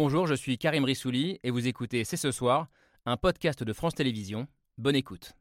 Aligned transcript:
Bonjour, 0.00 0.28
je 0.28 0.34
suis 0.34 0.58
Karim 0.58 0.84
Rissouli 0.84 1.40
et 1.42 1.50
vous 1.50 1.66
écoutez 1.66 2.04
C'est 2.04 2.16
ce 2.16 2.30
soir, 2.30 2.68
un 3.04 3.16
podcast 3.16 3.64
de 3.64 3.72
France 3.72 3.96
Télévisions. 3.96 4.46
Bonne 4.76 4.94
écoute. 4.94 5.32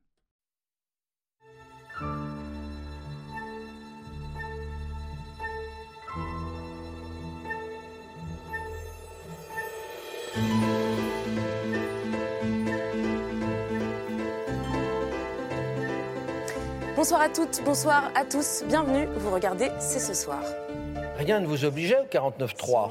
Bonsoir 16.96 17.22
à 17.22 17.30
toutes, 17.30 17.62
bonsoir 17.64 18.12
à 18.16 18.26
tous, 18.26 18.64
bienvenue, 18.68 19.06
vous 19.18 19.30
regardez 19.30 19.70
C'est 19.80 20.00
ce 20.00 20.16
soir. 20.16 20.42
Rien 21.18 21.42
ne 21.42 21.46
vous 21.46 21.64
obligeait 21.64 22.00
au 22.00 22.06
49-3. 22.06 22.90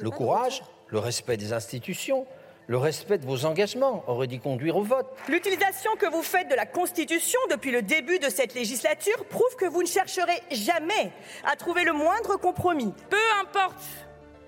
Le 0.00 0.10
courage, 0.10 0.62
le 0.92 0.98
respect 0.98 1.38
des 1.38 1.52
institutions, 1.54 2.26
le 2.68 2.76
respect 2.76 3.18
de 3.18 3.26
vos 3.26 3.44
engagements 3.46 4.04
aurait 4.06 4.26
dû 4.26 4.38
conduire 4.38 4.76
au 4.76 4.82
vote. 4.82 5.06
L'utilisation 5.26 5.90
que 5.98 6.06
vous 6.06 6.22
faites 6.22 6.48
de 6.48 6.54
la 6.54 6.66
Constitution 6.66 7.40
depuis 7.50 7.70
le 7.70 7.82
début 7.82 8.18
de 8.18 8.28
cette 8.28 8.54
législature 8.54 9.24
prouve 9.24 9.56
que 9.56 9.64
vous 9.64 9.82
ne 9.82 9.88
chercherez 9.88 10.40
jamais 10.50 11.10
à 11.44 11.56
trouver 11.56 11.84
le 11.84 11.94
moindre 11.94 12.36
compromis. 12.36 12.92
Peu 13.10 13.16
importe 13.40 13.82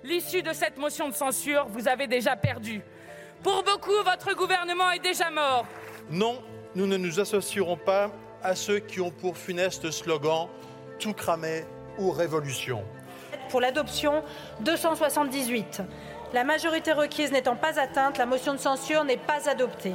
l'issue 0.03 0.43
de 0.43 0.53
cette 0.53 0.77
motion 0.77 1.09
de 1.09 1.15
censure, 1.15 1.65
vous 1.69 1.87
avez 1.87 2.07
déjà 2.07 2.35
perdu. 2.35 2.81
Pour 3.43 3.63
beaucoup, 3.63 4.03
votre 4.05 4.35
gouvernement 4.35 4.91
est 4.91 5.03
déjà 5.03 5.31
mort. 5.31 5.65
Non, 6.11 6.41
nous 6.75 6.85
ne 6.85 6.97
nous 6.97 7.19
associerons 7.19 7.77
pas 7.77 8.11
à 8.43 8.55
ceux 8.55 8.79
qui 8.79 9.01
ont 9.01 9.11
pour 9.11 9.35
funeste 9.35 9.89
slogan 9.89 10.47
tout 10.99 11.13
cramer 11.13 11.65
ou 11.97 12.11
révolution. 12.11 12.83
Pour 13.49 13.61
l'adoption 13.61 14.23
278. 14.61 15.81
La 16.35 16.43
majorité 16.43 16.91
requise 16.91 17.31
n'étant 17.31 17.55
pas 17.55 17.79
atteinte, 17.79 18.17
la 18.17 18.25
motion 18.25 18.51
de 18.51 18.59
censure 18.59 19.05
n'est 19.05 19.15
pas 19.15 19.49
adoptée. 19.49 19.93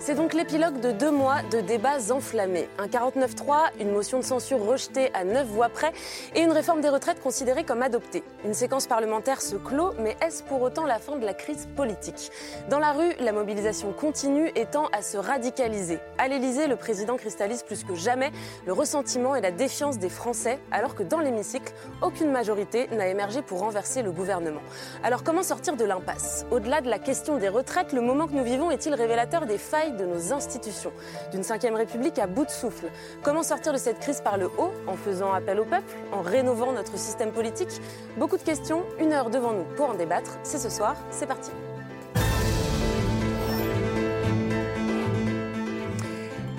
C'est 0.00 0.16
donc 0.16 0.34
l'épilogue 0.34 0.80
de 0.80 0.90
deux 0.90 1.10
mois 1.10 1.42
de 1.50 1.60
débats 1.60 2.10
enflammés. 2.10 2.68
Un 2.78 2.88
49-3, 2.88 3.70
une 3.80 3.90
motion 3.90 4.18
de 4.18 4.24
censure 4.24 4.62
rejetée 4.62 5.10
à 5.14 5.24
neuf 5.24 5.46
voix 5.46 5.70
près 5.70 5.92
et 6.34 6.42
une 6.42 6.52
réforme 6.52 6.82
des 6.82 6.90
retraites 6.90 7.22
considérée 7.22 7.64
comme 7.64 7.80
adoptée. 7.80 8.22
Une 8.44 8.52
séquence 8.52 8.86
parlementaire 8.86 9.40
se 9.40 9.56
clôt, 9.56 9.92
mais 9.98 10.14
est-ce 10.20 10.42
pour 10.42 10.60
autant 10.60 10.84
la 10.84 10.98
fin 10.98 11.16
de 11.16 11.24
la 11.24 11.32
crise 11.32 11.66
politique? 11.74 12.30
Dans 12.68 12.78
la 12.78 12.92
rue, 12.92 13.14
la 13.20 13.32
mobilisation 13.32 13.92
continue 13.92 14.50
étant 14.56 14.88
à 14.92 15.00
se 15.00 15.16
radicaliser. 15.16 15.98
À 16.18 16.28
l'Élysée, 16.28 16.66
le 16.66 16.76
président 16.76 17.16
cristallise 17.16 17.62
plus 17.62 17.82
que 17.82 17.94
jamais 17.94 18.30
le 18.66 18.74
ressentiment 18.74 19.34
et 19.34 19.40
la 19.40 19.52
défiance 19.52 19.98
des 19.98 20.10
Français, 20.10 20.58
alors 20.70 20.94
que 20.94 21.02
dans 21.02 21.20
l'hémicycle, 21.20 21.72
aucune 22.02 22.30
majorité 22.30 22.88
n'a 22.88 23.08
émergé 23.08 23.40
pour 23.40 23.60
renverser 23.60 24.02
le 24.02 24.12
gouvernement. 24.12 24.60
Alors 25.02 25.24
comment 25.24 25.42
sortir 25.42 25.76
de 25.76 25.84
l'impasse? 25.84 26.44
Au-delà 26.50 26.82
de 26.82 26.90
la 26.90 26.98
question 26.98 27.38
des 27.38 27.48
retraites, 27.48 27.94
le 27.94 28.02
moment 28.02 28.26
que 28.26 28.34
nous 28.34 28.44
vivons 28.44 28.70
est-il 28.70 28.92
révélateur 28.92 29.46
des 29.46 29.56
failles 29.58 29.93
de 29.96 30.04
nos 30.04 30.32
institutions, 30.32 30.92
d'une 31.32 31.42
Ve 31.42 31.74
République 31.74 32.18
à 32.18 32.26
bout 32.26 32.44
de 32.44 32.50
souffle. 32.50 32.86
Comment 33.22 33.42
sortir 33.42 33.72
de 33.72 33.78
cette 33.78 34.00
crise 34.00 34.20
par 34.20 34.38
le 34.38 34.46
haut, 34.46 34.72
en 34.86 34.96
faisant 34.96 35.32
appel 35.32 35.60
au 35.60 35.64
peuple, 35.64 35.94
en 36.12 36.22
rénovant 36.22 36.72
notre 36.72 36.96
système 36.98 37.32
politique? 37.32 37.80
Beaucoup 38.16 38.36
de 38.36 38.42
questions, 38.42 38.84
une 38.98 39.12
heure 39.12 39.30
devant 39.30 39.52
nous 39.52 39.64
pour 39.76 39.90
en 39.90 39.94
débattre. 39.94 40.38
C'est 40.42 40.58
ce 40.58 40.70
soir, 40.70 40.96
c'est 41.10 41.26
parti. 41.26 41.50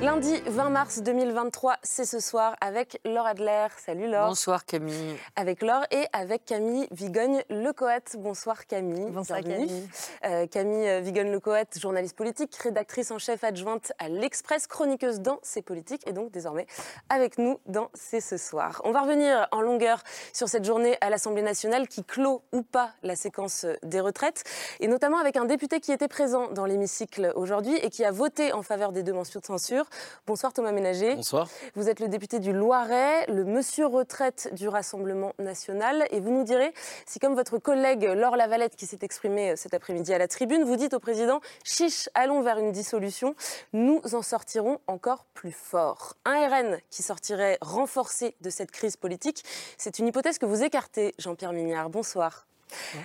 Lundi 0.01 0.41
20 0.45 0.69
mars 0.71 1.01
2023, 1.01 1.77
c'est 1.81 2.03
ce 2.03 2.19
soir 2.19 2.57
avec 2.59 2.99
Laure 3.05 3.27
Adler. 3.27 3.67
Salut 3.77 4.09
Laure. 4.09 4.27
Bonsoir 4.27 4.65
Camille. 4.65 5.15
Avec 5.37 5.61
Laure 5.61 5.85
et 5.89 6.05
avec 6.11 6.43
Camille 6.43 6.85
Vigogne-Lecoët. 6.91 8.17
Bonsoir 8.19 8.67
Camille. 8.67 9.09
Bonsoir 9.11 9.39
Camille. 9.39 9.87
Euh, 10.25 10.47
Camille 10.47 11.01
Vigogne-Lecoët, 11.01 11.79
journaliste 11.79 12.17
politique, 12.17 12.53
rédactrice 12.57 13.09
en 13.11 13.19
chef 13.19 13.45
adjointe 13.45 13.93
à 13.97 14.09
l'Express, 14.09 14.67
chroniqueuse 14.67 15.21
dans 15.21 15.39
C'est 15.43 15.61
politique 15.61 16.01
et 16.05 16.11
donc 16.11 16.29
désormais 16.29 16.67
avec 17.07 17.37
nous 17.37 17.59
dans 17.65 17.89
C'est 17.93 18.21
ce 18.21 18.35
soir. 18.35 18.81
On 18.83 18.91
va 18.91 19.01
revenir 19.01 19.47
en 19.51 19.61
longueur 19.61 20.03
sur 20.33 20.49
cette 20.49 20.65
journée 20.65 20.97
à 20.99 21.09
l'Assemblée 21.09 21.41
nationale 21.41 21.87
qui 21.87 22.03
clôt 22.03 22.43
ou 22.51 22.63
pas 22.63 22.91
la 23.01 23.15
séquence 23.15 23.65
des 23.81 24.01
retraites 24.01 24.43
et 24.81 24.89
notamment 24.89 25.19
avec 25.19 25.37
un 25.37 25.45
député 25.45 25.79
qui 25.79 25.93
était 25.93 26.09
présent 26.09 26.49
dans 26.51 26.65
l'hémicycle 26.65 27.31
aujourd'hui 27.35 27.77
et 27.77 27.89
qui 27.89 28.03
a 28.03 28.11
voté 28.11 28.51
en 28.51 28.61
faveur 28.61 28.91
des 28.91 29.01
deux 29.01 29.13
mentions 29.13 29.39
de 29.39 29.45
censure. 29.45 29.84
Bonsoir 30.27 30.53
Thomas 30.53 30.71
Ménager. 30.71 31.15
Bonsoir. 31.15 31.49
Vous 31.75 31.89
êtes 31.89 31.99
le 31.99 32.07
député 32.07 32.39
du 32.39 32.53
Loiret, 32.53 33.25
le 33.27 33.43
monsieur 33.43 33.85
retraite 33.85 34.49
du 34.53 34.67
Rassemblement 34.67 35.33
national. 35.39 36.05
Et 36.11 36.19
vous 36.19 36.31
nous 36.31 36.43
direz 36.43 36.73
si, 37.05 37.19
comme 37.19 37.35
votre 37.35 37.57
collègue 37.57 38.03
Laure 38.03 38.35
Lavalette 38.35 38.75
qui 38.75 38.85
s'est 38.85 38.99
exprimée 39.01 39.51
euh, 39.51 39.55
cet 39.55 39.73
après-midi 39.73 40.13
à 40.13 40.17
la 40.17 40.27
tribune, 40.27 40.63
vous 40.63 40.75
dites 40.75 40.93
au 40.93 40.99
président 40.99 41.41
Chiche, 41.63 42.09
allons 42.13 42.41
vers 42.41 42.57
une 42.57 42.71
dissolution, 42.71 43.35
nous 43.73 44.01
en 44.13 44.21
sortirons 44.21 44.79
encore 44.87 45.25
plus 45.33 45.51
fort. 45.51 46.15
Un 46.25 46.47
RN 46.47 46.79
qui 46.89 47.03
sortirait 47.03 47.57
renforcé 47.61 48.35
de 48.41 48.49
cette 48.49 48.71
crise 48.71 48.97
politique, 48.97 49.43
c'est 49.77 49.99
une 49.99 50.07
hypothèse 50.07 50.37
que 50.37 50.45
vous 50.45 50.63
écartez, 50.63 51.15
Jean-Pierre 51.19 51.53
Mignard. 51.53 51.89
Bonsoir. 51.89 52.45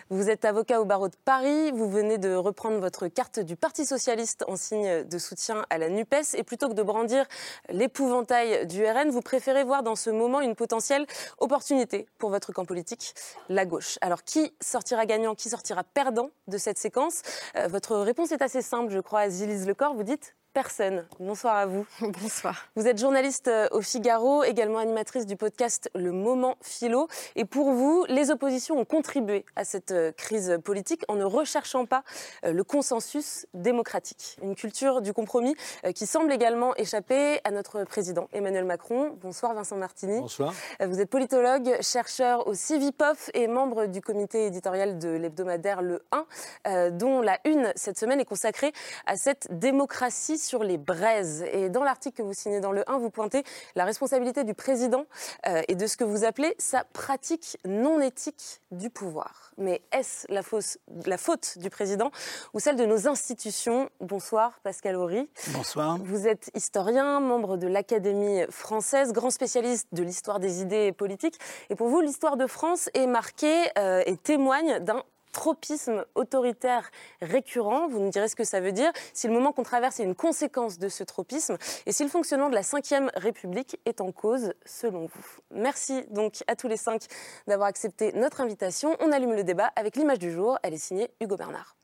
Vous 0.09 0.31
êtes 0.31 0.45
avocat 0.45 0.81
au 0.81 0.85
barreau 0.85 1.09
de 1.09 1.17
Paris, 1.25 1.71
vous 1.73 1.89
venez 1.89 2.19
de 2.19 2.35
reprendre 2.35 2.79
votre 2.79 3.09
carte 3.09 3.41
du 3.41 3.57
Parti 3.57 3.85
socialiste 3.85 4.45
en 4.49 4.57
signe 4.57 5.05
de 5.05 5.19
soutien 5.19 5.65
à 5.71 5.79
la 5.79 5.89
NUPES 5.89 6.35
et 6.35 6.43
plutôt 6.43 6.69
que 6.69 6.75
de 6.75 6.83
brandir 6.83 7.27
l'épouvantail 7.69 8.67
du 8.67 8.85
RN, 8.85 9.11
vous 9.11 9.21
préférez 9.21 9.65
voir 9.65 9.83
dans 9.83 9.97
ce 9.97 10.11
moment 10.11 10.41
une 10.41 10.55
potentielle 10.55 11.07
opportunité 11.39 12.07
pour 12.19 12.31
votre 12.31 12.53
camp 12.53 12.65
politique, 12.65 13.15
la 13.49 13.67
gauche. 13.67 13.99
Alors 14.01 14.25
qui 14.25 14.55
sortira 14.61 15.07
gagnant, 15.07 15.35
qui 15.35 15.49
sortira 15.49 15.85
perdant 15.85 16.31
de 16.49 16.59
cette 16.59 16.79
séquence? 16.79 17.23
Euh, 17.57 17.69
Votre 17.69 17.97
réponse 17.97 18.33
est 18.33 18.43
assez 18.43 18.63
simple, 18.63 18.93
je 18.93 19.01
crois, 19.01 19.29
Zilise 19.29 19.67
Lecor, 19.67 19.95
vous 19.95 20.03
dites 20.03 20.35
personne. 20.53 21.07
Bonsoir 21.19 21.57
à 21.57 21.67
vous. 21.67 21.87
Bonsoir. 22.01 22.69
Vous 22.77 22.87
êtes 22.87 22.99
journaliste 22.99 23.49
euh, 23.49 23.69
au 23.71 23.81
Figaro, 23.81 24.45
également 24.45 24.79
animatrice 24.79 25.27
du 25.27 25.37
podcast 25.37 25.91
Le 25.95 26.13
Moment 26.13 26.57
Philo. 26.63 27.09
Et 27.37 27.45
pour 27.45 27.73
vous, 27.73 28.05
les 28.09 28.31
oppositions 28.31 28.79
ont 28.79 28.85
contribué 28.85 29.45
à 29.57 29.65
cette 29.65 29.93
euh, 29.93 30.13
crise 30.13 30.59
politique 30.65 31.03
en 31.09 31.17
ne 31.17 31.25
recherchant 31.25 31.87
pas 31.87 32.03
euh, 32.45 32.53
le 32.53 32.65
consensus 32.65 33.47
démocratique. 33.55 34.39
Une 34.43 34.55
culture 34.55 35.03
du 35.03 35.13
compromis 35.13 35.55
qui 35.95 36.07
semble 36.07 36.33
également 36.33 36.75
échapper 36.77 37.41
à 37.45 37.51
notre 37.51 37.85
président 37.85 38.29
Emmanuel 38.33 38.65
Macron. 38.65 39.17
Bonsoir 39.21 39.55
Vincent 39.55 39.77
Martini. 39.77 40.21
Bonsoir. 40.21 40.55
Vous 40.81 41.01
êtes 41.01 41.11
politologue, 41.11 41.77
chercheur 41.81 42.47
au 42.47 42.55
Civipof 42.55 43.31
et 43.35 43.47
membre 43.47 43.87
du 43.87 44.01
comité 44.01 44.47
éditorial 44.47 44.99
de 44.99 45.09
l'hebdomadaire 45.09 45.83
Le 45.83 46.03
1, 46.13 46.27
euh, 46.67 46.91
dont 46.91 47.21
la 47.21 47.39
une 47.45 47.73
cette 47.77 47.99
semaine 47.99 48.21
est 48.21 48.25
consacrée 48.25 48.73
à 49.07 49.17
cette 49.17 49.49
démocratie 49.59 50.39
sur 50.41 50.65
les 50.65 50.79
braises. 50.79 51.45
Et 51.53 51.69
dans 51.69 51.85
l'article 51.85 52.19
que 52.19 52.23
vous 52.23 52.33
signez 52.35 52.61
dans 52.61 52.73
Le 52.73 52.89
1, 52.91 52.99
vous 52.99 53.11
pointez 53.11 53.45
la 53.77 53.85
responsabilité 53.85 54.45
du 54.45 54.55
président 54.55 55.05
euh, 55.47 55.63
et 55.69 55.75
de 55.75 55.87
ce 55.87 55.97
que 55.97 56.05
vous 56.05 56.25
appelez 56.25 56.55
sa 56.59 56.85
pratique 56.85 57.59
non 57.65 58.01
éthique 58.01 58.61
du 58.71 58.91
pouvoir. 58.91 59.53
Mais 59.59 59.83
est-ce 59.93 60.27
la, 60.33 60.43
fausse- 60.43 60.79
la 61.07 61.19
faute 61.19 61.59
du 61.59 61.71
président 61.71 62.11
ou 62.55 62.61
celle 62.61 62.77
de 62.77 62.87
nos 62.87 63.07
institutions? 63.09 63.91
Bonsoir 64.01 64.59
Pascal 64.63 64.97
Horry. 64.97 65.29
Bonsoir. 65.49 65.99
Vous 66.03 66.27
êtes 66.27 66.51
historien, 66.55 67.21
membre 67.21 67.57
de 67.57 67.67
l'Académie 67.67 68.43
française, 68.51 69.13
grand 69.13 69.31
spécialiste 69.31 69.89
de 69.93 70.03
l'histoire 70.03 70.41
des 70.41 70.63
idées 70.63 70.93
politiques. 70.93 71.39
Et 71.69 71.75
pour 71.75 71.89
vous, 71.89 72.01
l'histoire 72.01 72.37
de 72.37 72.47
France 72.47 72.89
est 72.95 73.07
marquée 73.07 73.65
euh, 73.79 74.03
et 74.07 74.17
témoigne 74.17 74.79
d'un 74.81 75.03
tropisme 75.33 76.05
autoritaire 76.15 76.91
récurrent. 77.23 77.89
Vous 77.89 78.01
nous 78.01 78.11
direz 78.11 78.29
ce 78.29 78.37
que 78.37 78.45
ça 78.45 78.61
veut 78.61 78.73
dire, 78.73 78.93
si 79.13 79.27
le 79.27 79.33
moment 79.33 79.53
qu'on 79.53 79.63
traverse 79.63 80.01
est 80.01 80.05
une 80.05 80.15
conséquence 80.15 80.79
de 80.79 80.89
ce 80.89 81.05
tropisme 81.05 81.57
et 81.87 81.93
si 81.93 82.03
le 82.03 82.09
fonctionnement 82.09 82.49
de 82.49 82.55
la 82.55 82.63
Ve 82.63 83.11
République 83.17 83.81
est 83.87 84.01
en 84.01 84.13
cause, 84.13 84.53
selon 84.65 85.07
vous. 85.07 85.25
Merci 85.51 86.05
donc 86.11 86.43
à 86.47 86.57
tous 86.57 86.69
les 86.69 86.77
cinq 86.77 87.07
d'avoir 87.47 87.69
accepté 87.69 88.13
notre 88.13 88.41
invitation. 88.41 88.97
On 89.01 89.13
allume 89.13 89.35
le 89.35 89.45
débat 89.45 89.71
avec 89.77 89.97
l'image 89.97 90.19
du 90.19 90.31
jour. 90.31 90.59
Elle 90.63 90.75
est 90.75 90.79
signée 90.79 91.11
Hugo 91.21 91.37
Bernard. 91.37 91.77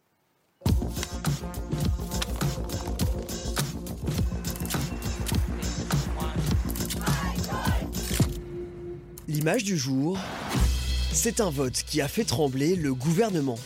L'image 9.28 9.64
du 9.64 9.76
jour, 9.76 10.16
c'est 11.16 11.40
un 11.40 11.50
vote 11.50 11.82
qui 11.88 12.02
a 12.02 12.08
fait 12.08 12.24
trembler 12.24 12.76
le 12.76 12.92
gouvernement. 12.92 13.58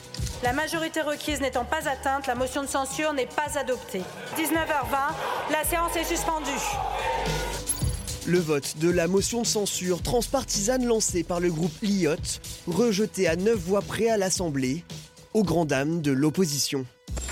La 0.44 0.52
majorité 0.52 1.00
requise 1.00 1.40
n'étant 1.40 1.64
pas 1.64 1.88
atteinte, 1.88 2.28
la 2.28 2.36
motion 2.36 2.62
de 2.62 2.68
censure 2.68 3.12
n'est 3.12 3.26
pas 3.26 3.58
adoptée. 3.58 4.02
19h20, 4.38 5.50
la 5.50 5.64
séance 5.64 5.96
est 5.96 6.04
suspendue. 6.04 6.50
Le 8.26 8.38
vote 8.38 8.76
de 8.78 8.88
la 8.88 9.08
motion 9.08 9.42
de 9.42 9.46
censure 9.46 10.00
transpartisane 10.00 10.86
lancée 10.86 11.24
par 11.24 11.40
le 11.40 11.50
groupe 11.50 11.72
Liot, 11.82 12.14
rejeté 12.68 13.26
à 13.26 13.34
9 13.34 13.56
voix 13.56 13.82
près 13.82 14.08
à 14.08 14.16
l'Assemblée, 14.16 14.84
aux 15.34 15.42
grandes 15.42 15.68
dames 15.68 16.02
de 16.02 16.12
l'opposition. 16.12 16.86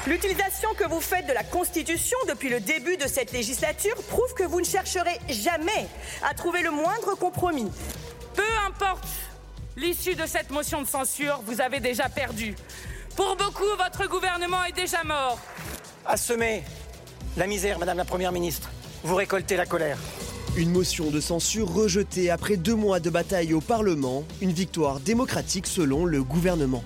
L'utilisation 0.06 0.70
que 0.76 0.88
vous 0.88 1.00
faites 1.00 1.28
de 1.28 1.32
la 1.32 1.44
Constitution 1.44 2.18
depuis 2.28 2.48
le 2.48 2.58
début 2.58 2.96
de 2.96 3.06
cette 3.06 3.32
législature 3.32 3.96
prouve 4.08 4.34
que 4.34 4.44
vous 4.44 4.60
ne 4.60 4.66
chercherez 4.66 5.18
jamais 5.28 5.86
à 6.28 6.34
trouver 6.34 6.62
le 6.62 6.72
moindre 6.72 7.14
compromis. 7.16 7.70
Peu 8.34 8.42
importe 8.66 9.06
l'issue 9.78 10.14
de 10.14 10.26
cette 10.26 10.50
motion 10.50 10.82
de 10.82 10.86
censure, 10.86 11.40
vous 11.46 11.60
avez 11.60 11.80
déjà 11.80 12.08
perdu. 12.08 12.54
Pour 13.16 13.36
beaucoup, 13.36 13.64
votre 13.78 14.08
gouvernement 14.08 14.64
est 14.64 14.72
déjà 14.72 15.04
mort. 15.04 15.38
Assumez 16.04 16.64
la 17.36 17.46
misère, 17.46 17.78
Madame 17.78 17.98
la 17.98 18.04
Première 18.04 18.32
ministre. 18.32 18.70
Vous 19.04 19.14
récoltez 19.14 19.56
la 19.56 19.66
colère. 19.66 19.98
Une 20.56 20.70
motion 20.70 21.10
de 21.10 21.20
censure 21.20 21.72
rejetée 21.72 22.30
après 22.30 22.56
deux 22.56 22.74
mois 22.74 22.98
de 22.98 23.10
bataille 23.10 23.54
au 23.54 23.60
Parlement, 23.60 24.24
une 24.40 24.50
victoire 24.50 24.98
démocratique 24.98 25.68
selon 25.68 26.04
le 26.04 26.24
gouvernement. 26.24 26.82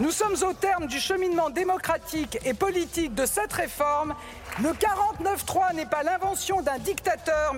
Nous 0.00 0.10
sommes 0.10 0.36
au 0.46 0.52
terme 0.52 0.86
du 0.86 0.98
cheminement 0.98 1.48
démocratique 1.48 2.38
et 2.44 2.52
politique 2.52 3.14
de 3.14 3.24
cette 3.24 3.52
réforme. 3.52 4.14
Le 4.62 4.70
49-3 4.70 5.74
n'est 5.76 5.86
pas 5.86 6.02
l'invention 6.02 6.60
d'un 6.60 6.78
dictateur. 6.78 7.56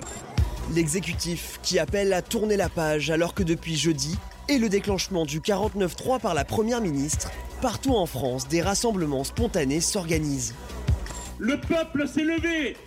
L'exécutif 0.73 1.59
qui 1.63 1.79
appelle 1.79 2.13
à 2.13 2.21
tourner 2.21 2.55
la 2.55 2.69
page 2.69 3.09
alors 3.09 3.33
que 3.33 3.43
depuis 3.43 3.75
jeudi 3.75 4.17
et 4.49 4.57
le 4.57 4.69
déclenchement 4.69 5.25
du 5.25 5.39
49-3 5.39 6.19
par 6.19 6.33
la 6.33 6.45
Première 6.45 6.81
ministre, 6.81 7.31
partout 7.61 7.95
en 7.95 8.05
France, 8.05 8.47
des 8.47 8.61
rassemblements 8.61 9.23
spontanés 9.23 9.81
s'organisent. 9.81 10.55
Le 11.39 11.59
peuple 11.59 12.07
s'est 12.07 12.23
levé 12.23 12.77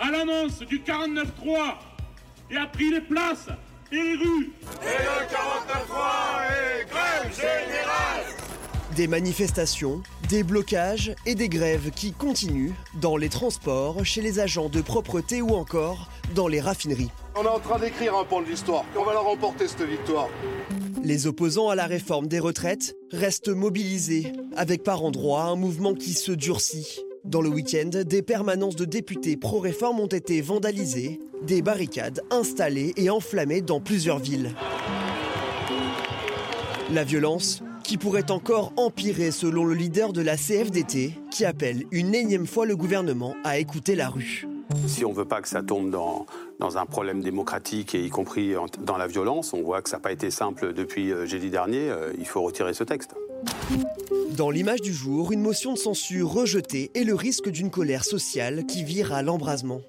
à 0.00 0.10
l'annonce 0.10 0.60
du 0.60 0.80
49-3 0.80 1.26
et 2.50 2.56
a 2.56 2.66
pris 2.66 2.90
les 2.90 3.00
places 3.00 3.48
et 3.90 3.96
les 3.96 4.14
rues. 4.16 4.52
Et 4.82 5.02
le 5.02 5.26
49-3 5.26 6.44
est 6.52 6.88
grève 6.88 7.34
générale 7.34 8.47
Des 8.98 9.06
manifestations, 9.06 10.02
des 10.28 10.42
blocages 10.42 11.14
et 11.24 11.36
des 11.36 11.48
grèves 11.48 11.92
qui 11.92 12.10
continuent 12.10 12.72
dans 13.00 13.16
les 13.16 13.28
transports, 13.28 14.04
chez 14.04 14.20
les 14.20 14.40
agents 14.40 14.68
de 14.68 14.80
propreté 14.80 15.40
ou 15.40 15.50
encore 15.50 16.10
dans 16.34 16.48
les 16.48 16.60
raffineries. 16.60 17.12
On 17.36 17.44
est 17.44 17.46
en 17.46 17.60
train 17.60 17.78
d'écrire 17.78 18.16
un 18.16 18.24
pan 18.24 18.42
de 18.42 18.46
l'histoire. 18.46 18.84
On 18.98 19.04
va 19.04 19.12
la 19.12 19.20
remporter 19.20 19.68
cette 19.68 19.88
victoire. 19.88 20.26
Les 21.04 21.28
opposants 21.28 21.68
à 21.68 21.76
la 21.76 21.86
réforme 21.86 22.26
des 22.26 22.40
retraites 22.40 22.96
restent 23.12 23.50
mobilisés, 23.50 24.32
avec 24.56 24.82
par 24.82 25.04
endroits 25.04 25.44
un 25.44 25.54
mouvement 25.54 25.94
qui 25.94 26.12
se 26.12 26.32
durcit. 26.32 26.98
Dans 27.22 27.40
le 27.40 27.50
week-end, 27.50 28.02
des 28.04 28.22
permanences 28.22 28.74
de 28.74 28.84
députés 28.84 29.36
pro-réforme 29.36 30.00
ont 30.00 30.08
été 30.08 30.40
vandalisées, 30.40 31.20
des 31.42 31.62
barricades 31.62 32.20
installées 32.32 32.94
et 32.96 33.10
enflammées 33.10 33.60
dans 33.60 33.78
plusieurs 33.78 34.18
villes. 34.18 34.56
La 36.90 37.04
violence 37.04 37.62
qui 37.88 37.96
pourrait 37.96 38.30
encore 38.30 38.74
empirer 38.76 39.30
selon 39.30 39.64
le 39.64 39.72
leader 39.72 40.12
de 40.12 40.20
la 40.20 40.36
CFDT, 40.36 41.14
qui 41.30 41.46
appelle 41.46 41.84
une 41.90 42.14
énième 42.14 42.46
fois 42.46 42.66
le 42.66 42.76
gouvernement 42.76 43.34
à 43.44 43.56
écouter 43.56 43.94
la 43.94 44.10
rue. 44.10 44.46
Si 44.86 45.06
on 45.06 45.12
ne 45.12 45.14
veut 45.14 45.24
pas 45.24 45.40
que 45.40 45.48
ça 45.48 45.62
tombe 45.62 45.88
dans, 45.88 46.26
dans 46.58 46.76
un 46.76 46.84
problème 46.84 47.22
démocratique 47.22 47.94
et 47.94 48.04
y 48.04 48.10
compris 48.10 48.52
dans 48.84 48.98
la 48.98 49.06
violence, 49.06 49.54
on 49.54 49.62
voit 49.62 49.80
que 49.80 49.88
ça 49.88 49.96
n'a 49.96 50.02
pas 50.02 50.12
été 50.12 50.30
simple 50.30 50.74
depuis 50.74 51.10
euh, 51.10 51.24
jeudi 51.24 51.48
dernier, 51.48 51.88
euh, 51.88 52.12
il 52.18 52.26
faut 52.26 52.42
retirer 52.42 52.74
ce 52.74 52.84
texte. 52.84 53.14
Dans 54.36 54.50
l'image 54.50 54.82
du 54.82 54.92
jour, 54.92 55.32
une 55.32 55.40
motion 55.40 55.72
de 55.72 55.78
censure 55.78 56.30
rejetée 56.30 56.90
et 56.94 57.04
le 57.04 57.14
risque 57.14 57.48
d'une 57.48 57.70
colère 57.70 58.04
sociale 58.04 58.66
qui 58.66 58.84
vire 58.84 59.14
à 59.14 59.22
l'embrasement. 59.22 59.80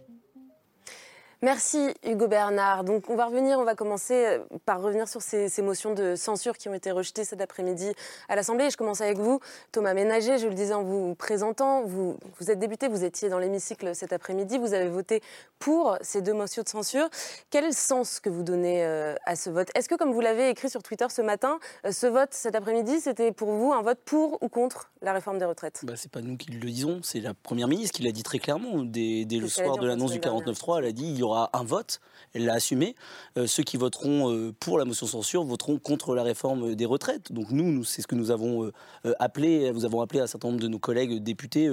Merci 1.41 1.93
Hugo 2.05 2.27
Bernard. 2.27 2.83
Donc 2.83 3.09
on 3.09 3.15
va 3.15 3.27
revenir, 3.27 3.59
on 3.59 3.63
va 3.63 3.73
commencer 3.73 4.25
euh, 4.25 4.39
par 4.65 4.81
revenir 4.81 5.07
sur 5.07 5.21
ces, 5.21 5.49
motions 5.61 5.93
de 5.93 6.15
censure 6.15 6.57
qui 6.57 6.67
ont 6.67 6.73
été 6.73 6.91
rejetées 6.91 7.23
cet 7.23 7.39
après-midi 7.39 7.93
à 8.27 8.35
l'Assemblée. 8.35 8.69
je 8.69 8.75
commence 8.75 8.99
avec 8.99 9.19
vous, 9.19 9.39
Thomas 9.71 9.93
Ménager. 9.93 10.37
Je 10.37 10.47
le 10.47 10.53
disais 10.53 10.73
en 10.73 10.83
vous 10.83 11.15
présentant, 11.15 11.83
vous, 11.83 12.17
vous 12.41 12.51
êtes 12.51 12.59
député, 12.59 12.89
vous 12.89 13.05
étiez 13.05 13.29
dans 13.29 13.39
l'hémicycle 13.39 13.95
cet 13.95 14.11
après-midi, 14.11 14.57
vous 14.57 14.73
avez 14.73 14.89
voté 14.89 15.21
pour 15.59 15.97
ces 16.01 16.21
deux 16.21 16.33
motions 16.33 16.61
de 16.61 16.67
censure. 16.67 17.07
Quel 17.49 17.63
est 17.63 17.67
le 17.67 17.73
sens 17.73 18.19
que 18.19 18.29
vous 18.29 18.43
donnez 18.43 18.83
euh, 18.83 19.15
à 19.25 19.37
ce 19.37 19.49
vote? 19.49 19.69
Est-ce 19.75 19.87
que, 19.87 19.95
comme 19.95 20.11
vous 20.11 20.19
l'avez 20.19 20.49
écrit 20.49 20.69
sur 20.69 20.83
Twitter 20.83 21.07
ce 21.09 21.21
matin, 21.21 21.59
euh, 21.85 21.93
ce 21.93 22.07
vote 22.07 22.33
cet 22.33 22.55
après-midi, 22.55 22.99
c'était 22.99 23.31
pour 23.31 23.53
vous 23.53 23.71
un 23.71 23.81
vote 23.81 23.99
pour 24.03 24.43
ou 24.43 24.49
contre 24.49 24.91
la 25.01 25.13
réforme 25.13 25.37
des 25.37 25.45
retraites? 25.45 25.79
Bah, 25.83 25.93
C'est 25.95 26.11
pas 26.11 26.21
nous 26.21 26.35
qui 26.35 26.51
le 26.51 26.69
disons, 26.69 26.99
c'est 27.01 27.21
la 27.21 27.33
Première 27.33 27.69
ministre 27.69 27.95
qui 27.95 28.03
l'a 28.03 28.11
dit 28.11 28.23
très 28.23 28.39
clairement. 28.39 28.83
Dès, 28.83 29.25
le 29.29 29.47
soir 29.47 29.77
de 29.77 29.87
l'annonce 29.87 30.11
du 30.11 30.19
49-3, 30.19 30.79
elle 30.79 30.85
a 30.85 30.91
dit 30.91 31.05
il 31.05 31.17
y 31.17 31.23
aura 31.23 31.28
un 31.35 31.63
vote, 31.63 31.99
elle 32.33 32.45
l'a 32.45 32.53
assumé. 32.53 32.95
Euh, 33.37 33.47
ceux 33.47 33.63
qui 33.63 33.77
voteront 33.77 34.31
euh, 34.31 34.53
pour 34.59 34.77
la 34.77 34.85
motion 34.85 35.07
censure 35.07 35.43
voteront 35.43 35.77
contre 35.77 36.15
la 36.15 36.23
réforme 36.23 36.75
des 36.75 36.85
retraites. 36.85 37.31
Donc 37.31 37.51
nous, 37.51 37.71
nous 37.71 37.83
c'est 37.83 38.01
ce 38.01 38.07
que 38.07 38.15
nous 38.15 38.31
avons 38.31 38.65
euh, 39.05 39.13
appelé, 39.19 39.71
nous 39.71 39.85
avons 39.85 40.01
appelé 40.01 40.19
un 40.19 40.27
certain 40.27 40.49
nombre 40.49 40.59
de 40.59 40.67
nos 40.67 40.79
collègues 40.79 41.21
députés 41.23 41.69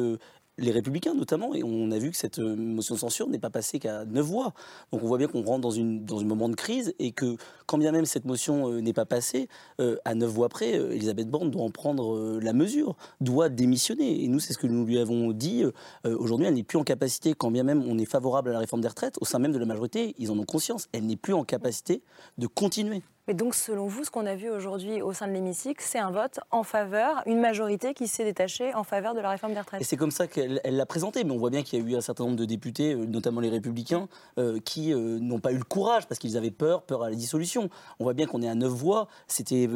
les 0.58 0.70
républicains 0.70 1.14
notamment, 1.14 1.54
et 1.54 1.62
on 1.62 1.90
a 1.90 1.98
vu 1.98 2.10
que 2.10 2.16
cette 2.16 2.38
euh, 2.38 2.56
motion 2.56 2.94
de 2.94 3.00
censure 3.00 3.28
n'est 3.28 3.38
pas 3.38 3.50
passée 3.50 3.78
qu'à 3.78 4.04
neuf 4.04 4.24
voix. 4.24 4.54
Donc 4.92 5.02
on 5.02 5.06
voit 5.06 5.18
bien 5.18 5.28
qu'on 5.28 5.42
rentre 5.42 5.68
dans, 5.68 5.74
dans 5.76 6.20
un 6.20 6.24
moment 6.24 6.48
de 6.48 6.54
crise 6.54 6.94
et 6.98 7.12
que 7.12 7.36
quand 7.66 7.78
bien 7.78 7.92
même 7.92 8.06
cette 8.06 8.24
motion 8.24 8.70
euh, 8.70 8.80
n'est 8.80 8.92
pas 8.92 9.04
passée, 9.04 9.48
euh, 9.80 9.96
à 10.04 10.14
neuf 10.14 10.30
voix 10.30 10.48
près, 10.48 10.72
Elisabeth 10.72 11.28
Borne 11.28 11.50
doit 11.50 11.62
en 11.62 11.70
prendre 11.70 12.38
la 12.40 12.52
mesure, 12.52 12.96
doit 13.20 13.48
démissionner. 13.48 14.24
Et 14.24 14.28
nous, 14.28 14.40
c'est 14.40 14.52
ce 14.52 14.58
que 14.58 14.66
nous 14.66 14.84
lui 14.84 14.98
avons 14.98 15.32
dit. 15.32 15.64
Aujourd'hui, 16.04 16.46
elle 16.46 16.54
n'est 16.54 16.62
plus 16.62 16.78
en 16.78 16.84
capacité, 16.84 17.34
quand 17.34 17.50
bien 17.50 17.62
même 17.62 17.82
on 17.86 17.98
est 17.98 18.04
favorable 18.04 18.50
à 18.50 18.52
la 18.52 18.58
réforme 18.60 18.82
des 18.82 18.88
retraites, 18.88 19.16
au 19.20 19.24
sein 19.24 19.38
même 19.38 19.52
de 19.52 19.58
la 19.58 19.66
majorité, 19.66 20.14
ils 20.18 20.30
en 20.30 20.38
ont 20.38 20.44
conscience, 20.44 20.88
elle 20.92 21.06
n'est 21.06 21.16
plus 21.16 21.34
en 21.34 21.44
capacité 21.44 22.02
de 22.38 22.46
continuer. 22.46 23.02
Mais 23.28 23.34
donc, 23.34 23.56
selon 23.56 23.88
vous, 23.88 24.04
ce 24.04 24.10
qu'on 24.10 24.24
a 24.24 24.36
vu 24.36 24.50
aujourd'hui 24.50 25.02
au 25.02 25.12
sein 25.12 25.26
de 25.26 25.32
l'hémicycle, 25.32 25.82
c'est 25.84 25.98
un 25.98 26.12
vote 26.12 26.38
en 26.52 26.62
faveur, 26.62 27.22
une 27.26 27.40
majorité 27.40 27.92
qui 27.92 28.06
s'est 28.06 28.22
détachée 28.22 28.72
en 28.74 28.84
faveur 28.84 29.14
de 29.14 29.20
la 29.20 29.30
réforme 29.30 29.52
des 29.52 29.58
retraites. 29.58 29.80
Et 29.80 29.84
c'est 29.84 29.96
comme 29.96 30.12
ça 30.12 30.28
qu'elle 30.28 30.60
l'a 30.64 30.86
présenté. 30.86 31.24
Mais 31.24 31.32
on 31.32 31.38
voit 31.38 31.50
bien 31.50 31.62
qu'il 31.62 31.80
y 31.80 31.82
a 31.82 31.84
eu 31.84 31.96
un 31.96 32.00
certain 32.00 32.24
nombre 32.24 32.36
de 32.36 32.44
députés, 32.44 32.94
euh, 32.94 33.04
notamment 33.04 33.40
les 33.40 33.48
Républicains, 33.48 34.08
euh, 34.38 34.60
qui 34.60 34.92
euh, 34.92 35.18
n'ont 35.18 35.40
pas 35.40 35.50
eu 35.50 35.58
le 35.58 35.64
courage 35.64 36.06
parce 36.06 36.20
qu'ils 36.20 36.36
avaient 36.36 36.52
peur, 36.52 36.82
peur 36.82 37.02
à 37.02 37.10
la 37.10 37.16
dissolution. 37.16 37.68
On 37.98 38.04
voit 38.04 38.14
bien 38.14 38.26
qu'on 38.26 38.42
est 38.42 38.48
à 38.48 38.54
neuf 38.54 38.70
voix. 38.70 39.08
C'était, 39.26 39.68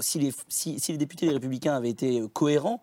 si, 0.00 0.18
les, 0.18 0.32
si, 0.48 0.78
les 0.88 0.98
députés 0.98 1.26
les 1.26 1.32
Républicains 1.32 1.74
avaient 1.74 1.88
été 1.88 2.22
cohérents, 2.34 2.82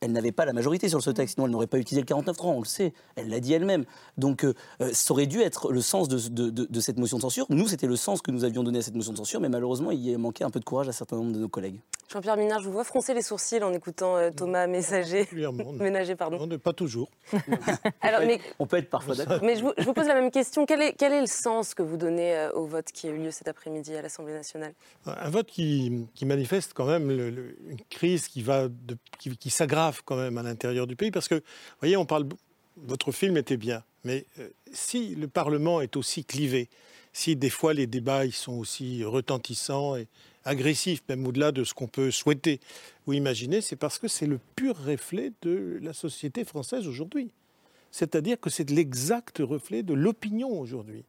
elle 0.00 0.12
n'avait 0.12 0.32
pas 0.32 0.44
la 0.44 0.52
majorité 0.52 0.88
sur 0.88 1.02
ce 1.02 1.10
texte, 1.10 1.34
sinon 1.34 1.46
elle 1.46 1.52
n'aurait 1.52 1.66
pas 1.66 1.78
utilisé 1.78 2.00
le 2.00 2.06
49-3, 2.06 2.46
on 2.46 2.60
le 2.60 2.66
sait, 2.66 2.92
elle 3.16 3.28
l'a 3.28 3.40
dit 3.40 3.52
elle-même. 3.52 3.84
Donc 4.18 4.46
ça 4.92 5.12
aurait 5.12 5.26
dû 5.26 5.40
être 5.40 5.72
le 5.72 5.80
sens 5.80 6.08
de, 6.08 6.28
de, 6.28 6.50
de 6.50 6.80
cette 6.80 6.98
motion 6.98 7.16
de 7.16 7.22
censure. 7.22 7.46
Nous, 7.50 7.68
c'était 7.68 7.86
le 7.86 7.96
sens 7.96 8.22
que 8.22 8.30
nous 8.30 8.44
avions 8.44 8.62
donné 8.62 8.78
à 8.78 8.82
cette 8.82 8.94
motion 8.94 9.12
de 9.12 9.18
censure, 9.18 9.40
mais 9.40 9.48
malheureusement, 9.48 9.90
il 9.90 10.00
y 10.00 10.14
a 10.14 10.18
manqué 10.18 10.44
un 10.44 10.50
peu 10.50 10.60
de 10.60 10.64
courage 10.64 10.88
à 10.88 10.92
certains 10.92 11.16
nombre 11.16 11.32
de 11.32 11.38
nos 11.38 11.48
collègues. 11.48 11.80
Jean-Pierre 12.12 12.36
Minard, 12.36 12.60
je 12.60 12.66
vous 12.66 12.72
vois 12.72 12.84
froncer 12.84 13.14
les 13.14 13.22
sourcils 13.22 13.62
en 13.62 13.72
écoutant 13.72 14.16
euh, 14.16 14.30
Thomas 14.30 14.66
Messager. 14.66 15.28
Ménager, 15.80 16.14
pardon. 16.14 16.46
Non, 16.46 16.58
pas 16.58 16.72
toujours. 16.72 17.10
Alors, 18.02 18.20
mais, 18.20 18.40
on 18.58 18.66
peut 18.66 18.76
être 18.76 18.90
parfois 18.90 19.14
d'accord. 19.14 19.40
Mais 19.42 19.56
je 19.56 19.64
vous, 19.64 19.92
pose 19.92 20.06
la 20.06 20.14
même 20.14 20.30
question. 20.30 20.66
Quel 20.66 20.82
est, 20.82 20.92
quel 20.92 21.12
est 21.12 21.20
le 21.20 21.26
sens 21.26 21.74
que 21.74 21.82
vous 21.82 21.96
donnez 21.96 22.36
euh, 22.36 22.52
au 22.52 22.66
vote 22.66 22.86
qui 22.92 23.08
a 23.08 23.10
eu 23.10 23.18
lieu 23.18 23.30
cet 23.30 23.48
après-midi 23.48 23.96
à 23.96 24.02
l'Assemblée 24.02 24.34
nationale? 24.34 24.74
Un 25.06 25.30
vote 25.30 25.46
qui, 25.46 26.06
qui 26.14 26.26
manifeste 26.26 26.72
quand 26.74 26.86
même 26.86 27.10
une 27.10 27.80
crise 27.90 28.28
qui, 28.28 28.42
va 28.42 28.68
qui, 29.18 29.36
qui 29.36 29.50
s'aggrave 29.64 30.02
quand 30.04 30.16
même 30.16 30.38
à 30.38 30.42
l'intérieur 30.42 30.86
du 30.86 30.96
pays. 30.96 31.10
Parce 31.10 31.28
que, 31.28 31.36
vous 31.36 31.80
voyez, 31.80 31.96
on 31.96 32.06
parle. 32.06 32.26
Votre 32.76 33.12
film 33.12 33.36
était 33.36 33.56
bien, 33.56 33.84
mais 34.02 34.26
euh, 34.40 34.48
si 34.72 35.14
le 35.14 35.28
Parlement 35.28 35.80
est 35.80 35.96
aussi 35.96 36.24
clivé, 36.24 36.68
si 37.12 37.36
des 37.36 37.48
fois 37.48 37.72
les 37.72 37.86
débats 37.86 38.26
ils 38.26 38.32
sont 38.32 38.54
aussi 38.54 39.04
retentissants 39.04 39.94
et 39.94 40.08
agressifs, 40.44 41.00
même 41.08 41.24
au-delà 41.24 41.52
de 41.52 41.62
ce 41.62 41.72
qu'on 41.72 41.86
peut 41.86 42.10
souhaiter 42.10 42.58
ou 43.06 43.12
imaginer, 43.12 43.60
c'est 43.60 43.76
parce 43.76 44.00
que 44.00 44.08
c'est 44.08 44.26
le 44.26 44.40
pur 44.56 44.76
reflet 44.76 45.30
de 45.42 45.78
la 45.82 45.92
société 45.92 46.44
française 46.44 46.88
aujourd'hui. 46.88 47.30
C'est-à-dire 47.94 48.40
que 48.40 48.50
c'est 48.50 48.70
l'exact 48.70 49.38
reflet 49.38 49.84
de 49.84 49.94
l'opinion 49.94 50.50
aujourd'hui. 50.50 51.04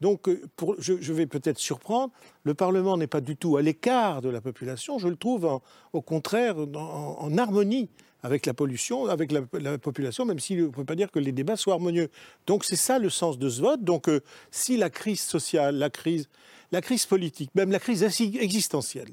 Donc, 0.00 0.26
euh, 0.26 0.40
je, 0.78 1.12
vais 1.12 1.26
peut-être 1.26 1.58
surprendre, 1.58 2.14
le 2.44 2.54
Parlement 2.54 2.96
n'est 2.96 3.06
pas 3.06 3.20
du 3.20 3.36
tout 3.36 3.58
à 3.58 3.62
l'écart 3.62 4.22
de 4.22 4.30
la 4.30 4.40
population, 4.40 4.98
je 4.98 5.08
le 5.08 5.16
trouve 5.16 5.60
au 5.92 6.00
contraire 6.00 6.56
en 6.56 7.36
harmonie 7.36 7.90
avec 8.22 8.46
la 8.46 8.54
pollution, 8.54 9.04
avec 9.04 9.32
la, 9.32 9.76
population, 9.76 10.24
même 10.24 10.38
si 10.38 10.54
on 10.54 10.62
ne 10.62 10.68
peut 10.68 10.86
pas 10.86 10.94
dire 10.94 11.10
que 11.10 11.18
les 11.18 11.32
débats 11.32 11.58
soient 11.58 11.74
harmonieux. 11.74 12.08
Donc 12.46 12.64
c'est 12.64 12.74
ça 12.74 12.98
le 12.98 13.10
sens 13.10 13.38
de 13.38 13.50
ce 13.50 13.60
vote. 13.60 13.84
Donc 13.84 14.08
euh, 14.08 14.22
si 14.50 14.78
la 14.78 14.88
crise 14.88 15.20
sociale, 15.20 15.76
la 15.76 15.90
crise, 15.90 16.30
la 16.72 16.80
crise 16.80 17.04
politique, 17.04 17.50
même 17.54 17.70
la 17.70 17.80
crise 17.80 18.02
existentielle 18.02 19.10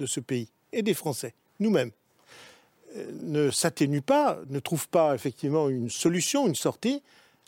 de 0.00 0.06
ce 0.06 0.18
pays 0.18 0.48
et 0.72 0.82
des 0.82 0.94
Français, 0.94 1.34
nous-mêmes, 1.60 1.92
ne 3.22 3.50
s'atténue 3.50 4.02
pas, 4.02 4.38
ne 4.48 4.60
trouve 4.60 4.88
pas 4.88 5.14
effectivement 5.14 5.68
une 5.68 5.90
solution, 5.90 6.46
une 6.46 6.54
sortie, 6.54 7.02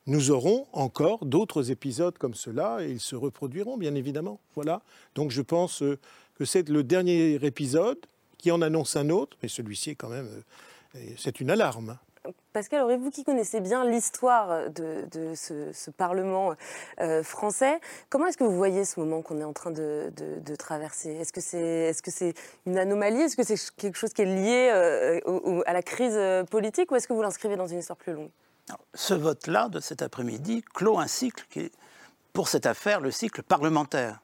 nous 0.06 0.30
aurons 0.30 0.66
encore 0.72 1.24
d'autres 1.24 1.70
épisodes 1.70 2.16
comme 2.18 2.34
cela 2.34 2.78
et 2.80 2.90
ils 2.90 3.00
se 3.00 3.16
reproduiront 3.16 3.76
bien 3.76 3.94
évidemment. 3.94 4.40
Voilà. 4.54 4.82
Donc 5.14 5.30
je 5.30 5.42
pense 5.42 5.82
euh, 5.82 5.98
que 6.38 6.44
c'est 6.44 6.68
le 6.68 6.84
dernier 6.84 7.34
épisode 7.44 7.98
qui 8.38 8.50
en 8.50 8.62
annonce 8.62 8.96
un 8.96 9.10
autre, 9.10 9.36
mais 9.42 9.48
celui-ci 9.48 9.90
est 9.90 9.94
quand 9.94 10.08
même 10.08 10.28
c'est 11.16 11.40
une 11.40 11.50
alarme. 11.50 11.98
Pascal, 12.56 12.84
aurez-vous 12.84 13.10
qui 13.10 13.22
connaissez 13.22 13.60
bien 13.60 13.84
l'histoire 13.84 14.70
de, 14.70 15.34
ce, 15.34 15.90
Parlement 15.90 16.54
euh, 17.02 17.22
français, 17.22 17.78
comment 18.08 18.28
est-ce 18.28 18.38
que 18.38 18.44
vous 18.44 18.56
voyez 18.56 18.86
ce 18.86 18.98
moment 18.98 19.20
qu'on 19.20 19.38
est 19.42 19.44
en 19.44 19.52
train 19.52 19.70
de, 19.70 20.10
traverser? 20.58 21.10
Est-ce 21.10 21.34
que 21.34 21.42
c'est 21.42 21.58
est 21.58 22.06
-ce 22.06 22.34
une 22.64 22.78
anomalie? 22.78 23.20
Est-ce 23.20 23.36
que 23.36 23.42
c'est 23.42 23.58
quelque 23.76 23.98
chose 23.98 24.14
qui 24.14 24.22
est 24.22 24.34
lié 24.40 24.70
euh, 24.72 25.60
à 25.66 25.74
la 25.74 25.82
crise 25.82 26.18
politique? 26.50 26.90
Ou 26.90 26.96
est-ce 26.96 27.06
que 27.06 27.12
vous 27.12 27.20
l'inscrivez 27.20 27.56
dans 27.56 27.66
une 27.66 27.80
histoire 27.80 27.98
plus 27.98 28.14
longue? 28.14 28.30
Ce 28.94 29.12
vote-là 29.12 29.68
de 29.68 29.78
cet 29.78 30.00
après-midi 30.00 30.64
clôt 30.72 30.98
un 30.98 31.08
cycle 31.08 31.44
qui 31.50 31.60
est, 31.60 31.72
pour 32.32 32.48
cette 32.48 32.64
affaire, 32.64 33.00
le 33.00 33.10
cycle 33.10 33.42
parlementaire. 33.42 34.22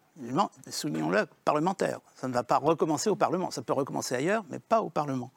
Soulignons-le, 0.70 1.26
parlementaire. 1.44 2.00
Ça 2.14 2.28
ne 2.28 2.32
va 2.32 2.44
pas 2.44 2.56
recommencer 2.56 3.10
au 3.10 3.16
Parlement. 3.16 3.50
Ça 3.50 3.60
peut 3.60 3.74
recommencer 3.74 4.14
ailleurs, 4.14 4.42
mais 4.48 4.58
pas 4.58 4.80
au 4.80 4.88
Parlement. 4.88 5.30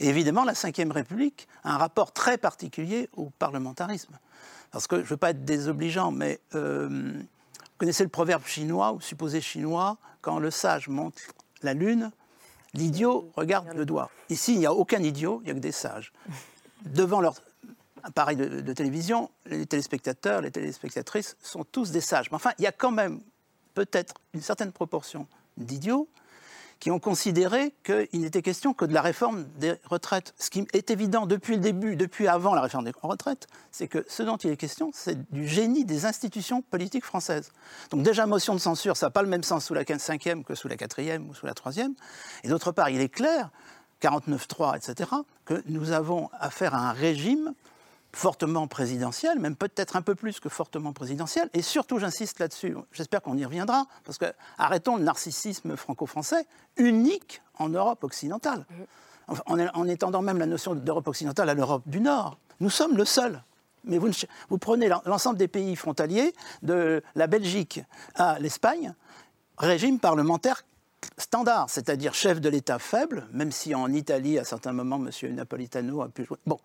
Et 0.00 0.08
évidemment, 0.08 0.44
la 0.44 0.52
Ve 0.52 0.90
République 0.90 1.48
a 1.62 1.74
un 1.74 1.78
rapport 1.78 2.12
très 2.12 2.38
particulier 2.38 3.08
au 3.16 3.30
parlementarisme. 3.38 4.18
Parce 4.70 4.86
que 4.86 4.96
je 4.96 5.02
ne 5.02 5.06
veux 5.06 5.16
pas 5.16 5.30
être 5.30 5.44
désobligeant, 5.44 6.10
mais 6.10 6.40
euh, 6.54 6.88
vous 6.88 7.78
connaissez 7.78 8.02
le 8.02 8.08
proverbe 8.08 8.44
chinois 8.44 8.92
ou 8.92 9.00
supposé 9.00 9.40
chinois, 9.40 9.98
quand 10.20 10.38
le 10.38 10.50
sage 10.50 10.88
monte 10.88 11.20
la 11.62 11.74
lune, 11.74 12.10
l'idiot 12.74 13.30
regarde 13.36 13.68
le 13.74 13.86
doigt. 13.86 14.10
Ici, 14.30 14.54
il 14.54 14.58
n'y 14.58 14.66
a 14.66 14.72
aucun 14.72 15.02
idiot, 15.02 15.40
il 15.42 15.46
n'y 15.46 15.50
a 15.52 15.54
que 15.54 15.60
des 15.60 15.72
sages. 15.72 16.12
Devant 16.84 17.20
leur 17.20 17.34
appareil 18.02 18.36
de, 18.36 18.60
de, 18.60 18.72
télévision, 18.72 19.30
les 19.46 19.64
téléspectateurs, 19.64 20.40
les 20.40 20.50
téléspectatrices 20.50 21.36
sont 21.42 21.64
tous 21.64 21.90
des 21.90 22.00
sages. 22.00 22.30
Mais 22.30 22.36
enfin, 22.36 22.50
il 22.58 22.64
y 22.64 22.66
a 22.66 22.72
quand 22.72 22.90
même 22.90 23.20
peut-être 23.74 24.14
une 24.34 24.42
certaine 24.42 24.72
proportion 24.72 25.26
d'idiots 25.56 26.08
qui 26.84 26.90
ont 26.90 26.98
considéré 26.98 27.72
qu'il 27.82 28.20
n'était 28.20 28.42
question 28.42 28.74
que 28.74 28.84
de 28.84 28.92
la 28.92 29.00
réforme 29.00 29.46
des 29.56 29.72
retraites. 29.86 30.34
Ce 30.38 30.50
qui 30.50 30.66
est 30.74 30.90
évident 30.90 31.24
depuis 31.24 31.54
le 31.54 31.60
début, 31.62 31.96
depuis 31.96 32.28
avant 32.28 32.52
la 32.52 32.60
réforme 32.60 32.84
des 32.84 32.92
retraites, 33.00 33.46
c'est 33.70 33.88
que 33.88 34.04
ce 34.06 34.22
dont 34.22 34.36
il 34.36 34.50
est 34.50 34.58
question, 34.58 34.90
c'est 34.92 35.32
du 35.32 35.48
génie 35.48 35.86
des 35.86 36.04
institutions 36.04 36.60
politiques 36.60 37.06
françaises. 37.06 37.52
Donc 37.88 38.02
déjà, 38.02 38.26
motion 38.26 38.52
de 38.52 38.58
censure, 38.58 38.98
ça 38.98 39.06
n'a 39.06 39.10
pas 39.10 39.22
le 39.22 39.28
même 39.28 39.42
sens 39.42 39.64
sous 39.64 39.72
la 39.72 39.84
5e 39.84 40.44
que 40.44 40.54
sous 40.54 40.68
la 40.68 40.76
4e 40.76 41.26
ou 41.26 41.32
sous 41.32 41.46
la 41.46 41.54
3e. 41.54 41.94
Et 42.42 42.48
d'autre 42.48 42.70
part, 42.70 42.90
il 42.90 43.00
est 43.00 43.08
clair, 43.08 43.48
49.3, 44.02 44.76
etc., 44.76 45.10
que 45.46 45.62
nous 45.64 45.90
avons 45.90 46.28
affaire 46.38 46.74
à 46.74 46.90
un 46.90 46.92
régime 46.92 47.54
fortement 48.14 48.66
présidentielle, 48.66 49.38
même 49.38 49.56
peut-être 49.56 49.96
un 49.96 50.02
peu 50.02 50.14
plus 50.14 50.40
que 50.40 50.48
fortement 50.48 50.92
présidentielle. 50.92 51.50
Et 51.52 51.62
surtout, 51.62 51.98
j'insiste 51.98 52.38
là-dessus, 52.38 52.76
j'espère 52.92 53.22
qu'on 53.22 53.36
y 53.36 53.44
reviendra, 53.44 53.86
parce 54.04 54.18
que 54.18 54.26
arrêtons 54.58 54.96
le 54.96 55.02
narcissisme 55.02 55.76
franco-français, 55.76 56.46
unique 56.76 57.42
en 57.58 57.68
Europe 57.68 58.04
occidentale. 58.04 58.66
En, 59.46 59.58
en, 59.58 59.88
étendant 59.88 60.20
même 60.20 60.38
la 60.38 60.44
notion 60.44 60.74
d'Europe 60.74 61.08
occidentale 61.08 61.48
à 61.48 61.54
l'Europe 61.54 61.82
du 61.86 62.00
Nord. 62.00 62.36
Nous 62.60 62.68
sommes 62.68 62.94
le 62.94 63.06
seul. 63.06 63.42
Mais 63.84 63.96
vous, 63.96 64.10
vous 64.50 64.58
prenez 64.58 64.88
l'ensemble 65.06 65.38
des 65.38 65.48
pays 65.48 65.76
frontaliers, 65.76 66.34
de 66.62 67.02
la 67.14 67.26
Belgique 67.26 67.80
à 68.16 68.38
l'Espagne, 68.38 68.94
régime 69.56 69.98
parlementaire 69.98 70.62
standard, 71.18 71.70
c'est-à-dire 71.70 72.14
chef 72.14 72.40
de 72.40 72.48
l'État 72.48 72.78
faible, 72.78 73.26
même 73.32 73.52
si 73.52 73.74
en 73.74 73.92
Italie, 73.92 74.38
à 74.38 74.44
certains 74.44 74.72
moments, 74.72 75.00
M. 75.04 75.34
Napolitano 75.34 76.02
a 76.02 76.08
pu 76.08 76.24
jouer. 76.24 76.38
Bon, 76.46 76.58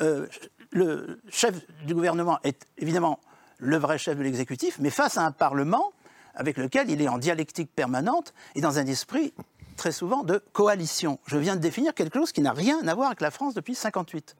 euh, 0.00 0.26
le 0.70 1.20
chef 1.28 1.54
du 1.84 1.94
gouvernement 1.94 2.38
est 2.44 2.66
évidemment 2.78 3.18
le 3.58 3.76
vrai 3.76 3.98
chef 3.98 4.16
de 4.16 4.22
l'exécutif, 4.22 4.78
mais 4.78 4.90
face 4.90 5.18
à 5.18 5.24
un 5.24 5.32
Parlement 5.32 5.92
avec 6.34 6.56
lequel 6.56 6.90
il 6.90 7.02
est 7.02 7.08
en 7.08 7.18
dialectique 7.18 7.70
permanente 7.74 8.32
et 8.54 8.60
dans 8.60 8.78
un 8.78 8.86
esprit 8.86 9.34
très 9.76 9.92
souvent 9.92 10.22
de 10.22 10.42
coalition. 10.52 11.18
Je 11.26 11.36
viens 11.36 11.56
de 11.56 11.60
définir 11.60 11.94
quelque 11.94 12.18
chose 12.18 12.32
qui 12.32 12.40
n'a 12.40 12.52
rien 12.52 12.86
à 12.86 12.94
voir 12.94 13.08
avec 13.08 13.20
la 13.20 13.30
France 13.30 13.54
depuis 13.54 13.72
1958. 13.72 14.36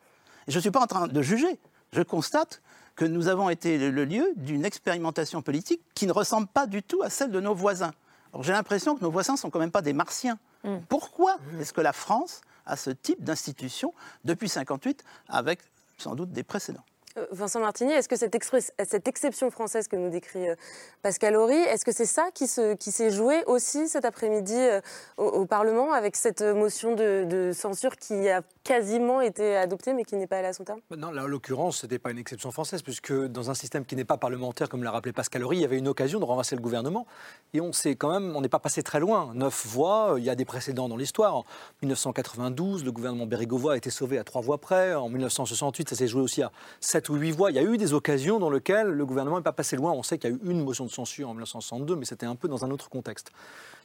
Et 0.47 0.53
je 0.53 0.57
ne 0.57 0.61
suis 0.61 0.71
pas 0.71 0.81
en 0.81 0.87
train 0.87 1.09
de 1.09 1.23
juger, 1.23 1.59
je 1.93 2.03
constate 2.03 2.63
que 2.95 3.05
nous 3.05 3.29
avons 3.29 3.51
été 3.51 3.91
le 3.91 4.05
lieu 4.05 4.33
d'une 4.37 4.65
expérimentation 4.65 5.43
politique 5.43 5.81
qui 5.95 6.07
ne 6.07 6.13
ressemble 6.13 6.47
pas 6.47 6.67
du 6.67 6.83
tout 6.83 7.03
à 7.03 7.11
celle 7.11 7.31
de 7.31 7.41
nos 7.41 7.55
voisins. 7.55 7.93
J'ai 8.41 8.53
l'impression 8.53 8.97
que 8.97 9.03
nos 9.03 9.11
voisins 9.11 9.33
ne 9.33 9.39
sont 9.39 9.51
quand 9.51 9.59
même 9.59 9.71
pas 9.71 9.83
des 9.83 9.93
martiens. 9.93 10.39
Mm. 10.65 10.77
Pourquoi 10.89 11.37
est-ce 11.61 11.73
que 11.73 11.81
la 11.81 11.93
France 11.93 12.43
a 12.67 12.77
ce 12.77 12.91
type 12.91 13.25
d'institution 13.25 13.93
depuis 14.25 14.47
1958 14.47 15.03
avec 15.29 15.61
sans 16.01 16.15
doute 16.15 16.33
des 16.33 16.43
précédents 16.43 16.85
Vincent 17.31 17.61
Martini, 17.61 17.93
est-ce 17.93 18.09
que 18.09 18.17
cette, 18.17 19.09
exception 19.09 19.51
française 19.51 19.89
que 19.89 19.97
nous 19.97 20.11
décrit 20.11 20.49
euh, 20.49 20.55
Pascal 21.03 21.37
Horry, 21.37 21.57
est-ce 21.57 21.85
que 21.85 21.93
c'est 21.93 22.07
ça 22.07 22.31
qui, 22.35 22.47
s'est 22.47 23.11
joué 23.11 23.43
aussi 23.47 23.89
cet 23.89 24.05
après-midi 24.05 24.57
euh, 24.57 24.81
au, 25.17 25.47
Parlement 25.47 25.93
avec 25.93 26.17
cette 26.17 26.43
motion 26.43 26.95
de, 26.95 27.51
censure 27.55 27.97
qui 27.97 28.29
a 28.29 28.43
quasiment 28.65 29.21
été 29.21 29.57
adoptée 29.57 29.93
mais 29.93 30.05
qui 30.05 30.17
n'est 30.17 30.27
pas 30.27 30.39
allée 30.39 30.49
à 30.49 30.53
son 30.53 30.65
terme? 30.65 30.81
Non, 30.97 31.11
là, 31.11 31.25
en 31.25 31.27
l'occurrence, 31.27 31.79
ce 31.79 31.87
n'était 31.87 31.99
pas 31.99 32.11
une 32.11 32.19
exception 32.19 32.51
française 32.51 32.83
puisque 32.83 33.13
dans 33.13 33.51
un 33.51 33.55
système 33.55 33.85
qui 33.85 33.97
n'est 33.97 34.05
pas 34.05 34.17
parlementaire, 34.17 34.69
comme 34.69 34.83
l'a 34.83 34.91
rappelé 34.91 35.13
Pascal 35.13 35.43
Horry, 35.43 35.59
il 35.59 35.63
y 35.63 35.65
avait 35.65 35.79
une 35.79 35.89
occasion 35.89 36.21
de 36.21 36.25
renverser 36.25 36.57
le 36.57 36.63
gouvernement 36.63 37.07
et 37.53 37.61
on 37.61 37.73
sait 37.73 37.97
quand 37.97 38.13
même, 38.13 38.35
on 38.37 38.41
n'est 38.41 38.49
pas 38.49 38.59
passé 38.59 38.83
très 38.83 39.01
loin. 39.01 39.33
Neuf 39.35 39.67
voix, 39.67 40.15
il 40.19 40.25
y 40.25 40.31
a 40.31 40.35
des 40.35 40.45
précédents 40.45 40.89
dans 40.89 40.97
l'histoire. 40.97 41.37
En 41.37 41.45
1992, 41.83 42.85
le 42.85 42.93
gouvernement 42.93 43.27
Bérégovoy 43.27 43.75
a 43.75 43.77
été 43.77 43.91
sauvé 43.91 44.19
à 44.19 44.25
trois 44.25 44.41
voix 44.41 44.59
près. 44.59 44.95
En 44.95 45.09
1968, 45.09 45.89
ça 45.91 45.97
s'est 45.97 46.09
joué 46.09 46.23
aussi 46.23 46.43
à 46.43 46.53
sept 46.81 47.10
Il 47.13 47.55
y 47.55 47.59
a 47.59 47.63
eu 47.63 47.77
des 47.77 47.93
occasions 47.93 48.39
dans 48.39 48.51
lesquelles 48.51 48.87
le 48.87 49.05
gouvernement 49.05 49.37
n'est 49.37 49.43
pas 49.43 49.53
passé 49.53 49.75
loin. 49.75 49.91
On 49.93 50.05
sait 50.05 50.17
qu'il 50.19 50.31
y 50.31 50.33
a 50.33 50.37
eu 50.37 50.41
une 50.45 50.65
motion 50.65 50.85
de 50.85 50.91
censure 50.91 51.29
en 51.29 51.33
1962, 51.33 51.97
mais 51.97 52.05
c'était 52.05 52.27
un 52.27 52.37
peu 52.37 52.47
dans 52.47 52.65
un 52.65 52.71
autre 52.71 52.89
contexte. 52.89 53.33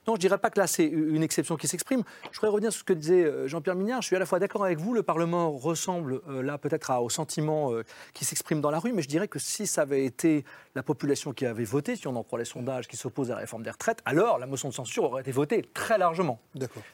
Non, 0.07 0.13
je 0.13 0.17
ne 0.17 0.21
dirais 0.21 0.37
pas 0.37 0.51
que 0.51 0.59
là, 0.59 0.67
c'est 0.67 0.85
une 0.85 1.23
exception 1.23 1.55
qui 1.55 1.67
s'exprime. 1.67 2.03
Je 2.31 2.39
voudrais 2.39 2.49
revenir 2.49 2.71
sur 2.71 2.81
ce 2.81 2.83
que 2.83 2.93
disait 2.93 3.23
euh, 3.23 3.47
Jean-Pierre 3.47 3.75
Mignard. 3.75 4.03
Je 4.03 4.07
suis 4.07 4.15
à 4.15 4.19
la 4.19 4.27
fois 4.27 4.37
d'accord 4.37 4.63
avec 4.63 4.77
vous, 4.77 4.93
le 4.93 5.01
Parlement 5.01 5.51
ressemble 5.51 6.21
euh, 6.29 6.43
là 6.43 6.59
peut-être 6.59 6.91
au 7.01 7.09
sentiment 7.09 7.73
euh, 7.73 7.83
qui 8.13 8.23
s'exprime 8.23 8.61
dans 8.61 8.69
la 8.69 8.77
rue, 8.77 8.93
mais 8.93 9.01
je 9.01 9.07
dirais 9.07 9.27
que 9.27 9.39
si 9.39 9.65
ça 9.65 9.81
avait 9.81 10.05
été 10.05 10.45
la 10.75 10.83
population 10.83 11.33
qui 11.33 11.47
avait 11.47 11.63
voté, 11.63 11.95
si 11.95 12.07
on 12.07 12.15
en 12.15 12.23
croit 12.23 12.37
les 12.37 12.45
sondages 12.45 12.87
qui 12.87 12.97
s'opposent 12.97 13.31
à 13.31 13.35
la 13.35 13.39
réforme 13.39 13.63
des 13.63 13.71
retraites, 13.71 13.99
alors 14.05 14.37
la 14.37 14.45
motion 14.45 14.69
de 14.69 14.75
censure 14.75 15.05
aurait 15.05 15.21
été 15.21 15.31
votée 15.31 15.63
très 15.73 15.97
largement. 15.97 16.39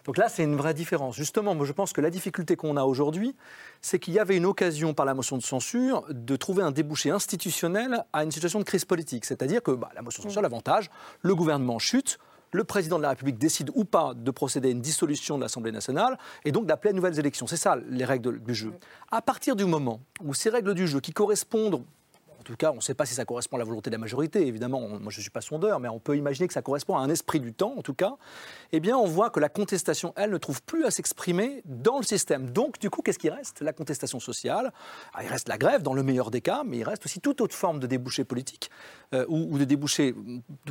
Donc 0.06 0.18
là, 0.18 0.30
c'est 0.30 0.44
une 0.44 0.56
vraie 0.56 0.74
différence. 0.74 1.16
Justement, 1.16 1.54
moi, 1.54 1.66
je 1.66 1.74
pense 1.74 1.92
que 1.92 2.00
la 2.00 2.10
difficulté 2.10 2.56
qu'on 2.56 2.78
a 2.78 2.84
aujourd'hui, 2.84 3.36
c'est 3.82 4.00
qu'il 4.00 4.14
y 4.14 4.20
avait 4.20 4.38
une 4.38 4.46
occasion 4.46 4.94
par 4.94 5.06
la 5.06 5.14
motion 5.14 5.38
de 5.38 5.44
censure 5.44 6.06
de 6.10 6.36
trouver 6.38 6.64
un 6.64 6.72
débouché 6.72 7.10
institutionnel 7.10 8.06
à 8.14 8.24
une 8.24 8.32
situation 8.32 8.60
de 8.60 8.64
crise 8.64 8.86
politique. 8.86 9.26
C'est-à-dire 9.26 9.62
que 9.62 9.72
bah, 9.72 9.90
la 9.96 10.02
motion 10.02 10.24
de 10.24 10.30
censure, 10.30 10.42
l'avantage, 10.42 10.90
le 11.22 11.36
gouvernement 11.36 11.80
chute, 11.80 12.20
le 12.52 12.64
président 12.64 12.98
de 12.98 13.04
la 13.04 13.10
République 13.10 13.38
décide 13.38 13.72
ou 13.74 13.86
pas 13.86 14.14
de 14.14 14.32
procéder 14.32 14.70
à 14.70 14.72
une 14.72 14.82
dissolution 14.82 15.38
de 15.38 15.42
l'Assemblée 15.44 15.72
nationale 15.72 16.18
et 16.46 16.52
donc 16.52 16.66
d'appeler 16.66 16.92
à 16.92 16.94
nouvelles 16.94 17.20
élections. 17.20 17.48
C'est 17.48 17.58
ça 17.58 17.78
les 17.90 18.06
règles 18.06 18.42
du 18.42 18.54
jeu. 18.54 18.74
À 19.12 19.22
partir 19.22 19.56
du 19.56 19.66
moment 19.66 20.02
où 20.24 20.34
ces 20.34 20.50
règles 20.50 20.74
du 20.74 20.88
jeu 20.88 21.00
qui 21.00 21.12
correspondent 21.12 21.84
en 22.42 22.44
tout 22.44 22.56
cas, 22.56 22.72
on 22.72 22.78
ne 22.78 22.82
sait 22.82 22.96
pas 22.96 23.06
si 23.06 23.14
ça 23.14 23.24
correspond 23.24 23.58
à 23.58 23.60
la 23.60 23.66
volonté 23.66 23.92
de 23.92 23.96
la 23.96 24.00
majorité. 24.00 24.48
Évidemment, 24.48 24.80
moi 24.80 25.12
je 25.12 25.20
ne 25.20 25.22
suis 25.22 25.30
pas 25.30 25.42
sondeur, 25.42 25.80
mais 25.80 25.90
on 25.90 26.00
peut 26.00 26.18
imaginer 26.18 26.48
que 26.48 26.56
ça 26.56 26.64
correspond 26.64 26.98
à 26.98 27.02
un 27.02 27.10
esprit 27.10 27.40
du 27.40 27.54
temps, 27.54 27.76
en 27.78 27.84
tout 27.84 27.94
cas. 27.94 28.16
Eh 28.72 28.80
bien, 28.80 28.98
on 28.98 29.06
voit 29.06 29.30
que 29.30 29.40
la 29.40 29.48
contestation, 29.48 30.12
elle, 30.16 30.32
ne 30.32 30.40
trouve 30.40 30.64
plus 30.64 30.84
à 30.86 30.90
s'exprimer 30.90 31.62
dans 31.66 31.98
le 31.98 32.04
système. 32.04 32.50
Donc, 32.50 32.80
du 32.80 32.90
coup, 32.90 33.04
qu'est-ce 33.04 33.20
qui 33.20 33.30
reste? 33.30 33.62
La 33.62 33.74
contestation 33.74 34.20
sociale. 34.20 34.74
Ah, 35.14 35.24
il 35.24 35.30
reste 35.30 35.50
la 35.50 35.60
grève, 35.60 35.84
dans 35.84 35.94
le 35.94 36.02
meilleur 36.02 36.32
des 36.32 36.42
cas, 36.42 36.64
mais 36.66 36.80
il 36.80 36.84
reste 36.84 37.06
aussi 37.06 37.20
toute 37.20 37.42
autre 37.42 37.54
forme 37.54 37.80
de 37.80 37.86
débouché 37.86 38.24
politique 38.24 38.72
euh, 39.14 39.24
ou, 39.30 39.60
de 39.60 39.64
débouché 39.64 40.16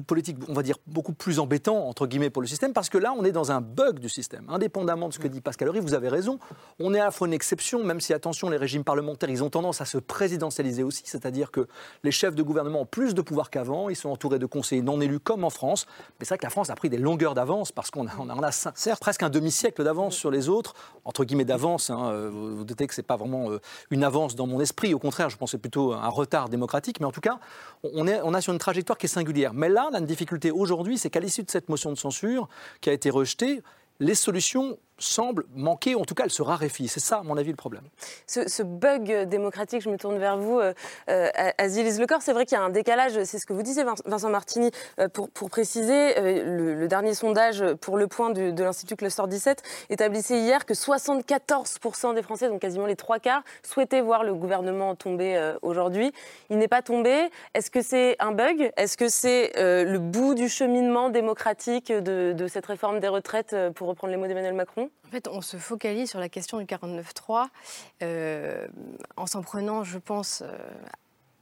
politique, 0.08 0.38
on 0.48 0.54
va 0.54 0.64
dire, 0.64 0.76
beaucoup 0.88 1.12
plus 1.12 1.38
embêtant, 1.38 1.86
entre 1.86 2.08
guillemets, 2.08 2.30
pour 2.30 2.42
le 2.42 2.48
système, 2.48 2.72
parce 2.72 2.88
que 2.88 2.98
là, 2.98 3.14
on 3.16 3.24
est 3.24 3.32
dans 3.32 3.52
un 3.52 3.60
bug 3.60 4.00
du 4.00 4.08
système. 4.08 4.44
Indépendamment 4.48 5.08
de 5.08 5.14
ce 5.14 5.20
que 5.20 5.28
dit 5.28 5.40
Pascal 5.40 5.68
Horry, 5.68 5.78
vous 5.78 5.94
avez 5.94 6.08
raison, 6.08 6.40
on 6.80 6.94
est 6.94 7.00
à 7.00 7.04
la 7.04 7.10
fois 7.12 7.28
une 7.28 7.34
exception, 7.34 7.84
même 7.84 8.00
si, 8.00 8.12
attention, 8.12 8.50
les 8.50 8.56
régimes 8.56 8.82
parlementaires, 8.82 9.30
ils 9.30 9.44
ont 9.44 9.50
tendance 9.50 9.80
à 9.80 9.84
se 9.84 9.98
présidentialiser 9.98 10.82
aussi, 10.82 11.02
c'est-à-dire 11.04 11.52
que 11.52 11.59
les 12.02 12.10
chefs 12.10 12.34
de 12.34 12.42
gouvernement 12.42 12.82
ont 12.82 12.86
plus 12.86 13.14
de 13.14 13.22
pouvoir 13.22 13.50
qu'avant, 13.50 13.88
ils 13.88 13.96
sont 13.96 14.10
entourés 14.10 14.38
de 14.38 14.46
conseillers 14.46 14.82
non 14.82 15.00
élus 15.00 15.20
comme 15.20 15.44
en 15.44 15.50
France. 15.50 15.86
Mais 16.18 16.24
c'est 16.24 16.30
vrai 16.30 16.38
que 16.38 16.44
la 16.44 16.50
France 16.50 16.70
a 16.70 16.74
pris 16.74 16.88
des 16.88 16.98
longueurs 16.98 17.34
d'avance 17.34 17.72
parce 17.72 17.90
qu'on 17.90 18.06
a, 18.06 18.10
on 18.18 18.42
a, 18.42 18.52
certes 18.52 19.00
presque 19.00 19.22
un 19.22 19.30
demi-siècle 19.30 19.82
d'avance 19.84 20.16
sur 20.16 20.30
les 20.30 20.48
autres, 20.48 20.74
entre 21.04 21.24
guillemets 21.24 21.44
d'avance. 21.44 21.90
Hein, 21.90 22.10
euh, 22.10 22.30
vous, 22.30 22.56
vous 22.56 22.64
doutez 22.64 22.86
que 22.86 22.94
ce 22.94 23.00
n'est 23.00 23.06
pas 23.06 23.16
vraiment 23.16 23.50
euh, 23.50 23.60
une 23.90 24.04
avance 24.04 24.34
dans 24.34 24.46
mon 24.46 24.60
esprit, 24.60 24.94
au 24.94 24.98
contraire, 24.98 25.30
je 25.30 25.36
pensais 25.36 25.58
plutôt 25.58 25.92
un 25.92 26.08
retard 26.08 26.48
démocratique. 26.48 27.00
Mais 27.00 27.06
en 27.06 27.12
tout 27.12 27.20
cas, 27.20 27.38
on, 27.82 28.06
est, 28.06 28.20
on 28.22 28.34
a 28.34 28.40
sur 28.40 28.52
une 28.52 28.58
trajectoire 28.58 28.98
qui 28.98 29.06
est 29.06 29.08
singulière. 29.08 29.54
Mais 29.54 29.68
là, 29.68 29.88
la 29.92 30.00
difficulté 30.00 30.50
aujourd'hui, 30.50 30.98
c'est 30.98 31.10
qu'à 31.10 31.20
l'issue 31.20 31.42
de 31.42 31.50
cette 31.50 31.68
motion 31.68 31.90
de 31.90 31.98
censure 31.98 32.48
qui 32.80 32.90
a 32.90 32.92
été 32.92 33.10
rejetée, 33.10 33.62
les 34.00 34.14
solutions 34.14 34.78
semble 35.00 35.45
manquer, 35.54 35.95
en 35.95 36.04
tout 36.04 36.14
cas 36.14 36.25
elle 36.25 36.30
se 36.30 36.42
raréfie. 36.42 36.88
C'est 36.88 37.00
ça, 37.00 37.19
à 37.19 37.23
mon 37.23 37.37
avis, 37.37 37.50
le 37.50 37.57
problème. 37.57 37.85
Ce, 38.26 38.62
bug 38.62 39.25
démocratique, 39.28 39.83
je 39.83 39.90
me 39.90 39.97
tourne 39.97 40.19
vers 40.19 40.37
vous, 40.37 40.61
euh, 40.61 40.73
euh 41.09 41.99
Lecor, 42.00 42.23
c'est 42.23 42.33
vrai 42.33 42.47
qu'il 42.47 42.57
y 42.57 42.61
a 42.61 42.64
un 42.64 42.71
décalage, 42.71 43.23
c'est 43.25 43.38
ce 43.38 43.47
que 43.47 43.52
vous 43.52 43.62
disiez, 43.62 43.85
Vincent 44.07 44.30
Martini, 44.30 44.71
euh, 44.99 45.09
pour, 45.09 45.50
préciser, 45.50 46.19
euh, 46.19 46.76
le, 46.76 46.88
dernier 46.88 47.14
sondage 47.14 47.64
pour 47.80 47.97
le 47.97 48.07
point 48.07 48.30
de, 48.30 48.62
l'Institut 48.62 48.97
Cluster 48.97 49.23
17 49.26 49.62
établissait 49.90 50.38
hier 50.38 50.66
que 50.66 50.75
74% 50.75 52.14
des 52.14 52.23
Français, 52.23 52.49
donc 52.49 52.61
quasiment 52.61 52.87
les 52.87 52.97
trois 52.97 53.19
quarts, 53.19 53.42
souhaitaient 53.62 54.00
voir 54.00 54.25
le 54.25 54.35
gouvernement 54.35 54.95
tomber 54.95 55.54
aujourd'hui. 55.62 56.12
Il 56.50 56.59
n'est 56.59 56.69
pas 56.69 56.83
tombé. 56.83 57.30
Est-ce 57.54 57.71
que 57.71 57.83
c'est 57.83 58.16
un 58.19 58.33
bug? 58.33 58.71
Est-ce 58.76 58.97
que 58.97 59.09
c'est 59.09 59.52
le 59.57 59.99
bout 59.99 60.35
du 60.35 60.49
cheminement 60.49 61.11
démocratique 61.11 61.92
de 61.92 62.47
cette 62.49 62.66
réforme 62.66 63.00
des 63.00 63.09
retraites, 63.09 63.57
pour 63.75 63.88
reprendre 63.88 64.12
les 64.12 64.16
mots 64.19 64.26
d'Emmanuel 64.26 64.54
Macron? 64.54 64.89
En 65.11 65.12
fait, 65.12 65.26
on 65.26 65.40
se 65.40 65.56
focalise 65.56 66.09
sur 66.09 66.20
la 66.20 66.28
question 66.28 66.59
du 66.59 66.66
49.3 66.66 67.49
euh, 68.02 68.68
en 69.16 69.26
s'en 69.26 69.42
prenant, 69.42 69.82
je 69.82 69.99
pense, 69.99 70.42
euh, 70.42 70.56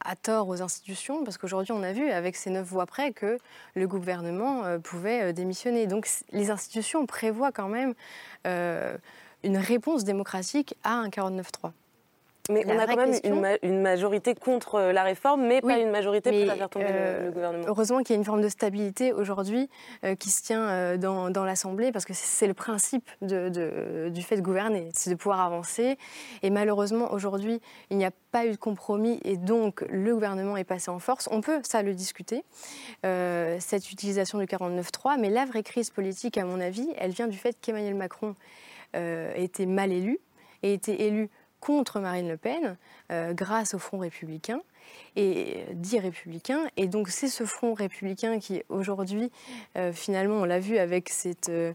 à 0.01 0.17
tort 0.17 0.49
aux 0.49 0.63
institutions, 0.63 1.23
parce 1.23 1.37
qu'aujourd'hui, 1.37 1.73
on 1.73 1.83
a 1.83 1.93
vu 1.93 2.11
avec 2.11 2.37
ces 2.37 2.49
neuf 2.49 2.67
voix 2.67 2.87
près 2.87 3.13
que 3.13 3.39
le 3.75 3.87
gouvernement 3.87 4.65
euh, 4.65 4.79
pouvait 4.79 5.35
démissionner. 5.35 5.87
Donc, 5.87 6.09
les 6.33 6.51
institutions 6.51 7.05
prévoient 7.05 7.53
quand 7.53 7.69
même 7.69 7.93
une 9.45 9.59
réponse 9.59 10.05
démocratique 10.05 10.75
à 10.83 10.95
un 10.95 11.11
49.3. 11.11 11.73
Mais 12.51 12.65
on 12.67 12.79
a 12.79 12.87
quand 12.87 12.97
même 12.97 13.59
une, 13.63 13.83
majorité 13.83 14.35
contre 14.35 14.77
euh, 14.77 14.93
la 14.93 15.03
réforme, 15.03 15.47
mais 15.47 15.61
pas 15.61 15.79
une 15.79 15.91
majorité 15.91 16.31
pour 16.31 16.55
faire 16.55 16.71
tomber 16.71 16.87
euh, 16.89 17.27
le, 17.27 17.31
gouvernement. 17.31 17.65
Heureusement 17.69 17.99
qu'il 17.99 18.11
y 18.11 18.13
a 18.15 18.17
une 18.17 18.25
forme 18.25 18.41
de 18.41 18.49
stabilité 18.49 19.13
aujourd'hui 19.13 19.69
euh, 20.05 20.15
qui 20.15 20.31
se 20.31 20.43
tient 20.43 20.97
dans, 20.97 21.29
dans 21.31 21.45
l'Assemblée, 21.45 21.93
parce 21.93 22.07
que 22.07 22.15
c'est 22.15 22.47
le 22.47 22.55
principe 22.55 23.09
de, 23.21 24.09
du 24.09 24.23
fait 24.23 24.37
de 24.37 24.41
gouverner, 24.41 24.89
c'est 24.95 25.11
de 25.11 25.15
pouvoir 25.15 25.41
avancer. 25.41 25.99
Et 26.43 26.49
malheureusement, 26.49 27.13
aujourd'hui, 27.13 27.61
il 27.91 27.99
n'y 27.99 28.07
a 28.07 28.13
pas 28.31 28.47
eu 28.47 28.53
de 28.53 28.57
compromis 28.57 29.21
et 29.25 29.37
donc 29.37 29.85
le 29.91 30.15
gouvernement 30.15 30.57
est 30.57 30.65
passé 30.65 30.91
en 30.91 30.99
force. 30.99 31.29
On 31.31 31.43
peut, 31.43 31.61
ça, 31.63 31.83
le 31.83 31.93
discuter, 31.93 32.45
cette 33.03 33.91
utilisation 33.93 34.39
du 34.39 34.47
49.3, 34.47 35.21
mais 35.21 35.29
la 35.29 35.45
vraie 35.45 35.63
crise 35.63 35.91
politique, 35.91 36.39
à 36.39 36.45
mon 36.45 36.61
avis, 36.61 36.89
elle 36.97 37.11
vient 37.11 37.29
du 37.29 37.37
fait 37.37 37.57
qu'Emmanuel 37.61 37.95
Macron 37.95 38.35
était 38.95 39.67
mal 39.67 39.93
élu 39.93 40.19
et 40.63 40.73
était 40.73 41.03
élu 41.03 41.29
contre 41.61 42.01
Marine 42.01 42.29
Le 42.29 42.37
Pen 42.37 42.77
euh, 43.11 43.33
grâce 43.33 43.75
au 43.75 43.79
Front 43.79 43.99
républicain 43.99 44.61
et 45.17 45.65
dit 45.73 45.99
républicain. 45.99 46.67
Et 46.77 46.89
donc 46.89 47.09
c'est 47.09 47.29
ce 47.29 47.45
front 47.45 47.75
républicain 47.75 48.39
qui 48.39 48.63
aujourd'hui, 48.69 49.31
euh, 49.77 49.93
finalement, 49.93 50.37
on 50.37 50.45
l'a 50.45 50.61
vu 50.61 50.79
avec 50.79 51.09
cette 51.09 51.49
euh, 51.49 51.73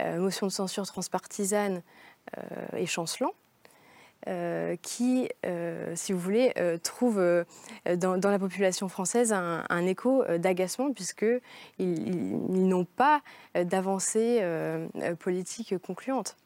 motion 0.00 0.46
de 0.46 0.52
censure 0.52 0.86
transpartisane 0.86 1.82
et 2.76 2.84
chancelant, 2.84 3.32
qui, 4.82 5.30
si 5.94 6.12
vous 6.12 6.18
voulez, 6.18 6.52
trouve 6.82 7.16
dans, 7.96 8.30
la 8.30 8.38
population 8.38 8.90
française 8.90 9.32
un, 9.32 9.86
écho 9.86 10.22
d'agacement 10.36 10.92
puisqu'ils 10.92 11.40
ils, 11.78 12.68
n'ont 12.68 12.84
pas 12.84 13.22
d'avancée 13.54 14.42
politique 15.20 15.78
concluante. 15.78 16.36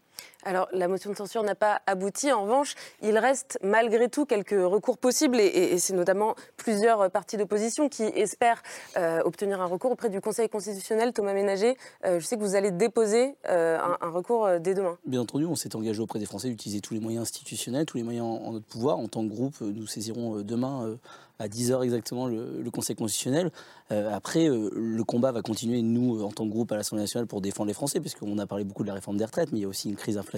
Alors, 0.44 0.68
la 0.72 0.88
motion 0.88 1.10
de 1.10 1.16
censure 1.16 1.42
n'a 1.42 1.54
pas 1.54 1.82
abouti. 1.86 2.32
En 2.32 2.42
revanche, 2.42 2.74
il 3.00 3.16
reste 3.16 3.58
malgré 3.62 4.08
tout 4.08 4.26
quelques 4.26 4.50
recours 4.50 4.98
possibles 4.98 5.38
et, 5.38 5.78
c'est 5.78 5.94
notamment 5.94 6.34
plusieurs 6.56 7.10
partis 7.10 7.36
d'opposition 7.36 7.88
qui 7.88 8.02
espèrent 8.02 8.62
euh, 8.96 9.22
obtenir 9.24 9.60
un 9.60 9.66
recours 9.66 9.92
auprès 9.92 10.10
du 10.10 10.20
Conseil 10.20 10.48
constitutionnel. 10.48 11.12
Thomas 11.12 11.32
Ménager, 11.32 11.76
euh, 12.04 12.18
je 12.18 12.26
sais 12.26 12.36
que 12.36 12.42
vous 12.42 12.56
allez 12.56 12.70
déposer 12.70 13.36
euh, 13.48 13.78
un, 13.78 14.10
recours 14.10 14.48
dès 14.60 14.74
demain. 14.74 14.98
Bien 15.06 15.20
entendu, 15.20 15.46
on 15.46 15.54
s'est 15.54 15.74
engagé 15.76 16.00
auprès 16.00 16.18
des 16.18 16.26
Français 16.26 16.48
d'utiliser 16.48 16.80
tous 16.80 16.94
les 16.94 17.00
moyens 17.00 17.22
institutionnels, 17.22 17.86
tous 17.86 17.96
les 17.96 18.02
moyens 18.02 18.26
en, 18.26 18.52
notre 18.52 18.66
pouvoir. 18.66 18.98
En 18.98 19.08
tant 19.08 19.22
que 19.22 19.32
groupe, 19.32 19.60
nous 19.60 19.86
saisirons 19.86 20.42
demain 20.42 20.98
à 21.38 21.48
10h 21.48 21.82
exactement 21.82 22.26
le, 22.26 22.70
Conseil 22.72 22.96
constitutionnel. 22.96 23.50
après, 23.90 24.48
le 24.48 25.02
combat 25.04 25.30
va 25.30 25.42
continuer, 25.42 25.82
nous, 25.82 26.22
en 26.22 26.30
tant 26.30 26.44
que 26.46 26.50
groupe 26.50 26.72
à 26.72 26.76
l'Assemblée 26.76 27.02
nationale, 27.02 27.26
pour 27.26 27.40
défendre 27.40 27.68
les 27.68 27.74
Français, 27.74 28.00
parce 28.00 28.14
qu'on 28.14 28.38
a 28.38 28.46
parlé 28.46 28.64
beaucoup 28.64 28.82
de 28.82 28.88
la 28.88 28.94
réforme 28.94 29.18
des 29.18 29.24
retraites, 29.24 29.52
mais 29.52 29.58
il 29.58 29.62
y 29.62 29.64
a 29.64 29.68
aussi 29.68 29.90
une 29.90 29.96
crise 29.96 30.16
inflationniste, 30.16 30.31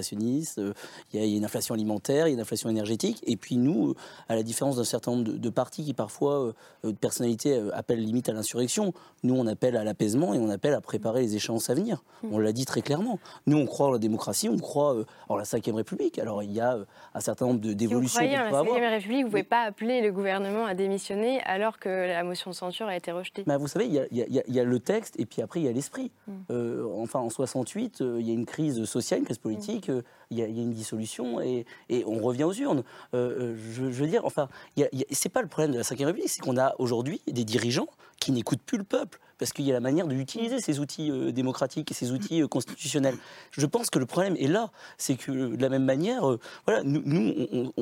euh, 0.57 0.73
il 1.13 1.19
y, 1.19 1.35
a 1.35 1.37
une 1.37 1.45
inflation 1.45 1.73
alimentaire, 1.73 2.27
il 2.27 2.31
y 2.31 2.33
a 2.33 2.35
une 2.35 2.41
inflation 2.41 2.69
énergétique. 2.69 3.21
Et 3.25 3.37
puis 3.37 3.57
nous, 3.57 3.89
euh, 3.89 3.95
à 4.29 4.35
la 4.35 4.43
différence 4.43 4.77
d'un 4.77 4.83
certain 4.83 5.11
nombre 5.11 5.23
de, 5.23 5.49
partis 5.49 5.83
qui 5.83 5.93
parfois, 5.93 6.53
euh, 6.85 6.91
de 6.91 6.91
personnalités, 6.91 7.61
appellent 7.73 8.03
limite 8.03 8.29
à 8.29 8.33
l'insurrection, 8.33 8.93
nous 9.23 9.35
on 9.35 9.47
appelle 9.47 9.77
à 9.77 9.83
l'apaisement 9.83 10.33
et 10.33 10.39
on 10.39 10.49
appelle 10.49 10.73
à 10.73 10.81
préparer 10.81 11.21
les 11.21 11.35
échéances 11.35 11.69
à 11.69 11.73
venir. 11.73 12.03
Mmh. 12.23 12.27
On 12.31 12.39
l'a 12.39 12.51
dit 12.51 12.65
très 12.65 12.81
clairement. 12.81 13.19
Nous 13.47 13.57
on 13.57 13.65
croit 13.65 13.87
en 13.87 13.91
la 13.91 13.99
démocratie, 13.99 14.49
on 14.49 14.57
croit 14.57 14.95
en 15.29 15.35
la 15.35 15.43
Ve 15.43 15.75
République. 15.75 16.19
Alors 16.19 16.43
il 16.43 16.51
y 16.51 16.59
a 16.59 16.77
un 17.13 17.19
certain 17.19 17.47
nombre 17.47 17.59
d'évolutions. 17.59 18.19
Si 18.19 18.27
vous 18.27 18.33
croyez 18.33 18.37
en 18.37 18.51
la 18.51 18.63
Ve 18.63 18.91
République, 18.91 19.21
vous 19.21 19.27
ne 19.27 19.31
pouvez 19.31 19.43
pas 19.43 19.63
appeler 19.63 20.01
le 20.01 20.11
gouvernement 20.11 20.65
à 20.65 20.73
démissionner 20.73 21.41
alors 21.41 21.79
que 21.79 21.89
la 21.89 22.23
motion 22.23 22.51
de 22.51 22.55
censure 22.55 22.87
a 22.87 22.95
été 22.95 23.11
rejetée. 23.11 23.43
Bah, 23.45 23.57
vous 23.57 23.67
savez, 23.67 23.85
il 23.85 24.07
y, 24.11 24.59
a, 24.59 24.63
le 24.63 24.79
texte 24.79 25.19
et 25.19 25.25
puis 25.25 25.41
après 25.41 25.61
il 25.61 25.65
y 25.65 25.69
a 25.69 25.71
l'esprit. 25.71 26.11
Mmh. 26.27 26.31
enfin 26.97 27.19
en 27.19 27.29
68, 27.29 28.03
il 28.19 28.27
y 28.27 28.31
a 28.31 28.33
une 28.33 28.45
crise 28.45 28.83
sociale, 28.85 29.19
une 29.19 29.25
crise 29.25 29.37
politique. 29.37 29.84
Mmh 29.89 30.01
il 30.31 30.39
y, 30.39 30.41
a 30.41 30.45
une 30.47 30.71
dissolution 30.71 31.39
et, 31.39 31.65
on 32.05 32.19
revient 32.19 32.43
aux 32.43 32.53
urnes. 32.53 32.83
Euh, 33.13 33.53
euh, 33.53 33.57
je, 33.73 33.83
veux 33.83 34.07
dire, 34.07 34.25
enfin, 34.25 34.49
c'est 35.11 35.29
pas 35.29 35.41
le 35.41 35.47
problème 35.47 35.71
de 35.71 35.77
la 35.77 35.83
Ve 35.83 36.05
République, 36.05 36.29
c'est 36.29 36.41
qu'on 36.41 36.57
a 36.57 36.73
aujourd'hui 36.79 37.21
des 37.27 37.45
dirigeants 37.45 37.87
qui 38.19 38.31
n'écoutent 38.31 38.61
plus 38.61 38.77
le 38.77 38.83
peuple 38.83 39.19
parce 39.37 39.53
qu'il 39.53 39.65
y 39.65 39.71
a 39.71 39.73
la 39.73 39.79
manière 39.79 40.07
d'utiliser 40.07 40.59
ces 40.59 40.79
outils 40.79 41.11
euh, 41.11 41.31
démocratiques 41.31 41.91
et 41.91 41.93
ces 41.93 42.11
outils 42.11 42.41
constitutionnels. 42.47 43.15
Je 43.51 43.65
pense 43.65 43.89
que 43.89 43.99
le 43.99 44.05
problème 44.05 44.35
est 44.37 44.47
là, 44.47 44.71
c'est 44.97 45.15
que 45.15 45.55
de 45.55 45.61
la 45.61 45.69
même 45.69 45.85
manière, 45.85 46.37
voilà, 46.65 46.83
nous, 46.83 47.33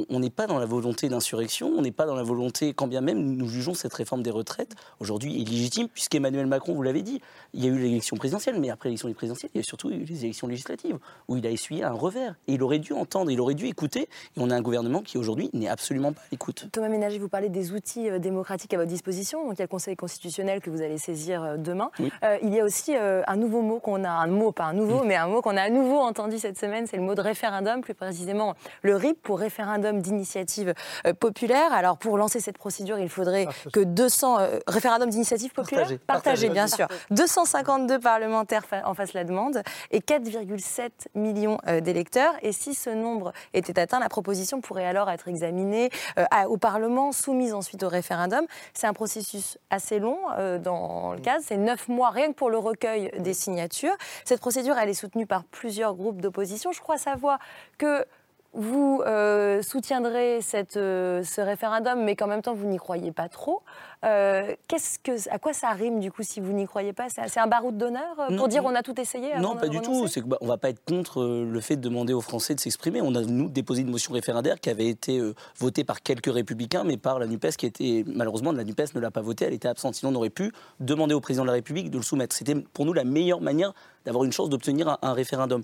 on 0.10 0.20
n'est 0.20 0.30
pas 0.30 0.48
dans 0.48 0.60
la 0.60 0.66
volonté 0.66 1.10
d'insurrection, 1.10 1.72
on 1.78 1.82
n'est 1.82 1.92
pas 1.92 2.06
dans 2.06 2.16
la 2.16 2.24
volonté, 2.24 2.74
quand 2.74 2.88
bien 2.88 3.02
même 3.02 3.20
nous 3.36 3.48
jugeons 3.48 3.74
cette 3.74 3.94
réforme 3.94 4.24
des 4.24 4.32
retraites 4.32 4.76
aujourd'hui 5.00 5.34
illégitime, 5.34 5.88
puisqu'Emmanuel 5.88 6.48
Macron, 6.48 6.74
vous 6.74 6.84
l'avez 6.84 7.02
dit, 7.02 7.22
il 7.54 7.64
y 7.64 7.68
a 7.68 7.72
eu 7.72 7.78
l'élection 7.78 8.18
présidentielle, 8.18 8.60
mais 8.60 8.70
après 8.70 8.90
l'élection 8.90 9.12
présidentielle, 9.14 9.52
il 9.54 9.58
y 9.58 9.62
a 9.62 9.64
surtout 9.64 9.90
eu 9.92 10.04
les 10.04 10.26
élections 10.26 10.48
législatives, 10.48 10.98
où 11.28 11.38
il 11.38 11.46
a 11.46 11.50
essuyé 11.50 11.84
un 11.84 11.92
revers. 11.92 12.36
Et 12.48 12.54
il 12.54 12.64
aurait 12.64 12.80
dû 12.80 12.94
entendre, 12.94 13.32
il 13.32 13.40
aurait 13.40 13.56
dû 13.56 13.68
écouter. 13.68 14.02
Et 14.02 14.40
on 14.40 14.50
a 14.50 14.56
un 14.56 14.62
gouvernement 14.62 15.02
qui 15.02 15.18
aujourd'hui 15.18 15.50
n'est 15.54 15.68
absolument 15.68 16.14
pas 16.14 16.22
à 16.22 16.26
l'écoute. 16.32 16.68
Thomas 16.72 16.90
Ménager, 16.90 17.20
vous 17.20 17.30
parlez 17.30 17.50
des 17.50 17.72
outils 17.72 18.10
euh, 18.10 18.20
démocratiques 18.20 18.74
à 18.74 18.78
votre 18.78 18.90
disposition. 18.90 19.46
Donc 19.46 19.54
il 19.56 19.60
y 19.60 19.62
a 19.62 19.66
le 19.66 19.70
Conseil 19.70 19.96
constitutionnel 19.96 20.62
que 20.62 20.70
vous 20.70 20.82
allez 20.82 20.98
saisir 20.98 21.43
euh, 21.44 21.58
demain. 21.58 21.92
Euh, 22.24 22.38
il 22.42 22.54
y 22.54 22.60
a 22.60 22.64
aussi 22.64 22.96
un 22.96 23.36
nouveau 23.36 23.62
mot 23.62 23.80
qu'on 23.80 24.04
a, 24.04 24.10
un 24.10 24.28
mot, 24.28 24.52
pas 24.52 24.66
un 24.66 24.74
nouveau, 24.74 25.04
mais 25.04 25.16
un 25.16 25.28
mot 25.28 25.42
qu'on 25.42 25.58
a 25.58 25.62
à 25.62 25.70
nouveau 25.70 26.00
entendu 26.00 26.40
cette 26.40 26.58
semaine, 26.58 26.88
c'est 26.88 26.98
le 26.98 27.04
mot 27.04 27.16
de 27.16 27.22
référendum, 27.22 27.82
plus 27.82 27.94
précisément 27.94 28.54
le 28.82 28.96
RIP 28.96 29.22
pour 29.22 29.40
référendum 29.40 30.02
d'initiative 30.02 30.74
populaire. 31.20 31.74
Alors 31.74 31.98
pour 31.98 32.18
lancer 32.18 32.40
cette 32.40 32.58
procédure, 32.58 33.00
il 33.00 33.10
faudrait 33.10 33.48
que 33.72 33.80
200 33.80 34.38
référendums 34.68 35.10
d'initiative 35.10 35.52
populaire 35.54 35.88
partagés, 36.08 36.50
bien 36.50 36.68
sûr. 36.68 36.88
252 37.12 38.00
parlementaires 38.00 38.66
en 38.86 38.94
fassent 38.94 39.14
la 39.14 39.24
demande 39.24 39.62
et 39.92 40.00
4,7 40.00 40.90
millions 41.16 41.58
d'électeurs. 41.82 42.34
Et 42.42 42.52
si 42.52 42.74
ce 42.74 42.90
nombre 42.90 43.34
était 43.54 43.80
atteint, 43.80 44.00
la 44.00 44.10
proposition 44.10 44.62
pourrait 44.62 44.86
alors 44.86 45.10
être 45.10 45.28
examinée 45.28 45.90
euh, 46.18 46.26
au 46.48 46.58
Parlement, 46.58 47.12
soumise 47.12 47.54
ensuite 47.54 47.84
au 47.84 47.90
référendum. 47.90 48.46
C'est 48.74 48.88
un 48.88 48.94
processus 48.94 49.58
assez 49.70 50.00
long 50.00 50.18
euh, 50.38 50.58
dans 50.58 51.14
le 51.14 51.20
C'est 51.42 51.58
neuf 51.58 51.88
mois 51.88 52.10
rien 52.10 52.28
que 52.30 52.34
pour 52.34 52.50
le 52.50 52.58
recueil 52.58 53.12
des 53.20 53.34
signatures. 53.34 53.96
Cette 54.26 54.40
procédure, 54.40 54.78
elle 54.78 54.90
est 54.90 54.94
soutenue 54.94 55.26
par 55.26 55.44
plusieurs 55.44 55.96
groupes 55.96 56.22
d'opposition. 56.22 56.72
Je 56.72 56.82
crois 56.82 56.98
savoir 56.98 57.40
que 57.78 58.06
vous 58.54 59.02
euh, 59.06 59.62
soutiendrez 59.64 60.40
cette, 60.42 60.78
euh, 60.78 61.24
ce 61.24 61.42
référendum, 61.42 62.04
mais 62.04 62.16
qu'en 62.16 62.28
même 62.28 62.42
temps 62.42 62.54
vous 62.54 62.68
n'y 62.68 62.78
croyez 62.78 63.12
pas 63.12 63.28
trop. 63.28 63.64
Euh, 64.06 64.56
qu'est-ce 64.68 65.00
que, 65.00 65.30
à 65.30 65.40
quoi 65.40 65.54
ça 65.54 65.70
rime 65.70 66.00
du 66.00 66.12
coup 66.12 66.24
si 66.24 66.40
vous 66.40 66.54
n'y 66.54 66.68
croyez 66.68 66.94
pas? 66.94 67.08
C'est 67.10 67.40
un 67.40 67.48
baroud 67.48 67.78
d'honneur 67.78 68.16
pour 68.38 68.48
dire 68.48 68.64
on 68.66 68.76
a 68.76 68.84
tout 68.84 69.00
essayé 69.00 69.30
Non, 69.40 69.56
pas 69.56 69.70
du 69.70 69.82
tout. 69.82 70.08
C'est 70.08 70.22
bah, 70.22 70.38
on 70.42 70.48
va 70.48 70.58
pas 70.58 70.70
être 70.70 70.84
contre 70.86 71.24
le 71.24 71.62
fait 71.62 71.78
de 71.78 71.82
demander 71.82 72.14
aux 72.14 72.22
Français 72.22 72.54
de 72.54 72.60
s'exprimer. 72.60 73.02
On 73.02 73.16
a 73.16 73.22
nous 73.22 73.50
déposé 73.50 73.82
une 73.82 73.90
motion 73.90 74.14
référendaire 74.14 74.60
qui 74.60 74.70
avait 74.70 74.88
été 74.88 75.22
votée 75.58 75.84
par 75.84 76.04
quelques 76.04 76.32
républicains, 76.32 76.84
mais 76.84 76.98
par 76.98 77.18
la 77.18 77.26
Nupes 77.26 77.58
qui 77.58 77.66
était 77.66 78.04
malheureusement 78.08 78.52
la 78.52 78.64
Nupes 78.64 78.94
ne 78.94 79.00
l'a 79.00 79.12
pas 79.12 79.22
votée. 79.22 79.46
Elle 79.46 79.54
était 79.54 79.68
absente. 79.68 79.96
Sinon 79.96 80.12
on 80.12 80.16
aurait 80.16 80.30
pu 80.30 80.52
demander 80.80 81.16
au 81.16 81.22
président 81.22 81.44
de 81.44 81.48
la 81.48 81.54
République 81.54 81.90
de 81.90 81.98
le 81.98 82.04
soumettre. 82.04 82.36
C'était 82.36 82.56
pour 82.56 82.86
nous 82.86 82.94
la 82.94 83.04
meilleure 83.04 83.42
manière 83.42 83.74
d'avoir 84.06 84.26
une 84.26 84.34
chance 84.34 84.50
d'obtenir 84.50 84.98
un 85.02 85.14
référendum 85.14 85.64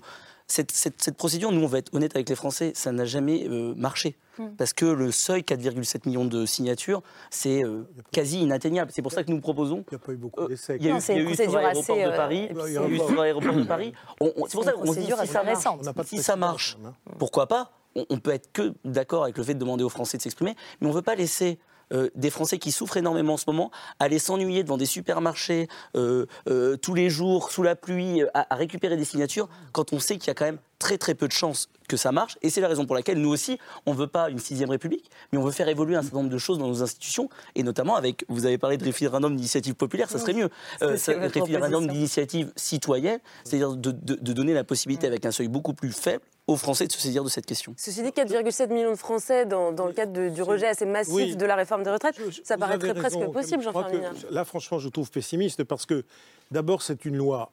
cette, 0.50 1.16
procédure, 1.16 1.52
nous 1.52 1.62
on 1.62 1.66
va 1.66 1.78
être 1.78 1.94
honnête 1.94 2.14
avec 2.14 2.28
les 2.28 2.34
Français, 2.34 2.72
ça 2.74 2.92
n'a 2.92 3.04
jamais 3.04 3.46
euh, 3.48 3.74
marché. 3.76 4.16
Hmm. 4.38 4.48
Parce 4.56 4.72
que 4.72 4.84
le 4.84 5.12
seuil, 5.12 5.42
4,7 5.42 6.06
millions 6.06 6.24
de 6.24 6.44
signatures, 6.44 7.02
c'est 7.30 7.64
euh, 7.64 7.88
quasi 8.12 8.40
inatteignable. 8.40 8.90
C'est 8.92 9.02
pour 9.02 9.12
ça 9.12 9.22
que 9.22 9.30
nous 9.30 9.40
proposons. 9.40 9.84
Il 9.90 9.94
n'y 9.94 10.02
a 10.02 10.04
pas 10.04 10.12
eu 10.12 10.16
beaucoup 10.16 10.40
euh, 10.40 10.48
d'essais. 10.48 10.76
Il 10.80 10.86
y 10.86 10.90
a 10.90 10.96
eu, 10.96 11.00
sur 11.00 11.52
l'aéroport 11.52 11.96
de 11.96 12.16
Paris. 12.16 12.48
Il 12.50 12.72
y 12.72 12.78
a 12.78 12.88
eu 12.88 12.96
sur 12.96 13.14
l'aéroport 13.14 13.54
de 13.54 13.62
Paris. 13.64 13.92
C'est 14.20 14.52
pour 14.52 14.64
ça 14.64 14.72
qu'on 14.72 14.92
se 14.92 14.98
dit 14.98 15.06
si 15.06 15.26
ça, 15.26 15.42
marche, 15.42 16.06
si 16.06 16.18
ça 16.18 16.36
marche, 16.36 16.78
hein. 16.84 16.94
pourquoi 17.18 17.46
pas 17.46 17.72
on, 17.96 18.18
peut 18.18 18.30
être 18.30 18.52
que 18.52 18.72
d'accord 18.84 19.24
avec 19.24 19.36
le 19.36 19.42
fait 19.42 19.54
de 19.54 19.58
demander 19.58 19.82
aux 19.82 19.88
Français 19.88 20.16
de 20.16 20.22
s'exprimer, 20.22 20.54
mais 20.80 20.86
on 20.86 20.90
ne 20.90 20.94
veut 20.94 21.02
pas 21.02 21.16
laisser 21.16 21.58
euh, 21.92 22.08
des 22.14 22.30
Français 22.30 22.58
qui 22.58 22.72
souffrent 22.72 22.96
énormément 22.96 23.34
en 23.34 23.36
ce 23.36 23.44
moment 23.46 23.70
aller 23.98 24.18
s'ennuyer 24.18 24.62
devant 24.62 24.76
des 24.76 24.86
supermarchés 24.86 25.68
euh, 25.96 26.26
euh, 26.48 26.76
tous 26.76 26.94
les 26.94 27.10
jours, 27.10 27.50
sous 27.50 27.62
la 27.62 27.76
pluie, 27.76 28.22
à, 28.34 28.46
récupérer 28.54 28.96
des 28.96 29.04
signatures, 29.04 29.48
quand 29.72 29.92
on 29.92 29.98
sait 29.98 30.18
qu'il 30.18 30.28
y 30.28 30.30
a 30.30 30.34
quand 30.34 30.44
même 30.44 30.58
très 30.80 30.98
très 30.98 31.14
peu 31.14 31.28
de 31.28 31.32
chances 31.32 31.68
que 31.88 31.96
ça 31.96 32.10
marche. 32.10 32.38
Et 32.42 32.50
c'est 32.50 32.60
la 32.60 32.68
raison 32.68 32.86
pour 32.86 32.96
laquelle 32.96 33.18
nous 33.18 33.28
aussi, 33.28 33.58
on 33.86 33.92
ne 33.92 33.98
veut 33.98 34.06
pas 34.06 34.30
une 34.30 34.38
sixième 34.38 34.70
république, 34.70 35.10
mais 35.30 35.38
on 35.38 35.42
veut 35.42 35.52
faire 35.52 35.68
évoluer 35.68 35.94
un 35.94 36.02
certain 36.02 36.18
nombre 36.18 36.30
de 36.30 36.38
choses 36.38 36.58
dans 36.58 36.66
nos 36.66 36.82
institutions, 36.82 37.28
et 37.54 37.62
notamment 37.62 37.96
avec, 37.96 38.24
vous 38.28 38.46
avez 38.46 38.58
parlé 38.58 38.76
de 38.76 38.84
référendum 38.84 39.36
d'initiative 39.36 39.74
populaire, 39.74 40.10
ça 40.10 40.18
serait 40.18 40.32
mieux. 40.32 40.48
Euh, 40.82 40.96
référendum 41.06 41.86
d'initiative 41.86 42.52
citoyenne, 42.56 43.20
c'est-à-dire 43.44 43.76
de, 43.76 43.92
donner 44.32 44.54
la 44.54 44.64
possibilité 44.64 45.06
avec 45.06 45.26
un 45.26 45.30
seuil 45.30 45.48
beaucoup 45.48 45.74
plus 45.74 45.92
faible 45.92 46.22
aux 46.50 46.56
Français 46.56 46.86
de 46.86 46.92
se 46.92 46.98
saisir 46.98 47.22
de 47.22 47.28
cette 47.28 47.46
question. 47.46 47.74
Ceci 47.76 48.02
dit, 48.02 48.08
4,7 48.08 48.72
millions 48.72 48.90
de 48.90 48.96
Français 48.96 49.46
dans, 49.46 49.70
le 49.70 49.92
cadre 49.92 50.28
du 50.28 50.42
rejet 50.42 50.66
assez 50.66 50.84
massif 50.84 51.36
de 51.36 51.46
la 51.46 51.54
réforme 51.54 51.84
des 51.84 51.90
retraites, 51.90 52.16
ça 52.44 52.58
paraîtrait 52.58 52.94
presque 52.94 53.24
possible, 53.32 53.62
Jean-Pierre 53.62 54.12
Là, 54.30 54.44
franchement, 54.44 54.78
je 54.78 54.88
trouve 54.88 55.10
pessimiste 55.10 55.64
parce 55.64 55.86
que 55.86 56.04
d'abord, 56.50 56.82
c'est 56.82 57.04
une 57.04 57.16
loi 57.16 57.52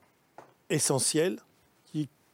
essentielle 0.69 1.37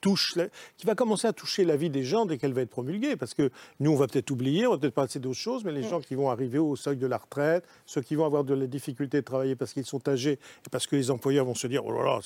touche, 0.04 0.38
qui 0.78 0.86
va 0.86 0.96
commencer 0.96 1.28
à 1.28 1.34
toucher 1.34 1.64
la 1.64 1.78
vie 1.78 1.90
des 1.90 2.04
gens 2.04 2.26
dès 2.26 2.38
qu'elle 2.38 2.54
va 2.54 2.62
être 2.62 2.70
promulguée. 2.70 3.16
Parce 3.16 3.34
que 3.34 3.50
nous, 3.80 3.92
on 3.92 3.96
va 3.96 4.08
peut-être 4.08 4.30
oublier, 4.32 4.68
on 4.68 4.72
va 4.72 4.78
peut-être 4.78 4.94
passer 4.94 5.20
d'autres 5.20 5.40
choses, 5.40 5.64
mais 5.64 5.72
les 5.72 5.86
mm. 5.86 5.90
gens 5.90 6.02
qui 6.02 6.16
vont 6.16 6.30
arriver 6.30 6.60
au 6.60 6.76
seuil 6.76 6.98
de 6.98 7.08
la 7.08 7.18
retraite, 7.18 7.66
ceux 7.86 8.02
qui 8.02 8.16
vont 8.16 8.26
avoir 8.26 8.44
de 8.44 8.54
la 8.54 8.68
difficulté 8.68 9.18
de 9.18 9.26
travailler 9.26 9.56
parce 9.56 9.74
qu'ils 9.74 9.86
sont 9.86 10.08
âgés 10.10 10.34
et 10.34 10.70
parce 10.70 10.86
que 10.88 10.98
les 10.98 11.10
employeurs 11.10 11.46
vont 11.46 11.56
se 11.56 11.68
dire, 11.68 11.86
oh 11.86 11.92
là 11.94 12.04
là, 12.04 12.20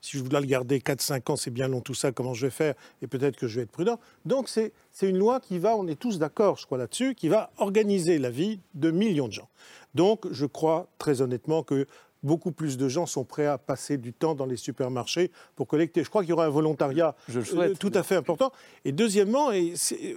si 0.00 0.16
je 0.16 0.22
voulais 0.22 0.40
le 0.40 0.46
garder 0.46 0.78
4-5 0.78 1.32
ans, 1.32 1.36
c'est 1.36 1.50
bien 1.50 1.66
long 1.66 1.80
tout 1.80 1.94
ça, 1.94 2.12
comment 2.12 2.34
je 2.34 2.46
vais 2.46 2.50
faire? 2.50 2.74
Et 3.02 3.08
peut-être 3.08 3.36
que 3.36 3.48
je 3.48 3.56
vais 3.56 3.62
être 3.62 3.72
prudent. 3.72 3.98
Donc 4.24 4.48
c'est 4.48 4.72
une 5.02 5.18
loi 5.18 5.40
qui 5.40 5.58
va, 5.58 5.76
on 5.76 5.88
est 5.88 5.98
tous 5.98 6.18
d'accord, 6.18 6.56
je 6.56 6.66
crois 6.66 6.78
là-dessus, 6.78 7.16
qui 7.16 7.28
va 7.28 7.50
organiser 7.58 8.18
la 8.18 8.30
vie 8.30 8.60
de 8.74 8.92
millions 8.92 9.26
de 9.26 9.32
gens. 9.32 9.48
Donc 9.94 10.26
je 10.30 10.46
crois 10.46 10.86
très 10.98 11.20
honnêtement 11.20 11.62
que 11.64 11.86
beaucoup 12.24 12.50
plus 12.50 12.76
de 12.76 12.88
gens 12.88 13.06
sont 13.06 13.24
prêts 13.24 13.46
à 13.46 13.58
passer 13.58 13.98
du 13.98 14.12
temps 14.12 14.34
dans 14.34 14.46
les 14.46 14.56
supermarchés 14.56 15.30
pour 15.54 15.68
collecter. 15.68 16.02
Je 16.02 16.08
crois 16.08 16.22
qu'il 16.22 16.30
y 16.30 16.32
aura 16.32 16.46
un 16.46 16.50
volontariat 16.50 17.14
euh, 17.30 17.74
tout 17.78 17.92
à 17.94 18.02
fait 18.02 18.16
important. 18.16 18.50
Et 18.84 18.92
deuxièmement, 18.92 19.52
et 19.52 19.74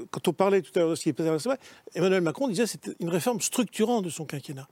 quand 0.10 0.28
on 0.28 0.34
parlait 0.34 0.62
tout 0.62 0.72
à 0.76 0.80
l'heure 0.80 0.90
de 0.92 0.96
ce 0.96 1.04
qui 1.04 1.10
est 1.10 1.18
Emmanuel 1.94 2.22
Macron 2.22 2.48
disait 2.48 2.64
que 2.64 2.70
c'était 2.70 2.96
une 3.00 3.10
réforme 3.10 3.42
structurante 3.42 4.06
de 4.06 4.10
son 4.10 4.26
quinquennat. 4.26 4.68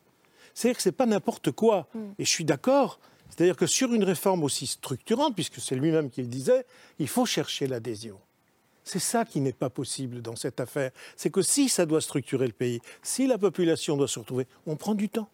C'est-à-dire 0.54 0.78
que 0.78 0.84
ce 0.84 0.90
n'est 0.90 0.94
pas 0.94 1.06
n'importe 1.06 1.52
quoi. 1.52 1.88
Mm. 1.94 2.00
Et 2.20 2.26
je 2.26 2.30
suis 2.30 2.46
d'accord. 2.46 3.00
C'est-à-dire 3.30 3.58
que 3.58 3.68
sur 3.68 3.94
une 3.94 4.04
réforme 4.04 4.44
aussi 4.44 4.66
structurante, 4.68 5.36
puisque 5.36 5.60
c'est 5.60 5.76
lui-même 5.76 6.10
qui 6.10 6.22
le 6.22 6.28
disait, 6.28 6.66
il 7.00 7.08
faut 7.08 7.26
chercher 7.26 7.68
l'adhésion. 7.68 8.18
C'est 8.86 9.00
ça 9.00 9.26
qui 9.26 9.42
n'est 9.42 9.52
pas 9.52 9.70
possible 9.70 10.22
dans 10.22 10.36
cette 10.36 10.60
affaire. 10.60 10.92
C'est 11.18 11.32
que 11.32 11.42
si 11.42 11.68
ça 11.68 11.86
doit 11.86 12.02
structurer 12.02 12.46
le 12.46 12.54
pays, 12.54 12.80
si 13.02 13.28
la 13.28 13.38
population 13.38 13.98
doit 13.98 14.08
se 14.08 14.20
retrouver, 14.20 14.48
on 14.68 14.76
prend 14.76 14.94
du 14.94 15.10
temps. 15.10 15.30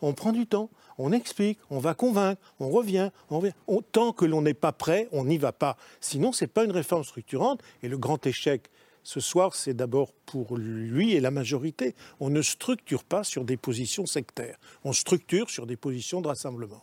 On 0.00 0.12
prend 0.12 0.32
du 0.32 0.46
temps 0.46 0.70
on 0.98 1.12
explique, 1.12 1.58
on 1.70 1.78
va 1.78 1.94
convaincre, 1.94 2.40
on 2.60 2.68
revient, 2.68 3.10
on 3.30 3.40
revient. 3.40 3.52
tant 3.92 4.12
que 4.12 4.24
l'on 4.24 4.42
n'est 4.42 4.54
pas 4.54 4.72
prêt, 4.72 5.08
on 5.12 5.24
n'y 5.24 5.38
va 5.38 5.52
pas. 5.52 5.76
Sinon, 6.00 6.32
ce 6.32 6.44
n'est 6.44 6.48
pas 6.48 6.64
une 6.64 6.72
réforme 6.72 7.04
structurante. 7.04 7.60
Et 7.82 7.88
le 7.88 7.98
grand 7.98 8.26
échec 8.26 8.70
ce 9.04 9.20
soir, 9.20 9.54
c'est 9.54 9.74
d'abord 9.74 10.12
pour 10.26 10.56
lui 10.56 11.12
et 11.12 11.20
la 11.20 11.30
majorité. 11.30 11.94
On 12.20 12.30
ne 12.30 12.40
structure 12.40 13.04
pas 13.04 13.22
sur 13.22 13.44
des 13.44 13.58
positions 13.58 14.06
sectaires. 14.06 14.56
On 14.82 14.92
structure 14.92 15.50
sur 15.50 15.66
des 15.66 15.76
positions 15.76 16.22
de 16.22 16.28
rassemblement. 16.28 16.82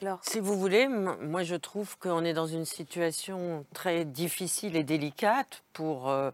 Alors, 0.00 0.20
si 0.22 0.38
vous 0.38 0.56
voulez, 0.56 0.86
moi 0.86 1.42
je 1.42 1.56
trouve 1.56 1.98
qu'on 1.98 2.24
est 2.24 2.32
dans 2.32 2.46
une 2.46 2.64
situation 2.64 3.66
très 3.74 4.04
difficile 4.04 4.76
et 4.76 4.84
délicate 4.84 5.64
pour 5.72 6.08
euh, 6.08 6.30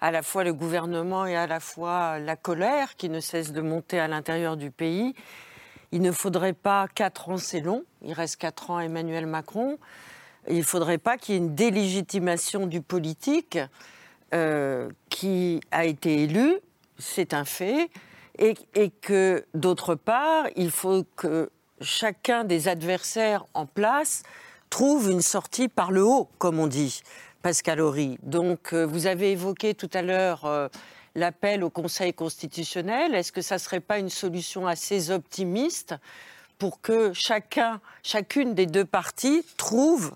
à 0.00 0.12
la 0.12 0.22
fois 0.22 0.44
le 0.44 0.54
gouvernement 0.54 1.26
et 1.26 1.34
à 1.34 1.48
la 1.48 1.58
fois 1.58 2.20
la 2.20 2.36
colère 2.36 2.94
qui 2.94 3.08
ne 3.08 3.18
cesse 3.18 3.52
de 3.52 3.60
monter 3.60 3.98
à 3.98 4.06
l'intérieur 4.06 4.56
du 4.56 4.70
pays. 4.70 5.16
Il 5.92 6.02
ne 6.02 6.12
faudrait 6.12 6.52
pas 6.52 6.86
quatre 6.94 7.30
ans, 7.30 7.38
c'est 7.38 7.60
long. 7.60 7.84
Il 8.02 8.12
reste 8.12 8.36
quatre 8.36 8.70
ans 8.70 8.76
à 8.76 8.84
Emmanuel 8.84 9.26
Macron. 9.26 9.78
Il 10.48 10.58
ne 10.58 10.62
faudrait 10.62 10.98
pas 10.98 11.16
qu'il 11.16 11.34
y 11.34 11.38
ait 11.38 11.40
une 11.40 11.54
délégitimation 11.54 12.66
du 12.66 12.80
politique 12.80 13.58
euh, 14.34 14.90
qui 15.08 15.60
a 15.70 15.84
été 15.86 16.22
élu, 16.24 16.56
c'est 16.98 17.32
un 17.32 17.44
fait, 17.44 17.90
et, 18.38 18.54
et 18.74 18.90
que 18.90 19.44
d'autre 19.54 19.94
part, 19.94 20.46
il 20.56 20.70
faut 20.70 21.04
que 21.16 21.50
chacun 21.80 22.44
des 22.44 22.68
adversaires 22.68 23.46
en 23.54 23.66
place 23.66 24.22
trouve 24.70 25.10
une 25.10 25.22
sortie 25.22 25.68
par 25.68 25.90
le 25.90 26.04
haut, 26.04 26.28
comme 26.38 26.58
on 26.58 26.66
dit, 26.66 27.00
Pascal 27.42 27.80
Horry. 27.80 28.18
Donc, 28.22 28.72
euh, 28.72 28.84
vous 28.84 29.06
avez 29.06 29.32
évoqué 29.32 29.74
tout 29.74 29.90
à 29.94 30.02
l'heure 30.02 30.44
euh, 30.44 30.68
l'appel 31.18 31.62
au 31.62 31.70
Conseil 31.70 32.14
constitutionnel. 32.14 33.14
Est-ce 33.14 33.32
que 33.32 33.42
ça 33.42 33.56
ne 33.56 33.60
serait 33.60 33.80
pas 33.80 33.98
une 33.98 34.08
solution 34.08 34.66
assez 34.66 35.10
optimiste 35.10 35.94
pour 36.58 36.80
que 36.80 37.12
chacun, 37.12 37.80
chacune 38.02 38.54
des 38.54 38.66
deux 38.66 38.84
parties 38.84 39.44
trouve 39.56 40.14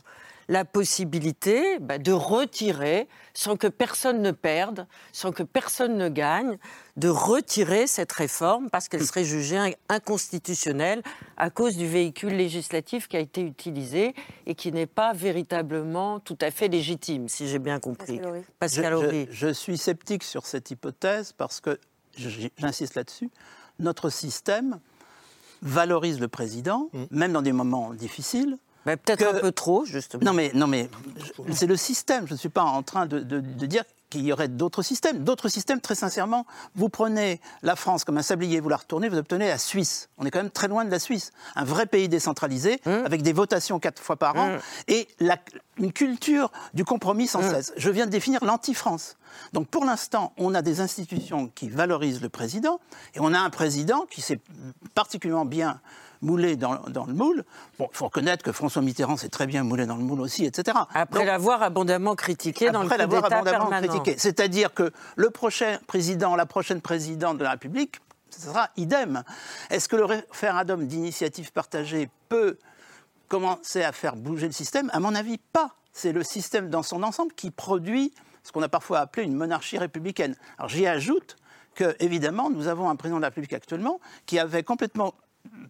la 0.52 0.66
possibilité 0.66 1.78
bah, 1.80 1.96
de 1.96 2.12
retirer, 2.12 3.08
sans 3.32 3.56
que 3.56 3.66
personne 3.66 4.20
ne 4.20 4.32
perde, 4.32 4.86
sans 5.10 5.32
que 5.32 5.42
personne 5.42 5.96
ne 5.96 6.10
gagne, 6.10 6.58
de 6.98 7.08
retirer 7.08 7.86
cette 7.86 8.12
réforme 8.12 8.68
parce 8.68 8.88
qu'elle 8.88 9.04
serait 9.04 9.24
jugée 9.24 9.74
inconstitutionnelle 9.88 11.02
à 11.38 11.48
cause 11.48 11.78
du 11.78 11.86
véhicule 11.86 12.36
législatif 12.36 13.08
qui 13.08 13.16
a 13.16 13.20
été 13.20 13.40
utilisé 13.40 14.14
et 14.44 14.54
qui 14.54 14.72
n'est 14.72 14.86
pas 14.86 15.14
véritablement 15.14 16.20
tout 16.20 16.36
à 16.42 16.50
fait 16.50 16.68
légitime, 16.68 17.30
si 17.30 17.48
j'ai 17.48 17.58
bien 17.58 17.80
compris. 17.80 18.20
Pascal 18.58 19.26
je, 19.30 19.32
je 19.32 19.48
suis 19.48 19.78
sceptique 19.78 20.22
sur 20.22 20.44
cette 20.44 20.70
hypothèse 20.70 21.32
parce 21.32 21.60
que, 21.62 21.80
j'insiste 22.14 22.94
là-dessus, 22.94 23.30
notre 23.78 24.10
système 24.10 24.80
valorise 25.62 26.20
le 26.20 26.28
président, 26.28 26.90
mm. 26.92 27.04
même 27.10 27.32
dans 27.32 27.40
des 27.40 27.52
moments 27.52 27.94
difficiles, 27.94 28.58
Peut-être 28.84 29.34
un 29.34 29.38
peu 29.38 29.52
trop, 29.52 29.84
justement. 29.84 30.24
Non, 30.24 30.32
mais, 30.32 30.50
non, 30.54 30.66
mais 30.66 30.88
c'est 31.52 31.66
le 31.66 31.76
système. 31.76 32.26
Je 32.26 32.32
ne 32.32 32.38
suis 32.38 32.48
pas 32.48 32.62
en 32.62 32.82
train 32.82 33.06
de, 33.06 33.20
de, 33.20 33.66
dire 33.66 33.84
qu'il 34.10 34.22
y 34.22 34.32
aurait 34.32 34.48
d'autres 34.48 34.82
systèmes. 34.82 35.24
D'autres 35.24 35.48
systèmes, 35.48 35.80
très 35.80 35.94
sincèrement, 35.94 36.46
vous 36.74 36.88
prenez 36.88 37.40
la 37.62 37.76
France 37.76 38.04
comme 38.04 38.18
un 38.18 38.22
sablier, 38.22 38.60
vous 38.60 38.68
la 38.68 38.76
retournez, 38.76 39.08
vous 39.08 39.18
obtenez 39.18 39.48
la 39.48 39.58
Suisse. 39.58 40.08
On 40.18 40.26
est 40.26 40.30
quand 40.30 40.40
même 40.40 40.50
très 40.50 40.68
loin 40.68 40.84
de 40.84 40.90
la 40.90 40.98
Suisse. 40.98 41.30
Un 41.54 41.64
vrai 41.64 41.86
pays 41.86 42.08
décentralisé, 42.08 42.80
hum. 42.86 43.04
avec 43.06 43.22
des 43.22 43.32
votations 43.32 43.78
quatre 43.78 44.02
fois 44.02 44.16
par 44.16 44.36
an, 44.36 44.54
hum. 44.54 44.58
et 44.88 45.08
la, 45.20 45.38
une 45.78 45.92
culture 45.92 46.50
du 46.74 46.84
compromis 46.84 47.28
sans 47.28 47.42
hum. 47.42 47.50
cesse. 47.50 47.72
Je 47.76 47.90
viens 47.90 48.06
de 48.06 48.10
définir 48.10 48.44
l'anti-France. 48.44 49.16
Donc 49.52 49.68
pour 49.68 49.84
l'instant, 49.84 50.32
on 50.36 50.54
a 50.54 50.60
des 50.60 50.80
institutions 50.80 51.50
qui 51.54 51.68
valorisent 51.68 52.20
le 52.20 52.28
président, 52.28 52.80
et 53.14 53.20
on 53.20 53.32
a 53.32 53.38
un 53.38 53.50
président 53.50 54.06
qui 54.10 54.20
s'est 54.20 54.40
particulièrement 54.94 55.46
bien 55.46 55.80
moulé 56.22 56.56
dans, 56.56 56.78
le 57.06 57.12
moule. 57.12 57.44
Bon, 57.78 57.88
il 57.92 57.96
faut 57.96 58.06
reconnaître 58.06 58.42
que 58.42 58.52
François 58.52 58.80
Mitterrand 58.80 59.16
s'est 59.16 59.28
très 59.28 59.46
bien 59.46 59.64
moulé 59.64 59.86
dans 59.86 59.96
le 59.96 60.04
moule 60.04 60.20
aussi, 60.20 60.44
etc. 60.44 60.78
Après 60.94 61.24
l'avoir 61.24 61.62
abondamment 61.62 62.14
critiqué 62.14 62.70
dans 62.70 62.80
le 62.80 62.86
Après 62.86 62.98
l'avoir 62.98 63.24
abondamment 63.24 63.70
critiqué. 63.70 64.14
C'est-à-dire 64.16 64.72
que 64.72 64.92
le 65.16 65.30
prochain 65.30 65.78
président, 65.86 66.36
la 66.36 66.46
prochaine 66.46 66.80
présidente 66.80 67.38
de 67.38 67.44
la 67.44 67.50
République, 67.50 68.00
ce 68.30 68.40
sera 68.42 68.70
idem. 68.76 69.24
Est-ce 69.68 69.88
que 69.88 69.96
le 69.96 70.04
référendum 70.04 70.86
d'initiative 70.86 71.52
partagée 71.52 72.08
peut 72.28 72.58
commencer 73.28 73.82
à 73.82 73.92
faire 73.92 74.16
bouger 74.16 74.46
le 74.46 74.52
système? 74.52 74.90
À 74.92 75.00
mon 75.00 75.14
avis, 75.14 75.38
pas. 75.38 75.72
C'est 75.92 76.12
le 76.12 76.22
système 76.22 76.70
dans 76.70 76.82
son 76.82 77.02
ensemble 77.02 77.32
qui 77.34 77.50
produit 77.50 78.14
ce 78.42 78.52
qu'on 78.52 78.62
a 78.62 78.68
parfois 78.68 79.00
appelé 79.00 79.26
une 79.26 79.34
monarchie 79.34 79.78
républicaine. 79.78 80.36
Alors 80.58 80.68
j'y 80.68 80.86
ajoute 80.86 81.36
que, 81.74 81.96
évidemment, 82.00 82.50
nous 82.50 82.68
avons 82.68 82.88
un 82.90 82.96
président 82.96 83.18
de 83.18 83.22
la 83.22 83.28
République 83.28 83.52
actuellement 83.52 84.00
qui 84.26 84.38
avait 84.38 84.62
complètement 84.62 85.14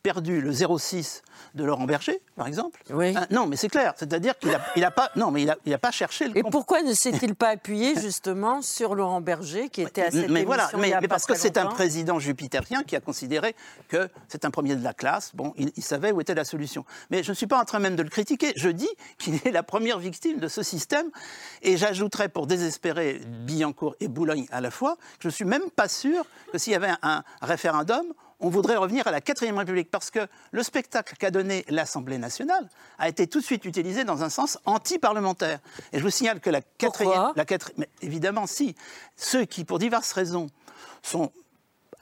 perdu 0.03 0.41
le 0.41 0.53
06 0.53 1.23
de 1.55 1.65
Laurent 1.65 1.85
Berger, 1.85 2.21
par 2.37 2.47
exemple. 2.47 2.83
Oui. 2.91 3.15
Ah, 3.17 3.27
non, 3.31 3.47
mais 3.47 3.57
c'est 3.57 3.69
clair. 3.69 3.95
C'est-à-dire 3.97 4.37
qu'il 4.39 4.51
n'a 4.51 4.61
il 4.77 4.85
a 4.85 4.91
pas, 4.91 5.11
non, 5.17 5.31
mais 5.31 5.43
il 5.43 5.51
a, 5.51 5.57
il 5.65 5.73
a, 5.73 5.79
pas 5.79 5.91
cherché. 5.91 6.29
Le 6.29 6.37
Et 6.37 6.43
pourquoi 6.43 6.83
ne 6.83 6.93
s'est-il 6.93 7.35
pas 7.35 7.51
appuyé 7.51 7.95
justement 8.01 8.63
sur 8.63 8.95
Laurent 8.95 9.21
Berger, 9.21 9.69
qui 9.69 9.83
était 9.83 10.03
à 10.03 10.11
cette 10.11 10.31
mais 10.31 10.45
voilà, 10.45 10.71
mais, 10.79 10.93
mais 11.01 11.09
parce 11.09 11.27
que 11.27 11.35
c'est 11.35 11.57
un 11.57 11.67
président 11.67 12.19
jupitérien 12.19 12.83
qui 12.83 12.97
a 12.97 13.01
considéré 13.01 13.55
que 13.89 14.09
c'est 14.29 14.45
un 14.45 14.51
premier 14.51 14.77
de 14.77 14.83
la 14.83 14.95
classe. 14.95 15.35
Bon, 15.35 15.55
il, 15.57 15.83
savait 15.83 16.13
où 16.13 16.21
était 16.21 16.35
la 16.35 16.45
solution. 16.45 16.85
Mais 17.11 17.23
je 17.23 17.31
ne 17.31 17.37
suis 17.37 17.47
pas 17.47 17.61
en 17.61 17.65
train 17.65 17.79
même 17.79 17.97
de 17.97 18.03
le 18.03 18.09
critiquer. 18.09 18.53
Je 18.57 18.69
dis 18.69 18.89
qu'il 19.19 19.35
est 19.45 19.51
la 19.51 19.63
première 19.63 19.99
victime 19.99 20.39
de 20.39 20.49
ce 20.49 20.63
système. 20.63 21.11
Et 21.63 21.77
j'ajouterais, 21.77 22.29
pour 22.29 22.47
désespérer 22.47 23.21
Billancourt 23.27 23.95
et 24.01 24.09
Boulogne 24.09 24.47
à 24.51 24.61
la 24.61 24.71
fois, 24.71 24.97
que 24.97 25.23
je 25.23 25.29
ne 25.29 25.33
suis 25.33 25.45
même 25.45 25.71
pas 25.71 25.89
sûr 25.89 26.25
que 26.51 26.59
s'il 26.59 26.73
y 26.73 26.77
avait 26.77 26.93
un 27.03 27.23
référendum, 27.41 28.05
on 28.43 28.51
voudrait 28.51 28.77
revenir 28.77 29.07
à 29.07 29.11
la 29.11 29.21
quatrième 29.21 29.57
République 29.57 29.91
parce 29.91 30.11
que 30.11 30.27
le 30.51 30.63
spectacle 30.63 31.15
qu'a 31.19 31.31
donné 31.31 31.65
l'Assemblée 31.69 32.19
nationale 32.19 32.69
a 32.99 33.09
été 33.09 33.27
tout 33.27 33.39
de 33.39 33.45
suite 33.45 33.65
utilisé 33.65 34.05
dans 34.05 34.23
un 34.25 34.29
sens 34.29 34.59
anti-parlementaire. 34.67 35.61
Et 35.93 35.99
je 35.99 36.03
vous 36.03 36.11
signale 36.11 36.41
que 36.41 36.51
la 36.51 36.61
quatrième, 36.61 37.33
la 37.37 37.45
quatrième, 37.45 37.87
évidemment, 38.03 38.47
si 38.47 38.75
ceux 39.17 39.45
qui, 39.45 39.65
pour 39.65 39.79
diverses 39.79 40.13
raisons, 40.13 40.49
sont 41.03 41.33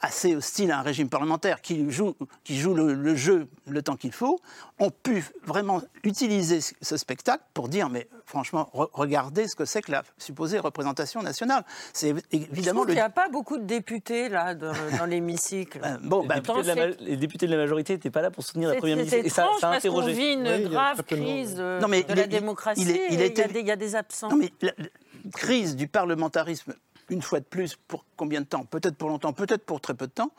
assez 0.01 0.35
hostile 0.35 0.71
à 0.71 0.79
un 0.79 0.81
régime 0.81 1.09
parlementaire 1.09 1.61
qui 1.61 1.89
joue, 1.91 2.15
qui 2.43 2.57
joue 2.59 2.73
le, 2.73 3.15
jeu 3.15 3.47
le 3.67 3.81
temps 3.81 3.95
qu'il 3.95 4.11
faut, 4.11 4.39
ont 4.79 4.89
pu 4.89 5.23
vraiment 5.45 5.81
utiliser 6.03 6.59
ce 6.59 6.97
spectacle 6.97 7.43
pour 7.53 7.69
dire, 7.69 7.89
mais 7.89 8.07
franchement, 8.25 8.69
regardez 8.73 9.47
ce 9.47 9.55
que 9.55 9.65
c'est 9.65 9.81
que 9.81 9.91
la 9.91 10.03
supposée 10.17 10.59
représentation 10.59 11.21
nationale. 11.21 11.63
C'est 11.93 12.15
évidemment. 12.31 12.85
Il 12.87 12.93
n'y 12.93 12.99
a 12.99 13.09
pas 13.09 13.29
beaucoup 13.29 13.57
de 13.57 13.63
députés 13.63 14.27
là 14.29 14.55
dans, 14.55 14.73
l'hémicycle. 15.05 15.79
Euh, 15.91 15.97
bon, 16.03 16.21
les, 16.21 16.27
bah, 16.27 16.35
députés 16.35 16.95
les, 16.99 17.17
députés 17.17 17.47
de 17.47 17.51
la 17.51 17.57
majorité 17.57 17.93
n'étaient 17.93 18.11
pas 18.11 18.21
là 18.21 18.29
pour 18.29 18.43
soutenir 18.43 18.69
la 18.69 18.75
première 18.75 18.97
ministre. 18.97 19.17
Et 19.17 19.29
ça, 19.29 19.47
ça 19.59 19.71
a 19.71 19.75
interrogé. 19.75 20.13
vit 20.13 20.33
une 20.33 20.69
grave 20.69 21.03
crise 21.03 21.57
non, 21.59 21.87
mais 21.87 22.03
de 22.03 22.13
la 22.13 22.27
démocratie. 22.27 22.81
Il, 22.81 22.89
il, 22.89 23.57
il, 23.57 23.65
y 23.65 23.71
a 23.71 23.75
des 23.75 23.95
absents. 23.95 24.29
Non, 24.29 24.37
mais 24.37 24.51
la 24.61 24.73
crise 25.33 25.75
du 25.75 25.87
parlementarisme 25.87 26.73
une 27.11 27.21
fois 27.21 27.39
de 27.39 27.45
plus, 27.45 27.75
pour 27.75 28.05
combien 28.15 28.41
de 28.41 28.45
temps? 28.45 28.63
Peut-être 28.65 28.95
pour 28.95 29.09
longtemps, 29.09 29.33
peut-être 29.33 29.65
pour 29.65 29.81
très 29.81 29.93
peu 29.93 30.07
de 30.07 30.11
temps, 30.11 30.31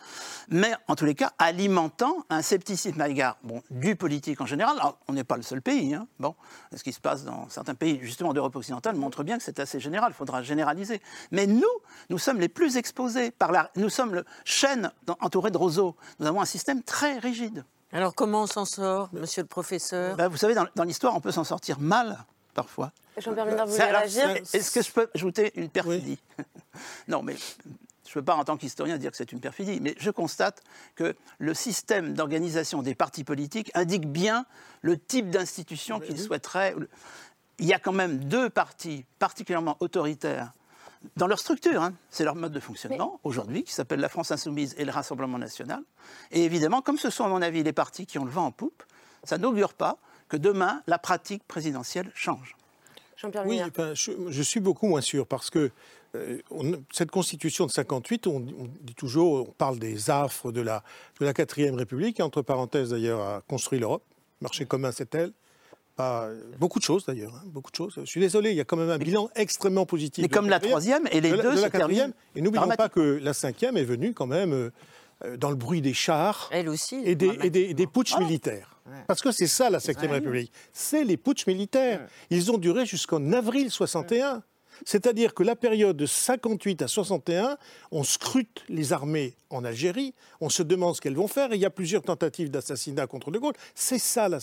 mais 0.49 0.73
en 0.89 0.97
tous 0.97 1.05
les 1.05 1.15
cas, 1.15 1.33
alimentant 1.39 2.25
un 2.31 2.43
scepticisme 2.43 3.01
à 3.01 3.07
l'égard 3.07 3.37
bon, 3.45 3.63
du 3.71 3.95
politique 3.95 4.41
en 4.41 4.47
général. 4.47 4.79
Alors, 4.81 4.99
on 5.07 5.13
n'est 5.13 5.23
pas 5.23 5.37
le 5.37 5.43
seul 5.43 5.63
pays. 5.63 5.95
Hein, 5.95 6.09
bon, 6.19 6.35
ce 6.75 6.83
qui 6.83 6.93
se 6.93 7.01
passe 7.01 7.25
dans 7.25 7.49
certains 7.51 7.75
pays, 7.75 8.01
justement 8.03 8.33
d'Europe 8.33 8.57
occidentale, 8.57 8.97
montre 8.97 9.23
bien 9.23 9.37
que 9.37 9.45
c'est 9.45 9.61
assez 9.61 9.79
général. 9.79 10.13
Il 10.13 10.17
faudra 10.17 10.43
généraliser. 10.43 11.03
Mais 11.31 11.47
nous, 11.47 11.63
nous 12.09 12.19
sommes 12.19 12.41
les 12.41 12.49
plus 12.49 12.77
exposés 12.77 13.31
par 13.31 13.53
la. 13.53 13.71
Nous 13.77 13.91
sommes 13.91 14.15
le 14.15 14.25
chêne 14.45 14.91
entouré 15.21 15.51
de 15.51 15.59
roseaux. 15.59 15.95
Nous 16.19 16.27
avons 16.27 16.41
un 16.41 16.47
système 16.47 16.83
très 16.83 17.19
rigide. 17.19 17.65
Alors 17.93 18.15
comment 18.15 18.45
on 18.45 18.47
s'en 18.47 18.65
sort, 18.65 19.11
monsieur 19.13 19.43
le 19.43 19.49
professeur? 19.49 20.17
Ben, 20.17 20.29
Vous 20.29 20.39
savez, 20.39 20.55
dans, 20.55 20.67
dans 20.75 20.85
l'histoire, 20.85 21.15
on 21.15 21.21
peut 21.21 21.31
s'en 21.33 21.45
sortir 21.45 21.79
mal 21.79 22.25
parfois. 22.55 22.93
Jean-Pierre 23.19 23.47
Ménard, 23.47 23.67
vous 23.67 23.73
voulez 23.73 23.85
réagir 23.85 24.31
Est-ce 24.31 24.71
que 24.71 24.83
je 24.83 24.91
peux 24.91 25.09
ajouter 25.15 25.53
une 25.57 25.69
perfidie 25.69 26.19
Non, 27.09 27.23
mais 27.23 27.37
je 27.37 28.11
ne 28.11 28.15
peux 28.15 28.23
pas, 28.23 28.35
en 28.35 28.45
tant 28.45 28.57
qu'historien, 28.57 28.99
dire 28.99 29.11
que 29.11 29.17
c'est 29.17 29.33
une 29.33 29.41
perfidie, 29.41 29.81
mais 29.81 29.95
je 29.99 30.11
constate 30.11 30.63
que 30.95 31.15
le 31.39 31.55
système 31.55 32.15
d'organisation 32.15 32.83
des 32.83 32.95
partis 32.95 33.25
politiques 33.25 33.71
indique 33.75 34.07
bien 34.07 34.47
le 34.81 34.99
type 34.99 35.31
d'institution 35.31 36.01
qu'ils 36.01 36.19
souhaiteraient. 36.19 36.75
Il 37.59 37.67
y 37.67 37.73
a 37.73 37.79
quand 37.79 37.93
même 37.93 38.19
deux 38.19 38.51
partis 38.51 39.05
particulièrement 39.19 39.77
autoritaires 39.81 40.53
dans 41.17 41.27
leur 41.27 41.39
structure, 41.39 41.83
hein. 41.83 41.95
c'est 42.11 42.25
leur 42.25 42.35
mode 42.35 42.53
de 42.53 42.61
fonctionnement 42.61 43.21
aujourd'hui, 43.25 43.65
qui 43.65 43.73
s'appelle 43.73 44.01
la 44.01 44.09
France 44.09 44.31
Insoumise 44.31 44.75
et 44.79 44.85
le 44.85 44.93
Rassemblement 44.93 45.39
National. 45.39 45.83
Et 46.31 46.45
évidemment, 46.45 46.81
comme 46.81 46.99
ce 46.99 47.11
sont 47.11 47.25
à 47.25 47.29
mon 47.29 47.43
avis 47.43 47.63
les 47.63 47.73
partis 47.73 48.07
qui 48.07 48.19
ont 48.19 48.25
le 48.25 48.31
vent 48.31 48.47
en 48.47 48.53
poupe, 48.53 48.83
ça 49.25 49.39
n'augure 49.39 49.75
pas 49.75 49.99
que 50.33 50.39
demain 50.39 50.83
la 50.87 50.99
pratique 50.99 51.43
présidentielle 51.47 52.11
change. 52.15 52.57
Oui, 53.45 53.61
je, 53.95 54.43
suis 54.43 54.61
beaucoup 54.61 54.89
moins 54.89 55.03
sûr 55.03 55.27
parce 55.27 55.51
que 55.51 55.71
euh, 56.17 56.41
cette 56.91 57.11
constitution 57.11 57.67
de 57.67 57.71
58, 57.71 58.27
on, 58.27 58.41
dit 58.41 58.95
toujours, 58.95 59.49
on 59.49 59.53
parle 59.53 59.79
des 59.79 60.11
affres 60.11 60.51
de 60.51 60.63
la, 60.63 60.83
de 61.21 61.27
la 61.27 61.35
4 61.35 61.77
République, 61.77 62.17
qui 62.17 62.23
entre 62.23 62.41
parenthèses 62.41 62.91
d'ailleurs 62.91 63.21
a 63.21 63.43
construit 63.47 63.79
l'Europe. 63.79 64.03
Marché 64.41 64.65
commun, 64.65 64.91
c'est 64.91 65.15
elle. 65.15 65.33
Pas, 65.95 66.31
beaucoup 66.59 66.79
de 66.79 66.85
choses 66.85 67.05
d'ailleurs, 67.05 67.35
hein, 67.37 67.43
beaucoup 67.47 67.71
de 67.71 67.77
choses. 67.77 67.95
Je 67.99 68.07
suis 68.07 68.21
désolé, 68.21 68.51
il 68.51 68.57
y 68.57 68.61
a 68.61 68.65
quand 68.65 68.79
même 68.79 68.91
un 68.91 68.99
bilan 68.99 69.29
extrêmement 69.37 69.85
positif. 69.85 70.23
Mais 70.23 70.31
comme 70.31 70.49
la 70.49 70.59
troisième 70.59 71.07
et 71.13 71.21
les 71.21 71.31
deux, 71.31 71.55
de 71.55 71.61
la 71.61 71.69
quatrième. 71.69 72.15
Et 72.35 72.41
n'oublions 72.41 72.67
pas 72.69 72.89
que 72.89 73.21
la 73.23 73.35
cinquième 73.35 73.77
est 73.77 73.85
venue 73.85 74.15
quand 74.15 74.27
même 74.27 74.55
euh, 74.55 74.73
euh, 75.25 75.37
dans 75.37 75.51
le 75.51 75.57
bruit 75.57 75.83
des 75.83 75.93
chars 75.93 76.49
Elle 76.51 76.71
aussi, 76.71 77.03
et 77.05 77.15
des, 77.15 77.39
et 77.43 77.51
des, 77.51 77.75
des 77.75 77.87
putschs 77.87 78.19
militaires. 78.19 78.72
Parce 79.07 79.21
que 79.21 79.31
c'est 79.31 79.47
ça 79.47 79.71
la 79.71 79.81
5 79.81 79.99
République. 79.99 80.53
C'est 80.73 81.05
les 81.05 81.17
putschs 81.17 81.47
militaires. 81.47 82.07
Ils 82.31 82.51
ont 82.51 82.59
duré 82.59 82.87
jusqu'en 82.87 83.33
avril 83.33 83.71
61. 83.71 84.43
C'est-à-dire 84.85 85.35
que 85.35 85.43
la 85.43 85.57
période 85.57 85.97
de 85.97 86.07
58 86.07 86.83
à 86.83 86.89
61, 86.89 87.57
on 87.91 88.05
scrute 88.05 88.65
les 88.69 88.93
armées 88.93 89.35
en 89.51 89.65
Algérie, 89.65 90.15
on 90.41 90.49
se 90.49 90.63
demande 90.63 90.97
ce 90.97 91.01
qu'elles 91.01 91.17
vont 91.17 91.29
faire, 91.29 91.53
et 91.53 91.57
il 91.57 91.61
y 91.61 91.67
a 91.67 91.71
plusieurs 91.71 92.03
tentatives 92.03 92.51
d'assassinat 92.51 93.07
contre 93.07 93.31
De 93.31 93.39
Gaulle. 93.39 93.55
C'est 93.75 93.99
ça 93.99 94.29
la 94.29 94.39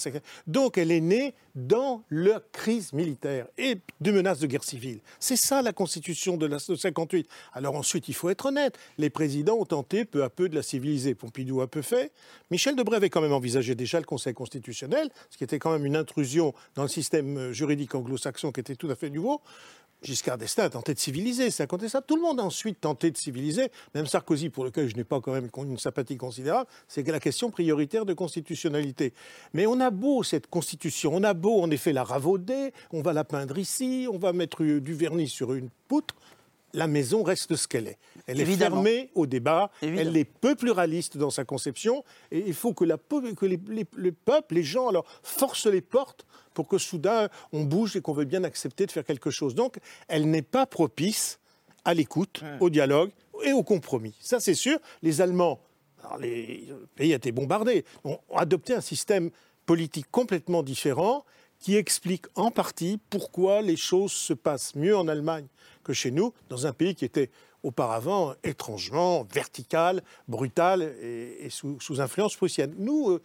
Donc 0.48 0.78
elle 0.78 0.92
est 0.92 1.02
née 1.02 1.34
dans 1.56 2.04
la 2.10 2.42
crise 2.52 2.94
militaire 2.94 3.48
et 3.58 3.80
de 4.00 4.12
menaces 4.12 4.40
de 4.40 4.48
guerre 4.48 4.64
civile. 4.64 5.00
C'est 5.20 5.36
ça 5.36 5.62
la 5.62 5.74
constitution 5.74 6.38
de, 6.38 6.46
la, 6.46 6.60
58. 6.60 7.28
Alors 7.54 7.76
ensuite, 7.76 8.08
il 8.08 8.14
faut 8.14 8.30
être 8.30 8.46
honnête, 8.46 8.78
les 8.98 9.10
présidents 9.10 9.58
ont 9.58 9.66
tenté 9.66 10.06
peu 10.06 10.24
à 10.24 10.30
peu 10.30 10.48
de 10.48 10.56
la 10.56 10.64
civiliser. 10.64 11.16
Pompidou 11.16 11.62
a 11.62 11.68
peu 11.68 11.82
fait. 11.82 12.12
Michel 12.52 12.76
Debré 12.76 12.98
avait 12.98 13.10
quand 13.10 13.22
même 13.22 13.34
envisagé 13.34 13.76
déjà 13.76 14.00
le 14.00 14.06
Conseil 14.06 14.34
constitutionnel, 14.34 15.10
ce 15.30 15.38
qui 15.38 15.44
était 15.44 15.60
quand 15.60 15.72
même 15.72 15.86
une 15.86 15.96
intrusion 15.96 16.54
dans 16.76 16.84
le 16.84 16.90
système 16.90 17.52
juridique 17.52 17.96
anglo-saxon 17.96 18.52
qui 18.52 18.60
était 18.60 18.76
tout 18.76 18.90
à 18.90 18.96
fait 18.96 19.10
nouveau. 19.10 19.42
Giscard 20.02 20.38
d'Estaing 20.38 20.66
a 20.66 20.70
tenté 20.70 20.94
de 20.94 21.00
civiliser, 21.00 21.52
c'est 21.52 21.64
incontestable. 21.64 22.06
Tout 22.08 22.16
le 22.16 22.22
monde 22.22 22.40
a 22.40 22.44
ensuite 22.44 22.80
tenté 22.80 23.12
de 23.12 23.18
civiliser, 23.18 23.70
même 23.94 24.06
Sarkozy, 24.06 24.50
pour 24.50 24.64
lequel 24.64 24.88
je 24.90 24.96
n'ai 24.96 25.04
pas 25.04 25.20
quand 25.20 25.34
même 25.34 25.50
une 25.58 25.78
sympathie 25.78 26.16
considérable, 26.16 26.70
c'est 26.88 27.06
la 27.08 27.20
question 27.20 27.52
prioritaire 27.52 28.06
de 28.06 28.14
constitutionnalité. 28.14 29.14
Mais 29.54 29.68
on 29.68 29.80
a 29.82 29.90
beau 29.90 30.24
cette 30.24 30.48
constitution, 30.48 31.12
on 31.14 31.24
a 31.24 31.34
beau 31.34 31.62
en 31.62 31.70
effet 31.70 31.92
la 31.92 32.04
ravauder, 32.04 32.74
on 32.92 33.02
va 33.02 33.12
la 33.12 33.26
peindre 33.26 33.58
ici, 33.58 34.08
on 34.12 34.18
va 34.18 34.32
mettre 34.32 34.64
du 34.64 34.94
vernis 34.94 35.28
sur 35.28 35.54
une 35.54 35.70
poutre, 35.90 36.16
la 36.74 36.88
maison 36.88 37.24
reste 37.24 37.56
ce 37.56 37.68
qu'elle 37.68 37.88
est. 37.88 37.98
Elle 38.30 38.42
est 38.42 38.58
fermée 38.58 39.10
au 39.16 39.26
débat, 39.26 39.72
elle 39.82 40.16
est 40.16 40.26
peu 40.26 40.56
pluraliste 40.56 41.18
dans 41.18 41.30
sa 41.30 41.46
conception, 41.46 42.04
et 42.32 42.44
il 42.46 42.54
faut 42.54 42.74
que, 42.74 42.86
la, 42.86 42.98
que 42.98 43.46
les, 43.46 43.60
le 43.96 44.12
peuple, 44.12 44.56
les 44.56 44.64
gens, 44.64 44.88
alors 44.88 45.06
forcent 45.24 45.68
les 45.68 45.82
portes 45.82 46.26
pour 46.54 46.68
que 46.68 46.78
soudain 46.78 47.30
on 47.54 47.64
bouge 47.64 47.96
et 47.96 48.02
qu'on 48.02 48.14
veut 48.14 48.26
bien 48.26 48.44
accepter 48.44 48.86
de 48.86 48.92
faire 48.92 49.06
quelque 49.06 49.32
chose. 49.32 49.56
Donc, 49.56 49.78
elle 50.08 50.30
n'est 50.30 50.42
pas 50.42 50.66
propice 50.66 51.40
à 51.86 51.94
l'écoute, 51.94 52.44
au 52.60 52.70
dialogue 52.70 53.12
et 53.44 53.54
au 53.54 53.64
compromis. 53.64 54.16
Ça, 54.20 54.40
c'est 54.40 54.54
sûr. 54.54 54.78
Les 55.02 55.22
Allemands, 55.22 55.60
les, 56.20 56.66
le 56.68 56.88
pays 56.96 57.14
a 57.14 57.16
été 57.16 57.32
bombardé, 57.32 57.86
ont 58.04 58.20
adopté 58.36 58.74
un 58.74 58.82
système 58.82 59.32
politique 59.66 60.08
complètement 60.12 60.64
différent 60.64 61.26
qui 61.60 61.76
explique 61.76 62.26
en 62.36 62.52
partie 62.52 63.00
pourquoi 63.10 63.62
les 63.62 63.76
choses 63.76 64.12
se 64.12 64.34
passent 64.34 64.76
mieux 64.76 64.98
en 64.98 65.08
Allemagne 65.08 65.48
que 65.84 65.94
chez 65.94 66.12
nous, 66.12 66.34
dans 66.50 66.68
un 66.68 66.74
pays 66.74 66.96
qui 66.96 67.06
était 67.06 67.30
auparavant 67.64 68.34
étrangement 68.44 69.24
vertical, 69.32 70.04
brutal 70.28 70.82
et, 71.02 71.50
sous, 71.50 72.02
influence 72.02 72.36
prussienne. 72.36 72.74
Nous, 72.78 73.10
euh, 73.10 73.22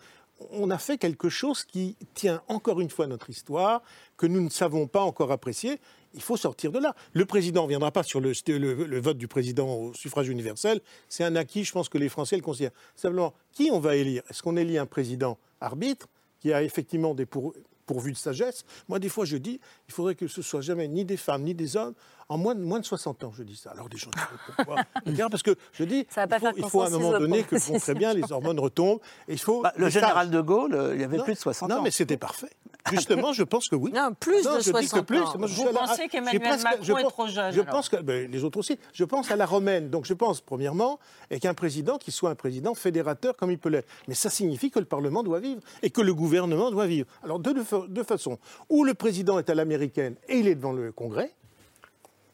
on 0.50 0.70
a 0.70 0.78
fait 0.78 0.98
quelque 0.98 1.28
chose 1.28 1.64
qui 1.64 1.96
tient 2.14 2.42
encore 2.48 2.80
une 2.80 2.90
fois 2.90 3.06
notre 3.06 3.30
histoire, 3.30 3.82
que 4.16 4.26
nous 4.26 4.40
ne 4.40 4.48
savons 4.48 4.86
pas 4.86 5.02
encore 5.02 5.32
apprécier. 5.32 5.78
Il 6.14 6.22
faut 6.22 6.36
sortir 6.36 6.70
de 6.70 6.78
là. 6.78 6.94
Le 7.12 7.24
président 7.24 7.64
ne 7.64 7.68
viendra 7.68 7.90
pas 7.90 8.02
sur 8.02 8.20
le, 8.20 9.00
vote 9.00 9.18
du 9.18 9.28
président 9.28 9.68
au 9.68 9.94
suffrage 9.94 10.28
universel. 10.28 10.80
C'est 11.08 11.24
un 11.24 11.36
acquis, 11.36 11.64
je 11.64 11.72
pense 11.72 11.88
que 11.88 11.98
les 11.98 12.08
Français 12.08 12.36
le 12.36 12.42
considèrent. 12.42 12.72
Simplement, 12.94 13.34
qui 13.52 13.70
on 13.72 13.80
va 13.80 13.96
élire? 13.96 14.22
Est-ce 14.30 14.42
qu'on 14.42 14.56
élit 14.56 14.78
un 14.78 14.86
président 14.86 15.38
arbitre 15.60 16.08
qui 16.40 16.52
a 16.52 16.62
effectivement 16.62 17.14
des 17.14 17.26
pourvu 17.86 18.12
de 18.12 18.16
sagesse? 18.16 18.64
Moi, 18.88 18.98
des 18.98 19.08
fois, 19.08 19.24
je 19.24 19.36
dis, 19.36 19.60
il 19.88 19.94
faudrait 19.94 20.14
que 20.14 20.28
ce 20.28 20.42
soit 20.42 20.60
jamais 20.60 20.88
ni 20.88 21.04
des 21.04 21.16
femmes 21.16 21.42
ni 21.42 21.54
des 21.54 21.76
hommes 21.76 21.94
en 22.28 22.38
moins 22.38 22.54
de, 22.54 22.60
moins 22.60 22.80
de 22.80 22.84
60 22.84 23.24
ans, 23.24 23.32
je 23.37 23.42
dis 23.42 23.56
ça. 23.56 23.70
Alors 23.70 23.88
des 23.88 23.96
gens 23.96 24.10
disent 24.10 24.24
pourquoi 24.56 24.76
Parce 25.30 25.42
que 25.42 25.56
je 25.72 25.84
dis, 25.84 26.06
il 26.56 26.64
faut, 26.64 26.82
à 26.82 26.87
un 26.87 26.90
moment 26.90 27.18
donné 27.18 27.42
que 27.42 27.56
bon, 27.70 27.78
très 27.78 27.94
bien 27.94 28.14
les 28.14 28.30
hormones 28.32 28.58
retombent. 28.58 29.00
Et 29.28 29.32
il 29.32 29.40
faut 29.40 29.62
bah, 29.62 29.72
le 29.76 29.88
général 29.88 30.30
de 30.30 30.40
Gaulle, 30.40 30.92
il 30.94 31.00
y 31.00 31.04
avait 31.04 31.22
plus 31.22 31.34
de 31.34 31.38
60 31.38 31.70
ans. 31.70 31.76
Non, 31.76 31.82
mais 31.82 31.90
c'était 31.90 32.16
parfait. 32.16 32.50
Justement, 32.90 33.32
je 33.32 33.42
pense 33.42 33.68
que 33.68 33.76
oui. 33.76 33.92
Non, 33.92 34.10
plus 34.18 34.44
de 34.44 34.60
60 34.60 35.06
plus. 35.06 35.18
ans. 35.18 35.34
Vous 35.38 35.72
pensez 35.72 36.08
qu'Emmanuel 36.08 36.58
Macron 36.62 36.98
est 36.98 37.02
trop 37.04 37.26
jeune 37.26 37.52
Je 37.52 37.60
pense 37.62 37.88
que 37.88 37.96
ben, 37.96 38.30
les 38.30 38.44
autres 38.44 38.58
aussi. 38.58 38.78
Je 38.92 39.04
pense 39.04 39.30
à 39.30 39.37
la 39.37 39.46
romaine. 39.46 39.88
Donc 39.88 40.04
je 40.04 40.14
pense, 40.14 40.40
premièrement, 40.40 40.98
et 41.30 41.40
qu'un 41.40 41.54
président 41.54 41.96
qui 41.96 42.12
soit 42.12 42.30
un 42.30 42.34
président 42.34 42.74
fédérateur 42.74 43.37
comme 43.37 43.50
il 43.50 43.58
peut 43.58 43.70
l'être. 43.70 43.88
Mais 44.08 44.14
ça 44.14 44.28
signifie 44.28 44.70
que 44.70 44.78
le 44.78 44.84
Parlement 44.84 45.22
doit 45.22 45.40
vivre 45.40 45.60
et 45.82 45.90
que 45.90 46.02
le 46.02 46.14
gouvernement 46.14 46.70
doit 46.70 46.87
vivre. 46.87 47.08
Alors 47.22 47.38
de 47.38 47.54
deux 47.88 48.04
façons. 48.04 48.38
Ou 48.68 48.84
le 48.84 48.94
président 48.94 49.38
est 49.38 49.48
à 49.48 49.54
l'américaine 49.54 50.16
et 50.28 50.38
il 50.38 50.48
est 50.48 50.54
devant 50.54 50.72
le 50.72 50.92
Congrès, 50.92 51.32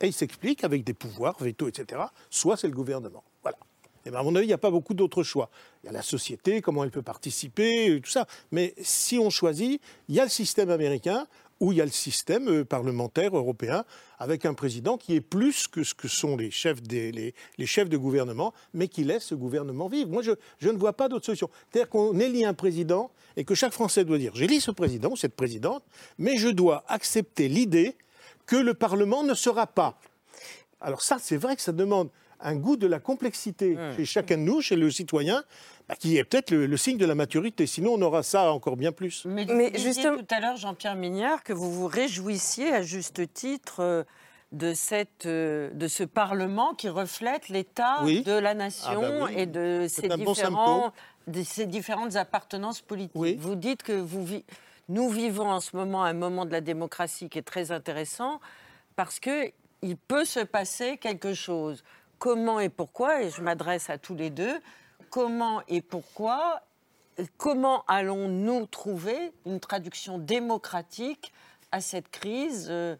et 0.00 0.06
il 0.06 0.12
s'explique 0.12 0.64
avec 0.64 0.84
des 0.84 0.94
pouvoirs, 0.94 1.36
veto, 1.40 1.68
etc. 1.68 2.02
Soit 2.30 2.56
c'est 2.56 2.68
le 2.68 2.74
gouvernement. 2.74 3.24
Voilà. 3.42 3.58
Et 4.06 4.10
bien 4.10 4.20
à 4.20 4.22
mon 4.22 4.34
avis, 4.34 4.46
il 4.46 4.48
n'y 4.48 4.54
a 4.54 4.58
pas 4.58 4.70
beaucoup 4.70 4.94
d'autres 4.94 5.22
choix. 5.22 5.50
Il 5.82 5.86
y 5.86 5.88
a 5.90 5.92
la 5.92 6.02
société, 6.02 6.62
comment 6.62 6.84
elle 6.84 6.90
peut 6.90 7.02
participer, 7.02 8.00
tout 8.02 8.10
ça. 8.10 8.26
Mais 8.50 8.74
si 8.80 9.18
on 9.18 9.30
choisit, 9.30 9.80
il 10.08 10.14
y 10.14 10.20
a 10.20 10.24
le 10.24 10.30
système 10.30 10.70
américain 10.70 11.26
où 11.60 11.72
il 11.72 11.78
y 11.78 11.80
a 11.82 11.84
le 11.84 11.90
système 11.90 12.48
euh, 12.48 12.64
parlementaire 12.64 13.36
européen 13.36 13.84
avec 14.18 14.46
un 14.46 14.54
président 14.54 14.96
qui 14.96 15.14
est 15.14 15.20
plus 15.20 15.68
que 15.68 15.84
ce 15.84 15.92
que 15.94 16.08
sont 16.08 16.36
les 16.36 16.50
chefs, 16.50 16.78
les, 16.90 17.34
chefs 17.66 17.90
de 17.90 17.98
gouvernement, 17.98 18.54
mais 18.72 18.88
qui 18.88 19.04
laisse 19.04 19.24
ce 19.24 19.34
gouvernement 19.34 19.88
vivre. 19.88 20.10
Moi, 20.10 20.22
je, 20.22 20.32
je 20.58 20.70
ne 20.70 20.78
vois 20.78 20.94
pas 20.94 21.08
d'autre 21.08 21.26
solution. 21.26 21.50
C'est-à-dire 21.70 21.90
qu'on 21.90 22.18
élit 22.18 22.46
un 22.46 22.54
président 22.54 23.10
et 23.36 23.44
que 23.44 23.54
chaque 23.54 23.72
Français 23.72 24.06
doit 24.06 24.18
dire 24.18 24.34
j'élis 24.34 24.62
ce 24.62 24.70
président 24.70 25.10
ou 25.10 25.16
cette 25.16 25.36
présidente, 25.36 25.84
mais 26.18 26.38
je 26.38 26.48
dois 26.48 26.84
accepter 26.88 27.48
l'idée 27.48 27.94
que 28.50 28.56
le 28.56 28.74
Parlement 28.74 29.22
ne 29.22 29.34
sera 29.34 29.68
pas. 29.68 29.96
Alors 30.80 31.02
ça, 31.02 31.18
c'est 31.20 31.36
vrai 31.36 31.54
que 31.54 31.62
ça 31.62 31.70
demande 31.70 32.10
un 32.40 32.56
goût 32.56 32.76
de 32.76 32.88
la 32.88 32.98
complexité 32.98 33.76
mmh. 33.76 33.96
chez 33.96 34.04
chacun 34.04 34.38
de 34.38 34.42
nous, 34.42 34.60
chez 34.60 34.74
le 34.74 34.90
citoyen, 34.90 35.44
bah, 35.88 35.94
qui 35.94 36.16
est 36.16 36.24
peut-être 36.24 36.50
le, 36.50 36.76
signe 36.76 36.98
de 36.98 37.06
la 37.06 37.14
maturité. 37.14 37.68
Sinon, 37.68 37.92
on 37.94 38.02
aura 38.02 38.24
ça 38.24 38.50
encore 38.50 38.76
bien 38.76 38.90
plus. 38.90 39.24
Mais, 39.24 39.44
Mais 39.44 39.70
justement... 39.78 40.16
tout 40.16 40.34
à 40.34 40.40
l'heure, 40.40 40.56
Jean-Pierre 40.56 40.96
Mignard, 40.96 41.44
que 41.44 41.52
vous 41.52 41.72
vous 41.72 41.86
réjouissiez 41.86 42.72
à 42.72 42.82
juste 42.82 43.32
titre 43.32 43.84
euh, 43.84 44.02
de, 44.50 44.74
cette, 44.74 45.26
euh, 45.26 45.70
de 45.72 45.86
ce 45.86 46.02
Parlement 46.02 46.74
qui 46.74 46.88
reflète 46.88 47.50
l'état 47.50 48.02
de 48.02 48.36
la 48.36 48.54
nation 48.54 49.00
ah 49.04 49.26
bah 49.26 49.32
et 49.36 49.46
de 49.46 49.86
ses, 49.88 50.08
différents, 50.08 50.92
de 51.28 51.42
ses 51.44 51.66
différentes 51.66 52.16
appartenances 52.16 52.80
politiques. 52.80 53.38
Vous 53.38 53.54
dites 53.54 53.84
que 53.84 53.92
vous 53.92 54.24
nous 54.90 55.09
vivons 55.09 55.48
en 55.48 55.61
ce 55.61 55.76
moment 55.76 56.03
un 56.03 56.14
moment 56.14 56.44
de 56.44 56.50
la 56.50 56.61
démocratie 56.61 57.29
qui 57.29 57.38
est 57.38 57.42
très 57.42 57.70
intéressant 57.70 58.40
parce 58.96 59.20
qu'il 59.20 59.53
peut 60.09 60.24
se 60.24 60.40
passer 60.40 60.98
quelque 60.98 61.33
chose. 61.33 61.85
Comment 62.18 62.59
et 62.59 62.68
pourquoi, 62.68 63.22
et 63.22 63.31
je 63.31 63.40
m'adresse 63.40 63.88
à 63.88 63.98
tous 63.98 64.16
les 64.16 64.31
deux, 64.31 64.61
comment 65.09 65.62
et 65.68 65.81
pourquoi, 65.81 66.62
comment 67.38 67.85
allons-nous 67.87 68.66
trouver 68.66 69.33
une 69.46 69.61
traduction 69.61 70.18
démocratique 70.18 71.33
à 71.70 71.81
cette 71.81 72.11
crise 72.11 72.66
euh, 72.68 72.96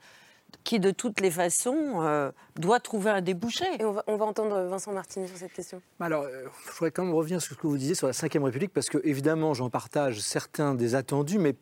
qui, 0.63 0.79
de 0.79 0.93
toutes 0.93 1.21
les 1.21 1.33
façons, 1.33 2.03
euh, 2.03 2.31
doit 2.55 2.79
trouver 2.79 3.11
un 3.11 3.21
débouché. 3.21 3.65
Et 3.81 3.85
on 3.85 3.93
va, 3.93 4.25
entendre 4.25 4.63
Vincent 4.63 4.93
Martini 4.93 5.27
sur 5.27 5.37
cette 5.37 5.53
question. 5.53 5.83
Alors, 5.99 6.23
euh, 6.23 6.45
je 6.67 6.73
voudrais 6.73 6.93
quand 6.93 7.05
même 7.05 7.15
revenir 7.15 7.43
sur 7.43 7.57
ce 7.57 7.61
que 7.61 7.67
vous 7.67 7.77
disiez 7.77 7.97
sur 7.97 8.07
la 8.07 8.13
Ve 8.13 8.45
République, 8.45 8.73
parce 8.73 8.89
que, 8.89 8.99
évidemment, 9.03 9.55
j'en 9.55 9.71
partage 9.71 10.21
certains 10.21 10.75
des 10.75 10.95
attendus, 10.95 11.39
mais 11.39 11.57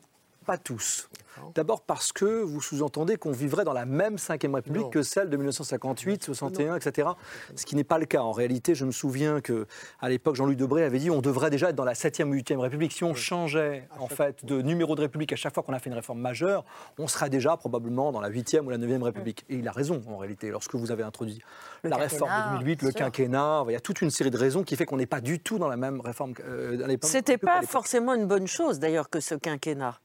pas 0.49 0.57
tous. 0.57 1.11
D'abord 1.55 1.83
parce 1.83 2.11
que 2.11 2.25
vous 2.25 2.63
sous-entendez 2.63 3.17
qu'on 3.17 3.33
vivrait 3.33 3.65
dans 3.65 3.75
la 3.75 3.85
même 3.85 4.17
Ve 4.17 4.55
République 4.55 4.91
que 4.91 5.03
celle 5.03 5.29
de 5.29 5.37
1958, 5.37 6.25
61, 6.25 6.77
etc. 6.77 7.11
Ce 7.55 7.67
qui 7.67 7.77
n'est 7.77 7.85
pas 7.85 7.99
le 7.99 8.07
cas. 8.07 8.23
En 8.23 8.33
réalité, 8.33 8.75
je 8.75 8.87
me 8.87 8.91
souviens 8.91 9.43
que 9.43 9.67
à 10.01 10.09
l'époque, 10.09 10.37
Jean-Louis 10.37 10.57
Debré 10.57 10.85
avait 10.85 10.99
dit 10.99 11.11
on 11.11 11.21
devrait 11.21 11.51
déjà 11.51 11.69
être 11.69 11.77
dans 11.77 11.85
la 11.85 11.93
7e 11.93 12.31
ou 12.31 12.35
8e 12.35 12.57
République. 12.57 12.93
Si 12.93 13.05
on 13.05 13.15
changeait 13.15 13.87
en 13.99 14.09
fait 14.09 14.43
de 14.47 14.63
numéro 14.63 14.95
de 14.95 15.03
République 15.03 15.33
à 15.35 15.37
chaque 15.37 15.53
fois 15.53 15.63
qu'on 15.63 15.75
a 15.75 15.79
fait 15.79 15.91
une 15.91 15.97
réforme 15.97 16.21
majeure, 16.21 16.65
on 16.99 17.09
serait 17.09 17.31
déjà 17.31 17.59
probablement 17.59 18.11
dans 18.11 18.23
la 18.23 18.31
8e 18.31 18.61
ou 18.61 18.71
la 18.71 18.79
9e 18.79 19.03
République. 19.03 19.45
Et 19.51 19.57
il 19.57 19.69
a 19.69 19.73
raison 19.73 20.03
en 20.09 20.17
réalité. 20.17 20.51
Lorsque 20.51 20.75
vous 20.75 20.91
avez 20.91 21.03
introduit 21.03 21.41
la 21.85 21.97
réforme 21.97 22.31
de 22.55 22.59
2008, 22.61 22.83
le 22.83 22.93
quinquennat, 22.93 23.65
il 23.69 23.73
y 23.73 23.77
a 23.77 23.81
toute 23.81 24.01
une 24.01 24.11
série 24.11 24.31
de 24.31 24.39
raisons 24.39 24.63
qui 24.63 24.77
fait 24.77 24.87
qu'on 24.87 24.97
n'est 24.97 25.07
pas 25.07 25.21
du 25.21 25.41
tout 25.41 25.59
dans 25.59 25.69
la 25.69 25.77
même 25.77 26.01
réforme 26.01 26.33
euh, 26.41 26.83
à 26.83 26.87
l'époque. 26.87 27.11
C'était 27.11 27.39
pas 27.39 27.61
forcément 27.63 28.15
une 28.15 28.27
bonne 28.27 28.47
chose 28.47 28.79
d'ailleurs 28.79 29.11
que 29.11 29.21
ce 29.21 29.35
quinquennat. 29.35 30.01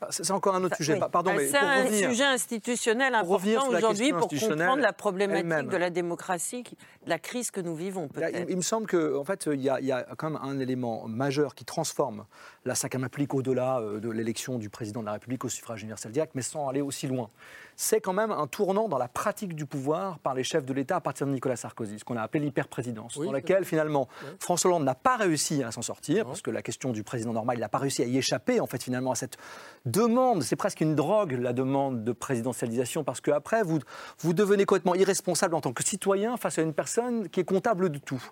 Ah, 0.00 0.06
c'est 0.10 0.30
encore 0.30 0.54
un 0.54 0.64
autre 0.64 0.76
sujet. 0.76 0.98
Pardon, 1.10 1.32
mais 1.34 1.48
c'est 1.48 1.56
un 1.56 1.86
sujet 1.86 2.24
institutionnel 2.24 3.14
important 3.14 3.68
aujourd'hui 3.68 4.12
pour 4.12 4.28
comprendre 4.28 4.82
la 4.82 4.92
problématique 4.92 5.68
de 5.68 5.76
la 5.76 5.90
démocratie, 5.90 6.62
de 6.62 7.10
la 7.10 7.18
crise 7.18 7.50
que 7.50 7.60
nous 7.60 7.74
vivons. 7.74 8.08
Il, 8.16 8.46
il, 8.48 8.56
me 8.56 8.62
semble 8.62 8.86
qu'en 8.86 9.20
en 9.20 9.24
fait, 9.24 9.48
il 9.52 9.60
y, 9.60 9.68
a, 9.68 9.80
il 9.80 9.86
y, 9.86 9.92
a, 9.92 10.06
quand 10.16 10.30
même 10.30 10.40
un 10.42 10.58
élément 10.58 11.06
majeur 11.08 11.54
qui 11.54 11.64
transforme 11.64 12.24
la 12.64 12.74
5 12.74 12.94
République 12.94 13.34
au-delà 13.34 13.80
euh, 13.80 14.00
de 14.00 14.10
l'élection 14.10 14.58
du 14.58 14.68
président 14.68 15.00
de 15.00 15.06
la 15.06 15.12
République 15.12 15.44
au 15.44 15.48
suffrage 15.48 15.82
universel 15.82 16.12
direct, 16.12 16.32
mais 16.34 16.42
sans 16.42 16.68
aller 16.68 16.80
aussi 16.80 17.06
loin. 17.06 17.30
C'est 17.76 18.00
quand 18.00 18.12
même 18.12 18.32
un 18.32 18.46
tournant 18.46 18.88
dans 18.88 18.98
la 18.98 19.08
pratique 19.08 19.54
du 19.54 19.64
pouvoir 19.64 20.18
par 20.18 20.34
les 20.34 20.42
chefs 20.42 20.64
de 20.64 20.72
l'État 20.72 20.96
à 20.96 21.00
partir 21.00 21.26
de 21.26 21.32
Nicolas 21.32 21.56
Sarkozy, 21.56 21.98
ce 21.98 22.04
qu'on 22.04 22.16
a 22.16 22.22
appelé 22.22 22.44
l'hyperprésidence, 22.44 23.16
dans 23.18 23.30
laquelle 23.30 23.64
finalement 23.64 24.08
François 24.40 24.70
Hollande 24.70 24.84
n'a 24.84 24.96
pas 24.96 25.16
réussi 25.16 25.62
à 25.62 25.70
s'en 25.70 25.82
sortir, 25.82 26.26
parce 26.26 26.42
que 26.42 26.50
la 26.50 26.62
question 26.62 26.90
du 26.90 27.04
président 27.04 27.32
normal, 27.32 27.56
il 27.56 27.60
n'a 27.60 27.68
pas 27.68 27.78
réussi 27.78 28.02
à 28.02 28.06
y 28.06 28.18
échapper, 28.18 28.60
en 28.60 28.66
fait, 28.66 28.82
finalement, 28.82 29.12
à 29.12 29.14
cette 29.14 29.38
demande, 29.86 30.42
c'est 30.42 30.56
presque 30.56 30.80
une 30.80 30.94
drogue, 30.94 31.32
la 31.32 31.52
demande 31.52 32.04
de 32.04 32.12
présidentialisation, 32.12 33.04
parce 33.04 33.20
qu'après, 33.20 33.62
vous, 33.62 33.78
vous 34.18 34.32
devenez 34.32 34.64
complètement 34.64 34.94
irresponsable 34.94 35.54
en 35.54 35.60
tant 35.60 35.72
que 35.72 35.84
citoyen 35.84 36.36
face 36.36 36.58
à 36.58 36.62
une 36.62 36.74
personne 36.74 37.28
qui 37.28 37.40
est 37.40 37.44
comptable 37.44 37.90
de 37.90 37.98
tout. 37.98 38.22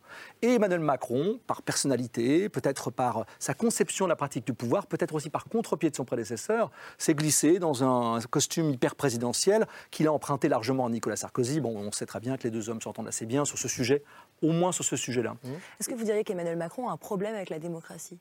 Et 0.42 0.54
Emmanuel 0.54 0.80
Macron, 0.80 1.38
par 1.46 1.62
personnalité, 1.62 2.48
peut-être 2.48 2.90
par 2.90 3.26
sa 3.38 3.54
conception 3.54 4.06
de 4.06 4.10
la 4.10 4.16
pratique 4.16 4.46
du 4.46 4.52
pouvoir, 4.52 4.86
peut-être 4.86 5.14
aussi 5.14 5.30
par 5.30 5.44
contre-pied 5.46 5.90
de 5.90 5.96
son 5.96 6.04
prédécesseur, 6.04 6.70
s'est 6.98 7.14
glissé 7.14 7.58
dans 7.58 7.84
un 7.84 8.20
costume 8.30 8.70
hyper 8.70 8.94
présidentiel 8.94 9.66
qu'il 9.90 10.06
a 10.06 10.12
emprunté 10.12 10.48
largement 10.48 10.86
à 10.86 10.90
Nicolas 10.90 11.16
Sarkozy. 11.16 11.60
Bon, 11.60 11.76
on 11.76 11.92
sait 11.92 12.06
très 12.06 12.20
bien 12.20 12.36
que 12.36 12.44
les 12.44 12.50
deux 12.50 12.68
hommes 12.70 12.80
s'entendent 12.80 13.08
assez 13.08 13.26
bien 13.26 13.44
sur 13.44 13.58
ce 13.58 13.68
sujet, 13.68 14.02
au 14.42 14.52
moins 14.52 14.72
sur 14.72 14.84
ce 14.84 14.96
sujet-là. 14.96 15.36
Mmh. 15.42 15.48
Est-ce 15.80 15.88
que 15.88 15.94
vous 15.94 16.04
diriez 16.04 16.24
qu'Emmanuel 16.24 16.56
Macron 16.56 16.88
a 16.88 16.92
un 16.92 16.96
problème 16.96 17.34
avec 17.34 17.50
la 17.50 17.58
démocratie? 17.58 18.18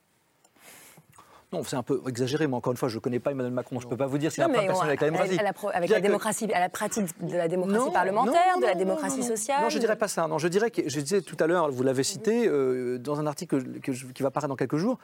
Non, 1.55 1.63
c'est 1.63 1.75
un 1.75 1.83
peu 1.83 2.01
exagéré, 2.07 2.47
mais 2.47 2.55
encore 2.55 2.71
une 2.71 2.77
fois, 2.77 2.89
je 2.89 2.95
ne 2.95 2.99
connais 2.99 3.19
pas 3.19 3.31
Emmanuel 3.31 3.53
Macron. 3.53 3.79
Je 3.79 3.85
ne 3.85 3.89
peux 3.89 3.97
pas 3.97 4.07
vous 4.07 4.17
dire 4.17 4.31
s'il 4.31 4.43
a 4.43 4.47
un 4.47 4.49
problème 4.49 4.75
avec 4.81 5.01
la 5.01 5.07
démocratie. 5.07 5.39
avec 5.73 5.89
la, 5.89 5.99
démocratie, 6.01 6.53
à 6.53 6.59
la 6.59 6.69
pratique 6.69 7.05
de 7.21 7.37
la 7.37 7.47
démocratie 7.47 7.91
parlementaire, 7.91 8.59
de 8.59 8.65
la 8.65 8.75
démocratie 8.75 9.23
sociale 9.23 9.61
Non, 9.63 9.69
je 9.69 9.75
ne 9.75 9.81
dirais 9.81 9.95
pas 9.95 10.07
ça. 10.07 10.27
Non, 10.27 10.37
je 10.37 10.47
dirais 10.47 10.71
que, 10.71 10.87
je 10.87 10.99
disais 10.99 11.21
tout 11.21 11.37
à 11.39 11.47
l'heure, 11.47 11.71
vous 11.71 11.83
l'avez 11.83 12.03
cité, 12.03 12.47
euh, 12.47 12.97
dans 12.97 13.19
un 13.19 13.27
article 13.27 13.79
qui 13.81 14.23
va 14.23 14.31
paraître 14.31 14.49
dans 14.49 14.55
quelques 14.55 14.77
jours, 14.77 14.97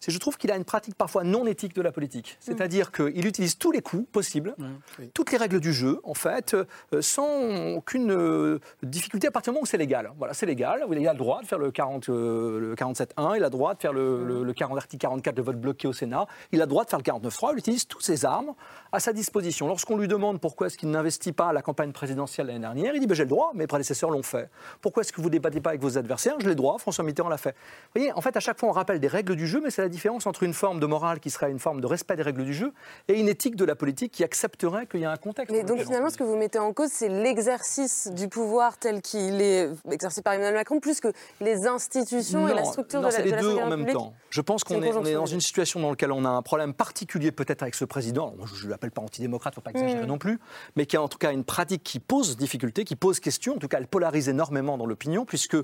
c'est 0.00 0.10
je 0.10 0.18
trouve 0.18 0.36
qu'il 0.36 0.50
a 0.50 0.56
une 0.56 0.64
pratique 0.64 0.94
parfois 0.94 1.24
non 1.24 1.46
éthique 1.46 1.74
de 1.74 1.82
la 1.82 1.92
politique. 1.92 2.38
Mm. 2.40 2.44
C'est-à-dire 2.44 2.92
qu'il 2.92 3.26
utilise 3.26 3.58
tous 3.58 3.72
les 3.72 3.82
coups 3.82 4.06
possibles, 4.10 4.54
mm. 4.58 5.06
toutes 5.14 5.32
les 5.32 5.38
règles 5.38 5.60
du 5.60 5.72
jeu, 5.72 6.00
en 6.04 6.14
fait, 6.14 6.54
euh, 6.54 7.02
sans 7.02 7.74
aucune 7.76 8.10
euh, 8.12 8.58
difficulté 8.82 9.28
à 9.28 9.30
partir 9.30 9.52
du 9.52 9.56
moment 9.56 9.62
où 9.62 9.66
c'est 9.66 9.78
légal. 9.78 10.12
Voilà, 10.18 10.34
c'est 10.34 10.46
légal. 10.46 10.84
Il 10.90 11.08
a 11.08 11.12
le 11.12 11.18
droit 11.18 11.40
de 11.42 11.46
faire 11.46 11.58
le, 11.58 11.70
40, 11.70 12.08
euh, 12.08 12.60
le 12.60 12.74
47.1, 12.74 13.36
il 13.36 13.42
a 13.42 13.46
le 13.46 13.50
droit 13.50 13.74
de 13.74 13.80
faire 13.80 13.92
le, 13.92 14.24
mm. 14.24 14.42
le, 14.42 14.52
40, 14.52 14.76
article 14.76 15.00
44 15.00 15.34
de 15.34 15.42
vote 15.42 15.60
bloqué 15.60 15.88
au 15.88 15.92
Sénat, 15.92 16.26
il 16.52 16.60
a 16.60 16.64
le 16.64 16.70
droit 16.70 16.84
de 16.84 16.90
faire 16.90 16.98
le 16.98 17.04
49.3, 17.04 17.50
il 17.52 17.58
utilise 17.58 17.86
toutes 17.86 18.02
ses 18.02 18.24
armes 18.24 18.54
à 18.92 19.00
sa 19.00 19.12
disposition. 19.12 19.66
Lorsqu'on 19.66 19.96
lui 19.96 20.08
demande 20.08 20.40
pourquoi 20.40 20.68
est-ce 20.68 20.78
qu'il 20.78 20.90
n'investit 20.90 21.32
pas 21.32 21.48
à 21.48 21.52
la 21.52 21.62
campagne 21.62 21.92
présidentielle 21.92 22.46
l'année 22.46 22.60
dernière, 22.60 22.94
il 22.94 23.00
dit 23.00 23.06
ben, 23.06 23.14
j'ai 23.14 23.24
le 23.24 23.28
droit, 23.28 23.52
mes 23.54 23.66
prédécesseurs 23.66 24.10
l'ont 24.10 24.22
fait. 24.22 24.50
Pourquoi 24.80 25.02
est-ce 25.02 25.12
que 25.12 25.20
vous 25.20 25.28
ne 25.28 25.32
débattez 25.32 25.60
pas 25.60 25.70
avec 25.70 25.82
vos 25.82 25.98
adversaires? 25.98 26.34
Je 26.38 26.44
l'ai 26.44 26.50
le 26.50 26.54
droit, 26.54 26.78
François 26.78 27.04
Mitterrand 27.04 27.28
l'a 27.28 27.38
fait. 27.38 27.52
Vous 27.94 28.00
voyez, 28.00 28.12
en 28.12 28.20
fait, 28.20 28.36
à 28.36 28.40
chaque 28.40 28.58
fois, 28.58 28.68
on 28.68 28.72
rappelle 28.72 29.00
des 29.00 29.08
règles 29.08 29.36
du 29.36 29.46
jeu, 29.46 29.60
mais 29.62 29.70
c'est 29.70 29.82
la 29.86 29.90
différence 29.90 30.26
entre 30.26 30.42
une 30.42 30.52
forme 30.52 30.80
de 30.80 30.86
morale 30.86 31.20
qui 31.20 31.30
serait 31.30 31.50
une 31.50 31.60
forme 31.60 31.80
de 31.80 31.86
respect 31.86 32.16
des 32.16 32.22
règles 32.22 32.44
du 32.44 32.52
jeu 32.52 32.72
et 33.06 33.18
une 33.18 33.28
éthique 33.28 33.54
de 33.54 33.64
la 33.64 33.76
politique 33.76 34.10
qui 34.10 34.24
accepterait 34.24 34.86
qu'il 34.86 35.00
y 35.00 35.04
a 35.04 35.12
un 35.12 35.16
contexte. 35.16 35.54
Mais 35.54 35.62
donc 35.62 35.80
finalement, 35.80 36.10
ce 36.10 36.16
que 36.16 36.24
vous 36.24 36.36
mettez 36.36 36.58
en 36.58 36.72
cause, 36.72 36.90
c'est 36.90 37.08
l'exercice 37.08 38.08
du 38.12 38.28
pouvoir 38.28 38.78
tel 38.78 39.00
qu'il 39.00 39.40
est 39.40 39.70
exercé 39.90 40.22
par 40.22 40.32
Emmanuel 40.32 40.54
Macron, 40.54 40.80
plus 40.80 41.00
que 41.00 41.08
les 41.40 41.68
institutions 41.68 42.48
et 42.48 42.54
la 42.54 42.64
structure 42.64 43.00
non, 43.00 43.08
de 43.08 43.12
la, 43.12 43.16
c'est 43.16 43.22
les 43.22 43.32
deux 43.32 43.56
en 43.56 43.68
même 43.68 43.86
temps. 43.86 44.14
Je 44.30 44.40
pense 44.40 44.64
qu'on 44.64 44.82
est, 44.82 44.88
est, 44.88 45.14
dans 45.14 45.26
une 45.26 45.40
situation 45.40 45.78
dans 45.80 45.90
laquelle 45.90 46.12
on 46.12 46.24
a 46.24 46.30
un 46.30 46.42
problème 46.42 46.74
particulier 46.74 47.30
peut-être 47.30 47.62
avec 47.62 47.76
ce 47.76 47.84
président. 47.84 48.34
je 48.54 48.66
ne 48.66 48.70
l'appelle 48.70 48.90
pas 48.90 49.02
antidémocrate, 49.02 49.54
il 49.54 49.58
ne 49.58 49.62
faut 49.62 49.64
pas 49.64 49.70
exagérer 49.70 50.02
mm. 50.02 50.08
non 50.08 50.18
plus, 50.18 50.40
mais 50.74 50.86
qui 50.86 50.96
a 50.96 51.02
en 51.02 51.08
tout 51.08 51.18
cas 51.18 51.32
une 51.32 51.44
pratique 51.44 51.84
qui 51.84 52.00
pose 52.00 52.36
difficulté, 52.36 52.84
qui 52.84 52.96
pose 52.96 53.20
question. 53.20 53.54
En 53.54 53.58
tout 53.58 53.68
cas, 53.68 53.78
elle 53.78 53.86
polarise 53.86 54.28
énormément 54.28 54.76
dans 54.76 54.86
l'opinion, 54.86 55.24
puisque 55.24 55.56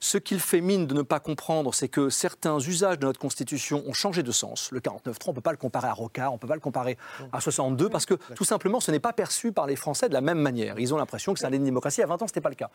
ce 0.00 0.18
qu'il 0.18 0.40
fait 0.40 0.62
mine 0.62 0.86
de 0.86 0.94
ne 0.94 1.02
pas 1.02 1.20
comprendre, 1.20 1.74
c'est 1.74 1.88
que 1.88 2.08
certains 2.08 2.58
usages 2.58 2.98
de 2.98 3.04
notre 3.04 3.20
Constitution 3.20 3.65
ont 3.74 3.92
changé 3.92 4.22
de 4.22 4.32
sens. 4.32 4.70
Le 4.70 4.80
49.3, 4.80 5.16
on 5.26 5.30
ne 5.30 5.34
peut 5.34 5.40
pas 5.40 5.50
le 5.50 5.56
comparer 5.56 5.88
à 5.88 5.92
Rocard, 5.92 6.32
on 6.32 6.36
ne 6.36 6.40
peut 6.40 6.48
pas 6.48 6.54
le 6.54 6.60
comparer 6.60 6.96
à 7.32 7.40
62, 7.40 7.88
parce 7.88 8.06
que 8.06 8.14
tout 8.34 8.44
simplement, 8.44 8.80
ce 8.80 8.90
n'est 8.90 9.00
pas 9.00 9.12
perçu 9.12 9.52
par 9.52 9.66
les 9.66 9.76
Français 9.76 10.08
de 10.08 10.14
la 10.14 10.20
même 10.20 10.38
manière. 10.38 10.78
Ils 10.78 10.94
ont 10.94 10.96
l'impression 10.96 11.34
que 11.34 11.40
c'est 11.40 11.46
un 11.46 11.52
une 11.56 11.64
démocratie. 11.64 12.02
À 12.02 12.06
20 12.06 12.14
ans, 12.14 12.18
ce 12.26 12.32
n'était 12.32 12.40
pas 12.40 12.50
le 12.50 12.54
cas. 12.54 12.70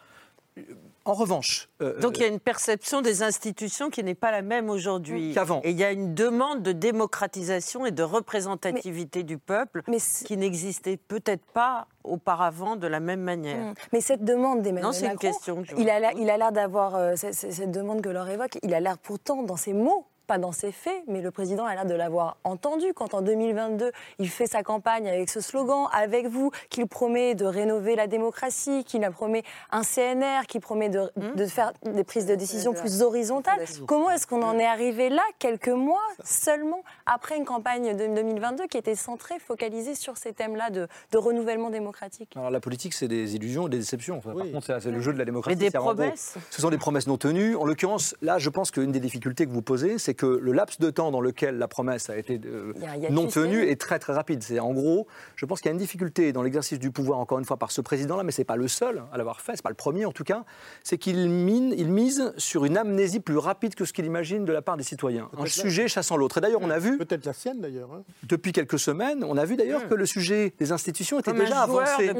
En 1.05 1.13
revanche. 1.13 1.69
Euh, 1.81 1.99
Donc 1.99 2.17
il 2.17 2.21
y 2.21 2.25
a 2.25 2.27
une 2.27 2.39
perception 2.39 3.01
des 3.01 3.23
institutions 3.23 3.89
qui 3.89 4.03
n'est 4.03 4.15
pas 4.15 4.31
la 4.31 4.41
même 4.41 4.69
aujourd'hui. 4.69 5.33
Qu'avant. 5.33 5.61
Et 5.63 5.71
il 5.71 5.77
y 5.77 5.83
a 5.83 5.91
une 5.91 6.13
demande 6.13 6.61
de 6.61 6.73
démocratisation 6.73 7.85
et 7.85 7.91
de 7.91 8.03
représentativité 8.03 9.23
du 9.23 9.37
peuple 9.37 9.81
qui 10.25 10.37
n'existait 10.37 10.97
peut-être 10.97 11.45
pas 11.53 11.87
auparavant 12.03 12.75
de 12.75 12.87
la 12.87 12.99
même 12.99 13.21
manière. 13.21 13.71
Mmh. 13.71 13.73
Mais 13.93 14.01
cette 14.01 14.23
demande 14.23 14.61
d'Emmanuel 14.61 14.91
Macron, 14.91 15.11
une 15.11 15.17
question 15.17 15.63
il 15.77 15.89
a 15.89 16.37
l'air 16.37 16.51
d'avoir, 16.51 16.95
euh, 16.95 17.15
cette 17.15 17.71
demande 17.71 18.01
que 18.01 18.09
l'on 18.09 18.27
évoque, 18.27 18.57
il 18.61 18.73
a 18.73 18.79
l'air 18.79 18.97
pourtant 18.97 19.43
dans 19.43 19.57
ses 19.57 19.73
mots 19.73 20.05
pas 20.31 20.37
dans 20.37 20.53
ses 20.53 20.71
faits, 20.71 21.03
mais 21.09 21.19
le 21.19 21.29
président 21.29 21.65
a 21.65 21.75
l'air 21.75 21.85
de 21.85 21.93
l'avoir 21.93 22.37
entendu 22.45 22.93
quand 22.95 23.13
en 23.13 23.21
2022, 23.21 23.91
il 24.17 24.29
fait 24.29 24.47
sa 24.47 24.63
campagne 24.63 25.09
avec 25.09 25.29
ce 25.29 25.41
slogan, 25.41 25.89
avec 25.91 26.25
vous, 26.27 26.51
qu'il 26.69 26.87
promet 26.87 27.35
de 27.35 27.43
rénover 27.43 27.97
la 27.97 28.07
démocratie, 28.07 28.85
qu'il 28.85 29.01
promet 29.11 29.43
un 29.71 29.81
CNR, 29.81 30.47
qu'il 30.47 30.61
promet 30.61 30.87
de, 30.87 31.11
hmm 31.17 31.35
de, 31.35 31.45
faire 31.45 31.73
des 31.83 32.05
prises 32.05 32.27
de 32.27 32.35
décision 32.35 32.71
plus 32.71 33.01
horizontales. 33.01 33.59
Comment 33.85 34.09
est-ce 34.09 34.25
qu'on 34.25 34.41
en 34.41 34.57
est 34.57 34.65
arrivé 34.65 35.09
là, 35.09 35.21
quelques 35.37 35.67
mois 35.67 35.99
seulement 36.23 36.81
après 37.05 37.35
une 37.35 37.43
campagne 37.43 37.93
de 37.93 38.07
2022 38.15 38.67
qui 38.67 38.77
était 38.77 38.95
centrée, 38.95 39.37
focalisée 39.37 39.95
sur 39.95 40.15
ces 40.15 40.31
thèmes-là 40.31 40.69
de, 40.69 40.87
de, 41.11 41.17
renouvellement 41.17 41.71
démocratique? 41.71 42.37
Alors 42.37 42.51
la 42.51 42.61
politique, 42.61 42.93
c'est 42.93 43.09
des 43.09 43.35
illusions 43.35 43.67
et 43.67 43.69
des 43.69 43.79
déceptions. 43.79 44.21
Par 44.21 44.33
contre, 44.33 44.79
c'est 44.79 44.91
le 44.91 45.01
jeu 45.01 45.11
de 45.11 45.17
la 45.17 45.25
démocratie. 45.25 45.57
Et 45.57 45.69
des 45.69 45.77
promesses. 45.77 46.35
ce 46.49 46.61
sont 46.61 46.69
des 46.69 46.77
promesses 46.77 47.07
non 47.07 47.17
tenues. 47.17 47.57
En 47.57 47.65
l'occurrence, 47.65 48.15
là, 48.21 48.37
je 48.39 48.49
pense 48.49 48.71
qu'une 48.71 48.93
des 48.93 49.01
difficultés 49.01 49.45
que 49.45 49.51
vous 49.51 49.61
posez, 49.61 49.97
c'est 49.97 50.20
que 50.21 50.27
le 50.27 50.51
laps 50.51 50.79
de 50.79 50.91
temps 50.91 51.09
dans 51.09 51.19
lequel 51.19 51.57
la 51.57 51.67
promesse 51.67 52.11
a 52.11 52.15
été 52.15 52.39
euh, 52.45 52.73
non 53.09 53.25
tenue 53.25 53.67
est 53.67 53.81
très 53.81 53.97
très 53.97 54.13
rapide. 54.13 54.43
C'est 54.43 54.59
en 54.59 54.71
gros, 54.71 55.07
je 55.35 55.47
pense 55.47 55.61
qu'il 55.61 55.69
y 55.69 55.71
a 55.71 55.73
une 55.73 55.79
difficulté 55.79 56.31
dans 56.31 56.43
l'exercice 56.43 56.77
du 56.77 56.91
pouvoir, 56.91 57.17
encore 57.17 57.39
une 57.39 57.45
fois, 57.45 57.57
par 57.57 57.71
ce 57.71 57.81
président-là, 57.81 58.21
mais 58.21 58.31
ce 58.31 58.41
n'est 58.41 58.45
pas 58.45 58.55
le 58.55 58.67
seul 58.67 59.01
à 59.11 59.17
l'avoir 59.17 59.41
fait, 59.41 59.53
ce 59.53 59.57
n'est 59.57 59.63
pas 59.63 59.69
le 59.69 59.75
premier 59.75 60.05
en 60.05 60.11
tout 60.11 60.23
cas, 60.23 60.43
c'est 60.83 60.99
qu'il 60.99 61.27
mine, 61.27 61.73
il 61.75 61.87
mise 61.87 62.33
sur 62.37 62.65
une 62.65 62.77
amnésie 62.77 63.19
plus 63.19 63.39
rapide 63.39 63.73
que 63.73 63.83
ce 63.83 63.93
qu'il 63.93 64.05
imagine 64.05 64.45
de 64.45 64.53
la 64.53 64.61
part 64.61 64.77
des 64.77 64.83
citoyens. 64.83 65.27
Un 65.39 65.47
sujet 65.47 65.87
chassant 65.87 66.17
l'autre. 66.17 66.37
Et 66.37 66.41
d'ailleurs, 66.41 66.61
on 66.61 66.69
a 66.69 66.77
vu. 66.77 66.99
Peut-être 66.99 67.25
la 67.25 67.33
sienne 67.33 67.59
d'ailleurs. 67.59 67.89
Hein. 67.91 68.03
Depuis 68.21 68.51
quelques 68.51 68.77
semaines, 68.77 69.23
on 69.23 69.37
a 69.37 69.45
vu 69.45 69.55
d'ailleurs 69.55 69.87
que 69.87 69.95
le 69.95 70.05
sujet 70.05 70.53
des 70.59 70.71
institutions 70.71 71.19
était 71.19 71.33
déjà 71.33 71.61
avancé. 71.61 72.13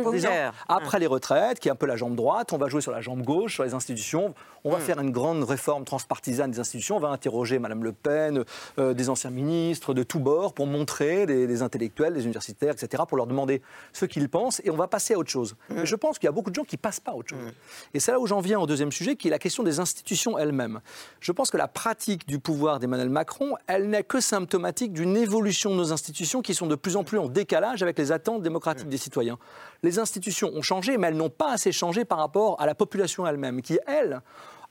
après 0.68 0.98
les 0.98 1.08
retraites, 1.08 1.60
qui 1.60 1.68
est 1.68 1.72
un 1.72 1.76
peu 1.76 1.86
la 1.86 1.98
jambe 1.98 2.16
droite, 2.16 2.52
on 2.52 2.58
va 2.58 2.68
jouer 2.68 2.82
sur 2.82 2.92
la 2.92 3.02
jambe 3.02 3.22
gauche, 3.22 3.54
sur 3.54 3.64
les 3.64 3.76
institutions. 3.76 4.34
On 4.64 4.72
va 4.72 4.80
faire 4.80 5.00
une 5.00 5.12
grande 5.12 5.44
réforme 5.44 5.86
transpartisane 5.86 6.50
des 6.50 6.60
institutions. 6.60 6.98
On 6.98 7.00
va 7.00 7.10
interroger 7.10 7.60
Mme 7.60 7.84
Le 7.84 7.91
Pen 7.94 8.44
euh, 8.80 8.94
des 8.94 9.10
anciens 9.10 9.30
ministres 9.30 9.94
de 9.94 10.04
tous 10.04 10.20
bords 10.20 10.54
pour 10.54 10.68
montrer 10.68 11.26
les, 11.26 11.62
intellectuels, 11.62 12.14
les 12.14 12.24
universitaires, 12.24 12.74
etc., 12.74 13.04
pour 13.08 13.18
leur 13.18 13.28
demander 13.28 13.62
ce 13.94 14.06
qu'ils 14.06 14.30
pensent 14.30 14.62
et 14.64 14.70
on 14.70 14.76
va 14.76 14.88
passer 14.88 15.14
à 15.14 15.18
autre 15.18 15.30
chose. 15.30 15.56
Mm. 15.70 15.76
Mais 15.76 15.86
je 15.86 15.96
pense 15.96 16.20
qu'il 16.20 16.28
y 16.28 16.30
a 16.30 16.32
beaucoup 16.32 16.50
de 16.50 16.56
gens 16.56 16.64
qui 16.64 16.78
passent 16.78 17.00
pas 17.00 17.12
à 17.12 17.16
autre 17.16 17.30
chose. 17.30 17.40
Mm. 17.40 17.52
Et 17.94 18.00
c'est 18.00 18.12
là 18.12 18.20
où 18.20 18.28
j'en 18.28 18.40
viens 18.40 18.60
au 18.60 18.68
deuxième 18.68 18.92
sujet, 18.92 19.16
qui 19.16 19.28
est 19.28 19.32
la 19.32 19.40
question 19.40 19.64
des 19.64 19.80
institutions 19.80 20.38
elles-mêmes. 20.38 20.82
Je 21.20 21.32
pense 21.32 21.52
que 21.52 21.58
la 21.58 21.68
pratique 21.68 22.28
du 22.28 22.40
pouvoir 22.40 22.80
d'Emmanuel 22.80 23.10
Macron, 23.10 23.56
elle 23.68 23.90
n'est 23.90 24.04
que 24.04 24.20
symptomatique 24.20 24.94
d'une 24.94 25.18
évolution 25.18 25.72
de 25.72 25.76
nos 25.76 25.94
institutions 25.94 26.42
qui 26.42 26.54
sont 26.54 26.68
de 26.68 26.76
plus 26.76 26.96
en 26.96 27.04
plus 27.04 27.18
en 27.18 27.28
décalage 27.28 27.84
avec 27.84 27.98
les 27.98 28.12
attentes 28.12 28.42
démocratiques 28.42 28.88
mm. 28.88 28.92
des 28.92 28.98
citoyens. 28.98 29.38
Les 29.84 30.00
institutions 30.00 30.52
ont 30.54 30.62
changé, 30.62 30.98
mais 30.98 31.08
elles 31.08 31.16
n'ont 31.16 31.30
pas 31.30 31.52
assez 31.52 31.72
changé 31.72 32.06
par 32.06 32.18
rapport 32.18 32.60
à 32.62 32.66
la 32.66 32.76
population 32.76 33.26
elle-même, 33.26 33.62
qui, 33.62 33.80
elle, 33.88 34.22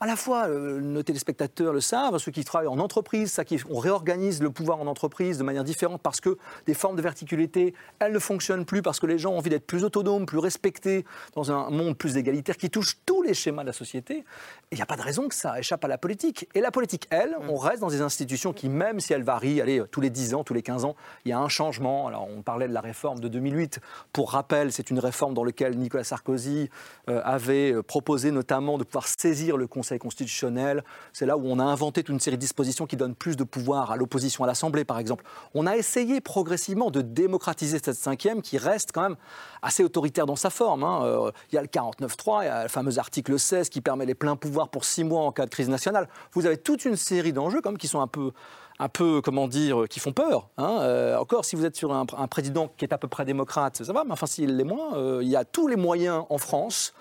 à 0.03 0.07
la 0.07 0.17
fois, 0.17 0.49
euh, 0.49 0.81
nos 0.81 1.03
téléspectateurs 1.03 1.75
le 1.75 1.83
savent, 1.83 2.17
ceux 2.17 2.33
qui 2.33 2.43
travaillent 2.43 2.69
en 2.69 2.79
entreprise, 2.79 3.31
ça 3.31 3.45
qui, 3.45 3.61
on 3.69 3.79
réorganise 3.79 4.43
le 4.43 4.51
pouvoir 4.51 4.81
en 4.81 4.87
entreprise 4.87 5.37
de 5.37 5.43
manière 5.43 5.63
différente 5.63 6.01
parce 6.01 6.23
que 6.23 6.39
des 6.65 6.73
formes 6.73 6.97
de 6.97 7.03
verticalité, 7.03 7.75
elles 7.99 8.13
ne 8.13 8.19
fonctionnent 8.19 8.65
plus 8.65 8.81
parce 8.81 8.99
que 8.99 9.05
les 9.05 9.19
gens 9.19 9.33
ont 9.33 9.37
envie 9.37 9.51
d'être 9.51 9.67
plus 9.67 9.85
autonomes, 9.85 10.25
plus 10.25 10.39
respectés 10.39 11.05
dans 11.35 11.53
un 11.53 11.69
monde 11.69 11.99
plus 11.99 12.17
égalitaire 12.17 12.57
qui 12.57 12.71
touche 12.71 12.97
tous 13.05 13.23
les 13.23 13.35
schémas 13.35 13.61
de 13.61 13.67
la 13.67 13.75
société. 13.75 14.25
Il 14.73 14.77
n'y 14.77 14.83
a 14.83 14.87
pas 14.87 14.97
de 14.97 15.03
raison 15.03 15.29
que 15.29 15.35
ça 15.35 15.59
échappe 15.59 15.85
à 15.85 15.89
la 15.89 15.99
politique. 15.99 16.49
Et 16.55 16.63
la 16.63 16.71
politique, 16.71 17.07
elle, 17.11 17.37
on 17.51 17.57
reste 17.57 17.81
dans 17.81 17.89
des 17.89 18.01
institutions 18.01 18.55
qui, 18.55 18.71
même 18.71 19.01
si 19.01 19.13
elles 19.13 19.23
varient, 19.23 19.61
allez, 19.61 19.83
tous 19.91 20.01
les 20.01 20.09
10 20.09 20.33
ans, 20.33 20.45
tous 20.45 20.55
les 20.55 20.63
15 20.63 20.87
ans, 20.87 20.97
il 21.27 21.29
y 21.29 21.33
a 21.33 21.39
un 21.39 21.49
changement. 21.49 22.07
Alors, 22.07 22.27
on 22.27 22.41
parlait 22.41 22.69
de 22.69 22.73
la 22.73 22.81
réforme 22.81 23.21
de 23.21 23.29
2008. 23.29 23.81
Pour 24.15 24.31
rappel, 24.31 24.73
c'est 24.73 24.89
une 24.89 24.99
réforme 24.99 25.35
dans 25.35 25.45
laquelle 25.45 25.77
Nicolas 25.77 26.05
Sarkozy 26.05 26.71
euh, 27.11 27.21
avait 27.23 27.73
euh, 27.73 27.83
proposé 27.83 28.31
notamment 28.31 28.79
de 28.79 28.85
pouvoir 28.85 29.07
saisir 29.07 29.59
le 29.59 29.67
Conseil 29.91 29.99
constitutionnel. 29.99 30.85
C'est 31.13 31.27
là 31.27 31.37
où 31.37 31.43
on 31.47 31.59
a 31.59 31.65
inventé 31.65 32.05
toute 32.05 32.13
une 32.13 32.21
série 32.21 32.37
de 32.37 32.41
dispositions 32.41 32.87
qui 32.87 32.97
donnent 32.97 33.17
plus 33.17 33.37
de 33.37 33.43
pouvoir 33.43 33.91
à 33.91 33.97
l'opposition 33.97 34.45
à 34.45 34.47
l'Assemblée, 34.47 34.85
par 34.85 35.01
exemple. 35.01 35.25
On 35.53 35.67
a 35.67 35.77
essayé 35.77 36.21
progressivement 36.21 36.93
de 36.93 37.01
démocratiser 37.01 37.81
cette 37.83 37.97
cinquième 37.97 38.41
qui 38.41 38.57
reste 38.57 38.93
quand 38.93 39.03
même 39.03 39.17
assez 39.63 39.83
autoritaire 39.83 40.27
dans 40.27 40.37
sa 40.37 40.51
forme. 40.51 40.85
Hein. 40.85 41.01
Euh, 41.03 41.33
il 41.51 41.57
y 41.57 41.59
a 41.59 41.63
le 41.63 41.67
49.3, 41.67 42.43
il 42.43 42.47
y 42.47 42.49
a 42.49 42.63
le 42.63 42.69
fameux 42.69 42.99
article 42.99 43.37
16 43.37 43.69
qui 43.69 43.81
permet 43.81 44.07
les 44.07 44.15
pleins 44.15 44.37
pouvoirs 44.37 44.69
pour 44.69 44.85
six 44.85 45.03
mois 45.03 45.23
en 45.23 45.33
cas 45.33 45.45
de 45.45 45.51
crise 45.51 45.69
nationale. 45.69 46.09
Vous 46.35 46.47
avez 46.47 46.57
toute 46.57 46.85
une 46.85 46.97
série 46.97 47.33
d'enjeux 47.33 47.61
qui 47.79 47.89
sont 47.89 48.01
un 48.01 48.07
peu 48.07 48.31
un 48.79 48.89
peu, 48.89 49.21
comment 49.21 49.47
dire, 49.47 49.85
qui 49.91 50.01
font 50.01 50.13
peur. 50.13 50.49
Hein. 50.57 50.79
Euh, 50.81 51.19
encore, 51.19 51.45
si 51.45 51.55
vous 51.55 51.67
êtes 51.67 51.77
sur 51.77 51.93
un, 51.93 52.07
président 52.07 52.73
qui 52.79 52.87
est 52.87 52.95
à 52.95 52.99
peu 52.99 53.09
près 53.09 53.27
démocrate, 53.27 53.85
ça 53.85 53.93
va, 53.93 54.05
mais 54.05 54.13
enfin, 54.13 54.27
s'il 54.27 54.57
l'est 54.57 54.65
moins, 54.65 54.97
euh, 54.97 55.21
il 55.23 55.29
y 55.29 55.37
a 55.37 55.45
tous 55.45 55.69
les 55.69 55.77
moyens 55.77 56.25
en 56.31 56.39
France 56.39 56.95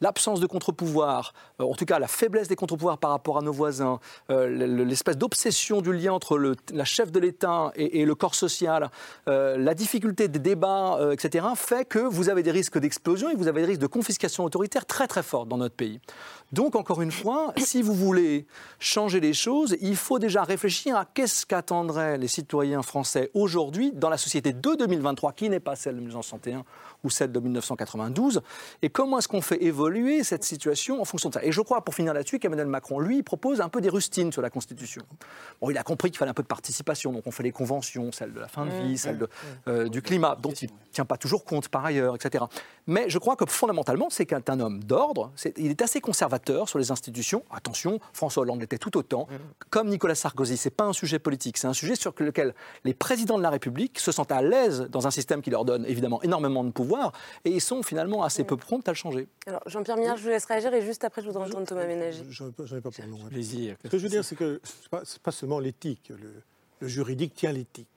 l'absence 0.00 0.40
de 0.40 0.46
contre-pouvoir, 0.46 1.32
euh, 1.32 1.49
en 1.64 1.74
tout 1.74 1.84
cas 1.84 1.98
la 1.98 2.08
faiblesse 2.08 2.48
des 2.48 2.56
contre-pouvoirs 2.56 2.98
par 2.98 3.10
rapport 3.10 3.38
à 3.38 3.42
nos 3.42 3.52
voisins, 3.52 4.00
euh, 4.30 4.48
l'espèce 4.84 5.16
d'obsession 5.16 5.80
du 5.80 5.92
lien 5.92 6.12
entre 6.12 6.54
la 6.72 6.84
chef 6.84 7.12
de 7.12 7.20
l'État 7.20 7.72
et, 7.76 8.04
le 8.04 8.14
corps 8.14 8.34
social, 8.34 8.90
euh, 9.28 9.56
la 9.56 9.74
difficulté 9.74 10.28
des 10.28 10.38
débats, 10.38 10.98
etc., 11.12 11.46
fait 11.54 11.84
que 11.84 11.98
vous 11.98 12.28
avez 12.28 12.42
des 12.42 12.50
risques 12.50 12.78
d'explosion 12.78 13.30
et 13.30 13.34
vous 13.34 13.48
avez 13.48 13.60
des 13.60 13.66
risques 13.68 13.80
de 13.80 13.86
confiscation 13.86 14.44
autoritaire 14.44 14.86
très 14.86 15.06
très 15.06 15.22
forts 15.22 15.46
dans 15.46 15.56
notre 15.56 15.74
pays. 15.74 16.00
Donc, 16.52 16.74
encore 16.74 17.00
une 17.00 17.12
fois, 17.12 17.52
si 17.56 17.80
vous 17.80 17.94
voulez 17.94 18.46
changer 18.80 19.20
les 19.20 19.32
choses, 19.32 19.76
il 19.80 19.96
faut 19.96 20.18
déjà 20.18 20.42
réfléchir 20.42 20.96
à 20.96 21.04
qu'est-ce 21.04 21.46
qu'attendraient 21.46 22.18
les 22.18 22.26
citoyens 22.26 22.82
français 22.82 23.30
aujourd'hui 23.34 23.92
dans 23.92 24.08
la 24.08 24.18
société 24.18 24.52
de 24.52 24.74
2023, 24.74 25.32
qui 25.32 25.48
n'est 25.48 25.60
pas 25.60 25.76
celle 25.76 25.94
de 25.94 26.00
1961 26.00 26.64
ou 27.04 27.10
celle 27.10 27.32
de 27.32 27.40
1992, 27.40 28.42
et 28.82 28.90
comment 28.90 29.18
est-ce 29.18 29.28
qu'on 29.28 29.40
fait 29.40 29.62
évoluer 29.62 30.24
cette 30.24 30.44
situation 30.44 31.00
en 31.00 31.04
fonction 31.04 31.28
de 31.28 31.34
ça. 31.34 31.44
Je 31.52 31.60
crois, 31.60 31.84
pour 31.84 31.94
finir 31.94 32.14
là-dessus, 32.14 32.38
qu'Emmanuel 32.38 32.66
Macron, 32.66 32.98
lui, 33.00 33.22
propose 33.22 33.60
un 33.60 33.68
peu 33.68 33.80
des 33.80 33.88
rustines 33.88 34.32
sur 34.32 34.42
la 34.42 34.50
Constitution. 34.50 35.02
Bon, 35.60 35.70
il 35.70 35.78
a 35.78 35.82
compris 35.82 36.10
qu'il 36.10 36.18
fallait 36.18 36.30
un 36.30 36.34
peu 36.34 36.42
de 36.42 36.48
participation, 36.48 37.12
donc 37.12 37.26
on 37.26 37.30
fait 37.30 37.42
les 37.42 37.52
conventions, 37.52 38.12
celle 38.12 38.32
de 38.32 38.40
la 38.40 38.48
fin 38.48 38.66
de 38.66 38.70
vie, 38.70 38.94
mmh, 38.94 38.96
celle 38.96 39.16
mmh, 39.16 39.22
mmh. 39.22 39.68
Euh, 39.68 39.88
du 39.88 40.02
climat, 40.02 40.36
dont 40.40 40.52
il 40.52 40.68
ne 40.68 40.92
tient 40.92 41.04
pas 41.04 41.16
toujours 41.16 41.44
compte 41.44 41.68
par 41.68 41.84
ailleurs, 41.84 42.14
etc. 42.14 42.44
Mais 42.86 43.08
je 43.08 43.18
crois 43.18 43.36
que 43.36 43.44
fondamentalement, 43.46 44.10
c'est 44.10 44.26
qu'un 44.26 44.60
homme 44.60 44.82
d'ordre, 44.82 45.32
il 45.56 45.70
est 45.70 45.82
assez 45.82 46.00
conservateur 46.00 46.68
sur 46.68 46.78
les 46.78 46.90
institutions. 46.90 47.44
Attention, 47.50 48.00
François 48.12 48.42
Hollande 48.42 48.60
l'était 48.60 48.78
tout 48.78 48.96
autant. 48.96 49.28
Comme 49.70 49.88
Nicolas 49.88 50.14
Sarkozy, 50.14 50.56
c'est 50.56 50.70
pas 50.70 50.84
un 50.84 50.92
sujet 50.92 51.18
politique, 51.18 51.56
c'est 51.58 51.66
un 51.66 51.72
sujet 51.72 51.94
sur 51.94 52.14
lequel 52.18 52.54
les 52.84 52.94
présidents 52.94 53.38
de 53.38 53.42
la 53.42 53.50
République 53.50 53.98
se 53.98 54.12
sentent 54.12 54.32
à 54.32 54.42
l'aise 54.42 54.88
dans 54.90 55.06
un 55.06 55.10
système 55.10 55.42
qui 55.42 55.50
leur 55.50 55.64
donne 55.64 55.84
évidemment 55.86 56.22
énormément 56.22 56.64
de 56.64 56.70
pouvoir 56.70 57.12
et 57.44 57.50
ils 57.50 57.60
sont 57.60 57.82
finalement 57.82 58.22
assez 58.22 58.44
peu 58.44 58.56
prompts 58.56 58.86
à 58.88 58.92
le 58.92 58.96
changer. 58.96 59.28
Alors, 59.46 59.62
Jean-Pierre 59.66 59.96
Mignard, 59.96 60.16
je 60.16 60.22
vous 60.22 60.28
laisse 60.28 60.44
réagir 60.44 60.72
et 60.74 60.82
juste 60.82 61.04
après, 61.04 61.22
je 61.22 61.26
voudrais 61.26 61.39
entendre 61.40 61.66
Thomas 61.66 61.86
Ménager. 61.86 62.24
Je 62.28 62.44
n'en 62.44 62.50
ai 62.50 62.80
pas 62.80 62.90
pour 62.90 63.04
long. 63.06 63.18
Ce 63.30 63.88
que 63.88 63.98
je 63.98 64.02
veux 64.02 64.08
dire, 64.08 64.24
c'est 64.24 64.36
que 64.36 64.60
ce 64.64 64.96
n'est 64.96 65.20
pas, 65.22 65.32
seulement 65.32 65.58
l'éthique. 65.58 66.10
Le, 66.10 66.88
juridique 66.88 67.34
tient 67.34 67.52
l'éthique. 67.52 67.88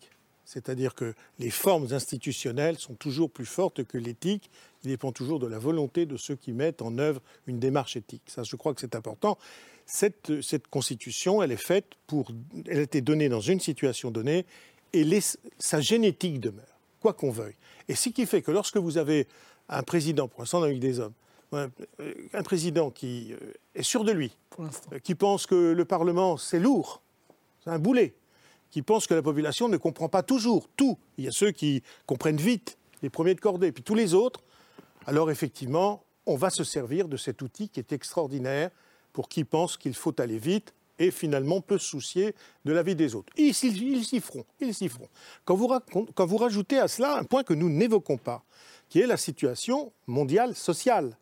C'est-à-dire 0.45 0.93
que 0.93 1.13
les 1.39 1.49
formes 1.49 1.93
institutionnelles 1.93 2.77
sont 2.77 2.95
toujours 2.95 3.29
plus 3.29 3.45
fortes 3.45 3.83
que 3.85 3.97
l'éthique. 3.97 4.49
Il 4.83 4.89
dépend 4.89 5.11
toujours 5.13 5.39
de 5.39 5.47
la 5.47 5.57
volonté 5.57 6.05
de 6.05 6.17
ceux 6.17 6.35
qui 6.35 6.51
mettent 6.51 6.81
en 6.81 6.97
œuvre 6.97 7.21
une 7.47 7.59
démarche 7.59 7.95
éthique. 7.95 8.23
Ça, 8.27 8.43
je 8.43 8.55
crois 8.55 8.73
que 8.73 8.81
c'est 8.81 8.95
important. 8.95 9.37
Cette, 9.85 10.41
cette, 10.41 10.67
constitution, 10.67 11.41
elle 11.41 11.51
est 11.51 11.57
faite 11.57 11.85
pour. 12.07 12.31
Elle 12.67 12.79
a 12.79 12.81
été 12.81 13.01
donnée 13.01 13.29
dans 13.29 13.41
une 13.41 13.59
situation 13.59 14.11
donnée 14.11 14.45
et 14.91 15.07
sa 15.59 15.81
génétique 15.81 16.39
demeure 16.39 16.73
quoi 17.03 17.13
qu'on 17.13 17.29
veuille. 17.29 17.55
Et 17.89 17.95
ce 17.95 18.09
qui 18.09 18.25
fait 18.25 18.41
que 18.41 18.49
lorsque 18.49 18.77
vous 18.77 18.97
avez 18.97 19.27
un 19.69 19.83
président, 19.83 20.27
pour 20.27 20.41
l'instant 20.41 20.63
avec 20.63 20.79
des 20.79 20.99
hommes, 20.99 21.13
un 21.55 22.43
président 22.43 22.91
qui 22.91 23.33
euh, 23.33 23.53
est 23.75 23.83
sûr 23.83 24.03
de 24.03 24.11
lui, 24.11 24.35
qui 25.03 25.15
pense 25.15 25.45
que 25.45 25.73
le 25.73 25.85
Parlement 25.85 26.37
c'est 26.37 26.59
lourd, 26.59 27.01
c'est 27.63 27.69
un 27.69 27.79
boulet, 27.79 28.13
qui 28.71 28.81
pense 28.81 29.07
que 29.07 29.13
la 29.13 29.21
population 29.21 29.69
ne 29.69 29.77
comprend 29.77 30.09
pas 30.09 30.23
toujours 30.23 30.67
tout. 30.75 30.97
Il 31.17 31.25
y 31.25 31.27
a 31.27 31.31
ceux 31.31 31.51
qui 31.51 31.83
comprennent 32.05 32.37
vite, 32.37 32.77
les 33.01 33.09
premiers 33.09 33.35
de 33.35 33.39
cordée, 33.39 33.71
puis 33.71 33.83
tous 33.83 33.95
les 33.95 34.13
autres. 34.13 34.41
Alors 35.05 35.29
effectivement, 35.29 36.03
on 36.25 36.35
va 36.35 36.49
se 36.49 36.63
servir 36.63 37.07
de 37.07 37.17
cet 37.17 37.41
outil 37.41 37.69
qui 37.69 37.79
est 37.79 37.91
extraordinaire 37.91 38.71
pour 39.11 39.29
qui 39.29 39.43
pense 39.43 39.77
qu'il 39.77 39.93
faut 39.93 40.19
aller 40.19 40.39
vite 40.39 40.73
et 40.99 41.11
finalement 41.11 41.61
peut 41.61 41.77
se 41.77 41.87
soucier 41.87 42.35
de 42.65 42.73
la 42.73 42.83
vie 42.83 42.95
des 42.95 43.15
autres. 43.15 43.31
Ils, 43.37 43.53
s'y 43.53 44.19
feront, 44.19 44.45
ils 44.59 44.73
s'y 44.73 44.89
feront. 44.89 45.09
Quand 45.45 45.55
vous, 45.55 45.69
quand 46.15 46.25
vous 46.25 46.37
rajoutez 46.37 46.79
à 46.79 46.87
cela 46.87 47.17
un 47.17 47.23
point 47.23 47.43
que 47.43 47.53
nous 47.53 47.69
n'évoquons 47.69 48.17
pas, 48.17 48.43
qui 48.89 48.99
est 48.99 49.07
la 49.07 49.17
situation 49.17 49.91
mondiale 50.07 50.55
sociale 50.55 51.17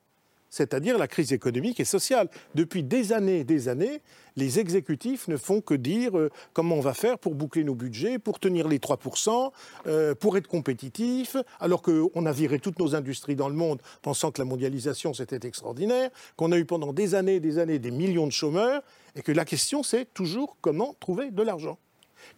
c'est-à-dire 0.52 1.00
la 1.00 1.08
crise 1.08 1.34
économique 1.34 1.80
et 1.80 1.86
sociale. 1.86 2.30
Depuis 2.54 2.84
des 2.84 3.14
années 3.14 3.40
et 3.40 3.44
des 3.44 3.70
années, 3.70 4.02
les 4.36 4.60
exécutifs 4.60 5.28
ne 5.28 5.38
font 5.38 5.62
que 5.62 5.74
dire 5.74 6.18
euh, 6.18 6.30
comment 6.54 6.76
on 6.76 6.82
va 6.82 6.94
faire 6.94 7.18
pour 7.18 7.34
boucler 7.34 7.64
nos 7.64 7.74
budgets, 7.74 8.20
pour 8.20 8.40
tenir 8.40 8.68
les 8.68 8.78
3%, 8.78 9.52
euh, 9.88 10.14
pour 10.14 10.38
être 10.38 10.48
compétitifs, 10.48 11.38
alors 11.60 11.82
qu'on 11.82 12.26
a 12.26 12.32
viré 12.32 12.60
toutes 12.60 12.80
nos 12.80 12.96
industries 12.96 13.36
dans 13.36 13.50
le 13.50 13.56
monde 13.56 13.82
pensant 14.02 14.32
que 14.32 14.42
la 14.42 14.46
mondialisation 14.46 15.14
c'était 15.14 15.48
extraordinaire, 15.48 16.12
qu'on 16.36 16.52
a 16.52 16.58
eu 16.58 16.66
pendant 16.66 16.94
des 16.94 17.16
années 17.16 17.36
et 17.36 17.40
des 17.40 17.58
années 17.58 17.80
des 17.80 17.92
millions 17.92 18.28
de 18.28 18.32
chômeurs, 18.32 18.84
et 19.16 19.22
que 19.22 19.32
la 19.32 19.46
question 19.46 19.84
c'est 19.84 20.14
toujours 20.14 20.58
comment 20.62 20.96
trouver 21.00 21.32
de 21.32 21.42
l'argent. 21.42 21.80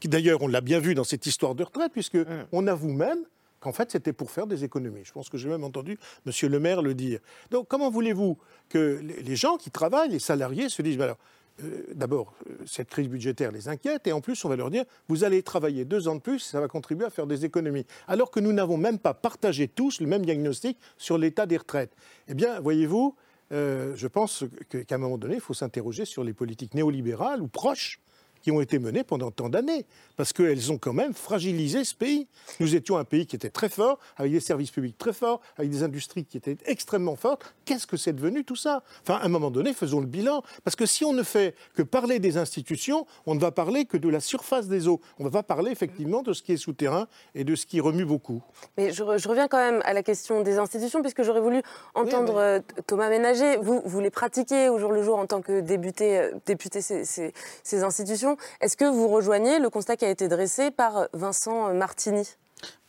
D'ailleurs, 0.06 0.42
on 0.42 0.48
l'a 0.48 0.62
bien 0.62 0.80
vu 0.80 0.96
dans 0.96 1.04
cette 1.04 1.26
histoire 1.26 1.56
de 1.56 1.64
retraite, 1.64 1.92
puisque 1.92 2.16
mmh. 2.16 2.46
on 2.52 2.68
avoue 2.68 2.94
même 2.94 3.26
qu'en 3.64 3.74
fait 3.74 3.92
c'était 3.92 4.14
pour 4.14 4.30
faire 4.30 4.46
des 4.46 4.64
économies. 4.64 5.04
Je 5.04 5.14
pense 5.14 5.30
que 5.30 5.38
j'ai 5.38 5.50
même 5.50 5.64
entendu 5.64 5.98
M. 6.28 6.50
le 6.50 6.60
maire 6.60 6.82
le 6.82 6.94
dire. 6.94 7.20
Donc 7.50 7.68
comment 7.68 7.90
voulez-vous 7.90 8.38
que 8.70 9.00
les 9.02 9.36
gens 9.36 9.58
qui 9.58 9.72
travaillent, 9.72 10.10
les 10.10 10.20
salariés, 10.20 10.70
se 10.70 10.82
disent, 10.82 10.98
ben 10.98 11.16
euh, 11.64 11.84
d'abord, 11.94 12.34
euh, 12.50 12.56
cette 12.66 12.90
crise 12.90 13.08
budgétaire 13.08 13.52
les 13.52 13.68
inquiète, 13.68 14.08
et 14.08 14.12
en 14.12 14.22
plus, 14.22 14.44
on 14.44 14.50
va 14.50 14.56
leur 14.56 14.72
dire, 14.72 14.86
vous 15.08 15.24
allez 15.24 15.44
travailler 15.44 15.86
deux 15.86 16.08
ans 16.08 16.16
de 16.16 16.20
plus, 16.20 16.40
ça 16.40 16.60
va 16.60 16.68
contribuer 16.68 17.06
à 17.06 17.10
faire 17.12 17.28
des 17.28 17.46
économies. 17.46 17.86
Alors 18.08 18.32
que 18.32 18.40
nous 18.40 18.54
n'avons 18.54 18.78
même 18.78 18.98
pas 18.98 19.14
partagé 19.14 19.68
tous 19.68 20.02
le 20.02 20.08
même 20.08 20.26
diagnostic 20.26 20.80
sur 20.98 21.18
l'état 21.18 21.46
des 21.46 21.58
retraites. 21.58 21.96
Eh 22.28 22.34
bien, 22.34 22.60
voyez-vous, 22.60 23.16
euh, 23.52 23.94
je 23.96 24.08
pense 24.08 24.46
qu'à 24.70 24.96
un 24.96 24.98
moment 24.98 25.20
donné, 25.20 25.36
il 25.36 25.42
faut 25.42 25.54
s'interroger 25.54 26.06
sur 26.06 26.24
les 26.24 26.34
politiques 26.34 26.74
néolibérales 26.74 27.42
ou 27.42 27.48
proches 27.48 28.00
qui 28.44 28.52
ont 28.52 28.62
été 28.62 28.78
menées 28.78 29.04
pendant 29.04 29.32
tant 29.32 29.50
d'années, 29.50 29.86
parce 30.18 30.34
qu'elles 30.34 30.72
ont 30.72 30.78
quand 30.78 30.94
même 30.94 31.14
fragilisé 31.14 31.84
ce 31.86 31.96
pays. 31.96 32.28
Nous 32.60 32.76
étions 32.76 32.98
un 32.98 33.06
pays 33.06 33.26
qui 33.26 33.38
était 33.38 33.50
très 33.50 33.70
fort, 33.70 33.98
avec 34.18 34.32
des 34.32 34.42
services 34.42 34.70
publics 34.70 34.98
très 34.98 35.14
forts, 35.14 35.40
avec 35.58 35.72
des 35.72 35.82
industries 35.82 36.26
qui 36.26 36.38
étaient 36.38 36.58
extrêmement 36.66 37.16
fortes. 37.16 37.56
Qu'est-ce 37.66 37.88
que 37.88 37.96
c'est 37.98 38.14
devenu 38.14 38.44
tout 38.44 38.58
ça? 38.58 38.84
Enfin, 39.02 39.16
à 39.16 39.26
un 39.26 39.30
moment 39.30 39.50
donné, 39.50 39.74
faisons 39.74 40.02
le 40.02 40.06
bilan, 40.06 40.44
parce 40.66 40.76
que 40.76 40.86
si 40.86 41.06
on 41.06 41.14
ne 41.14 41.24
fait 41.24 41.56
que 41.74 41.82
parler 41.82 42.20
des 42.20 42.38
institutions, 42.38 43.08
on 43.26 43.34
ne 43.34 43.40
va 43.40 43.52
parler 43.52 43.86
que 43.86 43.96
de 43.98 44.10
la 44.10 44.20
surface 44.20 44.68
des 44.68 44.88
eaux. 44.90 45.00
On 45.20 45.24
ne 45.24 45.30
va 45.30 45.42
pas 45.42 45.56
parler 45.56 45.72
effectivement 45.72 46.22
de 46.22 46.34
ce 46.34 46.44
qui 46.44 46.52
est 46.52 46.58
souterrain 46.58 47.08
et 47.36 47.46
de 47.46 47.56
ce 47.56 47.66
qui 47.66 47.80
remue 47.80 48.06
beaucoup. 48.06 48.42
Mais 48.78 48.92
je, 48.92 49.04
reviens 49.04 49.48
quand 49.48 49.58
même 49.58 49.82
à 49.86 49.94
la 49.94 50.04
question 50.04 50.42
des 50.42 50.58
institutions, 50.58 51.02
puisque 51.02 51.24
j'aurais 51.24 51.42
voulu 51.42 51.62
entendre 51.96 52.36
euh, 52.38 52.60
Thomas 52.88 53.10
Ménager. 53.10 53.56
Vous, 53.58 53.82
vous 53.86 54.00
les 54.02 54.10
pratiquez 54.10 54.68
au 54.68 54.78
jour 54.80 54.92
le 54.92 55.02
jour 55.02 55.18
en 55.18 55.28
tant 55.28 55.42
que 55.42 55.62
député, 55.62 56.20
euh, 56.20 57.32
ces 57.64 57.84
institutions? 57.84 58.33
Est-ce 58.62 58.78
que 58.78 58.86
vous 58.86 59.08
rejoignez 59.08 59.60
le 59.60 59.70
constat 59.70 59.98
qui 59.98 60.06
a 60.06 60.10
été 60.10 60.28
dressé 60.28 60.72
par 60.72 61.08
Vincent 61.14 61.74
Martini? 61.74 62.28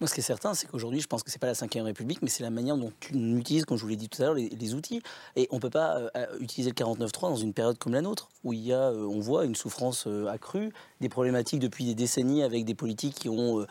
Moi, 0.01 0.09
ce 0.09 0.14
qui 0.14 0.20
est 0.20 0.24
certain, 0.24 0.55
c'est 0.55 0.66
qu'aujourd'hui, 0.66 1.01
je 1.01 1.07
pense 1.07 1.22
que 1.22 1.30
ce 1.30 1.36
n'est 1.36 1.40
pas 1.40 1.47
la 1.47 1.53
Ve 1.53 1.84
République, 1.84 2.20
mais 2.22 2.28
c'est 2.28 2.42
la 2.42 2.51
manière 2.51 2.76
dont 2.76 2.92
on 3.14 3.36
utilise, 3.36 3.64
comme 3.64 3.76
je 3.76 3.82
vous 3.82 3.88
l'ai 3.88 3.97
dit 3.97 4.09
tout 4.09 4.20
à 4.22 4.26
l'heure, 4.26 4.34
les, 4.34 4.74
outils. 4.74 5.03
Et 5.36 5.49
on 5.51 5.57
ne 5.57 5.61
peut 5.61 5.70
pas 5.70 5.99
euh, 6.16 6.26
utiliser 6.40 6.70
le 6.70 6.74
49.3 6.74 7.20
dans 7.22 7.36
une 7.36 7.53
période 7.53 7.78
comme 7.78 7.92
la 7.92 8.03
nôtre, 8.03 8.28
où 8.42 8.53
il 8.53 8.61
y 8.61 8.72
a, 8.72 8.90
euh, 8.90 9.07
on 9.07 9.20
voit 9.20 9.45
une 9.45 9.55
souffrance 9.55 10.07
euh, 10.07 10.26
accrue, 10.28 10.72
des 11.01 11.09
problématiques 11.09 11.61
depuis 11.61 11.84
des 11.84 11.95
décennies 11.95 12.42
avec 12.42 12.64
des 12.64 12.74
politiques 12.74 13.14
qui 13.14 13.28
ont, 13.28 13.66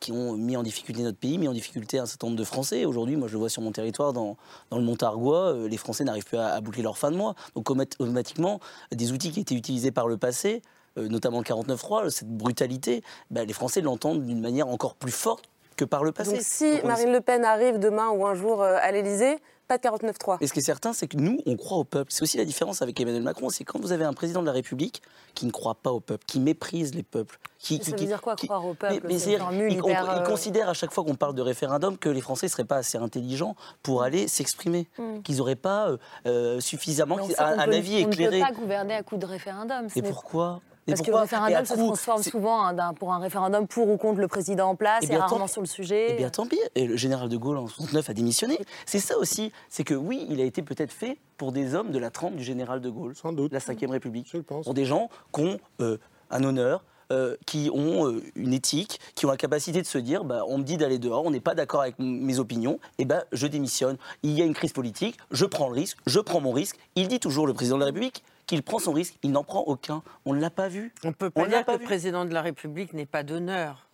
qui 0.00 0.12
ont 0.12 0.34
mis 0.34 0.56
en 0.56 0.62
difficulté 0.62 1.02
notre 1.02 1.18
pays, 1.18 1.38
mis 1.38 1.48
en 1.48 1.52
difficulté 1.52 1.98
un 1.98 2.06
certain 2.06 2.28
nombre 2.28 2.38
de 2.38 2.44
Français. 2.44 2.84
Aujourd'hui, 2.84 3.16
moi, 3.16 3.28
je 3.28 3.34
le 3.34 3.38
vois 3.38 3.48
sur 3.48 3.62
mon 3.62 3.72
territoire, 3.72 4.12
dans, 4.12 4.36
dans 4.70 4.78
le 4.78 4.84
Montargois, 4.84 5.68
les 5.68 5.76
Français 5.76 6.04
n'arrivent 6.04 6.24
plus 6.24 6.38
à, 6.38 6.54
à, 6.54 6.60
boucler 6.60 6.82
leur 6.82 6.96
fin 6.96 7.10
de 7.10 7.16
mois. 7.16 7.34
Donc, 7.54 7.70
automatiquement, 7.70 8.60
des 8.92 9.12
outils 9.12 9.30
qui 9.30 9.40
étaient 9.40 9.54
utilisés 9.54 9.90
par 9.90 10.08
le 10.08 10.16
passé, 10.16 10.56
euh, 10.56 10.77
notamment 11.06 11.38
le 11.38 11.44
49-3, 11.44 12.10
cette 12.10 12.28
brutalité, 12.28 13.02
ben, 13.30 13.46
les 13.46 13.52
Français 13.52 13.80
l'entendent 13.80 14.24
d'une 14.24 14.40
manière 14.40 14.68
encore 14.68 14.94
plus 14.94 15.12
forte 15.12 15.44
que 15.76 15.84
par 15.84 16.04
le 16.04 16.12
passé. 16.12 16.32
Donc 16.32 16.40
si 16.42 16.80
Marine 16.84 17.12
Le 17.12 17.20
Pen 17.20 17.44
arrive 17.44 17.78
demain 17.78 18.10
ou 18.10 18.26
un 18.26 18.34
jour 18.34 18.62
euh, 18.62 18.76
à 18.82 18.90
l'Élysée, 18.90 19.38
pas 19.68 19.76
de 19.76 19.82
49-3. 19.82 20.38
Et 20.40 20.46
ce 20.46 20.52
qui 20.52 20.60
est 20.60 20.62
certain, 20.62 20.94
c'est 20.94 21.06
que 21.06 21.18
nous, 21.18 21.40
on 21.46 21.56
croit 21.56 21.76
au 21.76 21.84
peuple. 21.84 22.10
C'est 22.10 22.22
aussi 22.22 22.38
la 22.38 22.46
différence 22.46 22.80
avec 22.80 22.98
Emmanuel 23.00 23.22
Macron, 23.22 23.50
c'est 23.50 23.64
quand 23.64 23.78
vous 23.78 23.92
avez 23.92 24.04
un 24.04 24.14
président 24.14 24.40
de 24.40 24.46
la 24.46 24.52
République 24.52 25.02
qui 25.34 25.44
ne 25.44 25.50
croit 25.50 25.74
pas 25.74 25.92
au 25.92 26.00
peuple, 26.00 26.24
qui 26.26 26.40
méprise 26.40 26.94
les 26.94 27.02
peuples. 27.02 27.38
Qui, 27.58 27.82
ça 27.82 27.90
veut 27.90 27.96
dire 27.98 28.22
quoi, 28.22 28.34
croire 28.34 28.64
au 28.64 28.74
peuple? 28.74 29.06
mais, 29.06 29.20
il, 29.20 29.38
euh, 29.38 30.20
considère 30.20 30.70
à 30.70 30.74
chaque 30.74 30.92
fois 30.92 31.04
qu'on 31.04 31.16
parle 31.16 31.34
de 31.34 31.42
référendum 31.42 31.98
que 31.98 32.08
les 32.08 32.20
Français 32.20 32.46
ne 32.46 32.50
seraient 32.50 32.64
pas 32.64 32.76
assez 32.76 32.96
intelligents 32.96 33.56
pour 33.82 34.02
aller 34.02 34.26
s'exprimer, 34.26 34.88
hmm. 34.96 35.20
qu'ils 35.22 35.36
n'auraient 35.36 35.54
pas 35.54 35.90
euh, 36.26 36.60
suffisamment 36.60 37.18
un, 37.38 37.58
avis 37.58 37.98
éclairé. 37.98 38.36
On 38.36 38.44
ne 38.44 38.48
peut 38.48 38.54
pas 38.54 38.60
gouverner 38.60 38.94
à 38.94 39.02
coup 39.02 39.18
de 39.18 39.26
référendum. 39.26 39.88
Et 39.94 40.02
pourquoi 40.02 40.60
parce 40.88 41.02
que 41.02 41.10
le 41.10 41.16
référendum 41.16 41.64
se 41.64 41.74
transforme 41.74 42.22
souvent 42.22 42.64
hein, 42.64 42.94
pour 42.94 43.12
un 43.12 43.18
référendum 43.18 43.66
pour 43.66 43.88
ou 43.88 43.96
contre 43.96 44.20
le 44.20 44.28
président 44.28 44.68
en 44.70 44.74
place, 44.74 45.04
et, 45.08 45.16
rarement 45.16 45.46
sur 45.46 45.60
le 45.60 45.66
sujet. 45.66 46.08
Eh 46.10 46.14
bien 46.14 46.30
tant 46.30 46.46
pis. 46.46 46.58
Et 46.74 46.86
le 46.86 46.96
général 46.96 47.28
de 47.28 47.36
Gaulle 47.36 47.58
en 47.58 47.66
69 47.66 48.10
a 48.10 48.14
démissionné. 48.14 48.58
C'est 48.86 48.98
ça 48.98 49.18
aussi. 49.18 49.52
C'est 49.68 49.84
que 49.84 49.94
oui, 49.94 50.26
il 50.28 50.40
a 50.40 50.44
été 50.44 50.62
peut-être 50.62 50.92
fait 50.92 51.18
pour 51.36 51.52
des 51.52 51.74
hommes 51.74 51.90
de 51.90 51.98
la 51.98 52.10
trempe 52.10 52.36
du 52.36 52.44
général 52.44 52.80
de 52.80 52.90
Gaulle, 52.90 53.14
Sans 53.14 53.32
doute. 53.32 53.52
la 53.52 53.58
Ve 53.58 53.90
République, 53.90 54.28
Je 54.32 54.38
pense. 54.38 54.64
pour 54.64 54.74
des 54.74 54.84
gens 54.84 55.08
qui 55.32 55.42
ont 55.42 55.58
euh, 55.80 55.98
un 56.30 56.42
honneur. 56.44 56.84
Euh, 57.10 57.38
qui 57.46 57.70
ont 57.72 58.06
euh, 58.06 58.22
une 58.36 58.52
éthique, 58.52 59.00
qui 59.14 59.24
ont 59.24 59.30
la 59.30 59.38
capacité 59.38 59.80
de 59.80 59.86
se 59.86 59.96
dire 59.96 60.24
bah, 60.24 60.42
on 60.46 60.58
me 60.58 60.62
dit 60.62 60.76
d'aller 60.76 60.98
dehors, 60.98 61.24
on 61.24 61.30
n'est 61.30 61.40
pas 61.40 61.54
d'accord 61.54 61.80
avec 61.80 61.94
mes 61.98 62.38
opinions, 62.38 62.74
et 62.98 63.02
eh 63.02 63.04
ben 63.06 63.24
je 63.32 63.46
démissionne. 63.46 63.96
Il 64.22 64.32
y 64.32 64.42
a 64.42 64.44
une 64.44 64.52
crise 64.52 64.74
politique, 64.74 65.16
je 65.30 65.46
prends 65.46 65.68
le 65.68 65.74
risque, 65.74 65.96
je 66.04 66.20
prends 66.20 66.42
mon 66.42 66.52
risque. 66.52 66.76
Il 66.96 67.08
dit 67.08 67.18
toujours 67.18 67.46
le 67.46 67.54
président 67.54 67.76
de 67.76 67.80
la 67.80 67.86
République 67.86 68.22
qu'il 68.48 68.62
prend 68.64 68.80
son 68.80 68.92
risque. 68.92 69.14
Il 69.22 69.30
n'en 69.30 69.44
prend 69.44 69.60
aucun. 69.60 70.02
On 70.24 70.34
ne 70.34 70.40
l'a 70.40 70.50
pas 70.50 70.66
vu. 70.66 70.92
On 71.04 71.08
ne 71.08 71.12
peut 71.12 71.30
pas 71.30 71.46
dire 71.46 71.64
que 71.64 71.70
le 71.70 71.78
président 71.78 72.24
de 72.24 72.34
la 72.34 72.42
République 72.42 72.92
n'est 72.94 73.06
pas 73.06 73.22
d'honneur. 73.22 73.86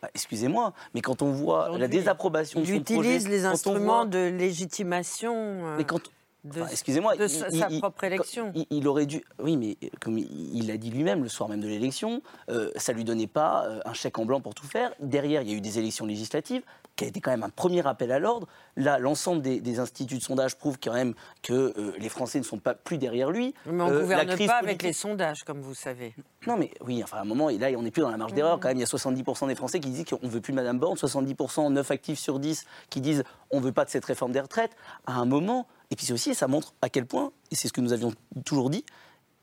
Bah, 0.00 0.08
excusez-moi, 0.14 0.72
mais 0.94 1.00
quand 1.00 1.22
on 1.22 1.32
voit 1.32 1.76
la 1.78 1.88
désapprobation 1.88 2.60
de 2.60 2.66
son 2.66 2.72
projet... 2.72 2.94
Il 2.94 2.98
utilise 2.98 3.28
les 3.28 3.44
instruments 3.44 4.04
de 4.04 4.18
légitimation... 4.18 5.34
Euh, 5.34 5.76
mais 5.76 5.84
quand, 5.84 6.00
excusez-moi, 6.70 7.16
de 7.16 7.28
sa 7.28 7.68
propre 7.78 8.04
élection. 8.04 8.52
Il, 8.70 8.88
aurait 8.88 9.06
dû, 9.06 9.22
oui, 9.38 9.56
mais 9.56 9.76
comme 10.00 10.18
il 10.18 10.66
l'a 10.66 10.76
dit 10.76 10.90
lui-même 10.90 11.22
le 11.22 11.28
soir 11.28 11.48
même 11.48 11.60
de 11.60 11.68
l'élection, 11.68 12.20
euh, 12.50 12.70
ça 12.76 12.92
lui 12.92 13.04
donnait 13.04 13.28
pas 13.28 13.64
euh, 13.64 13.80
un 13.84 13.92
chèque 13.92 14.18
en 14.18 14.24
blanc 14.24 14.40
pour 14.40 14.54
tout 14.54 14.66
faire. 14.66 14.92
Derrière, 15.00 15.42
il 15.42 15.50
y 15.50 15.54
a 15.54 15.56
eu 15.56 15.60
des 15.60 15.78
élections 15.78 16.04
législatives, 16.04 16.62
qui 16.96 17.04
a 17.04 17.06
été 17.08 17.20
quand 17.20 17.30
même 17.30 17.42
un 17.42 17.50
premier 17.50 17.86
appel 17.86 18.12
à 18.12 18.18
l'ordre. 18.18 18.46
Là, 18.76 18.98
l'ensemble 18.98 19.42
des, 19.42 19.78
instituts 19.78 20.18
de 20.18 20.22
sondage 20.22 20.56
prouvent 20.56 20.78
quand 20.82 20.92
même 20.92 21.14
que 21.42 21.72
euh, 21.78 21.92
les 21.98 22.08
Français 22.08 22.38
ne 22.38 22.44
sont 22.44 22.58
pas 22.58 22.74
plus 22.74 22.98
derrière 22.98 23.30
lui. 23.30 23.54
Mais 23.66 23.82
on 23.82 23.90
ne 23.90 24.00
gouverne 24.00 24.36
pas 24.46 24.58
avec 24.58 24.82
les 24.82 24.92
sondages, 24.92 25.44
comme 25.44 25.60
vous 25.60 25.74
savez. 25.74 26.14
Non, 26.46 26.56
mais 26.56 26.70
oui, 26.80 27.02
enfin, 27.02 27.18
à 27.18 27.20
un 27.20 27.24
moment, 27.24 27.50
et 27.50 27.58
là, 27.58 27.68
on 27.76 27.82
n'est 27.82 27.90
plus 27.90 28.02
dans 28.02 28.10
la 28.10 28.16
marge 28.16 28.34
d'erreur. 28.34 28.60
Quand 28.60 28.68
même, 28.68 28.76
il 28.76 28.80
y 28.80 28.84
a 28.84 28.86
70% 28.86 29.48
des 29.48 29.54
Français 29.54 29.80
qui 29.80 29.90
disent 29.90 30.04
qu'on 30.04 30.18
ne 30.22 30.30
veut 30.30 30.40
plus 30.40 30.52
de 30.52 30.56
Mme 30.56 30.78
Borne, 30.78 30.96
70%, 30.96 31.72
9 31.72 31.90
actifs 31.90 32.18
sur 32.18 32.38
10 32.38 32.64
qui 32.90 33.00
disent 33.00 33.24
on 33.50 33.60
ne 33.60 33.64
veut 33.64 33.72
pas 33.72 33.84
de 33.84 33.90
cette 33.90 34.04
réforme 34.04 34.32
des 34.32 34.40
retraites. 34.40 34.72
À 35.06 35.14
un 35.14 35.24
moment, 35.24 35.66
et 35.90 35.96
puis 35.96 36.06
c'est 36.06 36.12
aussi, 36.12 36.34
ça 36.34 36.48
montre 36.48 36.74
à 36.82 36.88
quel 36.88 37.06
point, 37.06 37.32
et 37.50 37.54
c'est 37.54 37.68
ce 37.68 37.72
que 37.72 37.80
nous 37.80 37.92
avions 37.92 38.12
toujours 38.44 38.70
dit, 38.70 38.84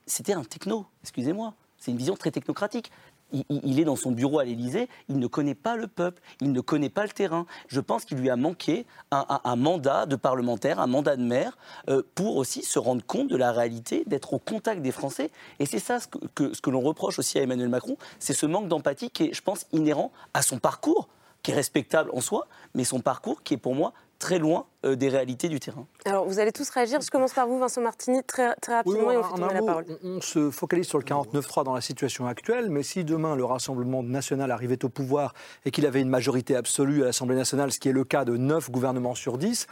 c'était 0.05 0.33
un 0.33 0.43
techno, 0.43 0.85
excusez-moi. 1.03 1.53
C'est 1.77 1.91
une 1.91 1.97
vision 1.97 2.15
très 2.15 2.31
technocratique. 2.31 2.91
Il, 3.31 3.79
est 3.79 3.83
dans 3.83 3.95
son 3.95 4.11
bureau 4.11 4.39
à 4.39 4.43
l'Élysée, 4.43 4.89
il 5.07 5.19
ne 5.19 5.27
connaît 5.27 5.55
pas 5.55 5.75
le 5.75 5.87
peuple, 5.87 6.21
il 6.41 6.51
ne 6.51 6.61
connaît 6.61 6.89
pas 6.89 7.03
le 7.03 7.09
terrain. 7.09 7.45
Je 7.67 7.79
pense 7.79 8.05
qu'il 8.05 8.17
lui 8.17 8.29
a 8.29 8.35
manqué 8.35 8.85
un, 9.11 9.55
mandat 9.55 10.05
de 10.05 10.15
parlementaire, 10.15 10.79
un 10.79 10.87
mandat 10.87 11.15
de 11.15 11.23
maire, 11.23 11.57
euh, 11.89 12.01
pour 12.15 12.37
aussi 12.37 12.63
se 12.63 12.79
rendre 12.79 13.05
compte 13.05 13.27
de 13.27 13.35
la 13.35 13.51
réalité, 13.51 14.03
d'être 14.07 14.33
au 14.33 14.39
contact 14.39 14.81
des 14.81 14.91
Français. 14.91 15.31
Et 15.59 15.65
c'est 15.65 15.79
ça 15.79 15.99
ce 15.99 16.07
que, 16.07 16.53
ce 16.53 16.61
que 16.61 16.69
l'on 16.69 16.81
reproche 16.81 17.19
aussi 17.19 17.37
à 17.39 17.43
Emmanuel 17.43 17.69
Macron, 17.69 17.97
c'est 18.19 18.33
ce 18.33 18.45
manque 18.45 18.67
d'empathie 18.67 19.09
qui 19.11 19.25
est, 19.25 19.33
je 19.33 19.41
pense, 19.41 19.65
inhérent 19.71 20.11
à 20.33 20.41
son 20.41 20.57
parcours, 20.57 21.07
qui 21.43 21.51
est 21.51 21.55
respectable 21.55 22.09
en 22.13 22.21
soi, 22.21 22.47
mais 22.73 22.83
son 22.83 22.99
parcours 22.99 23.43
qui 23.43 23.53
est 23.53 23.57
pour 23.57 23.75
moi 23.75 23.93
très 24.19 24.37
loin 24.37 24.65
euh, 24.85 24.95
des 24.95 25.09
réalités 25.09 25.49
du 25.49 25.59
terrain. 25.59 25.85
Alors, 26.05 26.25
vous 26.25 26.39
allez 26.39 26.51
tous 26.51 26.69
réagir. 26.69 27.01
Je 27.01 27.09
commence 27.09 27.33
par 27.33 27.47
vous, 27.47 27.59
Vincent 27.59 27.81
Martini, 27.81 28.23
très, 28.23 28.55
très 28.55 28.75
rapidement, 28.75 29.11
et 29.11 29.17
on 29.17 29.23
fait 29.23 29.53
la 29.53 29.61
parole. 29.61 29.85
On, 30.03 30.21
se 30.21 30.51
focalise 30.51 30.87
sur 30.87 30.97
le 30.97 31.03
49-3 31.03 31.65
dans 31.65 31.73
la 31.73 31.81
situation 31.81 32.27
actuelle, 32.27 32.69
mais 32.69 32.83
si 32.83 33.03
demain 33.03 33.35
le 33.35 33.43
Rassemblement 33.43 34.03
national 34.03 34.51
arrivait 34.51 34.83
au 34.85 34.89
pouvoir 34.89 35.33
et 35.65 35.71
qu'il 35.71 35.85
avait 35.85 36.01
une 36.01 36.09
majorité 36.09 36.55
absolue 36.55 37.03
à 37.03 37.05
l'Assemblée 37.05 37.35
nationale, 37.35 37.71
ce 37.71 37.79
qui 37.79 37.89
est 37.89 37.93
le 37.93 38.03
cas 38.03 38.25
de 38.25 38.37
9 38.37 38.71
gouvernements 38.71 39.15
sur 39.15 39.37
10, 39.37 39.67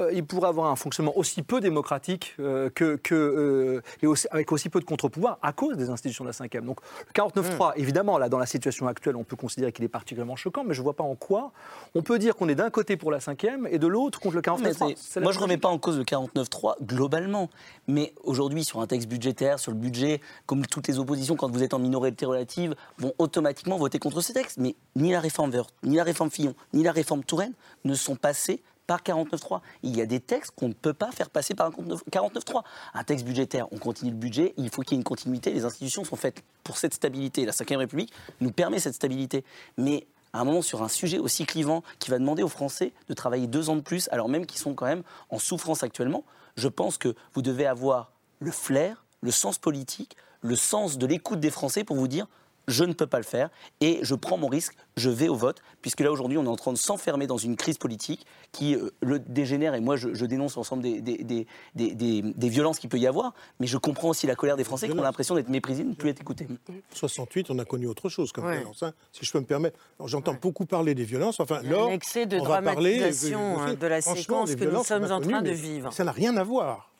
euh, 0.00 0.10
il 0.12 0.24
pourrait 0.24 0.48
avoir 0.48 0.70
un 0.70 0.76
fonctionnement 0.76 1.16
aussi 1.16 1.42
peu 1.42 1.60
démocratique 1.60 2.34
euh, 2.40 2.70
que, 2.70 2.96
que 2.96 3.82
et 4.02 4.06
avec 4.30 4.52
aussi 4.52 4.68
peu 4.68 4.80
de 4.80 4.84
contre-pouvoir 4.84 5.38
à 5.42 5.52
cause 5.52 5.76
des 5.76 5.90
institutions 5.90 6.24
de 6.24 6.30
la 6.30 6.34
5e. 6.34 6.60
Donc, 6.60 6.78
le 7.06 7.12
49-3, 7.12 7.70
mmh. 7.70 7.80
évidemment, 7.80 8.16
là, 8.16 8.28
dans 8.28 8.38
la 8.38 8.46
situation 8.46 8.86
actuelle, 8.86 9.16
on 9.16 9.24
peut 9.24 9.36
considérer 9.36 9.72
qu'il 9.72 9.84
est 9.84 9.88
particulièrement 9.88 10.36
choquant, 10.36 10.64
mais 10.64 10.74
je 10.74 10.80
ne 10.80 10.84
vois 10.84 10.94
pas 10.94 11.04
en 11.04 11.14
quoi 11.14 11.52
on 11.94 12.02
peut 12.02 12.18
dire 12.18 12.36
qu'on 12.36 12.48
est 12.48 12.54
d'un 12.54 12.70
côté 12.70 12.96
pour 12.96 13.10
la 13.10 13.18
5e 13.18 13.66
et 13.70 13.78
de 13.78 13.86
l'autre 13.86 14.20
contre 14.20 14.36
le 14.36 14.42
49.3. 14.56 15.20
Moi, 15.20 15.32
je 15.32 15.38
ne 15.38 15.42
remets 15.42 15.56
pas 15.56 15.68
en 15.68 15.78
cause 15.78 15.98
le 15.98 16.04
49.3 16.04 16.74
globalement. 16.82 17.48
Mais 17.88 18.14
aujourd'hui, 18.24 18.64
sur 18.64 18.80
un 18.80 18.86
texte 18.86 19.08
budgétaire, 19.08 19.58
sur 19.58 19.72
le 19.72 19.78
budget, 19.78 20.20
comme 20.46 20.66
toutes 20.66 20.88
les 20.88 20.98
oppositions, 20.98 21.36
quand 21.36 21.50
vous 21.50 21.62
êtes 21.62 21.74
en 21.74 21.78
minorité 21.78 22.26
relative, 22.26 22.74
vont 22.98 23.12
automatiquement 23.18 23.76
voter 23.76 23.98
contre 23.98 24.20
ce 24.20 24.32
texte. 24.32 24.58
Mais 24.58 24.74
ni 24.96 25.12
la 25.12 25.20
réforme 25.20 25.50
Vert, 25.50 25.66
ni 25.82 25.96
la 25.96 26.04
réforme 26.04 26.30
Fillon, 26.30 26.54
ni 26.72 26.82
la 26.82 26.92
réforme 26.92 27.24
Touraine 27.24 27.52
ne 27.84 27.94
sont 27.94 28.16
passés 28.16 28.62
par 28.86 29.02
49.3. 29.02 29.60
Il 29.82 29.96
y 29.96 30.00
a 30.00 30.06
des 30.06 30.20
textes 30.20 30.52
qu'on 30.56 30.68
ne 30.68 30.72
peut 30.72 30.92
pas 30.92 31.10
faire 31.12 31.30
passer 31.30 31.54
par 31.54 31.68
un 31.68 31.70
49.3. 31.70 32.62
Un 32.94 33.04
texte 33.04 33.24
budgétaire, 33.24 33.66
on 33.72 33.78
continue 33.78 34.10
le 34.10 34.16
budget, 34.16 34.54
il 34.56 34.70
faut 34.70 34.82
qu'il 34.82 34.92
y 34.92 34.96
ait 34.96 35.00
une 35.00 35.04
continuité. 35.04 35.52
Les 35.52 35.64
institutions 35.64 36.04
sont 36.04 36.16
faites 36.16 36.42
pour 36.64 36.76
cette 36.76 36.94
stabilité. 36.94 37.44
La 37.44 37.52
5ème 37.52 37.78
République 37.78 38.12
nous 38.40 38.50
permet 38.50 38.78
cette 38.78 38.94
stabilité. 38.94 39.44
Mais 39.76 40.06
à 40.32 40.40
un 40.40 40.44
moment 40.44 40.62
sur 40.62 40.82
un 40.82 40.88
sujet 40.88 41.18
aussi 41.18 41.44
clivant 41.44 41.82
qui 41.98 42.10
va 42.10 42.18
demander 42.18 42.42
aux 42.42 42.48
Français 42.48 42.92
de 43.08 43.14
travailler 43.14 43.46
deux 43.46 43.70
ans 43.70 43.76
de 43.76 43.80
plus, 43.80 44.08
alors 44.12 44.28
même 44.28 44.46
qu'ils 44.46 44.60
sont 44.60 44.74
quand 44.74 44.86
même 44.86 45.02
en 45.30 45.38
souffrance 45.38 45.82
actuellement, 45.82 46.24
je 46.56 46.68
pense 46.68 46.98
que 46.98 47.14
vous 47.34 47.42
devez 47.42 47.66
avoir 47.66 48.12
le 48.40 48.50
flair, 48.50 49.04
le 49.20 49.30
sens 49.30 49.58
politique, 49.58 50.16
le 50.40 50.56
sens 50.56 50.98
de 50.98 51.06
l'écoute 51.06 51.40
des 51.40 51.50
Français 51.50 51.84
pour 51.84 51.96
vous 51.96 52.08
dire 52.08 52.26
je 52.68 52.84
ne 52.84 52.92
peux 52.92 53.06
pas 53.06 53.18
le 53.18 53.24
faire 53.24 53.50
et 53.80 53.98
je 54.02 54.14
prends 54.14 54.38
mon 54.38 54.48
risque, 54.48 54.74
je 54.96 55.10
vais 55.10 55.28
au 55.28 55.34
vote, 55.34 55.62
puisque 55.80 56.00
là 56.00 56.12
aujourd'hui 56.12 56.38
on 56.38 56.44
est 56.44 56.48
en 56.48 56.56
train 56.56 56.72
de 56.72 56.78
s'enfermer 56.78 57.26
dans 57.26 57.36
une 57.36 57.56
crise 57.56 57.78
politique 57.78 58.26
qui 58.52 58.74
euh, 58.74 58.90
le 59.00 59.18
dégénère 59.18 59.74
et 59.74 59.80
moi 59.80 59.96
je, 59.96 60.24
dénonce 60.24 60.56
l'ensemble 60.56 60.82
des, 60.82 61.00
des, 61.00 61.46
des, 61.74 62.48
violences 62.48 62.78
qu'il 62.78 62.88
peut 62.88 62.98
y 62.98 63.06
avoir, 63.06 63.34
mais 63.60 63.66
je 63.66 63.76
comprends 63.76 64.08
aussi 64.08 64.26
la 64.26 64.34
colère 64.34 64.56
des 64.56 64.64
Français 64.64 64.88
qui 64.88 64.98
ont 64.98 65.02
l'impression 65.02 65.34
d'être 65.34 65.48
méprisés, 65.48 65.84
de 65.84 65.90
ne 65.90 65.94
plus 65.94 66.10
être 66.10 66.20
écoutés. 66.20 66.46
68, 66.94 67.50
on 67.50 67.58
a 67.58 67.64
connu 67.64 67.86
autre 67.86 68.08
chose 68.08 68.32
comme 68.32 68.50
violence, 68.50 68.82
hein, 68.82 68.92
si 69.12 69.24
je 69.24 69.32
peux 69.32 69.40
me 69.40 69.44
permettre. 69.44 69.78
J'entends 70.04 70.36
beaucoup 70.40 70.66
parler 70.66 70.94
des 70.94 71.04
violences, 71.04 71.40
enfin 71.40 71.60
là, 71.62 71.84
un 71.84 71.88
excès 71.88 72.26
de 72.26 72.38
dramatisation 72.38 73.56
parler, 73.56 73.72
hein, 73.72 73.74
de 73.74 73.86
la 73.86 74.00
séquence 74.00 74.54
que 74.54 74.64
nous 74.64 74.84
sommes 74.84 75.10
en 75.10 75.20
train 75.20 75.42
de 75.42 75.50
vivre. 75.50 75.92
Ça 75.92 76.04
n'a 76.04 76.12
rien 76.12 76.36
à 76.36 76.44
voir. 76.44 76.92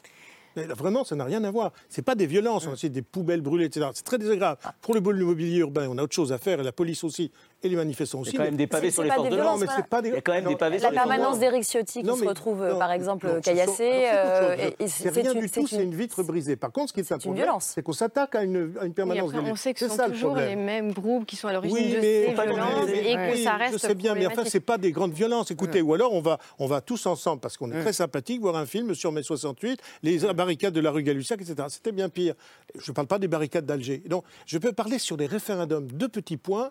Vraiment, 0.57 1.05
ça 1.05 1.17
n'a 1.17 1.25
rien 1.25 1.43
à 1.45 1.51
voir. 1.51 1.73
C'est 1.89 2.03
pas 2.03 2.15
des 2.15 2.27
violences, 2.27 2.69
c'est 2.77 2.89
des 2.89 3.03
poubelles 3.03 3.41
brûlées, 3.41 3.67
etc. 3.67 3.89
C'est 3.95 4.05
très 4.05 4.19
désagréable. 4.19 4.59
Pour 4.81 4.95
le 4.95 5.01
mobilier 5.01 5.59
urbain, 5.59 5.89
on 5.89 5.99
a 5.99 6.03
autre 6.03 6.15
chose 6.15 6.33
à 6.33 6.39
faire, 6.39 6.61
et 6.61 6.63
la 6.63 6.73
police 6.73 7.05
aussi, 7.05 7.31
et 7.63 7.69
les 7.69 7.77
manifestants 7.77 8.21
aussi. 8.21 8.31
Il 8.31 8.35
y 8.35 8.37
a 8.37 8.39
quand 8.39 8.45
même 8.45 8.57
des 8.57 8.67
pavés 8.67 8.91
sur 8.91 9.03
les 9.03 9.11
forces 9.11 9.29
de 9.29 9.37
l'ordre. 9.37 9.61
des. 10.03 10.09
Il 10.09 10.15
y 10.15 10.17
a 10.17 10.21
quand 10.21 10.33
même 10.33 10.45
des 10.45 10.57
pavés 10.57 10.79
sur 10.79 10.91
les 10.91 10.97
La 10.97 11.03
permanence 11.03 11.39
d'Éric 11.39 11.65
Ciotti 11.65 12.03
qui 12.03 12.17
se 12.17 12.25
retrouve, 12.25 12.63
euh, 12.63 12.75
par 12.77 12.93
exemple, 12.93 13.41
caillassée. 13.43 14.09
Euh, 14.13 14.71
c'est 14.87 15.11
rien 15.11 15.35
du 15.35 15.51
tout, 15.51 15.67
c'est 15.67 15.83
une 15.83 15.95
vitre 15.95 16.23
brisée. 16.23 16.57
Par 16.57 16.73
contre, 16.73 16.89
ce 16.89 16.95
qui 16.95 17.01
est 17.01 17.13
un 17.13 17.19
problème, 17.19 17.49
c'est 17.61 17.83
qu'on 17.83 17.93
s'attaque 17.93 18.35
à 18.35 18.43
une 18.43 18.95
permanence 18.95 19.33
On 19.35 19.57
sait 19.57 19.75
que 19.75 19.81
ce 19.81 19.89
sont 19.89 20.09
toujours 20.09 20.37
les 20.37 20.57
mêmes 20.57 20.93
groupes 20.93 21.27
qui 21.27 21.37
sont 21.37 21.49
à 21.49 21.53
l'origine 21.53 21.77
de 21.77 22.01
ces 22.01 22.33
violences 22.33 22.89
et 22.89 23.15
que 23.15 23.37
ça 23.39 23.55
reste. 23.55 23.73
Je 23.73 23.79
sais 23.79 23.95
bien, 23.95 24.15
mais 24.15 24.27
enfin, 24.27 24.45
c'est 24.45 24.61
pas 24.61 24.79
des 24.79 24.93
grandes 24.93 25.13
violences. 25.13 25.51
Écoutez, 25.51 25.83
ou 25.83 25.95
alors 25.95 26.13
on 26.13 26.67
va 26.67 26.81
tous 26.81 27.07
ensemble, 27.07 27.41
parce 27.41 27.57
qu'on 27.57 27.71
est 27.73 27.81
très 27.81 27.93
sympathiques, 27.93 28.41
voir 28.41 28.57
un 28.57 28.67
film 28.67 28.95
sur 28.95 29.13
mai 29.13 29.23
68, 29.23 29.81
les 30.03 30.19
barricades 30.35 30.75
de 30.75 30.81
la 30.81 30.91
rue 30.91 31.03
Gallus 31.03 31.23
etc. 31.31 31.55
C'était 31.69 31.93
bien 31.93 32.09
pire. 32.09 32.35
Je 32.79 32.91
ne 32.91 32.95
parle 32.95 33.07
pas 33.07 33.19
des 33.19 33.29
barricades 33.29 33.67
d'Alger. 33.67 34.03
Donc, 34.07 34.25
je 34.47 34.59
peux 34.59 34.73
parler 34.73 34.99
sur 34.99 35.17
des 35.17 35.27
référendums. 35.27 35.91
Deux 35.91 36.09
petits 36.09 36.37
points. 36.37 36.71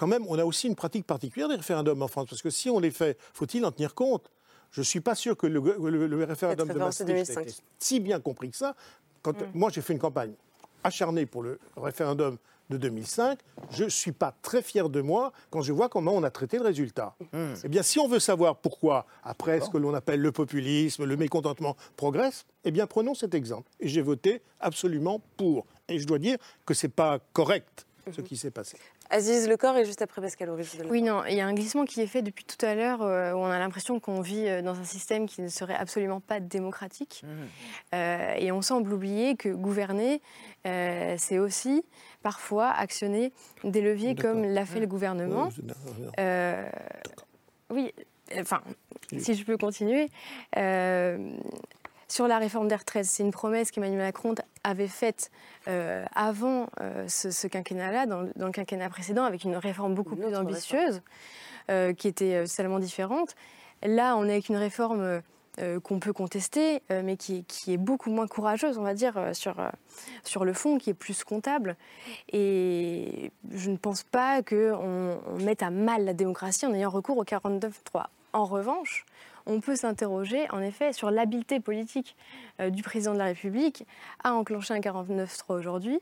Quand 0.00 0.06
même, 0.06 0.24
on 0.28 0.38
a 0.38 0.44
aussi 0.46 0.66
une 0.66 0.76
pratique 0.76 1.06
particulière 1.06 1.50
des 1.50 1.56
référendums 1.56 2.00
en 2.00 2.08
France, 2.08 2.24
parce 2.30 2.40
que 2.40 2.48
si 2.48 2.70
on 2.70 2.80
les 2.80 2.90
fait, 2.90 3.18
faut-il 3.34 3.62
en 3.66 3.70
tenir 3.70 3.94
compte? 3.94 4.30
Je 4.70 4.80
ne 4.80 4.84
suis 4.86 5.00
pas 5.00 5.14
sûr 5.14 5.36
que 5.36 5.46
le, 5.46 5.60
référendum 6.24 6.66
de 6.68 6.78
Maastricht 6.78 7.28
ait 7.28 7.46
si 7.78 8.00
bien 8.00 8.18
compris 8.18 8.50
que 8.50 8.56
ça. 8.56 8.74
Quand, 9.20 9.38
mm. 9.38 9.50
Moi, 9.52 9.68
j'ai 9.68 9.82
fait 9.82 9.92
une 9.92 9.98
campagne 9.98 10.32
acharnée 10.82 11.26
pour 11.26 11.42
le 11.42 11.58
référendum 11.76 12.38
de 12.70 12.78
2005, 12.78 13.38
je 13.72 13.84
ne 13.84 13.88
suis 13.90 14.12
pas 14.12 14.34
très 14.40 14.62
fier 14.62 14.88
de 14.88 15.02
moi 15.02 15.32
quand 15.50 15.60
je 15.60 15.74
vois 15.74 15.90
comment 15.90 16.12
on 16.12 16.22
a 16.22 16.30
traité 16.30 16.56
le 16.56 16.64
résultat. 16.64 17.14
Hmm. 17.34 17.52
Eh 17.62 17.68
bien, 17.68 17.82
si 17.82 17.98
on 17.98 18.08
veut 18.08 18.20
savoir 18.20 18.56
pourquoi, 18.56 19.04
après 19.22 19.60
ce 19.60 19.68
que 19.68 19.76
l'on 19.76 19.92
appelle 19.92 20.22
le 20.22 20.32
populisme, 20.32 21.04
le 21.04 21.16
mécontentement 21.18 21.76
progresse, 21.96 22.46
eh 22.64 22.70
bien, 22.70 22.86
prenons 22.86 23.14
cet 23.14 23.34
exemple. 23.34 23.68
Et 23.80 23.88
j'ai 23.88 24.00
voté 24.00 24.40
absolument 24.60 25.20
pour. 25.36 25.66
Et 25.88 25.98
je 25.98 26.06
dois 26.06 26.18
dire 26.18 26.38
que 26.64 26.72
ce 26.72 26.86
n'est 26.86 26.92
pas 26.92 27.18
correct 27.34 27.86
ce 28.10 28.22
qui 28.22 28.38
s'est 28.38 28.50
passé. 28.50 28.78
Aziz 29.10 29.48
Le 29.48 29.56
corps 29.56 29.76
et 29.76 29.84
juste 29.84 30.02
après 30.02 30.22
Pascal 30.22 30.50
Oui, 30.88 31.02
non, 31.02 31.24
il 31.28 31.34
y 31.34 31.40
a 31.40 31.46
un 31.46 31.52
glissement 31.52 31.84
qui 31.84 32.00
est 32.00 32.06
fait 32.06 32.22
depuis 32.22 32.44
tout 32.44 32.64
à 32.64 32.74
l'heure 32.74 33.02
euh, 33.02 33.32
où 33.32 33.38
on 33.38 33.46
a 33.46 33.58
l'impression 33.58 33.98
qu'on 33.98 34.20
vit 34.20 34.46
euh, 34.46 34.62
dans 34.62 34.78
un 34.78 34.84
système 34.84 35.26
qui 35.26 35.42
ne 35.42 35.48
serait 35.48 35.74
absolument 35.74 36.20
pas 36.20 36.38
démocratique. 36.38 37.24
Mmh. 37.24 37.28
Euh, 37.94 38.34
et 38.38 38.52
on 38.52 38.62
semble 38.62 38.92
oublier 38.92 39.36
que 39.36 39.48
gouverner, 39.48 40.22
c'est 40.64 41.38
aussi 41.38 41.82
parfois 42.22 42.68
actionner 42.68 43.32
des 43.64 43.80
leviers 43.80 44.14
comme 44.14 44.44
l'a 44.44 44.64
fait 44.64 44.78
le 44.78 44.86
mmh. 44.86 44.88
gouvernement. 44.88 45.48
oui, 47.70 47.92
enfin, 48.38 48.60
si 49.18 49.34
je 49.34 49.44
peux 49.44 49.56
continuer, 49.56 50.08
euh, 50.56 51.32
sur 52.10 52.26
la 52.26 52.38
réforme 52.38 52.68
des 52.68 52.74
retraites, 52.74 53.04
c'est 53.04 53.22
une 53.22 53.30
promesse 53.30 53.70
qu'Emmanuel 53.70 53.98
Macron 54.00 54.34
avait 54.64 54.88
faite 54.88 55.30
euh, 55.68 56.04
avant 56.14 56.68
euh, 56.80 57.06
ce, 57.08 57.46
quinquennat-là, 57.46 58.06
dans, 58.06 58.22
le 58.22 58.50
quinquennat 58.50 58.88
précédent, 58.88 59.24
avec 59.24 59.44
une 59.44 59.56
réforme 59.56 59.94
beaucoup 59.94 60.16
plus 60.16 60.34
ambitieuse, 60.34 61.02
qui 61.96 62.08
était 62.08 62.44
totalement 62.46 62.80
différente. 62.80 63.36
Là, 63.84 64.16
on 64.16 64.24
est 64.24 64.32
avec 64.32 64.48
une 64.48 64.56
réforme 64.56 65.22
qu'on 65.84 66.00
peut 66.00 66.12
contester, 66.12 66.82
mais 66.90 67.16
qui, 67.16 67.44
qui, 67.44 67.74
est 67.74 67.76
beaucoup 67.76 68.10
moins 68.10 68.26
courageuse, 68.26 68.76
on 68.76 68.82
va 68.82 68.92
dire, 68.92 69.14
sur, 69.34 69.54
sur 70.24 70.44
le 70.44 70.52
fond, 70.52 70.78
qui 70.78 70.90
est 70.90 70.94
plus 70.94 71.22
comptable. 71.22 71.76
Et 72.32 73.30
je 73.52 73.70
ne 73.70 73.76
pense 73.76 74.02
pas 74.02 74.42
qu'on 74.42 75.20
on 75.24 75.36
mette 75.36 75.62
à 75.62 75.70
mal 75.70 76.04
la 76.04 76.12
démocratie 76.12 76.66
en 76.66 76.74
ayant 76.74 76.90
recours 76.90 77.18
au 77.18 77.24
49-3. 77.24 78.06
En 78.32 78.46
revanche, 78.46 79.06
on 79.46 79.60
peut 79.60 79.76
s'interroger 79.76 80.50
en 80.50 80.60
effet 80.60 80.92
sur 80.92 81.10
l'habileté 81.10 81.60
politique 81.60 82.16
euh, 82.60 82.70
du 82.70 82.82
président 82.82 83.12
de 83.12 83.18
la 83.18 83.26
République 83.26 83.86
à 84.22 84.34
enclencher 84.34 84.74
un 84.74 84.80
49-3 84.80 85.58
aujourd'hui, 85.58 86.00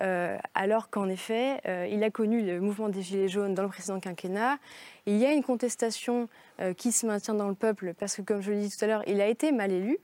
euh, 0.00 0.36
alors 0.54 0.90
qu'en 0.90 1.08
effet, 1.08 1.60
euh, 1.66 1.88
il 1.90 2.02
a 2.04 2.10
connu 2.10 2.42
le 2.42 2.60
mouvement 2.60 2.88
des 2.88 3.02
Gilets 3.02 3.28
jaunes 3.28 3.54
dans 3.54 3.62
le 3.62 3.68
précédent 3.68 4.00
quinquennat. 4.00 4.58
Il 5.06 5.16
y 5.16 5.26
a 5.26 5.32
une 5.32 5.42
contestation 5.42 6.28
qui 6.76 6.90
se 6.90 7.06
maintient 7.06 7.34
dans 7.34 7.48
le 7.48 7.54
peuple 7.54 7.94
parce 7.94 8.16
que, 8.16 8.22
comme 8.22 8.40
je 8.40 8.50
le 8.50 8.58
dis 8.58 8.76
tout 8.76 8.84
à 8.84 8.88
l'heure, 8.88 9.02
il 9.06 9.20
a 9.20 9.28
été 9.28 9.52
mal 9.52 9.70
élu. 9.70 9.96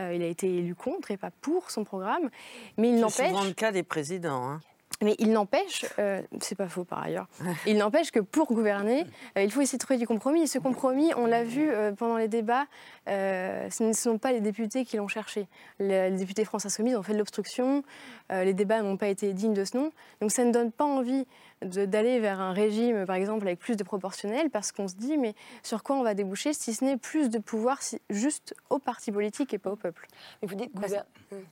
il 0.00 0.20
a 0.20 0.26
été 0.26 0.52
élu 0.58 0.74
contre 0.74 1.12
et 1.12 1.16
pas 1.16 1.30
pour 1.40 1.70
son 1.70 1.84
programme. 1.84 2.28
Mais 2.76 2.88
il 2.88 2.96
n'empêche. 2.96 3.14
C'est 3.14 3.28
souvent 3.28 3.44
le 3.44 3.52
cas 3.52 3.70
des 3.70 3.84
présidents. 3.84 4.50
Hein. 4.50 4.60
Mais 5.02 5.14
il 5.18 5.32
n'empêche, 5.32 5.84
euh, 5.98 6.22
c'est 6.40 6.54
pas 6.54 6.68
faux 6.68 6.84
par 6.84 7.02
ailleurs, 7.02 7.28
il 7.66 7.76
n'empêche 7.76 8.10
que 8.10 8.20
pour 8.20 8.46
gouverner, 8.46 9.04
euh, 9.36 9.42
il 9.42 9.52
faut 9.52 9.60
essayer 9.60 9.78
de 9.78 9.84
trouver 9.84 9.98
du 9.98 10.06
compromis. 10.06 10.42
Et 10.42 10.46
ce 10.46 10.58
compromis, 10.58 11.12
on 11.16 11.26
l'a 11.26 11.44
vu 11.44 11.68
euh, 11.68 11.92
pendant 11.92 12.16
les 12.16 12.28
débats, 12.28 12.66
ce 13.06 13.82
ne 13.82 13.92
sont 13.92 14.18
pas 14.18 14.32
les 14.32 14.40
députés 14.40 14.84
qui 14.84 14.96
l'ont 14.96 15.08
cherché. 15.08 15.46
Les, 15.78 16.10
députés 16.10 16.44
France 16.44 16.64
Insoumise 16.64 16.96
ont 16.96 17.02
fait 17.02 17.12
de 17.12 17.18
l'obstruction, 17.18 17.82
les 18.30 18.54
débats 18.54 18.82
n'ont 18.82 18.96
pas 18.96 19.08
été 19.08 19.32
dignes 19.32 19.54
de 19.54 19.64
ce 19.64 19.76
nom. 19.76 19.92
Donc 20.20 20.30
ça 20.30 20.44
ne 20.44 20.50
donne 20.50 20.72
pas 20.72 20.84
envie 20.84 21.26
d'aller 21.62 22.18
vers 22.18 22.40
un 22.40 22.52
régime, 22.52 23.06
par 23.06 23.16
exemple, 23.16 23.46
avec 23.46 23.58
plus 23.58 23.76
de 23.76 23.84
proportionnel, 23.84 24.50
parce 24.50 24.72
qu'on 24.72 24.88
se 24.88 24.96
dit, 24.96 25.16
mais 25.18 25.34
sur 25.62 25.82
quoi 25.82 25.96
on 25.96 26.02
va 26.02 26.14
déboucher, 26.14 26.52
si 26.52 26.74
ce 26.74 26.84
n'est 26.84 26.96
plus 26.96 27.28
de 27.28 27.38
pouvoir 27.38 27.80
juste 28.10 28.54
aux 28.70 28.78
partis 28.78 29.12
politiques 29.12 29.54
et 29.54 29.58
pas 29.58 29.70
au 29.70 29.76
peuple 29.76 30.06
Mais 30.42 30.48
vous 30.48 30.54
dites, 30.54 30.72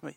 oui. 0.02 0.16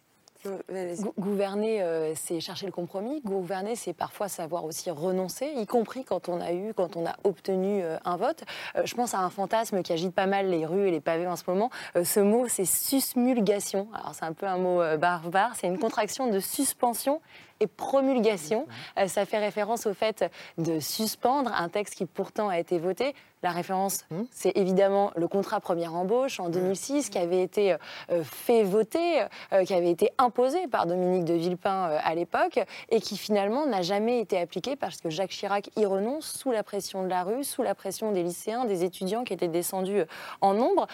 Gouverner, 1.18 1.82
euh, 1.82 2.14
c'est 2.16 2.40
chercher 2.40 2.66
le 2.66 2.72
compromis. 2.72 3.22
Gouverner, 3.22 3.76
c'est 3.76 3.94
parfois 3.94 4.28
savoir 4.28 4.66
aussi 4.66 4.90
renoncer, 4.92 5.52
y 5.56 5.66
compris 5.66 6.04
quand 6.04 6.30
on 6.30 6.40
a 6.42 6.54
eu, 6.54 6.74
quand 6.74 6.96
on 6.96 7.06
a 7.06 7.16
obtenu 7.24 7.82
euh, 7.82 7.98
un 8.06 8.18
vote. 8.18 8.44
Euh, 8.76 8.82
je 8.86 8.96
pense 8.96 9.14
à 9.14 9.20
un 9.20 9.30
fantasme 9.30 9.82
qui 9.82 9.94
agite 9.94 10.14
pas 10.14 10.26
mal 10.26 10.50
les 10.50 10.66
rues 10.66 10.88
et 10.88 10.92
les 10.92 11.00
pavés 11.00 11.28
en 11.28 11.36
ce 11.36 11.44
moment. 11.48 11.70
ce 12.04 12.20
mot, 12.20 12.48
c'est 12.48 12.66
susmulgation. 12.66 13.88
Alors 13.94 14.14
c'est 14.14 14.26
un 14.26 14.34
peu 14.34 14.46
un 14.46 14.58
mot 14.58 14.82
barbare. 14.98 15.54
C'est 15.56 15.68
une 15.68 15.80
contraction 15.80 16.28
de 16.30 16.40
suspension 16.40 17.22
et 17.60 17.68
promulgation. 17.68 18.68
ça 19.08 19.26
fait 19.26 19.40
référence 19.40 19.88
au 19.88 19.94
fait 19.94 20.30
de 20.58 20.80
suspendre 20.80 21.52
un 21.54 21.70
texte 21.70 21.96
qui 21.96 22.06
pourtant 22.06 22.50
a 22.50 22.60
été 22.60 22.78
voté. 22.78 23.16
La 23.44 23.52
référence, 23.52 24.04
mmh. 24.10 24.22
c'est 24.32 24.58
évidemment 24.58 25.12
le 25.16 25.28
contrat 25.28 25.60
première 25.60 25.94
embauche 25.94 26.40
en 26.40 26.50
2006 26.50 27.10
qui 27.12 27.20
avait 27.20 27.44
été 27.44 27.74
euh, 28.10 28.24
fait 28.24 28.64
voter, 28.64 29.22
euh, 29.54 29.64
qui 29.64 29.76
avait 29.76 29.92
été 29.92 30.12
imposé 30.18 30.68
par 30.68 30.88
Dominique 30.88 31.26
de 31.26 31.36
Villepin 31.36 31.90
euh, 31.90 32.00
à 32.04 32.16
l'époque 32.16 32.60
et 32.90 33.00
qui 33.00 33.16
finalement 33.16 33.68
n'a 33.68 33.84
jamais 33.84 34.20
été 34.20 34.40
appliqué 34.40 34.76
parce 34.76 35.02
que 35.02 35.12
Jacques 35.12 35.30
Chirac 35.30 35.70
y 35.76 35.86
renonce 35.86 36.26
sous 36.26 36.52
la 36.52 36.64
pression 36.64 37.04
de 37.04 37.10
la 37.10 37.24
rue, 37.24 37.44
sous 37.44 37.62
la 37.62 37.76
pression 37.76 38.12
des 38.12 38.24
lycéens, 38.24 38.66
des 38.66 38.84
étudiants 38.84 39.24
qui 39.24 39.34
étaient 39.34 39.48
descendus 39.48 40.04
en 40.42 40.54
nombre. 40.54 40.88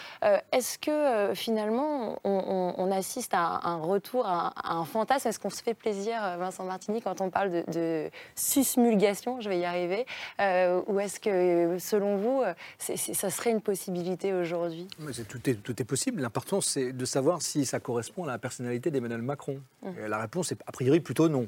Est-ce 0.51 0.77
que 0.77 1.33
finalement 1.33 2.19
on, 2.23 2.91
assiste 2.91 3.33
à 3.33 3.61
un, 3.63 3.77
retour, 3.77 4.25
à 4.25 4.53
un, 4.63 4.85
fantasme? 4.85 5.27
Est-ce 5.27 5.39
qu'on 5.39 5.49
se 5.49 5.63
fait 5.63 5.73
plaisir, 5.73 6.19
Vincent 6.37 6.63
Martini, 6.63 7.01
quand 7.01 7.21
on 7.21 7.29
parle 7.29 7.51
de, 7.51 7.63
de 7.71 8.09
susmulgation, 8.35 9.41
je 9.41 9.49
vais 9.49 9.59
y 9.59 9.65
arriver, 9.65 10.05
ou 10.39 10.99
est-ce 10.99 11.19
que 11.19 11.77
selon 11.79 12.17
vous, 12.17 12.32
euh, 12.41 12.53
ça 12.79 13.29
serait 13.29 13.51
une 13.51 13.61
possibilité 13.61 14.34
aujourd'hui 14.34 14.88
tout 15.29 15.49
est, 15.49 15.55
tout 15.55 15.81
est 15.81 15.86
possible. 15.86 16.21
L'important, 16.21 16.61
c'est 16.61 16.93
de 16.93 17.05
savoir 17.05 17.41
si 17.41 17.65
ça 17.65 17.79
correspond 17.79 18.23
à 18.23 18.27
la 18.27 18.39
personnalité 18.39 18.91
d'Emmanuel 18.91 19.21
Macron. 19.21 19.61
Mmh. 19.81 20.05
la 20.07 20.17
réponse 20.17 20.51
est 20.51 20.61
a 20.65 20.71
priori 20.71 20.99
plutôt 20.99 21.29
non. 21.29 21.47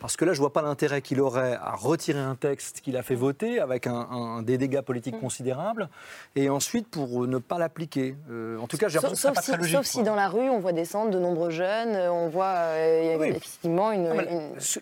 Parce 0.00 0.16
que 0.16 0.24
là, 0.24 0.32
je 0.32 0.38
ne 0.38 0.40
vois 0.40 0.52
pas 0.52 0.62
l'intérêt 0.62 1.02
qu'il 1.02 1.20
aurait 1.20 1.54
à 1.54 1.72
retirer 1.72 2.20
un 2.20 2.34
texte 2.34 2.80
qu'il 2.80 2.96
a 2.96 3.02
fait 3.02 3.14
voter 3.14 3.60
avec 3.60 3.86
un, 3.86 4.42
des 4.42 4.58
dégâts 4.58 4.82
politiques 4.82 5.16
mmh. 5.16 5.20
considérables, 5.20 5.88
et 6.36 6.48
ensuite 6.48 6.88
pour 6.88 7.26
ne 7.26 7.38
pas 7.38 7.58
l'appliquer. 7.58 8.16
Euh, 8.30 8.58
en 8.58 8.66
tout 8.66 8.76
cas, 8.76 8.88
j'ai 8.88 8.98
l'impression 8.98 9.30
que 9.30 9.34
pas 9.34 9.42
très 9.42 9.56
logique. 9.56 9.76
Sauf 9.76 9.86
si 9.86 10.02
dans 10.02 10.14
la 10.14 10.28
rue, 10.28 10.50
on 10.50 10.60
voit 10.60 10.72
descendre 10.72 11.10
de 11.10 11.18
nombreux 11.18 11.50
jeunes, 11.50 11.96
on 12.10 12.28
voit 12.28 12.54
euh, 12.54 13.24
effectivement 13.24 13.92
une, 13.92 14.10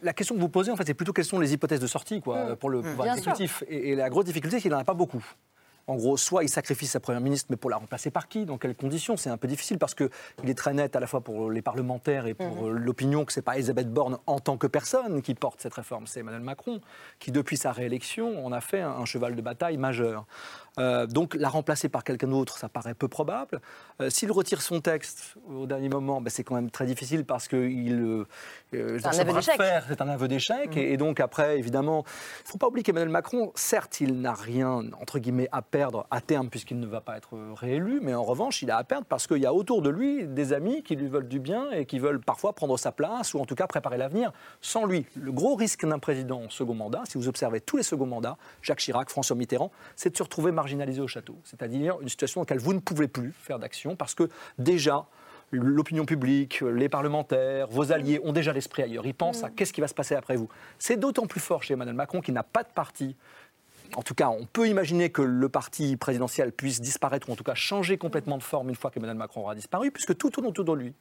La 0.03 0.12
question 0.12 0.34
que 0.34 0.40
vous 0.40 0.49
posez, 0.49 0.70
en 0.70 0.76
fait, 0.76 0.86
c'est 0.86 0.95
plutôt 0.95 1.12
quelles 1.12 1.24
sont 1.24 1.38
les 1.38 1.53
hypothèses 1.53 1.80
de 1.80 1.86
sortie 1.86 2.20
quoi, 2.20 2.45
mmh. 2.45 2.57
pour 2.57 2.70
le 2.70 2.82
pouvoir 2.82 3.09
exécutif. 3.16 3.64
Et, 3.68 3.90
et, 3.90 3.95
la 3.95 4.11
grosse 4.11 4.24
difficulté, 4.24 4.57
c'est 4.57 4.62
qu'il 4.62 4.70
n'en 4.70 4.78
a 4.78 4.84
pas 4.84 4.95
beaucoup. 4.95 5.24
En 5.87 5.97
gros, 5.97 6.16
soit 6.16 6.45
il 6.45 6.49
sacrifie 6.49 6.87
sa 6.87 7.01
première 7.01 7.20
ministre, 7.20 7.49
mais 7.51 7.57
pour 7.57 7.70
la 7.70 7.76
remplacer 7.76 8.11
par 8.11 8.28
qui 8.28 8.45
Dans 8.45 8.59
quelles 8.59 8.76
conditions 8.76 9.16
C'est 9.16 9.30
un 9.30 9.37
peu 9.37 9.49
difficile 9.49 9.78
parce 9.78 9.95
qu'il 9.95 10.09
est 10.45 10.55
très 10.55 10.74
net 10.74 10.95
à 10.95 11.01
la 11.01 11.07
fois 11.07 11.20
pour 11.20 11.51
les 11.51 11.62
parlementaires 11.62 12.26
et 12.26 12.35
pour 12.35 12.62
mhm. 12.62 12.76
l'opinion 12.76 13.24
que 13.24 13.33
ce 13.33 13.41
n'est 13.41 13.45
pas 13.45 13.57
Elisabeth 13.57 13.93
Borne 13.93 14.18
en 14.26 14.39
tant 14.39 14.57
que 14.57 14.66
personne 14.66 15.22
qui 15.22 15.35
porte 15.35 15.61
cette 15.61 15.74
réforme, 15.74 16.07
c'est 16.07 16.20
Emmanuel 16.20 16.43
Macron 16.43 16.80
qui, 17.18 17.33
depuis 17.33 17.57
sa 17.57 17.72
réélection, 17.72 18.45
en 18.45 18.53
a 18.53 18.61
fait 18.61 18.80
un 18.80 19.05
cheval 19.05 19.35
de 19.35 19.43
bataille 19.43 19.76
majeur. 19.76 20.26
Euh, 20.78 21.06
donc 21.06 21.34
la 21.34 21.48
remplacer 21.48 21.88
par 21.88 22.02
quelqu'un 22.02 22.28
d'autre, 22.28 22.58
ça 22.58 22.68
paraît 22.68 22.94
peu 22.94 23.08
probable. 23.08 23.60
Euh, 24.00 24.08
s'il 24.08 24.32
retire 24.32 24.62
son 24.62 24.80
texte 24.80 25.34
au 25.48 25.66
dernier 25.66 25.88
moment, 25.88 26.20
ben, 26.20 26.30
c'est 26.30 26.44
quand 26.44 26.54
même 26.54 26.70
très 26.70 26.86
difficile 26.86 27.24
parce 27.24 27.46
que 27.48 27.56
il, 27.56 28.24
euh, 28.74 28.98
c'est 28.98 29.06
un 29.06 29.18
aveu 29.18 29.32
d'échec. 29.34 29.60
C'est 29.88 30.00
un 30.00 30.08
aveu 30.08 30.28
d'échec. 30.28 30.76
Et, 30.76 30.96
donc 30.96 31.20
après, 31.20 31.58
évidemment, 31.58 32.04
il 32.06 32.44
ne 32.46 32.48
faut 32.52 32.58
pas 32.58 32.68
oublier 32.68 32.82
qu'Emmanuel 32.82 33.10
Macron, 33.10 33.52
certes, 33.54 34.00
il 34.00 34.20
n'a 34.20 34.32
rien, 34.32 34.84
entre 35.00 35.18
guillemets, 35.18 35.48
à 35.52 35.60
perdre 35.62 36.06
à 36.10 36.20
terme 36.20 36.48
puisqu'il 36.48 36.80
ne 36.80 36.86
va 36.86 37.00
pas 37.00 37.16
être 37.16 37.36
réélu, 37.54 38.00
mais 38.02 38.14
en 38.14 38.22
revanche, 38.22 38.62
il 38.62 38.70
a 38.70 38.78
à 38.78 38.84
perdre 38.84 39.06
parce 39.06 39.26
qu'il 39.26 39.38
y 39.38 39.46
a 39.46 39.52
autour 39.52 39.82
de 39.82 39.90
lui 39.90 40.26
des 40.26 40.52
amis 40.52 40.82
qui 40.82 40.96
lui 40.96 41.08
veulent 41.08 41.28
du 41.28 41.40
bien 41.40 41.70
et 41.70 41.84
qui 41.84 41.98
veulent 41.98 42.20
parfois 42.20 42.54
prendre 42.54 42.78
sa 42.78 42.92
place 42.92 43.34
ou 43.34 43.40
en 43.40 43.44
tout 43.44 43.54
cas 43.54 43.66
préparer 43.66 43.98
l'avenir 43.98 44.32
sans 44.60 44.86
lui. 44.86 45.04
Le 45.16 45.32
gros 45.32 45.54
risque 45.54 45.86
d'un 45.86 45.98
président 45.98 46.42
en 46.42 46.50
second 46.50 46.74
mandat, 46.74 47.02
si 47.06 47.18
vous 47.18 47.28
observez 47.28 47.60
tous 47.60 47.76
les 47.76 47.82
seconds 47.82 48.06
mandats, 48.06 48.38
Jacques 48.62 48.78
Chirac, 48.78 49.10
François 49.10 49.36
Mitterrand, 49.36 49.70
c'est 49.96 50.10
de 50.10 50.16
se 50.16 50.22
retrouver 50.22 50.52
marginalisé 50.62 51.00
au 51.00 51.08
château. 51.08 51.36
C'est-à-dire 51.42 52.00
une 52.00 52.08
situation 52.08 52.40
dans 52.40 52.42
laquelle 52.44 52.60
vous 52.60 52.72
ne 52.72 52.78
pouvez 52.78 53.08
plus 53.08 53.32
faire 53.32 53.58
d'action 53.58 53.96
parce 53.96 54.14
que 54.14 54.28
déjà, 54.58 55.06
l'opinion 55.50 56.04
publique, 56.04 56.60
les 56.60 56.88
parlementaires, 56.88 57.66
vos 57.66 57.90
alliés 57.90 58.20
ont 58.22 58.32
déjà 58.32 58.52
l'esprit 58.52 58.82
ailleurs. 58.84 59.04
Ils 59.04 59.14
pensent 59.14 59.42
à 59.42 59.48
mm. 59.48 59.54
qu'est-ce 59.56 59.72
qui 59.72 59.80
va 59.80 59.88
se 59.88 59.94
passer 59.94 60.14
après 60.14 60.36
vous. 60.36 60.48
C'est 60.78 60.96
d'autant 60.96 61.26
plus 61.26 61.40
fort 61.40 61.64
chez 61.64 61.74
Emmanuel 61.74 61.96
Macron 61.96 62.20
qui 62.20 62.30
n'a 62.30 62.44
pas 62.44 62.62
de 62.62 62.72
parti. 62.72 63.16
En 63.96 64.02
tout 64.02 64.14
cas, 64.14 64.28
on 64.28 64.46
peut 64.46 64.68
imaginer 64.68 65.10
que 65.10 65.20
le 65.20 65.48
parti 65.48 65.96
présidentiel 65.96 66.52
puisse 66.52 66.80
disparaître 66.80 67.28
ou 67.28 67.32
en 67.32 67.36
tout 67.36 67.44
cas 67.44 67.56
changer 67.56 67.98
complètement 67.98 68.38
de 68.38 68.42
forme 68.44 68.68
une 68.68 68.76
fois 68.76 68.90
qu'Emmanuel 68.92 69.18
Macron 69.18 69.42
aura 69.42 69.56
disparu, 69.56 69.90
puisque 69.90 70.16
tout 70.16 70.30
tourne 70.30 70.46
autour 70.46 70.64
de 70.64 70.72
lui. 70.72 70.94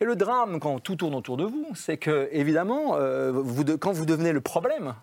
Et 0.00 0.04
le 0.04 0.16
drame, 0.16 0.60
quand 0.60 0.78
tout 0.80 0.96
tourne 0.96 1.14
autour 1.14 1.38
de 1.38 1.44
vous, 1.44 1.68
c'est 1.74 1.96
que, 1.96 2.28
évidemment, 2.32 2.96
euh, 2.96 3.32
vous 3.32 3.64
quand 3.78 3.92
vous 3.92 4.04
devenez 4.04 4.32
le 4.32 4.42
problème, 4.42 4.94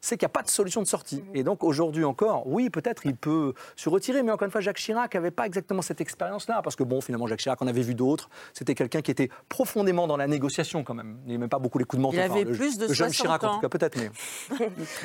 c'est 0.00 0.16
qu'il 0.16 0.26
n'y 0.26 0.30
a 0.30 0.32
pas 0.32 0.42
de 0.42 0.48
solution 0.48 0.82
de 0.82 0.86
sortie. 0.86 1.22
Et 1.34 1.42
donc 1.42 1.64
aujourd'hui 1.64 2.04
encore, 2.04 2.46
oui, 2.46 2.70
peut-être 2.70 3.06
il 3.06 3.14
peut 3.14 3.54
se 3.76 3.88
retirer, 3.88 4.22
mais 4.22 4.32
encore 4.32 4.46
une 4.46 4.52
fois, 4.52 4.60
Jacques 4.60 4.78
Chirac 4.78 5.14
n'avait 5.14 5.30
pas 5.30 5.46
exactement 5.46 5.82
cette 5.82 6.00
expérience-là, 6.00 6.62
parce 6.62 6.76
que 6.76 6.82
bon, 6.82 7.00
finalement, 7.00 7.26
Jacques 7.26 7.40
Chirac, 7.40 7.60
on 7.62 7.66
avait 7.66 7.82
vu 7.82 7.94
d'autres, 7.94 8.28
c'était 8.52 8.74
quelqu'un 8.74 9.02
qui 9.02 9.10
était 9.10 9.30
profondément 9.48 10.06
dans 10.06 10.16
la 10.16 10.26
négociation 10.26 10.84
quand 10.84 10.94
même. 10.94 11.18
Il 11.26 11.32
n'aimait 11.32 11.48
pas 11.48 11.58
beaucoup 11.58 11.78
les 11.78 11.84
coups 11.84 11.98
de 11.98 12.02
menton. 12.02 12.16
Il 12.16 12.20
avait 12.20 12.44
plus 12.44 12.78
de 12.78 12.92
Jean 12.92 13.10
Chirac, 13.10 13.42
en 13.44 13.54
tout 13.54 13.60
cas, 13.60 13.68
peut-être, 13.68 13.96
mais. 13.96 14.10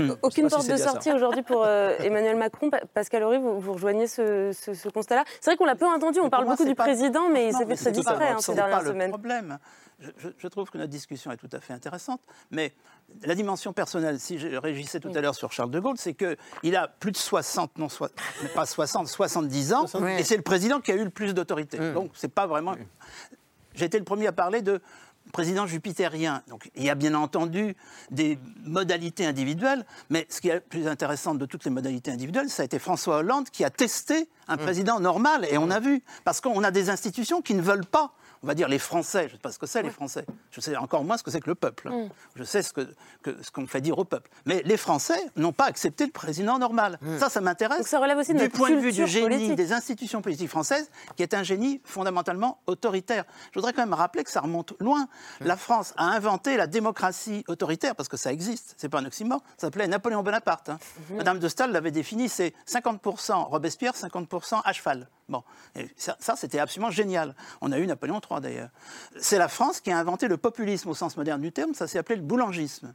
Aucune 0.22 0.48
porte 0.48 0.70
de 0.70 0.78
sortie 0.78 1.12
aujourd'hui 1.12 1.44
pour 1.44 1.64
euh, 1.66 1.96
Emmanuel 2.00 2.38
Macron. 2.38 2.70
Pascal 2.94 3.24
Horry, 3.24 3.38
vous, 3.38 3.60
vous 3.60 3.74
rejoignez 3.74 4.08
ce, 4.08 4.90
constat-là? 4.90 5.24
C'est 5.42 5.52
vrai 5.52 5.58
qu'on 5.58 5.66
l'a 5.66 5.76
peu 5.76 5.88
entendu, 5.88 6.20
on 6.20 6.30
parle 6.30 6.46
beaucoup 6.46 6.66
du 6.66 6.76
président, 6.76 7.30
mais 7.30 7.50
il 7.50 7.56
s'est 7.56 7.66
fait 7.66 7.76
très 7.76 7.92
discret 7.92 8.30
hein, 8.30 8.38
ces 8.40 8.54
dernières 8.54 8.84
semaines. 8.84 9.12
Le 9.12 9.18
problème 9.18 9.60
je, 10.00 10.48
trouve 10.48 10.70
que 10.70 10.78
notre 10.78 10.90
discussion 10.90 11.32
est 11.32 11.38
tout 11.38 11.50
à 11.52 11.60
fait 11.60 11.74
intéressante, 11.74 12.22
mais 12.52 12.74
la 13.24 13.36
dimension 13.36 13.74
personnelle, 13.74 14.20
si 14.20 14.40
je 14.40 14.56
régissais 14.56 15.00
tout 15.00 15.12
à 15.14 15.22
l'heure 15.22 15.36
sur 15.36 15.52
Charles 15.52 15.72
de 15.72 15.80
Gaulle, 15.80 15.98
c'est 15.98 16.14
qu'il 16.14 16.76
a 16.76 16.88
plus 16.88 17.12
de 17.12 17.18
60, 17.18 17.78
non 17.78 17.88
pas 18.54 18.66
60, 18.66 19.08
70 19.08 19.74
ans, 19.74 19.86
et 20.18 20.24
c'est 20.24 20.38
le 20.38 20.44
président 20.44 20.80
qui 20.82 20.92
a 20.92 20.96
eu 20.96 21.04
le 21.04 21.10
plus 21.10 21.34
d'autorité. 21.34 21.78
Donc 21.94 22.12
c'est 22.14 22.34
pas 22.34 22.48
vraiment... 22.48 22.76
J'ai 23.74 23.86
été 23.86 23.98
le 23.98 24.06
premier 24.06 24.28
à 24.28 24.32
parler 24.32 24.62
de 24.62 24.82
président 25.32 25.68
jupitérien. 25.68 26.44
Donc 26.48 26.70
il 26.76 26.84
y 26.84 26.90
a 26.90 26.96
bien 26.96 27.14
entendu 27.14 27.76
des 28.12 28.40
modalités 28.64 29.26
individuelles, 29.26 29.86
mais 30.10 30.26
ce 30.30 30.40
qui 30.40 30.50
est 30.50 30.56
le 30.56 30.60
plus 30.62 30.88
intéressant 30.88 31.36
de 31.36 31.46
toutes 31.46 31.66
les 31.66 31.72
modalités 31.72 32.12
individuelles, 32.12 32.50
ça 32.50 32.62
a 32.62 32.66
été 32.66 32.80
François 32.80 33.18
Hollande 33.18 33.50
qui 33.50 33.64
a 33.64 33.70
testé 33.70 34.30
un 34.48 34.56
mmh. 34.56 34.60
président 34.60 35.00
normal, 35.00 35.46
et 35.50 35.58
on 35.58 35.72
a 35.72 35.80
vu, 35.80 36.04
parce 36.24 36.40
qu'on 36.40 36.64
a 36.64 36.72
des 36.72 36.90
institutions 36.90 37.42
qui 37.42 37.54
ne 37.56 37.62
veulent 37.62 37.86
pas 37.86 38.14
on 38.46 38.48
va 38.48 38.54
dire 38.54 38.68
les 38.68 38.78
Français, 38.78 39.22
je 39.22 39.26
ne 39.26 39.32
sais 39.32 39.38
pas 39.40 39.52
ce 39.52 39.58
que 39.58 39.66
c'est 39.66 39.82
les 39.82 39.90
Français, 39.90 40.24
je 40.52 40.62
sais 40.62 40.78
encore 40.78 41.04
moins 41.04 41.18
ce 41.18 41.24
que 41.24 41.32
c'est 41.32 41.42
que 41.42 41.50
le 41.50 41.56
peuple, 41.56 41.90
mm. 41.90 42.10
je 42.36 42.44
sais 42.44 42.62
ce 42.62 42.74
qu'on 42.74 42.86
que, 43.24 43.42
ce 43.42 43.50
qu'on 43.50 43.66
fait 43.66 43.82
dire 43.82 43.98
au 43.98 44.06
peuple. 44.06 44.30
Mais 44.46 44.62
les 44.66 44.78
Français 44.78 45.20
n'ont 45.36 45.52
pas 45.52 45.66
accepté 45.66 46.06
le 46.06 46.12
président 46.12 46.60
normal. 46.60 47.00
Mm. 47.02 47.18
Ça, 47.18 47.30
ça 47.30 47.42
m'intéresse. 47.42 47.88
Ça 47.88 48.00
relève 48.00 48.20
aussi 48.20 48.36
de 48.36 48.40
du 48.40 48.50
point 48.50 48.70
de 48.70 48.76
vue 48.76 48.92
du 48.92 49.08
génie 49.08 49.56
des 49.56 49.74
institutions 49.74 50.22
politiques 50.22 50.50
françaises, 50.50 50.92
qui 51.16 51.24
est 51.24 51.34
un 51.34 51.42
génie 51.42 51.82
fondamentalement 51.84 52.60
autoritaire. 52.68 53.26
Je 53.52 53.60
voudrais 53.60 53.74
quand 53.74 53.82
même 53.82 53.96
rappeler 53.96 54.24
que 54.24 54.30
ça 54.30 54.42
remonte 54.42 54.74
loin. 54.80 55.08
Mm. 55.42 55.46
La 55.48 55.58
France 55.58 55.96
a 55.98 56.04
inventé 56.04 56.56
la 56.56 56.68
démocratie 56.68 57.44
autoritaire, 57.48 57.96
parce 57.96 58.10
que 58.10 58.18
ça 58.18 58.32
existe, 58.32 58.76
c'est 58.78 58.90
pas 58.90 59.00
un 59.00 59.06
oxymore, 59.06 59.42
ça 59.58 59.68
s'appelait 59.68 59.88
Napoléon 59.88 60.22
Bonaparte. 60.22 60.70
Hein. 60.70 60.78
Mm-hmm. 60.78 61.16
Madame 61.16 61.40
de 61.40 61.48
Staël 61.48 61.72
l'avait 61.72 61.90
défini, 61.90 62.30
c'est 62.30 62.54
50% 62.68 63.46
Robespierre, 63.46 63.94
50% 63.94 64.62
à 64.64 64.72
cheval. 64.72 65.08
Bon, 65.28 65.44
ça, 65.98 66.16
ça 66.20 66.36
c'était 66.36 66.60
absolument 66.60 66.92
génial. 66.92 67.36
On 67.62 67.72
a 67.72 67.80
eu 67.80 67.88
Napoléon 67.88 68.22
III 68.30 68.42
d'ailleurs. 68.42 68.70
C'est 69.20 69.40
la 69.40 69.48
France 69.48 69.82
qui 69.82 69.92
a 69.92 69.98
inventé 69.98 70.28
le 70.28 70.38
populisme 70.38 70.90
au 70.90 70.96
sens 70.96 71.18
moderne 71.18 71.42
du 71.42 71.52
terme, 71.52 71.74
ça 71.74 71.88
s'est 71.88 71.98
appelé 71.98 72.18
le 72.18 72.22
boulangisme, 72.22 72.94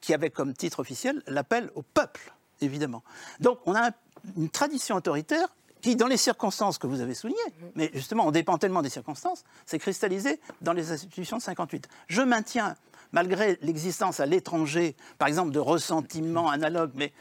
qui, 0.00 0.14
avait 0.14 0.30
comme 0.30 0.54
titre 0.54 0.80
officiel 0.80 1.22
l'appel 1.26 1.70
au 1.74 1.82
peuple, 1.82 2.32
évidemment. 2.60 3.02
Donc 3.40 3.58
on 3.66 3.74
a 3.74 3.90
une 4.36 4.48
tradition 4.48 4.96
autoritaire 4.96 5.48
qui, 5.82 5.96
dans 5.96 6.06
les 6.06 6.16
circonstances 6.16 6.78
que 6.78 6.86
vous 6.86 7.00
avez 7.00 7.14
soulignées, 7.14 7.38
mais 7.74 7.90
justement 7.92 8.26
on 8.26 8.30
dépend 8.30 8.56
tellement 8.56 8.82
des 8.82 8.88
circonstances, 8.88 9.44
s'est 9.66 9.78
cristallisée 9.78 10.40
dans 10.62 10.72
les 10.72 10.90
institutions 10.90 11.36
de 11.36 11.42
58. 11.42 11.88
Je 12.08 12.22
maintiens, 12.22 12.76
malgré 13.12 13.58
l'existence 13.60 14.20
à 14.20 14.26
l'étranger, 14.26 14.96
par 15.18 15.28
exemple, 15.28 15.50
de 15.50 15.58
ressentiments 15.58 16.48
analogues, 16.48 16.92
mais 16.94 17.12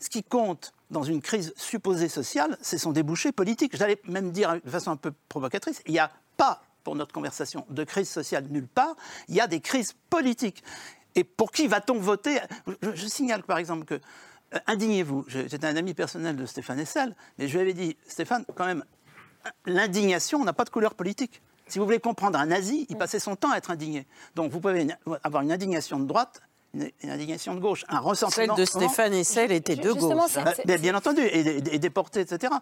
ce 0.00 0.08
qui 0.08 0.24
compte 0.24 0.72
dans 0.90 1.02
une 1.02 1.20
crise 1.20 1.52
supposée 1.56 2.08
sociale, 2.08 2.56
c'est 2.60 2.78
son 2.78 2.92
débouché 2.92 3.32
politique. 3.32 3.76
J'allais 3.76 4.00
même 4.04 4.32
dire 4.32 4.60
de 4.64 4.70
façon 4.70 4.90
un 4.90 4.96
peu 4.96 5.12
provocatrice, 5.28 5.82
il 5.86 5.92
n'y 5.92 5.98
a 5.98 6.10
pas, 6.36 6.62
pour 6.84 6.96
notre 6.96 7.12
conversation, 7.12 7.66
de 7.68 7.84
crise 7.84 8.08
sociale 8.08 8.46
nulle 8.50 8.68
part, 8.68 8.96
il 9.28 9.34
y 9.34 9.40
a 9.40 9.46
des 9.46 9.60
crises 9.60 9.94
politiques. 10.10 10.62
Et 11.14 11.24
pour 11.24 11.52
qui 11.52 11.66
va-t-on 11.66 11.98
voter? 11.98 12.38
Je, 12.94 13.06
signale 13.06 13.42
par 13.42 13.58
exemple 13.58 13.84
que, 13.84 13.94
euh, 14.54 14.58
indignez-vous, 14.66 15.24
j'étais 15.28 15.66
un 15.66 15.76
ami 15.76 15.94
personnel 15.94 16.36
de 16.36 16.46
Stéphane 16.46 16.78
Essel, 16.78 17.14
mais 17.38 17.48
je 17.48 17.54
lui 17.54 17.60
avais 17.60 17.74
dit, 17.74 17.96
Stéphane, 18.06 18.44
quand 18.54 18.66
même, 18.66 18.84
l'indignation 19.66 20.44
n'a 20.44 20.52
pas 20.52 20.64
de 20.64 20.70
couleur 20.70 20.94
politique. 20.94 21.42
Si 21.66 21.78
vous 21.78 21.84
voulez 21.84 22.00
comprendre 22.00 22.38
un 22.38 22.46
nazi, 22.46 22.86
il 22.88 22.96
passait 22.96 23.20
son 23.20 23.36
temps 23.36 23.50
à 23.50 23.58
être 23.58 23.70
indigné. 23.70 24.06
Donc 24.34 24.50
vous 24.50 24.60
pouvez 24.60 24.88
avoir 25.22 25.42
une 25.42 25.52
indignation 25.52 26.00
de 26.00 26.06
droite 26.06 26.40
une, 26.74 26.90
indignation 27.10 27.54
de 27.54 27.60
gauche, 27.60 27.84
un 27.88 27.98
ressentiment. 27.98 28.54
Celle 28.54 28.64
de 28.64 28.68
Stéphane 28.68 29.14
Essel 29.14 29.52
était 29.52 29.76
de 29.76 29.92
gauche. 29.92 30.36
Hein. 30.36 30.76
bien 30.80 30.94
entendu, 30.94 31.22
et, 31.22 31.78
déportés, 31.78 32.20
etc. 32.20 32.52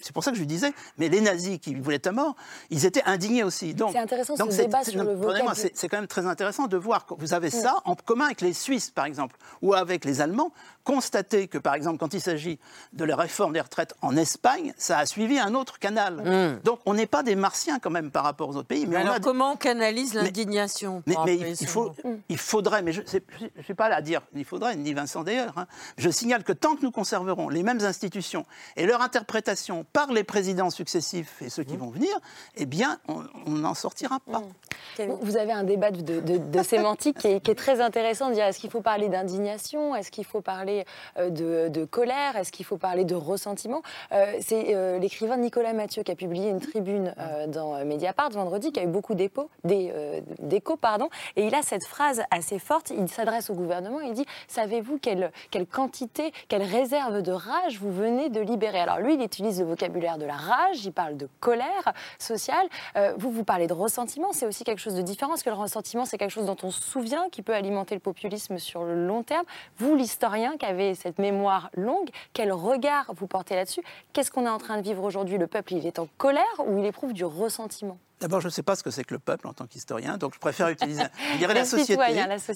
C'est 0.00 0.12
pour 0.12 0.22
ça 0.22 0.30
que 0.30 0.36
je 0.36 0.40
lui 0.40 0.46
disais, 0.46 0.72
mais 0.98 1.08
les 1.08 1.20
nazis 1.20 1.58
qui 1.58 1.74
voulaient 1.74 1.98
ta 1.98 2.12
mort, 2.12 2.36
ils 2.70 2.86
étaient 2.86 3.02
indignés 3.04 3.42
aussi. 3.42 3.74
C'est 3.76 3.98
intéressant 3.98 4.36
ce 4.36 4.56
débat 4.56 4.84
sur 4.84 5.02
le 5.02 5.14
vocabulaire. 5.14 5.54
C'est 5.74 5.88
quand 5.88 5.98
même 5.98 6.06
très 6.06 6.26
intéressant 6.26 6.66
de 6.66 6.76
voir 6.76 7.06
que 7.06 7.14
vous 7.18 7.34
avez 7.34 7.50
ça 7.50 7.76
en 7.84 7.94
commun 7.94 8.26
avec 8.26 8.40
les 8.40 8.52
Suisses, 8.52 8.90
par 8.90 9.04
exemple, 9.04 9.36
ou 9.62 9.74
avec 9.74 10.04
les 10.04 10.20
Allemands, 10.20 10.52
constater 10.84 11.48
que, 11.48 11.58
par 11.58 11.74
exemple, 11.74 11.98
quand 11.98 12.14
il 12.14 12.20
s'agit 12.20 12.58
de 12.92 13.04
la 13.04 13.16
réforme 13.16 13.54
des 13.54 13.60
retraites 13.60 13.94
en 14.02 14.16
Espagne, 14.16 14.72
ça 14.76 14.98
a 14.98 15.06
suivi 15.06 15.38
un 15.38 15.54
autre 15.54 15.78
canal. 15.78 16.22
Hmm. 16.24 16.60
Donc, 16.62 16.78
on 16.86 16.94
n'est 16.94 17.06
pas 17.06 17.22
des 17.22 17.34
martiens 17.34 17.78
quand 17.80 17.90
même 17.90 18.10
par 18.10 18.24
rapport 18.24 18.48
aux 18.48 18.56
autres 18.56 18.68
pays. 18.68 18.86
Mais, 18.86 18.96
alors, 18.96 19.20
comment 19.20 19.52
on 19.52 19.56
canalise 19.56 20.14
l'indignation 20.14 21.02
Mais, 21.06 21.16
il, 21.60 21.66
faut, 21.66 21.92
il 22.28 22.38
faudrait, 22.38 22.82
mais 22.82 22.92
je 22.92 23.02
ne 23.56 23.62
suis 23.62 23.74
pas 23.74 23.88
là 23.88 23.96
à 23.96 24.02
dire 24.02 24.22
il 24.34 24.44
faudrait, 24.44 24.76
ni 24.76 24.92
Vincent 24.94 25.24
d'ailleurs, 25.24 25.56
hein. 25.56 25.66
je 25.96 26.10
signale 26.10 26.44
que 26.44 26.52
tant 26.52 26.76
que 26.76 26.82
nous 26.82 26.90
conserverons 26.90 27.48
les 27.48 27.62
mêmes 27.62 27.80
institutions 27.82 28.46
et 28.76 28.86
leur 28.86 29.02
interprétation 29.02 29.84
par 29.92 30.12
les 30.12 30.24
présidents 30.24 30.70
successifs 30.70 31.42
et 31.42 31.48
ceux 31.48 31.64
qui 31.64 31.74
hmm. 31.74 31.80
vont 31.80 31.90
venir, 31.90 32.14
eh 32.56 32.66
bien, 32.66 32.98
on 33.08 33.50
n'en 33.50 33.74
sortira 33.74 34.20
pas. 34.20 34.40
Hmm. 34.40 35.12
Vous 35.20 35.36
avez 35.36 35.52
un 35.52 35.64
débat 35.64 35.90
de, 35.90 36.62
sémantique 36.62 37.18
qui 37.18 37.28
est, 37.28 37.40
qui 37.40 37.50
est, 37.50 37.54
très 37.54 37.80
intéressant 37.80 38.28
de 38.28 38.34
dire 38.34 38.44
est-ce 38.44 38.58
qu'il 38.58 38.70
faut 38.70 38.80
parler 38.80 39.08
d'indignation, 39.08 39.94
est-ce 39.94 40.10
qu'il 40.10 40.24
faut 40.24 40.40
parler 40.40 40.84
euh, 41.18 41.68
de, 41.68 41.84
colère? 41.84 42.36
Est-ce 42.36 42.52
qu'il 42.52 42.64
faut 42.64 42.78
parler 42.78 43.04
de 43.04 43.14
ressentiment? 43.14 43.82
Euh, 44.12 44.38
C'est 44.40 44.74
euh, 44.74 44.98
l'écrivain 44.98 45.36
Nicolas 45.36 45.72
Mathieu 45.72 46.02
qui 46.02 46.10
a 46.10 46.14
publié 46.14 46.50
une 46.50 46.60
tribune 46.60 47.14
dans 47.48 47.84
Mediapart 47.84 48.30
vendredi, 48.30 48.72
qui 48.72 48.80
a 48.80 48.84
eu 48.84 48.88
beaucoup 48.88 49.14
d'échos, 49.14 50.76
pardon, 50.76 51.08
et 51.36 51.46
il 51.46 51.54
a 51.54 51.62
cette 51.62 51.84
phrase 51.84 52.22
assez 52.30 52.58
forte. 52.58 52.90
Il 52.90 53.05
s'adresse 53.08 53.50
au 53.50 53.54
gouvernement. 53.54 54.00
Il 54.00 54.12
dit 54.12 54.26
Savez-vous 54.48 54.98
quelle, 54.98 55.32
quelle 55.50 55.66
quantité, 55.66 56.32
quelle 56.48 56.62
réserve 56.62 57.22
de 57.22 57.32
rage 57.32 57.78
vous 57.78 57.92
venez 57.92 58.28
de 58.28 58.40
libérer? 58.40 58.80
Alors 58.80 58.98
lui, 58.98 59.14
il 59.14 59.22
utilise 59.22 59.60
le 59.60 59.66
vocabulaire 59.66 60.18
de 60.18 60.26
la 60.26 60.36
rage. 60.36 60.84
Il 60.84 60.92
parle 60.92 61.16
de 61.16 61.28
colère 61.40 61.92
sociale. 62.18 62.66
vous, 63.16 63.30
vous 63.30 63.44
parlez 63.44 63.66
de 63.66 63.72
ressentiment. 63.72 64.32
C'est 64.32 64.46
aussi 64.46 64.64
quelque 64.64 64.80
chose 64.80 64.94
de 64.94 65.02
différent, 65.02 65.30
parce 65.30 65.42
que 65.42 65.50
le 65.50 65.56
ressentiment, 65.56 66.04
c'est 66.04 66.18
quelque 66.18 66.30
chose 66.30 66.46
dont 66.46 66.56
on 66.62 66.70
se 66.70 66.82
souvient, 66.82 67.28
qui 67.30 67.42
peut 67.42 67.54
alimenter 67.54 67.94
le 67.94 68.00
populisme 68.00 68.58
sur 68.58 68.84
le 68.84 69.06
long 69.06 69.22
terme. 69.22 69.44
Vous, 69.78 69.94
l'historien, 69.94 70.54
avez 70.66 70.94
cette 70.94 71.18
mémoire 71.18 71.70
longue, 71.74 72.10
quel 72.32 72.52
regard 72.52 73.12
vous 73.14 73.26
portez 73.26 73.54
là-dessus? 73.54 73.82
Qu'est-ce 74.12 74.30
qu'on 74.30 74.46
est 74.46 74.50
en 74.50 74.58
train 74.58 74.76
de 74.78 74.82
vivre 74.82 75.02
aujourd'hui? 75.04 75.38
Le 75.38 75.46
peuple, 75.46 75.74
il 75.74 75.86
est 75.86 75.98
en 75.98 76.08
colère 76.18 76.44
ou 76.66 76.78
il 76.78 76.84
éprouve 76.84 77.12
du 77.12 77.24
ressentiment? 77.24 77.98
D'abord, 78.20 78.40
je 78.40 78.46
ne 78.46 78.50
sais 78.50 78.62
pas 78.62 78.76
ce 78.76 78.82
que 78.82 78.90
c'est 78.90 79.04
que 79.04 79.12
le 79.12 79.20
peuple 79.20 79.46
en 79.46 79.52
tant 79.52 79.66
qu'historien, 79.66 80.16
donc 80.16 80.32
je 80.34 80.38
préfère 80.38 80.68
utiliser. 80.68 81.02
Je 81.32 81.38
dirais 81.38 81.52
la, 81.52 81.66
société, 81.66 81.96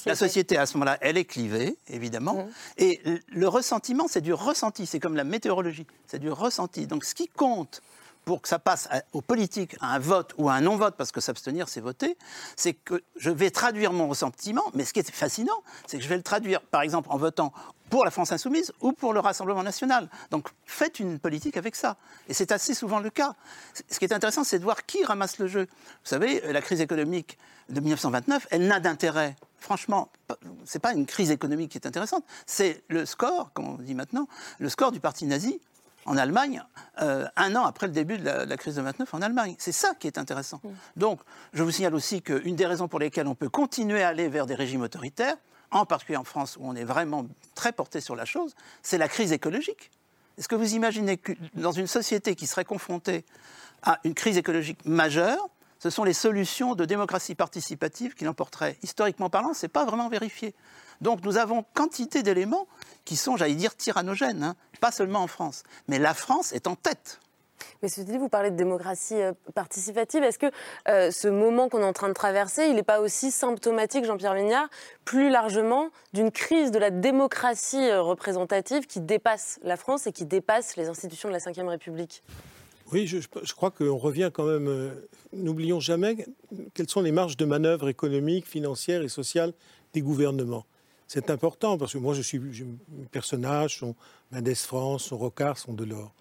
la, 0.06 0.16
société. 0.16 0.56
à 0.56 0.64
ce 0.64 0.74
moment-là, 0.74 0.96
elle 1.02 1.18
est 1.18 1.26
clivée, 1.26 1.76
évidemment. 1.88 2.44
Mmh. 2.44 2.48
Et 2.78 3.00
le 3.28 3.48
ressentiment, 3.48 4.06
c'est 4.08 4.22
du 4.22 4.32
ressenti. 4.32 4.86
C'est 4.86 5.00
comme 5.00 5.16
la 5.16 5.24
météorologie. 5.24 5.86
C'est 6.06 6.18
du 6.18 6.30
ressenti. 6.30 6.86
Donc, 6.86 7.04
ce 7.04 7.14
qui 7.14 7.28
compte 7.28 7.82
pour 8.24 8.42
que 8.42 8.48
ça 8.48 8.58
passe 8.58 8.88
aux 9.12 9.20
politiques 9.20 9.76
à 9.80 9.94
un 9.94 9.98
vote 9.98 10.34
ou 10.38 10.48
à 10.48 10.54
un 10.54 10.60
non-vote, 10.60 10.94
parce 10.96 11.12
que 11.12 11.20
s'abstenir, 11.20 11.68
c'est 11.68 11.80
voter, 11.80 12.16
c'est 12.56 12.74
que 12.74 13.02
je 13.16 13.30
vais 13.30 13.50
traduire 13.50 13.92
mon 13.92 14.08
ressentiment, 14.08 14.64
mais 14.74 14.84
ce 14.84 14.92
qui 14.92 15.00
est 15.00 15.10
fascinant, 15.10 15.62
c'est 15.86 15.98
que 15.98 16.04
je 16.04 16.08
vais 16.08 16.16
le 16.16 16.22
traduire, 16.22 16.60
par 16.60 16.82
exemple, 16.82 17.08
en 17.10 17.16
votant 17.16 17.52
pour 17.90 18.04
la 18.04 18.10
France 18.10 18.32
insoumise 18.32 18.72
ou 18.80 18.92
pour 18.92 19.12
le 19.12 19.20
Rassemblement 19.20 19.62
national. 19.62 20.08
Donc 20.30 20.48
faites 20.64 21.00
une 21.00 21.18
politique 21.18 21.56
avec 21.56 21.74
ça. 21.74 21.96
Et 22.28 22.34
c'est 22.34 22.52
assez 22.52 22.72
souvent 22.72 23.00
le 23.00 23.10
cas. 23.10 23.34
Ce 23.90 23.98
qui 23.98 24.04
est 24.04 24.12
intéressant, 24.12 24.44
c'est 24.44 24.60
de 24.60 24.64
voir 24.64 24.86
qui 24.86 25.04
ramasse 25.04 25.38
le 25.38 25.48
jeu. 25.48 25.66
Vous 25.70 26.08
savez, 26.08 26.40
la 26.52 26.62
crise 26.62 26.80
économique 26.80 27.36
de 27.68 27.80
1929, 27.80 28.46
elle 28.50 28.66
n'a 28.66 28.80
d'intérêt. 28.80 29.36
Franchement, 29.58 30.08
ce 30.64 30.78
n'est 30.78 30.80
pas 30.80 30.92
une 30.92 31.04
crise 31.04 31.30
économique 31.30 31.72
qui 31.72 31.78
est 31.78 31.86
intéressante, 31.86 32.24
c'est 32.46 32.82
le 32.88 33.04
score, 33.04 33.52
comme 33.52 33.68
on 33.68 33.74
dit 33.74 33.94
maintenant, 33.94 34.26
le 34.58 34.68
score 34.68 34.90
du 34.90 35.00
parti 35.00 35.26
nazi 35.26 35.60
en 36.06 36.16
Allemagne, 36.16 36.62
euh, 37.02 37.26
un 37.36 37.54
an 37.56 37.64
après 37.64 37.86
le 37.86 37.92
début 37.92 38.18
de 38.18 38.24
la, 38.24 38.56
crise 38.56 38.76
de 38.76 38.82
29 38.82 39.12
en 39.14 39.22
Allemagne. 39.22 39.54
C'est 39.58 39.72
ça 39.72 39.94
qui 39.98 40.06
est 40.06 40.18
intéressant. 40.18 40.60
Donc, 40.96 41.20
je 41.52 41.62
vous 41.62 41.70
signale 41.70 41.94
aussi 41.94 42.22
qu'une 42.22 42.56
des 42.56 42.66
raisons 42.66 42.88
pour 42.88 42.98
lesquelles 42.98 43.26
on 43.26 43.34
peut 43.34 43.48
continuer 43.48 44.02
à 44.02 44.08
aller 44.08 44.28
vers 44.28 44.46
des 44.46 44.54
régimes 44.54 44.82
autoritaires, 44.82 45.36
en 45.70 45.86
particulier 45.86 46.16
en 46.16 46.24
France, 46.24 46.56
où 46.58 46.62
on 46.64 46.74
est 46.74 46.84
vraiment 46.84 47.26
très 47.54 47.72
porté 47.72 48.00
sur 48.00 48.16
la 48.16 48.24
chose, 48.24 48.54
c'est 48.82 48.98
la 48.98 49.08
crise 49.08 49.32
écologique. 49.32 49.90
Est-ce 50.38 50.48
que 50.48 50.54
vous 50.54 50.74
imaginez 50.74 51.16
que 51.16 51.32
dans 51.54 51.72
une 51.72 51.86
société 51.86 52.34
qui 52.34 52.46
serait 52.46 52.64
confrontée 52.64 53.24
à 53.82 54.00
une 54.04 54.14
crise 54.14 54.36
écologique 54.36 54.84
majeure, 54.84 55.48
ce 55.78 55.90
sont 55.90 56.04
les 56.04 56.12
solutions 56.12 56.74
de 56.74 56.84
démocratie 56.84 57.34
participative 57.34 58.14
qui 58.14 58.24
l'emporteraient? 58.24 58.78
Historiquement 58.82 59.30
parlant, 59.30 59.54
ce 59.54 59.64
n'est 59.64 59.70
pas 59.70 59.84
vraiment 59.84 60.08
vérifié. 60.08 60.54
Donc 61.00 61.24
nous 61.24 61.36
avons 61.36 61.64
quantité 61.74 62.22
d'éléments 62.22 62.66
qui 63.04 63.16
sont, 63.16 63.36
j'allais 63.36 63.54
dire, 63.54 63.74
tyrannogènes, 63.76 64.42
hein. 64.42 64.56
pas 64.80 64.92
seulement 64.92 65.22
en 65.22 65.26
France. 65.26 65.62
Mais 65.88 65.98
la 65.98 66.14
France 66.14 66.52
est 66.52 66.66
en 66.66 66.76
tête. 66.76 67.20
Mais 67.82 67.88
ceci 67.88 68.04
dit, 68.04 68.18
vous 68.18 68.28
parlez 68.28 68.50
de 68.50 68.56
démocratie 68.56 69.20
euh, 69.20 69.32
participative. 69.54 70.22
Est-ce 70.22 70.38
que 70.38 70.50
euh, 70.88 71.10
ce 71.10 71.28
moment 71.28 71.68
qu'on 71.68 71.80
est 71.80 71.84
en 71.84 71.92
train 71.92 72.08
de 72.08 72.14
traverser, 72.14 72.66
il 72.66 72.74
n'est 72.74 72.82
pas 72.82 73.00
aussi 73.00 73.30
symptomatique, 73.30 74.04
Jean-Pierre 74.04 74.34
Vignard, 74.34 74.68
plus 75.04 75.30
largement 75.30 75.90
d'une 76.12 76.30
crise 76.30 76.70
de 76.70 76.78
la 76.78 76.90
démocratie 76.90 77.88
euh, 77.88 78.02
représentative 78.02 78.86
qui 78.86 79.00
dépasse 79.00 79.58
la 79.62 79.76
France 79.76 80.06
et 80.06 80.12
qui 80.12 80.26
dépasse 80.26 80.76
les 80.76 80.88
institutions 80.88 81.28
de 81.28 81.34
la 81.34 81.38
Ve 81.38 81.68
République? 81.68 82.22
Oui, 82.92 83.06
je, 83.06 83.18
je 83.18 83.54
crois 83.54 83.70
qu'on 83.70 83.96
revient 83.96 84.30
quand 84.32 84.44
même. 84.44 84.92
N'oublions 85.32 85.78
jamais 85.78 86.26
quelles 86.74 86.88
sont 86.88 87.02
les 87.02 87.12
marges 87.12 87.36
de 87.36 87.44
manœuvre 87.44 87.88
économiques, 87.88 88.46
financières 88.46 89.02
et 89.02 89.08
sociales 89.08 89.52
des 89.92 90.02
gouvernements. 90.02 90.64
C'est 91.12 91.28
important 91.30 91.76
parce 91.76 91.94
que 91.94 91.98
moi, 91.98 92.14
je 92.14 92.22
suis, 92.22 92.38
mes 92.38 93.06
personnages 93.10 93.78
sont 93.80 93.96
Mendes 94.30 94.54
France, 94.54 95.06
sont 95.06 95.18
Rocard, 95.18 95.58
sont 95.58 95.72
Delors. 95.72 96.14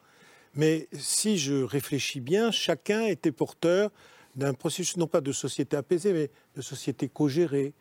Mais 0.55 0.87
si 0.93 1.37
je 1.37 1.61
réfléchis 1.61 2.21
bien, 2.21 2.49
chacun 2.49 3.05
était 3.05 3.31
porteur 3.31 3.91
d'un 4.35 4.55
processus, 4.55 4.97
non 4.97 5.05
pas 5.05 5.21
de 5.21 5.31
société 5.31 5.77
apaisée, 5.77 6.11
mais 6.11 6.31
de 6.55 6.61
société 6.63 7.07
co-gérée, 7.07 7.75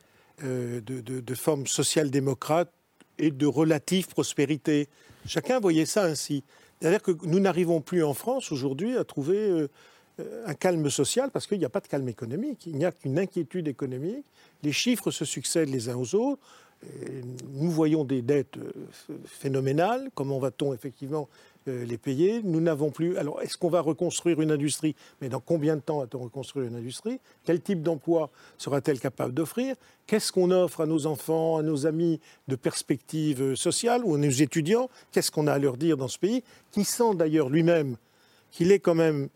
euh, 0.45 0.83
de, 0.83 1.01
de, 1.01 1.35
forme 1.35 1.67
social-démocrate 1.67 2.71
et 3.17 3.31
de 3.31 3.47
relative 3.47 4.09
prospérité. 4.09 4.91
Chacun 5.25 5.61
voyait 5.61 5.87
ça 5.87 6.05
ainsi. 6.05 6.45
C'est-à-dire 6.79 7.01
que 7.01 7.13
nous 7.23 7.41
n'arrivons 7.41 7.81
plus 7.81 8.05
en 8.05 8.13
France 8.13 8.53
aujourd'hui 8.53 8.99
à 8.99 9.05
trouver 9.05 9.39
euh, 9.39 9.69
euh, 10.21 10.45
un 10.47 10.55
calme 10.55 10.91
social 10.91 11.31
parce 11.31 11.47
qu'il 11.47 11.59
n'y 11.59 11.65
a 11.65 11.71
pas 11.71 11.81
de 11.81 11.89
calme 11.89 12.09
économique. 12.11 12.67
Il 12.67 12.77
n'y 12.77 12.85
a 12.85 12.93
qu'une 12.93 13.19
inquiétude 13.19 13.67
économique. 13.67 14.27
Les 14.63 14.73
chiffres 14.73 15.11
se 15.11 15.25
succèdent 15.25 15.71
les 15.71 15.89
uns 15.89 15.97
aux 15.97 16.15
autres. 16.15 16.43
Nous 17.55 17.71
voyons 17.71 18.05
des 18.05 18.23
dettes 18.23 18.57
euh, 18.57 18.73
phénoménales. 19.25 20.11
Comment 20.15 20.39
va-t-on 20.39 20.73
effectivement 20.73 21.29
euh, 21.67 21.85
les 21.85 21.99
payer? 21.99 22.41
Nous 22.43 22.61
n'avons 22.61 22.91
plus. 22.91 23.17
Alors, 23.17 23.43
est-ce 23.43 23.59
qu'on 23.59 23.69
va 23.69 23.81
reconstruire 23.81 24.41
une 24.41 24.51
industrie? 24.51 24.95
Mais 25.21 25.29
dans 25.29 25.41
combien 25.41 25.77
de 25.77 25.81
temps 25.81 25.99
va-t-on 25.99 26.21
reconstruire 26.21 26.67
une 26.67 26.77
industrie? 26.77 27.19
Quel 27.45 27.61
type 27.61 27.83
d'emploi 27.83 28.31
sera-t-elle 28.59 29.01
capable 29.01 29.35
d'offrir? 29.35 29.75
Qu'est-ce 30.07 30.31
qu'on 30.31 30.51
offre 30.51 30.83
à 30.83 30.87
nos 30.87 31.07
enfants, 31.07 31.57
à 31.57 31.63
nos 31.63 31.87
amis 31.87 32.21
de 32.47 32.57
perspectives 32.57 33.55
sociales 33.55 34.03
ou 34.05 34.15
à 34.15 34.19
nos 34.19 34.31
étudiants? 34.31 34.89
Qu'est-ce 35.11 35.31
qu'on 35.31 35.47
a 35.47 35.53
à 35.53 35.59
leur 35.59 35.77
dire 35.77 35.97
dans 35.97 36.09
ce 36.09 36.19
pays? 36.19 36.45
Qui 36.71 36.85
sent 36.85 37.15
d'ailleurs 37.15 37.49
lui-même 37.49 37.97
qu'il 38.51 38.73
est 38.73 38.79
quand 38.79 38.95
même 38.95 39.29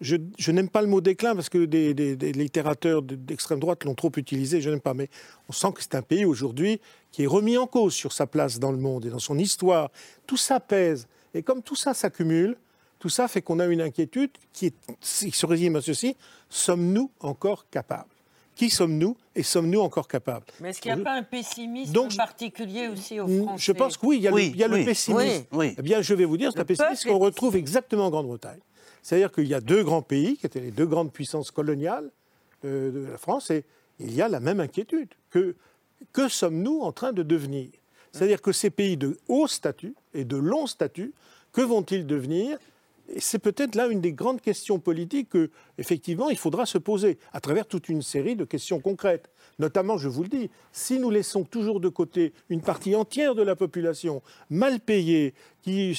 je, 0.00 0.50
n'aime 0.50 0.68
pas 0.68 0.82
le 0.82 0.88
mot 0.88 1.00
déclin 1.00 1.34
parce 1.34 1.48
que 1.48 1.64
des, 1.64 1.92
littérateurs 2.32 3.02
d'extrême 3.02 3.60
droite 3.60 3.84
l'ont 3.84 3.94
trop 3.94 4.10
utilisé, 4.16 4.60
je 4.60 4.70
n'aime 4.70 4.80
pas, 4.80 4.94
mais 4.94 5.08
on 5.48 5.52
sent 5.52 5.72
que 5.74 5.82
c'est 5.82 5.94
un 5.94 6.02
pays 6.02 6.24
aujourd'hui 6.24 6.80
qui 7.12 7.24
est 7.24 7.26
remis 7.26 7.58
en 7.58 7.66
cause 7.66 7.92
sur 7.92 8.12
sa 8.12 8.26
place 8.26 8.58
dans 8.58 8.72
le 8.72 8.78
monde 8.78 9.06
et 9.06 9.10
dans 9.10 9.18
son 9.18 9.38
histoire. 9.38 9.90
Tout 10.26 10.36
ça 10.36 10.60
pèse. 10.60 11.06
Et 11.34 11.42
comme 11.42 11.62
tout 11.62 11.76
ça 11.76 11.94
s'accumule, 11.94 12.56
tout 12.98 13.08
ça 13.08 13.28
fait 13.28 13.42
qu'on 13.42 13.58
a 13.58 13.66
une 13.66 13.80
inquiétude 13.80 14.30
qui, 14.52 14.66
est, 14.66 14.74
qui 15.00 15.30
se 15.30 15.46
résume 15.46 15.76
à 15.76 15.82
ceci 15.82 16.16
sommes-nous 16.48 17.10
encore 17.20 17.66
capables? 17.70 18.10
Qui 18.56 18.68
sommes-nous 18.68 19.16
et 19.34 19.42
sommes-nous 19.42 19.80
encore 19.80 20.06
capables? 20.06 20.44
Mais 20.60 20.70
est-ce 20.70 20.82
qu'il 20.82 20.92
n'y 20.94 21.00
a 21.00 21.04
pas 21.04 21.14
un 21.14 21.22
pessimisme 21.22 21.92
Donc, 21.92 22.14
particulier 22.14 22.88
aussi 22.88 23.18
aux 23.18 23.26
Français 23.26 23.64
Je 23.64 23.72
pense 23.72 23.96
que 23.96 24.04
oui, 24.04 24.16
il 24.16 24.22
y 24.22 24.28
a, 24.28 24.30
le, 24.30 24.40
il 24.42 24.56
y 24.56 24.64
a 24.64 24.68
le, 24.68 24.84
pessimisme. 24.84 25.44
Eh 25.78 25.82
bien, 25.82 26.02
je 26.02 26.12
vais 26.14 26.26
vous 26.26 26.36
dire, 26.36 26.52
c'est 26.52 26.60
un 26.60 26.64
pessimisme 26.64 27.08
qu'on 27.08 27.18
retrouve 27.18 27.56
exactement 27.56 28.06
en 28.06 28.10
Grande-Bretagne. 28.10 28.60
C'est-à-dire 29.02 29.32
qu'il 29.32 29.46
y 29.46 29.54
a 29.54 29.60
deux 29.60 29.82
grands 29.82 30.02
pays, 30.02 30.36
qui 30.36 30.46
étaient 30.46 30.60
les 30.60 30.70
deux 30.70 30.86
grandes 30.86 31.12
puissances 31.12 31.50
coloniales 31.50 32.10
de, 32.62 33.06
la 33.10 33.18
France, 33.18 33.50
et 33.50 33.64
il 33.98 34.14
y 34.14 34.22
a 34.22 34.28
la 34.28 34.40
même 34.40 34.60
inquiétude. 34.60 35.08
Que, 35.30 35.56
que 36.12 36.28
sommes-nous 36.28 36.80
en 36.80 36.92
train 36.92 37.12
de 37.12 37.22
devenir 37.22 37.68
C'est-à-dire 38.12 38.42
que 38.42 38.52
ces 38.52 38.70
pays 38.70 38.96
de 38.96 39.18
haut 39.28 39.46
statut 39.46 39.94
et 40.14 40.24
de 40.24 40.36
long 40.36 40.66
statut, 40.66 41.12
que 41.52 41.62
vont-ils 41.62 42.06
devenir 42.06 42.58
c'est 43.18 43.38
peut-être 43.38 43.74
là 43.74 43.88
une 43.88 44.00
des 44.00 44.12
grandes 44.12 44.40
questions 44.40 44.78
politiques 44.78 45.30
que, 45.30 45.50
effectivement, 45.78 46.30
il 46.30 46.38
faudra 46.38 46.66
se 46.66 46.78
poser 46.78 47.18
à 47.32 47.40
travers 47.40 47.66
toute 47.66 47.88
une 47.88 48.02
série 48.02 48.36
de 48.36 48.44
questions 48.44 48.80
concrètes. 48.80 49.30
Notamment, 49.60 49.98
je 49.98 50.08
vous 50.08 50.22
le 50.22 50.30
dis, 50.30 50.50
si 50.72 50.98
nous 50.98 51.10
laissons 51.10 51.44
toujours 51.44 51.80
de 51.80 51.90
côté 51.90 52.32
une 52.48 52.62
partie 52.62 52.94
entière 52.96 53.34
de 53.34 53.42
la 53.42 53.54
population 53.54 54.22
mal 54.48 54.80
payée, 54.80 55.34
qui, 55.60 55.94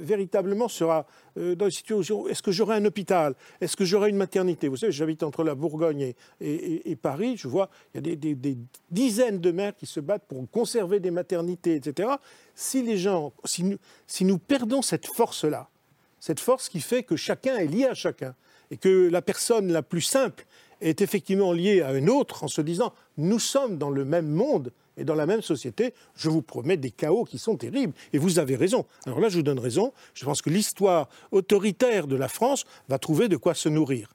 véritablement 0.00 0.68
sera 0.68 1.04
euh, 1.36 1.56
dans 1.56 1.64
une 1.64 1.72
situation 1.72 2.28
est-ce 2.28 2.40
que 2.40 2.52
j'aurai 2.52 2.76
un 2.76 2.84
hôpital? 2.84 3.34
Est-ce 3.60 3.76
que 3.76 3.84
j'aurai 3.84 4.10
une 4.10 4.16
maternité? 4.16 4.68
Vous 4.68 4.76
savez, 4.76 4.92
j'habite 4.92 5.24
entre 5.24 5.42
la 5.42 5.56
Bourgogne 5.56 6.12
et, 6.40 6.96
Paris, 7.02 7.36
je 7.36 7.48
vois, 7.48 7.68
il 7.92 8.06
y 8.06 8.12
a 8.12 8.14
des, 8.14 8.58
dizaines 8.92 9.40
de 9.40 9.50
maires 9.50 9.74
qui 9.74 9.86
se 9.86 9.98
battent 9.98 10.28
pour 10.28 10.48
conserver 10.48 11.00
des 11.00 11.10
maternités, 11.10 11.74
etc. 11.74 12.10
Si 12.54 12.84
les 12.84 12.96
gens, 12.96 13.32
si 13.44 14.24
nous 14.24 14.38
perdons 14.38 14.82
cette 14.82 15.06
force-là, 15.06 15.68
cette 16.20 16.38
force 16.38 16.68
qui 16.68 16.80
fait 16.80 17.02
que 17.02 17.16
chacun 17.16 17.56
est 17.56 17.66
lié 17.66 17.86
à 17.86 17.94
chacun 17.94 18.36
et 18.70 18.76
que 18.76 19.08
la 19.10 19.20
personne 19.20 19.72
la 19.72 19.82
plus 19.82 20.00
simple 20.00 20.46
est 20.84 21.00
effectivement 21.00 21.52
liée 21.52 21.82
à 21.82 21.92
une 21.94 22.08
autre 22.08 22.44
en 22.44 22.48
se 22.48 22.60
disant 22.60 22.92
nous 23.16 23.38
sommes 23.38 23.78
dans 23.78 23.90
le 23.90 24.04
même 24.04 24.28
monde 24.28 24.72
et 24.96 25.04
dans 25.04 25.14
la 25.14 25.26
même 25.26 25.42
société, 25.42 25.92
je 26.14 26.28
vous 26.28 26.42
promets 26.42 26.76
des 26.76 26.90
chaos 26.90 27.24
qui 27.24 27.38
sont 27.38 27.56
terribles. 27.56 27.94
Et 28.12 28.18
vous 28.18 28.38
avez 28.38 28.54
raison. 28.54 28.86
Alors 29.06 29.18
là, 29.18 29.28
je 29.28 29.36
vous 29.36 29.42
donne 29.42 29.58
raison. 29.58 29.92
Je 30.14 30.24
pense 30.24 30.40
que 30.40 30.50
l'histoire 30.50 31.08
autoritaire 31.32 32.06
de 32.06 32.14
la 32.14 32.28
France 32.28 32.64
va 32.88 32.98
trouver 32.98 33.28
de 33.28 33.36
quoi 33.36 33.54
se 33.54 33.68
nourrir. 33.68 34.12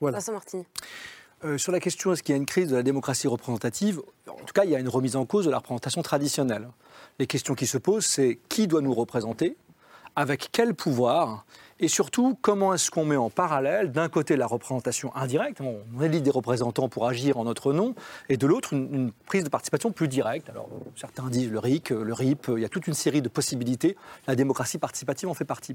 Voilà. 0.00 0.18
Martini. 0.30 0.64
Euh, 1.44 1.58
sur 1.58 1.72
la 1.72 1.80
question 1.80 2.12
est-ce 2.12 2.22
qu'il 2.22 2.34
y 2.34 2.34
a 2.34 2.36
une 2.36 2.46
crise 2.46 2.68
de 2.68 2.76
la 2.76 2.84
démocratie 2.84 3.26
représentative, 3.26 4.00
en 4.28 4.44
tout 4.44 4.52
cas, 4.54 4.64
il 4.64 4.70
y 4.70 4.76
a 4.76 4.78
une 4.78 4.88
remise 4.88 5.16
en 5.16 5.26
cause 5.26 5.44
de 5.44 5.50
la 5.50 5.58
représentation 5.58 6.02
traditionnelle. 6.02 6.68
Les 7.18 7.26
questions 7.26 7.54
qui 7.54 7.66
se 7.66 7.78
posent, 7.78 8.06
c'est 8.06 8.38
qui 8.48 8.68
doit 8.68 8.80
nous 8.80 8.94
représenter? 8.94 9.56
Avec 10.16 10.48
quel 10.52 10.74
pouvoir 10.74 11.44
et 11.82 11.88
surtout, 11.88 12.38
comment 12.40 12.72
est-ce 12.72 12.92
qu'on 12.92 13.04
met 13.04 13.16
en 13.16 13.28
parallèle, 13.28 13.90
d'un 13.90 14.08
côté, 14.08 14.36
la 14.36 14.46
représentation 14.46 15.14
indirecte, 15.16 15.60
on 15.60 16.00
élit 16.00 16.22
des 16.22 16.30
représentants 16.30 16.88
pour 16.88 17.08
agir 17.08 17.38
en 17.38 17.44
notre 17.44 17.72
nom, 17.72 17.96
et 18.28 18.36
de 18.36 18.46
l'autre, 18.46 18.72
une, 18.72 19.10
prise 19.26 19.42
de 19.42 19.48
participation 19.48 19.90
plus 19.90 20.06
directe. 20.06 20.48
Alors, 20.48 20.68
certains 20.94 21.28
disent 21.28 21.50
le 21.50 21.58
RIC, 21.58 21.90
le 21.90 22.12
RIP, 22.12 22.52
il 22.54 22.62
y 22.62 22.64
a 22.64 22.68
toute 22.68 22.86
une 22.86 22.94
série 22.94 23.20
de 23.20 23.28
possibilités. 23.28 23.96
La 24.28 24.36
démocratie 24.36 24.78
participative 24.78 25.28
en 25.28 25.34
fait 25.34 25.44
partie. 25.44 25.74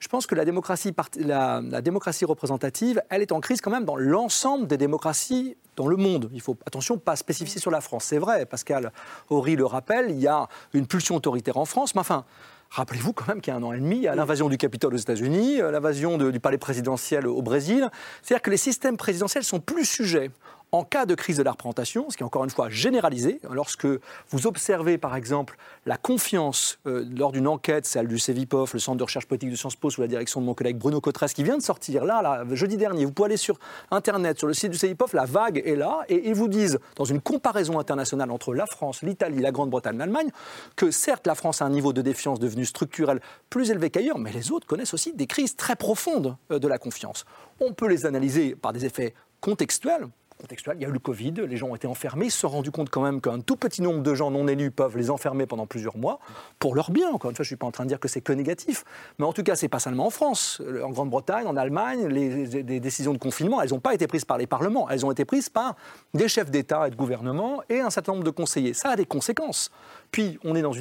Je 0.00 0.08
pense 0.08 0.26
que 0.26 0.34
la 0.34 0.44
démocratie, 0.44 0.92
la 1.20 1.60
démocratie 1.80 2.24
représentative, 2.24 3.00
elle 3.08 3.22
est 3.22 3.30
en 3.30 3.38
crise 3.38 3.60
quand 3.60 3.70
même 3.70 3.84
dans 3.84 3.96
l'ensemble 3.96 4.66
des 4.66 4.76
démocraties 4.76 5.56
dans 5.76 5.86
le 5.86 5.96
monde. 5.96 6.28
Il 6.32 6.40
faut, 6.40 6.56
attention, 6.66 6.98
pas 6.98 7.14
spécifier 7.14 7.60
sur 7.60 7.70
la 7.70 7.80
France. 7.80 8.04
C'est 8.06 8.18
vrai, 8.18 8.46
Pascal 8.46 8.90
Horry 9.30 9.54
le 9.54 9.64
rappelle, 9.64 10.10
il 10.10 10.18
y 10.18 10.26
a 10.26 10.48
une 10.72 10.88
pulsion 10.88 11.14
autoritaire 11.14 11.56
en 11.56 11.66
France, 11.66 11.94
mais 11.94 12.00
enfin, 12.00 12.24
Rappelez-vous 12.70 13.12
quand 13.12 13.28
même 13.28 13.40
qu'il 13.40 13.52
y 13.52 13.54
a 13.54 13.58
un 13.58 13.62
an 13.62 13.72
et 13.72 13.78
demi, 13.78 13.96
il 13.96 14.02
y 14.02 14.08
a 14.08 14.14
l'invasion 14.14 14.48
du 14.48 14.58
Capitole 14.58 14.94
aux 14.94 14.98
États-Unis, 14.98 15.60
euh, 15.60 15.70
l'invasion 15.70 16.18
du 16.18 16.40
palais 16.40 16.58
présidentiel 16.58 17.26
au 17.26 17.42
Brésil. 17.42 17.88
C'est-à-dire 18.22 18.42
que 18.42 18.50
les 18.50 18.56
systèmes 18.56 18.96
présidentiels 18.96 19.44
sont 19.44 19.60
plus 19.60 19.84
sujets 19.84 20.30
en 20.72 20.84
cas 20.84 21.06
de 21.06 21.14
crise 21.14 21.36
de 21.36 21.42
la 21.42 21.52
représentation, 21.52 22.10
ce 22.10 22.16
qui 22.16 22.22
est 22.22 22.26
encore 22.26 22.44
une 22.44 22.50
fois 22.50 22.68
généralisé, 22.68 23.40
lorsque 23.50 23.86
vous 24.30 24.46
observez 24.46 24.98
par 24.98 25.16
exemple 25.16 25.56
la 25.86 25.96
confiance 25.96 26.78
euh, 26.86 27.04
lors 27.16 27.32
d'une 27.32 27.46
enquête, 27.46 27.86
celle 27.86 28.08
du 28.08 28.18
CEVIPOF, 28.18 28.74
le 28.74 28.80
Centre 28.80 28.98
de 28.98 29.04
recherche 29.04 29.26
politique 29.26 29.50
de 29.50 29.56
Sciences 29.56 29.76
Po 29.76 29.90
sous 29.90 30.00
la 30.00 30.08
direction 30.08 30.40
de 30.40 30.46
mon 30.46 30.54
collègue 30.54 30.76
Bruno 30.76 31.00
Cotresse, 31.00 31.32
qui 31.32 31.44
vient 31.44 31.56
de 31.56 31.62
sortir 31.62 32.04
là, 32.04 32.20
là, 32.20 32.44
jeudi 32.52 32.76
dernier, 32.76 33.04
vous 33.04 33.12
pouvez 33.12 33.26
aller 33.26 33.36
sur 33.36 33.58
Internet, 33.90 34.38
sur 34.38 34.48
le 34.48 34.54
site 34.54 34.72
du 34.72 34.78
CEVIPOF, 34.78 35.12
la 35.12 35.24
vague 35.24 35.62
est 35.64 35.76
là, 35.76 36.00
et 36.08 36.28
ils 36.28 36.34
vous 36.34 36.48
disent, 36.48 36.78
dans 36.96 37.04
une 37.04 37.20
comparaison 37.20 37.78
internationale 37.78 38.30
entre 38.30 38.52
la 38.52 38.66
France, 38.66 39.02
l'Italie, 39.02 39.40
la 39.40 39.52
Grande-Bretagne, 39.52 39.96
l'Allemagne, 39.96 40.30
que 40.74 40.90
certes 40.90 41.26
la 41.26 41.34
France 41.34 41.62
a 41.62 41.64
un 41.64 41.70
niveau 41.70 41.92
de 41.92 42.02
défiance 42.02 42.40
devenu 42.40 42.64
structurel 42.66 43.20
plus 43.50 43.70
élevé 43.70 43.90
qu'ailleurs, 43.90 44.18
mais 44.18 44.32
les 44.32 44.50
autres 44.50 44.66
connaissent 44.66 44.94
aussi 44.94 45.12
des 45.12 45.26
crises 45.26 45.56
très 45.56 45.76
profondes 45.76 46.36
euh, 46.50 46.58
de 46.58 46.68
la 46.68 46.78
confiance. 46.78 47.24
On 47.60 47.72
peut 47.72 47.88
les 47.88 48.04
analyser 48.04 48.54
par 48.54 48.72
des 48.72 48.84
effets 48.84 49.14
contextuels, 49.40 50.08
contextuel. 50.36 50.76
Il 50.78 50.82
y 50.82 50.84
a 50.84 50.88
eu 50.88 50.92
le 50.92 50.98
Covid, 50.98 51.32
les 51.48 51.56
gens 51.56 51.68
ont 51.68 51.76
été 51.76 51.86
enfermés, 51.86 52.30
se 52.30 52.38
sont 52.38 52.48
rendus 52.48 52.70
compte 52.70 52.90
quand 52.90 53.02
même 53.02 53.20
qu'un 53.20 53.40
tout 53.40 53.56
petit 53.56 53.82
nombre 53.82 54.02
de 54.02 54.14
gens 54.14 54.30
non 54.30 54.46
élus 54.48 54.70
peuvent 54.70 54.96
les 54.96 55.10
enfermer 55.10 55.46
pendant 55.46 55.66
plusieurs 55.66 55.96
mois, 55.96 56.18
pour 56.58 56.74
leur 56.74 56.90
bien. 56.90 57.10
Encore 57.10 57.30
une 57.30 57.36
fois, 57.36 57.42
je 57.42 57.48
ne 57.48 57.50
suis 57.50 57.56
pas 57.56 57.66
en 57.66 57.70
train 57.70 57.84
de 57.84 57.88
dire 57.88 58.00
que 58.00 58.08
c'est 58.08 58.20
que 58.20 58.32
négatif. 58.32 58.84
Mais 59.18 59.24
en 59.24 59.32
tout 59.32 59.42
cas, 59.42 59.56
c'est 59.56 59.68
pas 59.68 59.78
seulement 59.78 60.06
en 60.06 60.10
France. 60.10 60.60
En 60.82 60.90
Grande-Bretagne, 60.90 61.46
en 61.46 61.56
Allemagne, 61.56 62.06
les, 62.06 62.80
décisions 62.80 63.12
de 63.12 63.18
confinement, 63.18 63.60
elles 63.62 63.70
n'ont 63.70 63.80
pas 63.80 63.94
été 63.94 64.06
prises 64.06 64.24
par 64.24 64.38
les 64.38 64.46
parlements, 64.46 64.88
elles 64.90 65.04
ont 65.06 65.10
été 65.10 65.24
prises 65.24 65.48
par 65.48 65.76
des 66.14 66.28
chefs 66.28 66.50
d'État 66.50 66.86
et 66.86 66.90
de 66.90 66.96
gouvernement 66.96 67.62
et 67.68 67.80
un 67.80 67.90
certain 67.90 68.12
nombre 68.12 68.24
de 68.24 68.30
conseillers. 68.30 68.74
Ça 68.74 68.90
a 68.90 68.96
des 68.96 69.06
conséquences. 69.06 69.70
Puis, 70.10 70.38
on 70.44 70.54
est 70.54 70.62
dans 70.62 70.74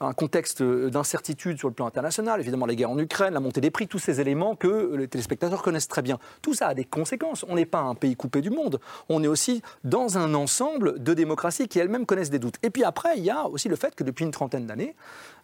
un 0.00 0.12
contexte 0.12 0.62
d'incertitude 0.62 1.58
sur 1.58 1.68
le 1.68 1.74
plan 1.74 1.86
international, 1.86 2.40
évidemment 2.40 2.66
les 2.66 2.76
guerres 2.76 2.90
en 2.90 2.98
Ukraine, 2.98 3.34
la 3.34 3.40
montée 3.40 3.60
des 3.60 3.70
prix, 3.70 3.88
tous 3.88 3.98
ces 3.98 4.20
éléments 4.20 4.56
que 4.56 4.94
les 4.96 5.08
téléspectateurs 5.08 5.62
connaissent 5.62 5.88
très 5.88 6.02
bien. 6.02 6.18
Tout 6.42 6.54
ça 6.54 6.68
a 6.68 6.74
des 6.74 6.84
conséquences. 6.84 7.44
On 7.48 7.54
n'est 7.54 7.66
pas 7.66 7.80
un 7.80 7.94
pays 7.94 8.16
coupé 8.16 8.40
du 8.40 8.50
monde. 8.50 8.80
On 9.08 9.22
est 9.22 9.26
aussi 9.26 9.62
dans 9.84 10.18
un 10.18 10.34
ensemble 10.34 11.02
de 11.02 11.14
démocraties 11.14 11.68
qui 11.68 11.78
elles-mêmes 11.78 12.06
connaissent 12.06 12.30
des 12.30 12.38
doutes. 12.38 12.56
Et 12.62 12.70
puis 12.70 12.84
après, 12.84 13.16
il 13.16 13.24
y 13.24 13.30
a 13.30 13.46
aussi 13.46 13.68
le 13.68 13.76
fait 13.76 13.94
que 13.94 14.04
depuis 14.04 14.24
une 14.24 14.30
trentaine 14.30 14.66
d'années, 14.66 14.94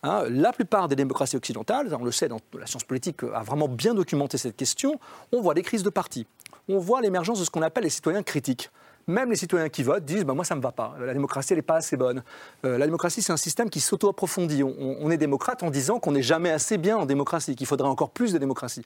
hein, 0.02 0.24
la 0.28 0.52
plupart 0.52 0.88
des 0.88 0.96
démocraties 0.96 1.36
occidentales, 1.36 1.94
on 1.98 2.04
le 2.04 2.12
sait, 2.12 2.28
la 2.28 2.66
science 2.66 2.84
politique 2.84 3.22
a 3.22 3.42
vraiment 3.42 3.68
bien 3.68 3.94
documenté 3.94 4.38
cette 4.38 4.56
question, 4.56 4.98
on 5.32 5.40
voit 5.40 5.54
des 5.54 5.62
crises 5.62 5.82
de 5.82 5.90
partis. 5.90 6.26
On 6.68 6.78
voit 6.78 7.00
l'émergence 7.00 7.40
de 7.40 7.44
ce 7.44 7.50
qu'on 7.50 7.62
appelle 7.62 7.84
les 7.84 7.90
citoyens 7.90 8.22
critiques 8.22 8.70
même 9.08 9.30
les 9.30 9.36
citoyens 9.36 9.68
qui 9.68 9.82
votent 9.82 10.04
disent 10.04 10.24
bah, 10.24 10.34
Moi, 10.34 10.44
ça 10.44 10.54
ne 10.54 10.60
me 10.60 10.62
va 10.62 10.70
pas. 10.70 10.94
La 11.00 11.12
démocratie, 11.12 11.54
elle 11.54 11.58
n'est 11.58 11.62
pas 11.62 11.76
assez 11.76 11.96
bonne. 11.96 12.22
Euh, 12.64 12.78
la 12.78 12.84
démocratie, 12.86 13.22
c'est 13.22 13.32
un 13.32 13.38
système 13.38 13.70
qui 13.70 13.80
s'auto-approfondit. 13.80 14.62
On, 14.62 15.10
est 15.10 15.16
démocrate 15.16 15.62
en 15.62 15.70
disant 15.70 15.98
qu'on 15.98 16.12
n'est 16.12 16.22
jamais 16.22 16.50
assez 16.50 16.78
bien 16.78 16.96
en 16.96 17.06
démocratie, 17.06 17.56
qu'il 17.56 17.66
faudrait 17.66 17.88
encore 17.88 18.10
plus 18.10 18.32
de 18.32 18.38
démocratie. 18.38 18.84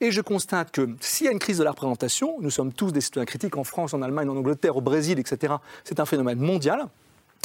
Et 0.00 0.10
je 0.10 0.20
constate 0.20 0.70
que 0.70 0.88
s'il 1.00 1.26
y 1.26 1.28
a 1.28 1.32
une 1.32 1.38
crise 1.38 1.58
de 1.58 1.64
la 1.64 1.70
représentation, 1.70 2.36
nous 2.40 2.50
sommes 2.50 2.72
tous 2.72 2.92
des 2.92 3.00
citoyens 3.00 3.26
critiques 3.26 3.56
en 3.56 3.64
France, 3.64 3.94
en 3.94 4.02
Allemagne, 4.02 4.28
en 4.28 4.36
Angleterre, 4.36 4.76
au 4.76 4.80
Brésil, 4.82 5.18
etc. 5.18 5.54
C'est 5.82 5.98
un 5.98 6.06
phénomène 6.06 6.38
mondial. 6.38 6.86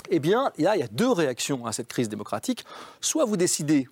Eh 0.09 0.19
bien, 0.19 0.51
il 0.57 0.63
y 0.63 0.67
a 0.67 0.87
deux 0.91 1.11
réactions 1.11 1.65
à 1.65 1.71
cette 1.71 1.87
crise 1.87 2.09
démocratique. 2.09 2.65
Soit 3.01 3.25
vous 3.25 3.37
décidez 3.37 3.87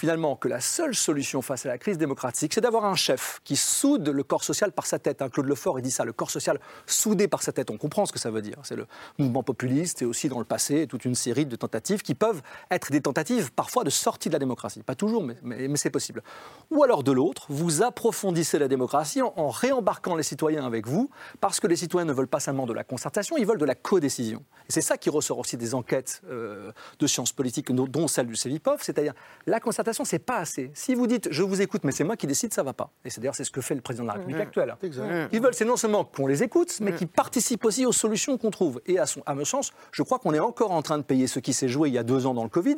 finalement 0.00 0.34
que 0.34 0.48
la 0.48 0.60
seule 0.60 0.94
solution 0.94 1.42
face 1.42 1.66
à 1.66 1.68
la 1.68 1.76
crise 1.76 1.98
démocratique, 1.98 2.54
c'est 2.54 2.62
d'avoir 2.62 2.86
un 2.86 2.94
chef 2.94 3.42
qui 3.44 3.54
soude 3.54 4.08
le 4.08 4.22
corps 4.22 4.42
social 4.42 4.72
par 4.72 4.86
sa 4.86 4.98
tête. 4.98 5.20
Hein. 5.20 5.28
Claude 5.28 5.44
Lefort, 5.44 5.78
il 5.78 5.82
dit 5.82 5.90
ça, 5.90 6.06
le 6.06 6.14
corps 6.14 6.30
social 6.30 6.58
soudé 6.86 7.28
par 7.28 7.42
sa 7.42 7.52
tête. 7.52 7.70
On 7.70 7.76
comprend 7.76 8.06
ce 8.06 8.12
que 8.12 8.18
ça 8.18 8.30
veut 8.30 8.40
dire. 8.40 8.56
C'est 8.62 8.76
le 8.76 8.86
mouvement 9.18 9.42
populiste 9.42 10.00
et 10.00 10.06
aussi 10.06 10.30
dans 10.30 10.38
le 10.38 10.46
passé 10.46 10.86
toute 10.86 11.04
une 11.04 11.14
série 11.14 11.44
de 11.44 11.54
tentatives 11.54 12.00
qui 12.00 12.14
peuvent 12.14 12.40
être 12.70 12.90
des 12.90 13.02
tentatives 13.02 13.52
parfois 13.52 13.84
de 13.84 13.90
sortie 13.90 14.30
de 14.30 14.32
la 14.32 14.38
démocratie. 14.38 14.82
Pas 14.82 14.94
toujours, 14.94 15.22
mais, 15.22 15.68
c'est 15.76 15.90
possible. 15.90 16.22
Ou 16.70 16.82
alors 16.82 17.02
de 17.02 17.12
l'autre, 17.12 17.44
vous 17.50 17.82
approfondissez 17.82 18.58
la 18.58 18.68
démocratie 18.68 19.20
en, 19.20 19.50
réembarquant 19.50 20.16
les 20.16 20.22
citoyens 20.22 20.64
avec 20.64 20.86
vous, 20.86 21.10
parce 21.42 21.60
que 21.60 21.66
les 21.66 21.76
citoyens 21.76 22.06
ne 22.06 22.14
veulent 22.14 22.26
pas 22.26 22.40
seulement 22.40 22.64
de 22.64 22.72
la 22.72 22.84
concertation, 22.84 23.36
ils 23.36 23.46
veulent 23.46 23.58
de 23.58 23.66
la 23.66 23.74
codécision. 23.74 24.42
Et 24.66 24.72
c'est 24.72 24.80
ça 24.80 24.96
qui 24.96 25.10
ressort 25.10 25.38
aussi 25.38 25.58
des 25.58 25.74
enquêtes 25.74 26.22
euh, 26.30 26.72
de 26.98 27.06
sciences 27.06 27.32
politiques, 27.32 27.70
dont 27.70 28.08
celle 28.08 28.28
du 28.28 28.36
CEVIPOF, 28.36 28.82
c'est-à-dire 28.82 29.12
la 29.46 29.60
concertation 29.60 29.89
représentation, 29.90 30.04
c'est 30.04 30.18
pas 30.24 30.38
assez. 30.38 30.70
Si 30.74 30.94
vous 30.94 31.06
dites 31.06 31.28
je 31.30 31.42
vous 31.42 31.60
écoute, 31.60 31.82
mais 31.84 31.92
c'est 31.92 32.04
moi 32.04 32.16
qui 32.16 32.26
décide, 32.26 32.52
ça 32.54 32.62
va 32.62 32.72
pas. 32.72 32.90
Et 33.04 33.10
c'est 33.10 33.20
d'ailleurs 33.20 33.34
c'est 33.34 33.44
ce 33.44 33.50
que 33.50 33.60
fait 33.60 33.74
le 33.74 33.80
président 33.80 34.04
de 34.04 34.08
la 34.08 34.14
République 34.14 34.36
Mmh. 34.36 34.40
actuel. 34.40 34.76
Exact. 34.82 35.28
Ils 35.32 35.40
veulent, 35.40 35.54
c'est 35.54 35.64
non 35.64 35.76
seulement 35.76 36.04
qu'on 36.04 36.26
les 36.26 36.42
écoute, 36.42 36.76
mais 36.80 36.94
qu'ils 36.94 37.08
participent 37.08 37.64
aussi 37.64 37.84
aux 37.84 37.92
solutions 37.92 38.38
qu'on 38.38 38.50
trouve. 38.50 38.80
Et 38.86 38.98
à, 38.98 39.06
son, 39.06 39.22
à 39.26 39.34
mon 39.34 39.44
sens, 39.44 39.72
je 39.92 40.02
crois 40.02 40.18
qu'on 40.18 40.32
est 40.34 40.38
encore 40.40 40.70
en 40.70 40.82
train 40.82 40.98
de 40.98 41.02
payer 41.02 41.26
ce 41.26 41.38
qui 41.40 41.52
s'est 41.52 41.68
joué 41.68 41.88
il 41.88 41.94
y 41.94 41.98
a 41.98 42.02
deux 42.02 42.26
ans 42.26 42.34
dans 42.34 42.44
le 42.44 42.48
Covid, 42.48 42.76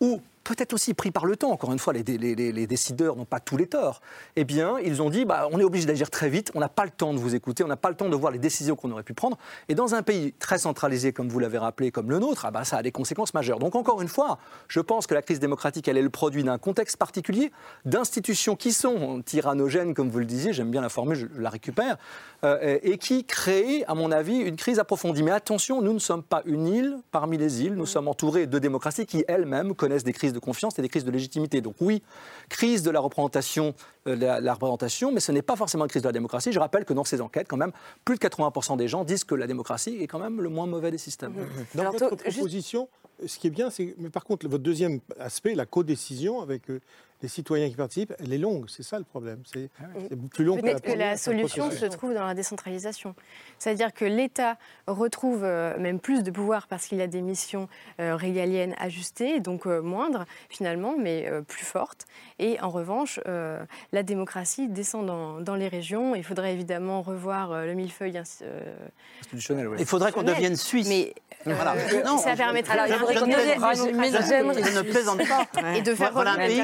où 0.00 0.20
peut-être 0.44 0.72
aussi 0.72 0.94
pris 0.94 1.10
par 1.10 1.26
le 1.26 1.36
temps, 1.36 1.50
encore 1.50 1.72
une 1.72 1.78
fois, 1.78 1.92
les, 1.92 2.02
les- 2.02 2.34
les- 2.34 2.52
les 2.52 2.66
décideurs 2.66 3.16
n'ont 3.16 3.24
pas 3.24 3.40
tous 3.40 3.56
les 3.56 3.66
torts, 3.66 4.00
eh 4.36 4.44
bien, 4.44 4.76
ils 4.84 5.00
ont 5.02 5.10
dit, 5.10 5.24
bah, 5.24 5.48
on 5.52 5.58
est 5.58 5.64
obligé 5.64 5.86
d'agir 5.86 6.10
très 6.10 6.28
vite, 6.28 6.50
on 6.54 6.60
n'a 6.60 6.68
pas 6.68 6.84
le 6.84 6.90
temps 6.90 7.12
de 7.14 7.18
vous 7.18 7.34
écouter, 7.34 7.64
on 7.64 7.68
n'a 7.68 7.76
pas 7.76 7.90
le 7.90 7.96
temps 7.96 8.08
de 8.08 8.16
voir 8.16 8.32
les 8.32 8.38
décisions 8.38 8.76
qu'on 8.76 8.90
aurait 8.90 9.02
pu 9.02 9.14
prendre. 9.14 9.38
Et 9.68 9.74
dans 9.74 9.94
un 9.94 10.02
pays 10.02 10.32
très 10.38 10.58
centralisé, 10.58 11.12
comme 11.12 11.28
vous 11.28 11.38
l'avez 11.38 11.58
rappelé, 11.58 11.90
comme 11.90 12.10
le 12.10 12.18
nôtre, 12.18 12.44
ah 12.46 12.50
bah, 12.50 12.64
ça 12.64 12.78
a 12.78 12.82
des 12.82 12.92
conséquences 12.92 13.34
majeures. 13.34 13.58
Donc, 13.58 13.74
encore 13.76 14.02
une 14.02 14.08
fois, 14.08 14.38
je 14.68 14.80
pense 14.80 15.06
que 15.06 15.14
la 15.14 15.22
crise 15.22 15.40
démocratique, 15.40 15.86
elle 15.88 15.96
est 15.96 16.02
le 16.02 16.10
produit 16.10 16.42
d'un 16.44 16.58
contexte 16.58 16.96
particulier, 16.96 17.52
d'institutions 17.84 18.56
qui 18.56 18.72
sont 18.72 19.22
tyrannogènes, 19.22 19.94
comme 19.94 20.08
vous 20.10 20.18
le 20.18 20.24
disiez, 20.24 20.52
j'aime 20.52 20.70
bien 20.70 20.80
la 20.80 20.88
formule, 20.88 21.16
je, 21.16 21.26
je 21.34 21.40
la 21.40 21.50
récupère, 21.50 21.96
euh, 22.44 22.78
et 22.82 22.98
qui 22.98 23.24
créent, 23.24 23.84
à 23.86 23.94
mon 23.94 24.10
avis, 24.10 24.38
une 24.38 24.56
crise 24.56 24.78
approfondie. 24.78 25.22
Mais 25.22 25.30
attention, 25.30 25.82
nous 25.82 25.92
ne 25.92 25.98
sommes 25.98 26.22
pas 26.22 26.42
une 26.46 26.66
île 26.66 26.98
parmi 27.10 27.38
les 27.38 27.62
îles, 27.62 27.74
nous 27.74 27.86
sommes 27.86 28.08
entourés 28.08 28.46
de 28.46 28.58
démocraties 28.58 29.06
qui 29.06 29.24
elles-mêmes 29.28 29.74
connaissent 29.74 30.04
des 30.04 30.12
crises 30.12 30.31
de 30.32 30.38
confiance 30.38 30.78
et 30.78 30.82
des 30.82 30.88
crises 30.88 31.04
de 31.04 31.10
légitimité. 31.10 31.60
Donc 31.60 31.76
oui, 31.80 32.02
crise 32.48 32.82
de 32.82 32.90
la 32.90 33.00
représentation, 33.00 33.74
euh, 34.06 34.16
la, 34.16 34.40
la 34.40 34.54
représentation, 34.54 35.12
mais 35.12 35.20
ce 35.20 35.32
n'est 35.32 35.42
pas 35.42 35.56
forcément 35.56 35.84
une 35.84 35.90
crise 35.90 36.02
de 36.02 36.08
la 36.08 36.12
démocratie. 36.12 36.52
Je 36.52 36.60
rappelle 36.60 36.84
que 36.84 36.92
dans 36.92 37.04
ces 37.04 37.20
enquêtes, 37.20 37.48
quand 37.48 37.56
même, 37.56 37.72
plus 38.04 38.16
de 38.16 38.20
80% 38.20 38.76
des 38.76 38.88
gens 38.88 39.04
disent 39.04 39.24
que 39.24 39.34
la 39.34 39.46
démocratie 39.46 39.98
est 40.00 40.06
quand 40.06 40.18
même 40.18 40.40
le 40.40 40.48
moins 40.48 40.66
mauvais 40.66 40.90
des 40.90 40.98
systèmes. 40.98 41.34
Dans 41.74 41.90
votre 41.90 42.16
proposition, 42.16 42.88
ce 43.26 43.38
qui 43.38 43.46
est 43.46 43.50
bien, 43.50 43.70
c'est 43.70 43.94
mais 43.98 44.10
par 44.10 44.24
contre, 44.24 44.48
votre 44.48 44.62
deuxième 44.62 45.00
aspect, 45.18 45.54
la 45.54 45.66
codécision 45.66 46.40
avec 46.40 46.70
euh, 46.70 46.80
les 47.22 47.28
citoyens 47.28 47.68
qui 47.68 47.76
participent, 47.76 48.14
elle 48.18 48.32
est 48.32 48.38
longue. 48.38 48.66
C'est 48.68 48.82
ça 48.82 48.98
le 48.98 49.04
problème. 49.04 49.42
C'est 49.44 49.70
c'est 50.10 50.28
plus 50.30 50.44
long 50.44 50.56
que 50.56 50.66
la 50.66 50.72
Peut-être 50.72 50.84
que 50.92 50.98
la 50.98 51.16
solution 51.16 51.70
se 51.70 51.86
trouve 51.86 52.14
dans 52.14 52.26
la 52.26 52.34
décentralisation. 52.34 53.14
C'est-à-dire 53.58 53.92
que 53.92 54.04
l'État 54.04 54.56
retrouve 54.88 55.44
euh, 55.44 55.78
même 55.78 56.00
plus 56.00 56.22
de 56.24 56.30
pouvoir 56.30 56.66
parce 56.66 56.86
qu'il 56.86 57.00
a 57.00 57.06
des 57.06 57.22
missions 57.22 57.68
euh, 58.00 58.16
régaliennes 58.16 58.74
ajustées, 58.78 59.38
donc 59.40 59.66
euh, 59.66 59.80
moindres 59.80 60.24
finalement, 60.48 60.96
mais 60.98 61.28
euh, 61.28 61.42
plus 61.42 61.64
fortes. 61.64 62.06
Et 62.38 62.60
en 62.60 62.70
revanche, 62.70 63.20
euh, 63.28 63.62
la 63.92 64.02
démocratie 64.02 64.68
descend 64.68 65.06
dans, 65.06 65.40
dans 65.40 65.54
les 65.54 65.68
régions. 65.68 66.14
Il 66.16 66.24
faudrait 66.24 66.52
évidemment 66.52 67.02
revoir 67.02 67.52
euh, 67.52 67.66
le 67.66 67.74
millefeuille 67.74 68.20
euh, 68.42 68.74
Institutionnel, 69.20 69.68
oui. 69.68 69.76
Il 69.78 69.86
faudrait 69.86 70.10
qu'on 70.12 70.22
devienne 70.24 70.56
suisse. 70.56 70.88
Mais 70.88 71.14
euh, 71.46 71.54
Voilà. 71.54 71.74
Non, 72.04 72.18
ça 72.18 72.34
je- 72.34 72.38
devienne- 72.38 72.52
je- 74.54 74.70
je 74.72 74.78
ne 74.78 74.82
plaisante 74.82 75.20
pas. 75.28 75.76
et 75.76 75.82
de 75.82 75.94
faire 75.94 76.12
Voilà 76.12 76.32
un 76.32 76.36
pays 76.36 76.60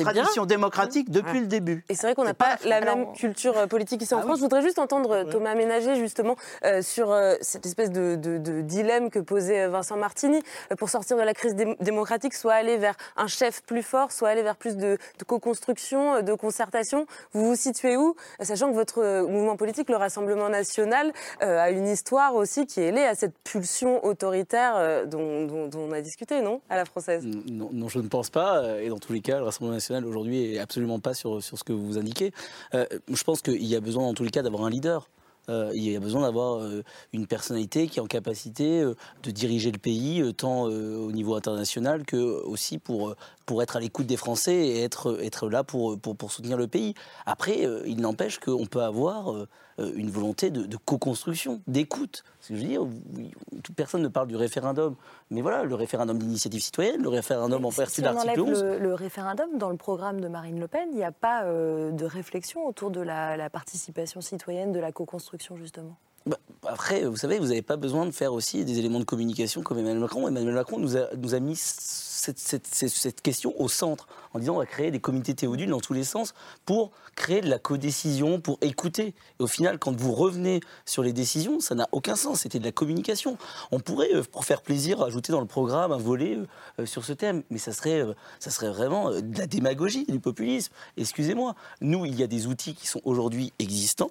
une 0.00 0.06
tradition 0.12 0.46
démocratique 0.46 1.10
depuis 1.10 1.40
le 1.40 1.46
début. 1.46 1.84
Et 1.88 1.94
c'est 1.94 2.06
vrai 2.06 2.14
qu'on 2.14 2.24
n'a 2.24 2.34
pas, 2.34 2.56
la 2.64 2.80
même 2.80 3.12
culture 3.12 3.56
euh, 3.56 3.66
politique 3.66 4.02
ici 4.02 4.14
en 4.14 4.20
France. 4.22 4.36
Je 4.38 4.42
voudrais 4.42 4.62
juste 4.62 4.78
entendre 4.78 5.10
euh, 5.12 5.24
Thomas 5.24 5.54
Ménager 5.54 5.94
justement 5.96 6.36
euh, 6.64 6.82
sur 6.82 7.10
euh, 7.12 7.34
cette 7.40 7.66
espèce 7.66 7.90
de, 7.90 8.16
de- 8.16 8.38
de 8.38 8.60
dilemme 8.60 9.10
que 9.10 9.18
posait 9.18 9.66
Vincent 9.68 9.96
Martini 9.96 10.42
pour 10.78 10.88
sortir 10.90 11.16
de 11.16 11.22
la 11.22 11.34
crise 11.34 11.54
dé- 11.54 11.76
démocratique, 11.80 12.34
soit 12.34 12.54
aller 12.54 12.76
vers 12.76 12.94
un 13.16 13.26
chef 13.26 13.62
plus 13.62 13.82
fort, 13.82 14.12
soit 14.12 14.28
aller 14.28 14.42
vers 14.42 14.56
plus 14.56 14.76
de, 14.76 14.98
de 15.18 15.24
co-construction, 15.24 16.22
de 16.22 16.34
concertation. 16.34 17.06
Vous 17.32 17.44
vous 17.46 17.56
situez 17.56 17.96
où, 17.96 18.14
sachant 18.40 18.70
que 18.70 18.74
votre 18.74 19.26
mouvement 19.26 19.56
politique, 19.56 19.88
le 19.90 19.96
Rassemblement 19.96 20.48
national, 20.48 21.12
euh, 21.42 21.58
a 21.58 21.70
une 21.70 21.86
histoire 21.88 22.34
aussi 22.34 22.66
qui 22.66 22.80
est 22.80 22.92
liée 22.92 23.04
à 23.04 23.14
cette 23.14 23.34
pulsion 23.44 24.04
autoritaire 24.04 24.74
euh, 24.76 25.04
dont, 25.06 25.46
dont- 25.46 25.66
dont 25.68 25.80
on 25.88 25.92
a 25.92 26.00
discuté, 26.00 26.40
non, 26.40 26.60
à 26.70 26.76
la 26.76 26.84
française 26.84 27.24
Non, 27.24 27.68
non, 27.72 27.88
je 27.88 27.98
ne 27.98 28.08
pense 28.08 28.30
pas. 28.30 28.62
Et 28.80 28.88
dans 28.88 28.98
tous 28.98 29.12
les 29.12 29.20
cas, 29.20 29.38
le 29.38 29.44
Rassemblement 29.44 29.74
national 29.74 29.89
aujourd'hui 29.98 30.54
est 30.54 30.58
absolument 30.58 31.00
pas 31.00 31.14
sur, 31.14 31.42
sur 31.42 31.58
ce 31.58 31.64
que 31.64 31.72
vous 31.72 31.98
indiquez. 31.98 32.32
Euh, 32.74 32.86
je 33.12 33.22
pense 33.24 33.42
qu'il 33.42 33.64
y 33.64 33.76
a 33.76 33.80
besoin, 33.80 34.04
dans 34.04 34.14
tous 34.14 34.24
les 34.24 34.30
cas, 34.30 34.42
d'avoir 34.42 34.64
un 34.64 34.70
leader. 34.70 35.08
Euh, 35.48 35.72
il 35.74 35.90
y 35.90 35.96
a 35.96 36.00
besoin 36.00 36.22
d'avoir 36.22 36.60
euh, 36.60 36.84
une 37.12 37.26
personnalité 37.26 37.88
qui 37.88 37.98
est 37.98 38.02
en 38.02 38.06
capacité 38.06 38.82
de 39.22 39.30
diriger 39.30 39.72
le 39.72 39.78
pays, 39.78 40.22
tant 40.34 40.64
au 40.64 41.12
niveau 41.12 41.34
international 41.34 42.04
que 42.04 42.16
aussi 42.16 42.78
pour, 42.78 43.14
pour 43.46 43.62
être 43.62 43.76
à 43.76 43.80
l'écoute 43.80 44.06
des 44.06 44.18
Français 44.18 44.54
et 44.54 44.82
être, 44.82 45.18
être 45.22 45.48
là 45.48 45.64
pour, 45.64 45.98
pour, 45.98 46.16
pour 46.16 46.30
soutenir 46.30 46.56
le 46.56 46.68
pays. 46.68 46.94
Après, 47.26 47.66
il 47.86 48.00
n'empêche 48.00 48.38
qu'on 48.38 48.66
peut 48.66 48.82
avoir 48.82 49.46
une 49.94 50.10
volonté 50.10 50.50
de, 50.50 50.64
de 50.64 50.76
co-construction, 50.76 51.60
d'écoute. 51.66 52.24
Ce 52.40 52.48
que 52.48 52.56
je 52.56 52.60
veux 52.60 52.68
dire, 52.68 52.86
toute 53.62 53.74
personne 53.74 54.02
ne 54.02 54.08
parle 54.08 54.28
du 54.28 54.36
référendum, 54.36 54.94
mais 55.30 55.40
voilà, 55.40 55.64
le 55.64 55.74
référendum 55.74 56.18
d'initiative 56.18 56.60
citoyenne, 56.60 57.02
le 57.02 57.08
référendum 57.08 57.64
en 57.64 57.70
vertu 57.70 58.02
Si 58.02 58.06
enlève 58.06 58.40
11. 58.40 58.62
le, 58.64 58.78
le 58.78 58.94
référendum 58.94 59.58
dans 59.58 59.70
le 59.70 59.76
programme 59.76 60.20
de 60.20 60.28
Marine 60.28 60.58
Le 60.58 60.68
Pen, 60.68 60.88
il 60.92 60.96
n'y 60.96 61.04
a 61.04 61.12
pas 61.12 61.44
euh, 61.44 61.90
de 61.90 62.04
réflexion 62.04 62.66
autour 62.66 62.90
de 62.90 63.00
la, 63.00 63.36
la 63.36 63.50
participation 63.50 64.20
citoyenne, 64.20 64.72
de 64.72 64.80
la 64.80 64.92
co-construction 64.92 65.56
justement. 65.56 65.96
Bah, 66.26 66.36
après, 66.66 67.04
vous 67.04 67.16
savez, 67.16 67.38
vous 67.38 67.46
n'avez 67.48 67.62
pas 67.62 67.76
besoin 67.76 68.04
de 68.04 68.10
faire 68.10 68.34
aussi 68.34 68.64
des 68.64 68.78
éléments 68.78 69.00
de 69.00 69.04
communication 69.04 69.62
comme 69.62 69.78
Emmanuel 69.78 70.00
Macron. 70.00 70.28
Emmanuel 70.28 70.54
Macron 70.54 70.78
nous 70.78 70.96
a, 70.96 71.08
nous 71.16 71.34
a 71.34 71.40
mis 71.40 71.56
cette, 72.20 73.22
question 73.22 73.54
au 73.60 73.68
centre 73.68 74.06
en 74.34 74.38
disant 74.38 74.54
on 74.54 74.58
va 74.58 74.66
créer 74.66 74.90
des 74.90 75.00
comités 75.00 75.34
théodules 75.34 75.70
dans 75.70 75.80
tous 75.80 75.92
les 75.92 76.04
sens 76.04 76.34
pour 76.66 76.90
créer 77.16 77.40
de 77.40 77.48
la 77.48 77.58
codécision, 77.58 78.40
pour 78.40 78.58
écouter. 78.60 79.14
Et 79.38 79.42
au 79.42 79.46
final, 79.46 79.78
quand 79.78 79.98
vous 79.98 80.12
revenez 80.12 80.60
sur 80.84 81.02
les 81.02 81.12
décisions, 81.12 81.60
ça 81.60 81.74
n'a 81.74 81.88
aucun 81.92 82.16
sens. 82.16 82.40
C'était 82.40 82.58
de 82.58 82.64
la 82.64 82.72
communication. 82.72 83.38
On 83.70 83.80
pourrait, 83.80 84.14
euh, 84.14 84.22
pour 84.22 84.44
faire 84.44 84.62
plaisir, 84.62 85.02
ajouter 85.02 85.32
dans 85.32 85.40
le 85.40 85.46
programme 85.46 85.92
un 85.92 85.98
volet 85.98 86.36
euh, 86.36 86.46
euh, 86.80 86.86
sur 86.86 87.04
ce 87.04 87.12
thème, 87.12 87.42
mais 87.50 87.58
ça 87.58 87.72
serait, 87.72 88.04
ça 88.38 88.50
serait 88.50 88.70
vraiment 88.70 89.10
de 89.10 89.38
la 89.38 89.46
démagogie, 89.46 90.04
du 90.06 90.20
populisme. 90.20 90.72
Excusez-moi. 90.96 91.54
Nous, 91.80 92.04
il 92.06 92.18
y 92.18 92.22
a 92.22 92.26
des 92.26 92.46
outils 92.46 92.74
qui 92.74 92.86
sont 92.86 93.00
aujourd'hui 93.04 93.52
existants. 93.58 94.10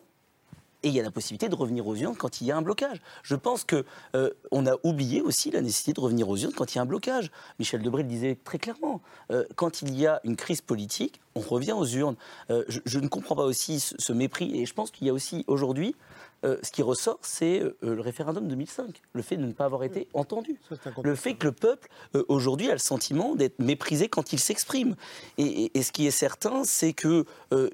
Et 0.84 0.90
il 0.90 0.94
y 0.94 1.00
a 1.00 1.04
la 1.04 1.12
possibilité 1.12 1.50
de 1.50 1.56
revenir 1.56 1.86
aux 1.88 1.96
urnes 1.96 2.16
quand 2.16 2.42
il 2.42 2.48
y 2.48 2.52
a 2.52 2.58
un 2.58 2.62
blocage. 2.62 3.02
Je 3.24 3.36
pense 3.36 3.64
que 3.64 3.86
euh, 4.16 4.32
a 4.52 4.76
oublié 4.84 5.22
aussi 5.22 5.52
la 5.52 5.62
nécessité 5.62 5.94
de 5.94 6.00
revenir 6.00 6.30
aux 6.30 6.38
urnes 6.38 6.54
quand 6.56 6.74
il 6.74 6.78
y 6.78 6.80
a 6.80 6.84
un 6.84 6.86
blocage. 6.86 7.32
Michel 7.60 7.82
Debré 7.82 8.04
le 8.04 8.10
disait 8.10 8.38
très 8.44 8.60
clairement. 8.60 9.02
Euh, 9.32 9.44
quand 9.56 9.82
il 9.82 9.98
y 10.00 10.08
a 10.08 10.22
une 10.24 10.36
crise 10.36 10.62
politique, 10.62 11.20
on 11.36 11.42
revient 11.42 11.74
aux 11.74 11.86
urnes. 11.86 12.16
Euh, 12.50 12.64
je, 12.68 12.80
je 12.86 13.00
ne 13.00 13.08
comprends 13.08 13.36
pas 13.36 13.44
aussi 13.46 13.80
ce, 13.80 13.96
ce 14.00 14.14
mépris. 14.14 14.60
Et 14.60 14.66
je 14.66 14.74
pense 14.74 14.92
qu'il 14.92 15.08
y 15.08 15.10
a 15.10 15.14
aussi 15.14 15.44
aujourd'hui 15.48 15.96
euh, 16.46 16.56
ce 16.64 16.72
qui 16.72 16.82
ressort, 16.82 17.20
c'est 17.22 17.60
euh, 17.62 17.76
le 17.82 18.00
référendum 18.00 18.48
2005, 18.48 19.02
le 19.12 19.22
fait 19.22 19.36
de 19.36 19.44
ne 19.46 19.52
pas 19.52 19.66
avoir 19.66 19.84
été 19.84 20.08
entendu, 20.14 20.58
le 21.04 21.16
fait 21.16 21.34
que 21.34 21.48
le 21.48 21.52
peuple 21.52 21.90
aujourd'hui 22.30 22.70
a 22.70 22.72
le 22.72 22.78
sentiment 22.80 23.36
d'être 23.36 23.60
méprisé 23.60 24.08
quand 24.08 24.32
il 24.32 24.40
s'exprime. 24.40 24.96
Et, 25.38 25.44
et- 25.66 25.78
et 25.78 25.84
ce 25.84 25.92
qui 25.92 26.08
est 26.08 26.12
certain, 26.12 26.64
c'est 26.64 26.94
que 26.94 27.26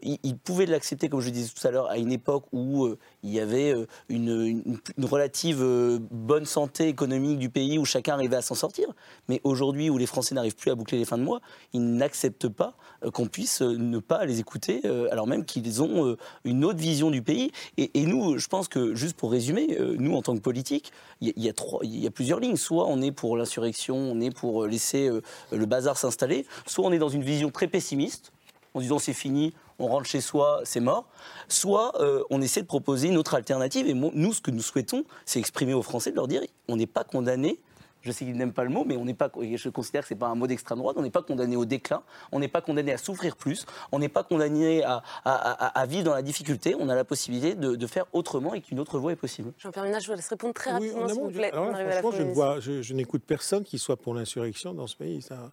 il, 0.01 0.18
il 0.24 0.36
pouvait 0.38 0.66
l'accepter, 0.66 1.10
comme 1.10 1.20
je 1.22 1.30
disais 1.30 1.51
tout 1.56 1.68
à 1.68 1.70
l'heure, 1.70 1.91
à 1.91 1.97
une 1.99 2.12
époque 2.12 2.45
où 2.53 2.88
il 3.22 3.30
y 3.32 3.39
avait 3.39 3.76
une, 4.10 4.30
une- 4.30 4.80
une 4.97 5.06
relative 5.06 5.64
bonne 6.12 6.45
santé 6.45 6.88
économique 6.88 7.38
du 7.38 7.49
pays, 7.51 7.78
où 7.78 7.86
chacun 7.86 8.14
arrivait 8.16 8.38
à 8.38 8.41
s'en 8.41 8.56
sortir. 8.56 8.88
Mais 9.30 9.41
aujourd'hui, 9.43 9.91
où 9.91 9.99
les 9.99 10.08
Français 10.08 10.34
n'arrivent 10.34 10.56
plus 10.56 10.72
à 10.72 10.76
boucler 10.76 10.97
les 10.97 11.06
fins 11.06 11.20
de 11.20 11.24
mois, 11.24 11.39
ils 11.74 11.86
n'acceptent 11.86 12.49
pas 12.49 12.76
qu'on 13.14 13.28
puisse 13.28 13.45
euh, 13.62 13.76
ne 13.78 14.00
pas 14.00 14.26
les 14.26 14.39
écouter, 14.39 14.82
euh, 14.86 15.08
alors 15.12 15.28
même 15.28 15.46
qu'ils 15.46 15.82
ont 15.82 16.06
euh, 16.06 16.18
une 16.43 16.64
autre 16.66 16.80
vision 16.80 17.12
du 17.12 17.22
pays. 17.22 17.52
Et, 17.78 18.06
nous, 18.06 18.38
je 18.38 18.48
pense 18.48 18.68
que, 18.68 18.96
juste 18.96 19.16
pour 19.18 19.32
résumer, 19.32 19.78
nous, 19.98 20.16
en 20.16 20.22
tant 20.22 20.36
que 20.36 20.41
politique, 20.41 20.91
il 21.22 21.34
y, 21.38 21.50
a- 21.50 22.12
plusieurs 22.12 22.39
lignes. 22.39 22.56
Soit 22.58 22.86
on 22.88 23.02
est 23.02 23.12
pour 23.12 23.38
l'insurrection, 23.38 23.96
on 23.96 24.20
est 24.22 24.32
pour 24.32 24.66
laisser 24.68 25.10
le 25.52 25.66
bazar 25.66 25.98
s'installer, 25.98 26.46
soit 26.66 26.86
on 26.86 26.91
est 26.91 26.98
dans 27.00 27.10
une 27.10 27.24
vision 27.24 27.50
très 27.52 27.68
pessimiste, 27.68 28.32
en 28.74 28.82
disant 28.82 29.00
c'est 29.00 29.14
fini, 29.14 29.54
on 29.80 29.88
rentre 29.88 30.06
chez 30.08 30.22
soi, 30.22 30.62
c'est 30.64 30.80
mort. 30.80 31.06
Soit 31.48 31.93
on 32.30 32.41
essaie 32.41 32.62
de 32.62 32.68
proposer 32.68 33.08
une 33.08 33.18
autre 33.18 33.36
alternative. 33.36 33.88
Et 33.88 33.93
nous, 33.93 34.34
ce 34.34 34.41
que 34.41 34.52
nous 34.52 34.62
souhaitons, 34.62 35.04
c'est 35.26 35.39
exprimer 35.39 35.74
aux 35.74 35.82
Français 35.82 36.12
de 36.12 36.16
leur 36.16 36.28
dire 36.28 36.41
on 36.68 36.76
n'est 36.76 36.88
pas 36.88 37.04
condamné. 37.04 37.60
Je 38.06 38.12
sais 38.12 38.24
qu'ils 38.24 38.38
n'aiment 38.38 38.53
pas 38.53 38.64
le 38.64 38.70
mot, 38.70 38.84
mais 38.86 38.95
on 38.97 39.03
n'est 39.03 39.16
pas. 39.16 39.32
Je 39.41 39.70
considère 39.70 40.03
que 40.03 40.08
c'est 40.08 40.16
pas 40.16 40.28
un 40.28 40.36
mot 40.36 40.45
d'extrême 40.45 40.78
droite. 40.78 40.95
On 40.99 41.01
n'est 41.01 41.10
pas 41.10 41.24
condamné 41.24 41.56
au 41.56 41.66
déclin. 41.66 42.03
On 42.32 42.38
n'est 42.39 42.47
pas 42.47 42.62
condamné 42.62 42.93
à 42.93 42.97
souffrir 42.97 43.36
plus. 43.36 43.66
On 43.91 43.97
n'est 43.97 44.10
pas 44.10 44.24
condamné 44.24 44.84
à, 44.84 45.01
à- 45.24 45.32
à- 45.66 45.80
à 45.80 45.86
vivre 45.88 46.03
dans 46.03 46.14
la 46.14 46.22
difficulté. 46.22 46.76
On 46.80 46.88
a 46.88 46.93
la 46.95 47.03
possibilité 47.03 47.56
de, 47.56 47.76
de 47.76 47.88
faire 47.88 48.06
autrement 48.14 48.53
et 48.53 48.62
qu'une 48.62 48.80
autre 48.80 48.99
voie 48.99 49.12
est 49.12 49.16
possible. 49.16 49.51
Jean-Pierre 49.58 49.86
Ménage, 49.86 50.03
je 50.03 50.12
vous 50.12 50.16
laisse 50.16 50.28
répondre 50.30 50.53
très 50.53 50.70
Oui, 50.74 50.91
rapidement, 50.91 51.01
en 51.03 51.08
s'il 51.10 51.20
vous 51.20 51.30
je- 51.32 51.36
plaît. 51.36 51.51
alors 51.51 51.72
là, 51.72 51.91
franchement, 51.93 52.12
je, 52.20 52.24
ne 52.24 52.32
vois, 52.34 52.60
je, 52.60 52.82
je 52.84 52.93
n'écoute 52.93 53.24
personne 53.26 53.64
qui 53.64 53.80
soit 53.80 53.97
pour 53.97 54.14
l'insurrection 54.14 54.74
dans 54.76 54.86
ce 54.88 54.95
pays. 54.95 55.24
Ça, 55.24 55.51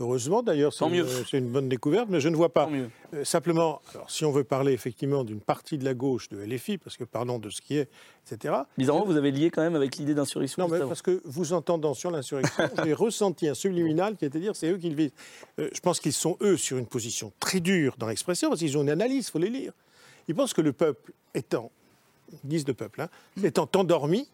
heureusement, 0.00 0.42
d'ailleurs, 0.42 0.72
c'est 0.72 0.86
une, 0.86 1.06
c'est 1.06 1.38
une 1.38 1.50
bonne 1.50 1.68
découverte, 1.68 2.08
mais 2.08 2.20
je 2.20 2.28
ne 2.28 2.36
vois 2.36 2.52
pas. 2.52 2.68
Euh, 3.14 3.24
simplement, 3.24 3.80
alors, 3.94 4.10
si 4.10 4.24
on 4.24 4.32
veut 4.32 4.44
parler 4.44 4.72
effectivement 4.72 5.24
d'une 5.24 5.40
partie 5.40 5.78
de 5.78 5.84
la 5.84 5.94
gauche 5.94 6.28
de 6.28 6.38
LFI, 6.38 6.78
parce 6.78 6.96
que 6.96 7.04
parlons 7.04 7.38
de 7.38 7.50
ce 7.50 7.60
qui 7.60 7.76
est, 7.76 7.88
etc. 8.26 8.54
Bizarrement, 8.78 9.04
vous 9.04 9.16
avez 9.16 9.30
lié 9.30 9.50
quand 9.50 9.62
même 9.62 9.76
avec 9.76 9.96
l'idée 9.96 10.14
d'insurrection. 10.14 10.66
Non, 10.66 10.68
mais 10.68 10.80
parce 10.80 11.02
que 11.02 11.20
vous 11.24 11.52
entendant 11.52 11.94
sur 11.94 12.10
l'insurrection, 12.10 12.64
j'ai 12.84 12.94
ressenti 12.94 13.48
un 13.48 13.54
subliminal 13.54 14.16
qui 14.16 14.24
était 14.24 14.38
de 14.38 14.44
dire 14.44 14.56
c'est 14.56 14.70
eux 14.70 14.78
qui 14.78 14.88
le 14.88 14.96
visent. 14.96 15.12
Euh, 15.58 15.68
je 15.72 15.80
pense 15.80 16.00
qu'ils 16.00 16.12
sont, 16.12 16.36
eux, 16.40 16.56
sur 16.56 16.78
une 16.78 16.86
position 16.86 17.32
très 17.38 17.60
dure 17.60 17.94
dans 17.98 18.08
l'expression, 18.08 18.48
parce 18.48 18.60
qu'ils 18.60 18.76
ont 18.78 18.82
une 18.82 18.90
analyse, 18.90 19.28
il 19.28 19.30
faut 19.30 19.38
les 19.38 19.50
lire. 19.50 19.72
Ils 20.28 20.34
pensent 20.34 20.54
que 20.54 20.62
le 20.62 20.72
peuple 20.72 21.12
étant, 21.34 21.70
ils 22.32 22.48
disent 22.48 22.66
le 22.66 22.74
peuple, 22.74 23.02
hein, 23.02 23.08
étant 23.42 23.68
endormi, 23.76 24.28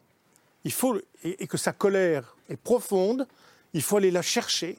il 0.65 0.73
faut, 0.73 0.97
et, 1.25 1.43
et 1.43 1.47
que 1.47 1.57
sa 1.57 1.73
colère 1.73 2.37
est 2.49 2.57
profonde, 2.57 3.27
il 3.73 3.83
faut 3.83 3.97
aller 3.97 4.11
la 4.11 4.23
chercher 4.23 4.79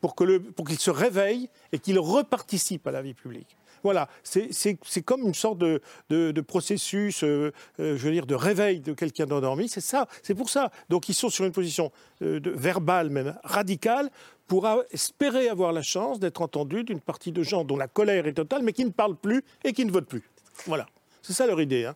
pour 0.00 0.14
qu'il 0.16 0.78
se 0.78 0.90
réveille 0.90 1.48
et 1.72 1.78
qu'il 1.78 1.98
reparticipe 1.98 2.86
à 2.86 2.92
la 2.92 3.02
vie 3.02 3.14
publique. 3.14 3.56
Voilà, 3.82 4.08
c'est 4.22 5.02
comme 5.04 5.22
une 5.22 5.34
sorte 5.34 5.58
de, 5.58 6.40
processus, 6.40 7.22
euh, 7.22 7.52
euh, 7.80 7.96
je 7.96 8.04
veux 8.04 8.12
dire, 8.12 8.26
de 8.26 8.34
réveil 8.34 8.80
de 8.80 8.92
quelqu'un 8.92 9.26
d'endormi. 9.26 9.68
C'est 9.68 9.80
ça, 9.80 10.06
c'est 10.22 10.34
pour 10.34 10.50
ça. 10.50 10.70
Donc 10.88 11.08
ils 11.08 11.14
sont 11.14 11.28
sur 11.28 11.44
une 11.44 11.52
position 11.52 11.92
euh, 12.22 12.40
de, 12.40 12.50
verbale, 12.50 13.10
même 13.10 13.36
radicale, 13.44 14.10
pour 14.46 14.66
espérer 14.90 15.48
avoir 15.48 15.72
la 15.72 15.82
chance 15.82 16.18
d'être 16.20 16.40
entendus 16.40 16.82
d'une 16.84 17.00
partie 17.00 17.32
de 17.32 17.42
gens 17.42 17.64
dont 17.64 17.76
la 17.76 17.86
colère 17.86 18.26
est 18.26 18.32
totale, 18.32 18.62
mais 18.62 18.72
qui 18.72 18.84
ne 18.84 18.90
parlent 18.90 19.16
plus 19.16 19.44
et 19.62 19.72
qui 19.72 19.84
ne 19.84 19.90
votent 19.90 20.08
plus. 20.08 20.22
Voilà, 20.66 20.86
c'est 21.22 21.34
ça 21.34 21.46
leur 21.46 21.60
idée. 21.60 21.84
Hein. 21.84 21.94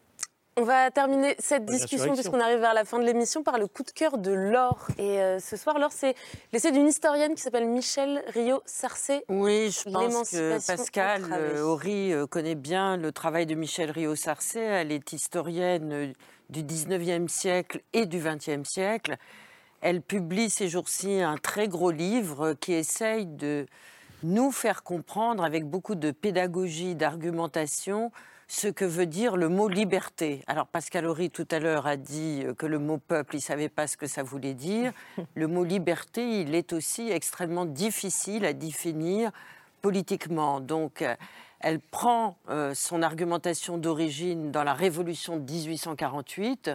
On 0.58 0.64
va 0.64 0.90
terminer 0.90 1.34
cette 1.38 1.64
discussion, 1.64 2.12
puisqu'on 2.12 2.40
arrive 2.40 2.58
vers 2.58 2.74
la 2.74 2.84
fin 2.84 2.98
de 2.98 3.04
l'émission, 3.04 3.42
par 3.42 3.58
le 3.58 3.66
coup 3.66 3.82
de 3.84 3.90
cœur 3.90 4.18
de 4.18 4.32
Laure. 4.32 4.86
Et 4.98 5.18
euh, 5.18 5.38
ce 5.38 5.56
soir, 5.56 5.78
Laure, 5.78 5.92
c'est 5.92 6.14
l'essai 6.52 6.72
d'une 6.72 6.86
historienne 6.86 7.34
qui 7.34 7.40
s'appelle 7.40 7.66
Michel 7.66 8.22
Rio-Sarcé. 8.34 9.24
Oui, 9.30 9.70
je 9.70 9.90
pense 9.90 10.30
que 10.30 10.66
Pascal 10.66 11.24
Horry 11.58 12.12
euh, 12.12 12.26
connaît 12.26 12.54
bien 12.54 12.98
le 12.98 13.12
travail 13.12 13.46
de 13.46 13.54
Michel 13.54 13.90
Rio-Sarcé. 13.90 14.60
Elle 14.60 14.92
est 14.92 15.14
historienne 15.14 15.92
euh, 15.92 16.12
du 16.50 16.62
19e 16.62 17.28
siècle 17.28 17.80
et 17.94 18.04
du 18.04 18.20
20e 18.20 18.66
siècle. 18.66 19.16
Elle 19.80 20.02
publie 20.02 20.50
ces 20.50 20.68
jours-ci 20.68 21.22
un 21.22 21.38
très 21.38 21.66
gros 21.66 21.90
livre 21.90 22.52
qui 22.52 22.74
essaye 22.74 23.24
de 23.24 23.66
nous 24.24 24.52
faire 24.52 24.82
comprendre, 24.82 25.44
avec 25.44 25.64
beaucoup 25.64 25.94
de 25.94 26.10
pédagogie, 26.10 26.94
d'argumentation, 26.94 28.12
ce 28.48 28.68
que 28.68 28.84
veut 28.84 29.06
dire 29.06 29.36
le 29.36 29.48
mot 29.48 29.66
liberté. 29.66 30.44
Alors 30.46 30.66
Pascal 30.66 31.06
Horry 31.06 31.30
tout 31.30 31.48
à 31.50 31.58
l'heure 31.58 31.86
a 31.86 31.96
dit 31.96 32.44
que 32.58 32.66
le 32.66 32.78
mot 32.78 32.98
peuple, 32.98 33.36
il 33.36 33.38
ne 33.38 33.42
savait 33.42 33.70
pas 33.70 33.86
ce 33.86 33.96
que 33.96 34.06
ça 34.06 34.22
voulait 34.22 34.52
dire. 34.52 34.92
Le 35.34 35.46
mot 35.46 35.64
liberté, 35.64 36.42
il 36.42 36.54
est 36.54 36.74
aussi 36.74 37.10
extrêmement 37.10 37.64
difficile 37.64 38.44
à 38.44 38.52
définir 38.52 39.30
politiquement. 39.80 40.60
Donc 40.60 41.00
euh, 41.00 41.14
elle 41.60 41.80
prend 41.80 42.36
euh, 42.50 42.74
son 42.74 43.02
argumentation 43.02 43.78
d'origine 43.78 44.50
dans 44.50 44.64
la 44.64 44.74
Révolution 44.74 45.36
de 45.36 45.50
1848, 45.50 46.72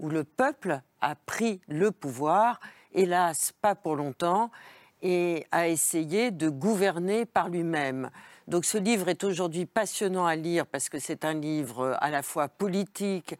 où 0.00 0.08
le 0.08 0.24
peuple 0.24 0.80
a 1.00 1.14
pris 1.14 1.60
le 1.68 1.92
pouvoir, 1.92 2.58
hélas 2.94 3.52
pas 3.60 3.74
pour 3.74 3.94
longtemps, 3.94 4.50
et 5.02 5.46
a 5.50 5.68
essayé 5.68 6.30
de 6.30 6.48
gouverner 6.48 7.26
par 7.26 7.48
lui-même. 7.48 8.10
Donc 8.48 8.64
ce 8.64 8.78
livre 8.78 9.08
est 9.08 9.24
aujourd'hui 9.24 9.66
passionnant 9.66 10.26
à 10.26 10.36
lire 10.36 10.66
parce 10.66 10.88
que 10.88 10.98
c'est 10.98 11.24
un 11.24 11.34
livre 11.34 11.96
à 12.00 12.10
la 12.10 12.22
fois 12.22 12.48
politique, 12.48 13.36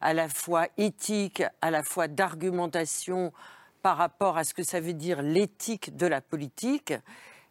à 0.00 0.12
la 0.12 0.28
fois 0.28 0.66
éthique, 0.76 1.42
à 1.62 1.70
la 1.70 1.82
fois 1.82 2.08
d'argumentation 2.08 3.32
par 3.82 3.96
rapport 3.96 4.36
à 4.36 4.44
ce 4.44 4.54
que 4.54 4.62
ça 4.62 4.80
veut 4.80 4.92
dire 4.92 5.22
l'éthique 5.22 5.96
de 5.96 6.06
la 6.06 6.20
politique. 6.20 6.94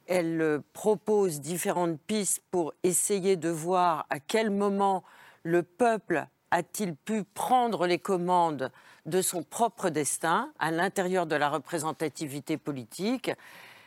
Elle 0.08 0.42
euh, 0.42 0.60
propose 0.74 1.40
différentes 1.40 2.00
pistes 2.02 2.42
pour 2.52 2.74
essayer 2.84 3.38
de 3.38 3.50
voir 3.50 4.06
à 4.10 4.20
quel 4.20 4.50
moment 4.50 5.04
le 5.44 5.64
peuple 5.64 6.26
a-t-il 6.52 6.96
pu 6.96 7.24
prendre 7.24 7.88
les 7.88 8.00
commandes 8.00 8.72
de 9.06 9.22
son 9.22 9.44
propre 9.44 9.90
destin 9.90 10.52
à 10.60 10.72
l'intérieur 10.72 11.26
de 11.26 11.36
la 11.36 11.50
représentativité 11.50 12.58
politique. 12.58 13.32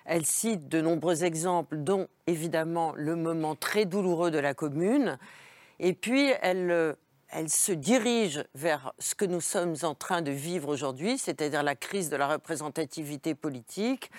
Elle 0.05 0.25
cite 0.25 0.69
de 0.69 0.81
nombreux 0.81 1.25
exemples, 1.25 1.79
dont 1.79 2.09
évidemment 2.27 2.93
le 2.97 3.17
moment 3.17 3.55
très 3.55 3.87
douloureux 3.87 4.31
de 4.31 4.39
la 4.39 4.55
commune. 4.55 5.19
Et 5.81 5.95
puis, 5.95 6.31
elle, 6.43 6.97
elle 7.29 7.49
se 7.51 7.73
dirige 7.73 8.45
vers 8.55 8.93
ce 8.99 9.15
que 9.15 9.25
nous 9.25 9.41
sommes 9.41 9.75
en 9.83 9.95
train 9.95 10.23
de 10.23 10.31
vivre 10.31 10.69
aujourd'hui, 10.69 11.19
c'est-à-dire 11.19 11.63
la 11.63 11.75
crise 11.75 12.09
de 12.09 12.17
la 12.17 12.29
représentativité 12.29 13.35
politique. 13.35 14.11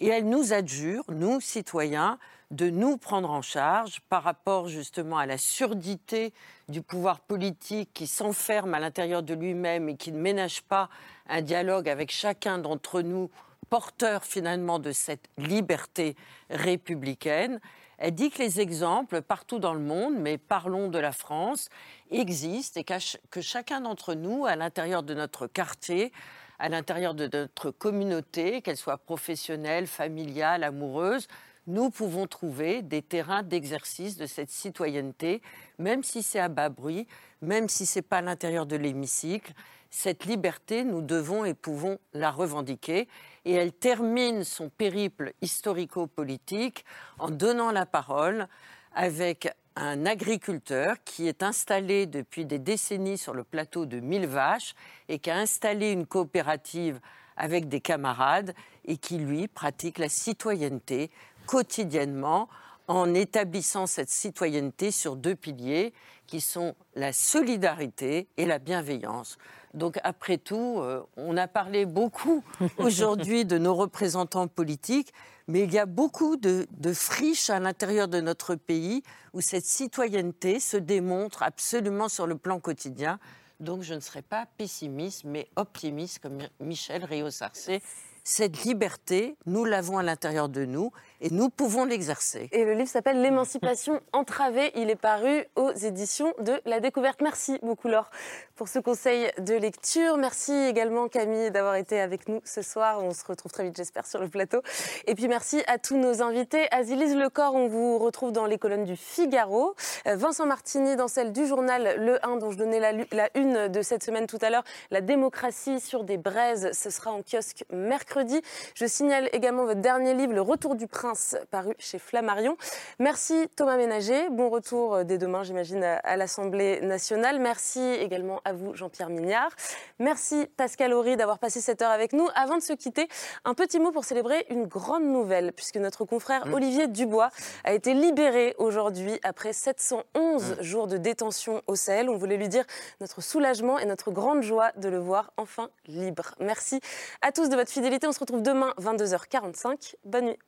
Et 0.00 0.08
elle 0.08 0.28
nous 0.28 0.52
adjure, 0.52 1.04
nous, 1.08 1.40
citoyens, 1.40 2.18
de 2.52 2.68
nous 2.68 2.98
prendre 2.98 3.30
en 3.30 3.42
charge 3.42 4.00
par 4.10 4.22
rapport 4.22 4.68
justement 4.68 5.16
à 5.16 5.26
la 5.26 5.38
surdité 5.38 6.32
du 6.68 6.82
pouvoir 6.82 7.20
politique 7.20 7.90
qui 7.94 8.06
s'enferme 8.06 8.74
à 8.74 8.80
l'intérieur 8.80 9.22
de 9.22 9.32
lui-même 9.34 9.88
et 9.88 9.96
qui 9.96 10.12
ne 10.12 10.20
ménage 10.20 10.62
pas 10.62 10.90
un 11.28 11.40
dialogue 11.40 11.88
avec 11.88 12.12
chacun 12.12 12.58
d'entre 12.58 13.00
nous 13.00 13.30
porteur 13.70 14.24
finalement 14.24 14.78
de 14.78 14.92
cette 14.92 15.30
liberté 15.38 16.14
républicaine. 16.50 17.58
Elle 17.96 18.14
dit 18.14 18.30
que 18.30 18.42
les 18.42 18.60
exemples 18.60 19.22
partout 19.22 19.58
dans 19.58 19.72
le 19.72 19.80
monde, 19.80 20.14
mais 20.18 20.36
parlons 20.36 20.88
de 20.88 20.98
la 20.98 21.12
France, 21.12 21.70
existent 22.10 22.80
et 22.80 22.84
que 22.84 23.40
chacun 23.40 23.80
d'entre 23.80 24.12
nous, 24.12 24.44
à 24.44 24.56
l'intérieur 24.56 25.02
de 25.02 25.14
notre 25.14 25.46
quartier, 25.46 26.12
à 26.58 26.68
l'intérieur 26.68 27.14
de 27.14 27.30
notre 27.32 27.70
communauté, 27.70 28.60
qu'elle 28.60 28.76
soit 28.76 28.98
professionnelle, 28.98 29.86
familiale, 29.86 30.64
amoureuse, 30.64 31.28
nous 31.66 31.90
pouvons 31.90 32.26
trouver 32.26 32.82
des 32.82 33.02
terrains 33.02 33.42
d'exercice 33.42 34.16
de 34.16 34.26
cette 34.26 34.50
citoyenneté, 34.50 35.42
même 35.78 36.02
si 36.02 36.22
c'est 36.22 36.40
à 36.40 36.48
bas 36.48 36.68
bruit, 36.68 37.06
même 37.40 37.68
si 37.68 37.86
ce 37.86 37.98
n'est 37.98 38.02
pas 38.02 38.18
à 38.18 38.22
l'intérieur 38.22 38.66
de 38.66 38.76
l'hémicycle. 38.76 39.52
Cette 39.90 40.24
liberté, 40.24 40.84
nous 40.84 41.02
devons 41.02 41.44
et 41.44 41.54
pouvons 41.54 41.98
la 42.14 42.30
revendiquer 42.30 43.08
et 43.44 43.52
elle 43.52 43.72
termine 43.72 44.42
son 44.42 44.70
périple 44.70 45.34
historico-politique 45.42 46.84
en 47.18 47.30
donnant 47.30 47.70
la 47.70 47.84
parole 47.84 48.48
avec 48.94 49.54
un 49.76 50.06
agriculteur 50.06 50.96
qui 51.04 51.28
est 51.28 51.42
installé 51.42 52.06
depuis 52.06 52.44
des 52.44 52.58
décennies 52.58 53.18
sur 53.18 53.34
le 53.34 53.44
plateau 53.44 53.86
de 53.86 54.00
Mille 54.00 54.26
Vaches 54.26 54.74
et 55.08 55.18
qui 55.18 55.30
a 55.30 55.36
installé 55.36 55.92
une 55.92 56.06
coopérative 56.06 57.00
avec 57.36 57.68
des 57.68 57.80
camarades 57.80 58.54
et 58.84 58.96
qui, 58.96 59.18
lui, 59.18 59.48
pratique 59.48 59.98
la 59.98 60.08
citoyenneté 60.08 61.10
quotidiennement 61.46 62.48
en 62.88 63.14
établissant 63.14 63.86
cette 63.86 64.10
citoyenneté 64.10 64.90
sur 64.90 65.16
deux 65.16 65.34
piliers 65.34 65.92
qui 66.26 66.40
sont 66.40 66.74
la 66.94 67.12
solidarité 67.12 68.28
et 68.36 68.46
la 68.46 68.58
bienveillance. 68.58 69.38
Donc 69.74 69.98
après 70.04 70.38
tout, 70.38 70.76
euh, 70.78 71.02
on 71.16 71.36
a 71.36 71.48
parlé 71.48 71.86
beaucoup 71.86 72.44
aujourd'hui 72.78 73.44
de 73.44 73.58
nos 73.58 73.74
représentants 73.74 74.48
politiques, 74.48 75.12
mais 75.48 75.62
il 75.62 75.72
y 75.72 75.78
a 75.78 75.86
beaucoup 75.86 76.36
de, 76.36 76.66
friches 76.92 77.50
à 77.50 77.58
l'intérieur 77.58 78.08
de 78.08 78.20
notre 78.20 78.54
pays 78.54 79.02
où 79.32 79.40
cette 79.40 79.64
citoyenneté 79.64 80.60
se 80.60 80.76
démontre 80.76 81.42
absolument 81.42 82.08
sur 82.08 82.26
le 82.26 82.36
plan 82.36 82.60
quotidien. 82.60 83.18
Donc 83.60 83.82
je 83.82 83.94
ne 83.94 84.00
serai 84.00 84.22
pas 84.22 84.46
pessimiste, 84.58 85.24
mais 85.24 85.48
optimiste 85.56 86.18
comme 86.18 86.38
Michel 86.60 87.04
Rio-Sarcé 87.04 87.82
cette 88.24 88.62
liberté, 88.64 89.36
nous 89.46 89.64
l'avons 89.64 89.98
à 89.98 90.02
l'intérieur 90.04 90.48
de 90.48 90.64
nous 90.64 90.92
et 91.22 91.30
nous 91.30 91.48
pouvons 91.48 91.84
l'exercer. 91.84 92.48
Et 92.52 92.64
le 92.64 92.74
livre 92.74 92.88
s'appelle 92.88 93.22
L'émancipation 93.22 94.00
entravée. 94.12 94.72
Il 94.74 94.90
est 94.90 94.96
paru 94.96 95.44
aux 95.56 95.72
éditions 95.72 96.34
de 96.40 96.60
La 96.66 96.80
Découverte. 96.80 97.22
Merci 97.22 97.58
beaucoup 97.62 97.88
Laure 97.88 98.10
pour 98.56 98.68
ce 98.68 98.78
conseil 98.78 99.30
de 99.38 99.54
lecture. 99.54 100.18
Merci 100.18 100.52
également 100.52 101.08
Camille 101.08 101.50
d'avoir 101.50 101.76
été 101.76 102.00
avec 102.00 102.28
nous 102.28 102.40
ce 102.44 102.62
soir. 102.62 103.02
On 103.02 103.12
se 103.12 103.24
retrouve 103.24 103.50
très 103.50 103.64
vite 103.64 103.76
j'espère 103.76 104.06
sur 104.06 104.20
le 104.20 104.28
plateau. 104.28 104.60
Et 105.06 105.14
puis 105.14 105.28
merci 105.28 105.62
à 105.66 105.78
tous 105.78 105.96
nos 105.96 106.22
invités. 106.22 106.66
Azilise 106.70 107.16
Lecor, 107.16 107.54
on 107.54 107.68
vous 107.68 107.98
retrouve 107.98 108.32
dans 108.32 108.46
les 108.46 108.58
colonnes 108.58 108.84
du 108.84 108.96
Figaro. 108.96 109.74
Euh, 110.06 110.16
Vincent 110.16 110.46
Martini 110.46 110.96
dans 110.96 111.08
celle 111.08 111.32
du 111.32 111.46
journal 111.46 111.96
Le 111.98 112.24
1 112.26 112.36
dont 112.36 112.50
je 112.50 112.58
donnais 112.58 112.80
la, 112.80 112.92
la 113.12 113.30
une 113.34 113.68
de 113.68 113.82
cette 113.82 114.02
semaine 114.02 114.26
tout 114.26 114.38
à 114.42 114.50
l'heure. 114.50 114.64
La 114.90 115.00
démocratie 115.00 115.80
sur 115.80 116.04
des 116.04 116.18
braises, 116.18 116.70
ce 116.72 116.90
sera 116.90 117.12
en 117.12 117.22
kiosque 117.22 117.64
mercredi 117.70 118.42
je 118.74 118.86
signale 118.86 119.28
également 119.32 119.64
votre 119.64 119.80
dernier 119.80 120.14
livre, 120.14 120.32
Le 120.32 120.40
Retour 120.40 120.74
du 120.74 120.86
Prince, 120.86 121.11
paru 121.50 121.74
chez 121.78 121.98
Flammarion. 121.98 122.56
Merci 122.98 123.48
Thomas 123.56 123.76
Ménager. 123.76 124.28
Bon 124.30 124.50
retour 124.50 124.94
euh, 124.94 125.04
dès 125.04 125.18
demain, 125.18 125.42
j'imagine, 125.42 125.82
à 125.82 126.16
l'Assemblée 126.16 126.80
nationale. 126.80 127.38
Merci 127.40 127.80
également 127.80 128.40
à 128.44 128.52
vous, 128.52 128.74
Jean-Pierre 128.74 129.08
Mignard. 129.08 129.50
Merci 129.98 130.46
Pascal 130.56 130.92
Horry 130.92 131.16
d'avoir 131.16 131.38
passé 131.38 131.60
cette 131.60 131.82
heure 131.82 131.90
avec 131.90 132.12
nous. 132.12 132.28
Avant 132.34 132.56
de 132.56 132.62
se 132.62 132.72
quitter, 132.72 133.08
un 133.44 133.54
petit 133.54 133.78
mot 133.78 133.92
pour 133.92 134.04
célébrer 134.04 134.46
une 134.50 134.66
grande 134.66 135.04
nouvelle, 135.04 135.52
puisque 135.52 135.76
notre 135.76 136.04
confrère 136.04 136.46
mm. 136.46 136.54
Olivier 136.54 136.88
Dubois 136.88 137.30
a 137.64 137.72
été 137.72 137.94
libéré 137.94 138.54
aujourd'hui 138.58 139.18
après 139.22 139.52
711 139.52 140.58
mm. 140.58 140.62
jours 140.62 140.86
de 140.86 140.96
détention 140.96 141.62
au 141.66 141.76
Sahel. 141.76 142.08
On 142.08 142.16
voulait 142.16 142.36
lui 142.36 142.48
dire 142.48 142.64
notre 143.00 143.22
soulagement 143.22 143.78
et 143.78 143.86
notre 143.86 144.10
grande 144.10 144.42
joie 144.42 144.72
de 144.76 144.88
le 144.88 144.98
voir 144.98 145.32
enfin 145.36 145.70
libre. 145.86 146.34
Merci 146.40 146.80
à 147.22 147.32
tous 147.32 147.48
de 147.48 147.56
votre 147.56 147.70
fidélité 147.70 148.02
on 148.06 148.12
se 148.12 148.20
retrouve 148.20 148.42
demain, 148.42 148.74
22h45. 148.78 149.94
Bonne 150.04 150.26
nuit. 150.26 150.38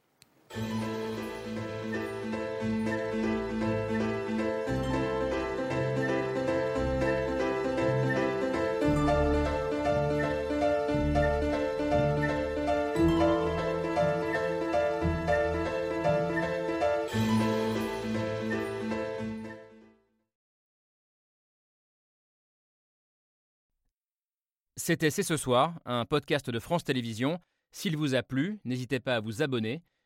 C'était 24.87 25.09
C'est 25.09 25.23
ce 25.23 25.39
soir, 25.39 25.81
un 25.87 26.05
podcast 26.05 26.51
de 26.51 26.59
France 26.61 26.85
Télévisions. 26.85 27.39
S'il 27.73 27.97
vous 27.97 28.15
a 28.15 28.23
plu, 28.23 28.61
n'hésitez 28.67 29.01
pas 29.01 29.17
à 29.17 29.21
vous 29.21 29.41
abonner. 29.41 29.83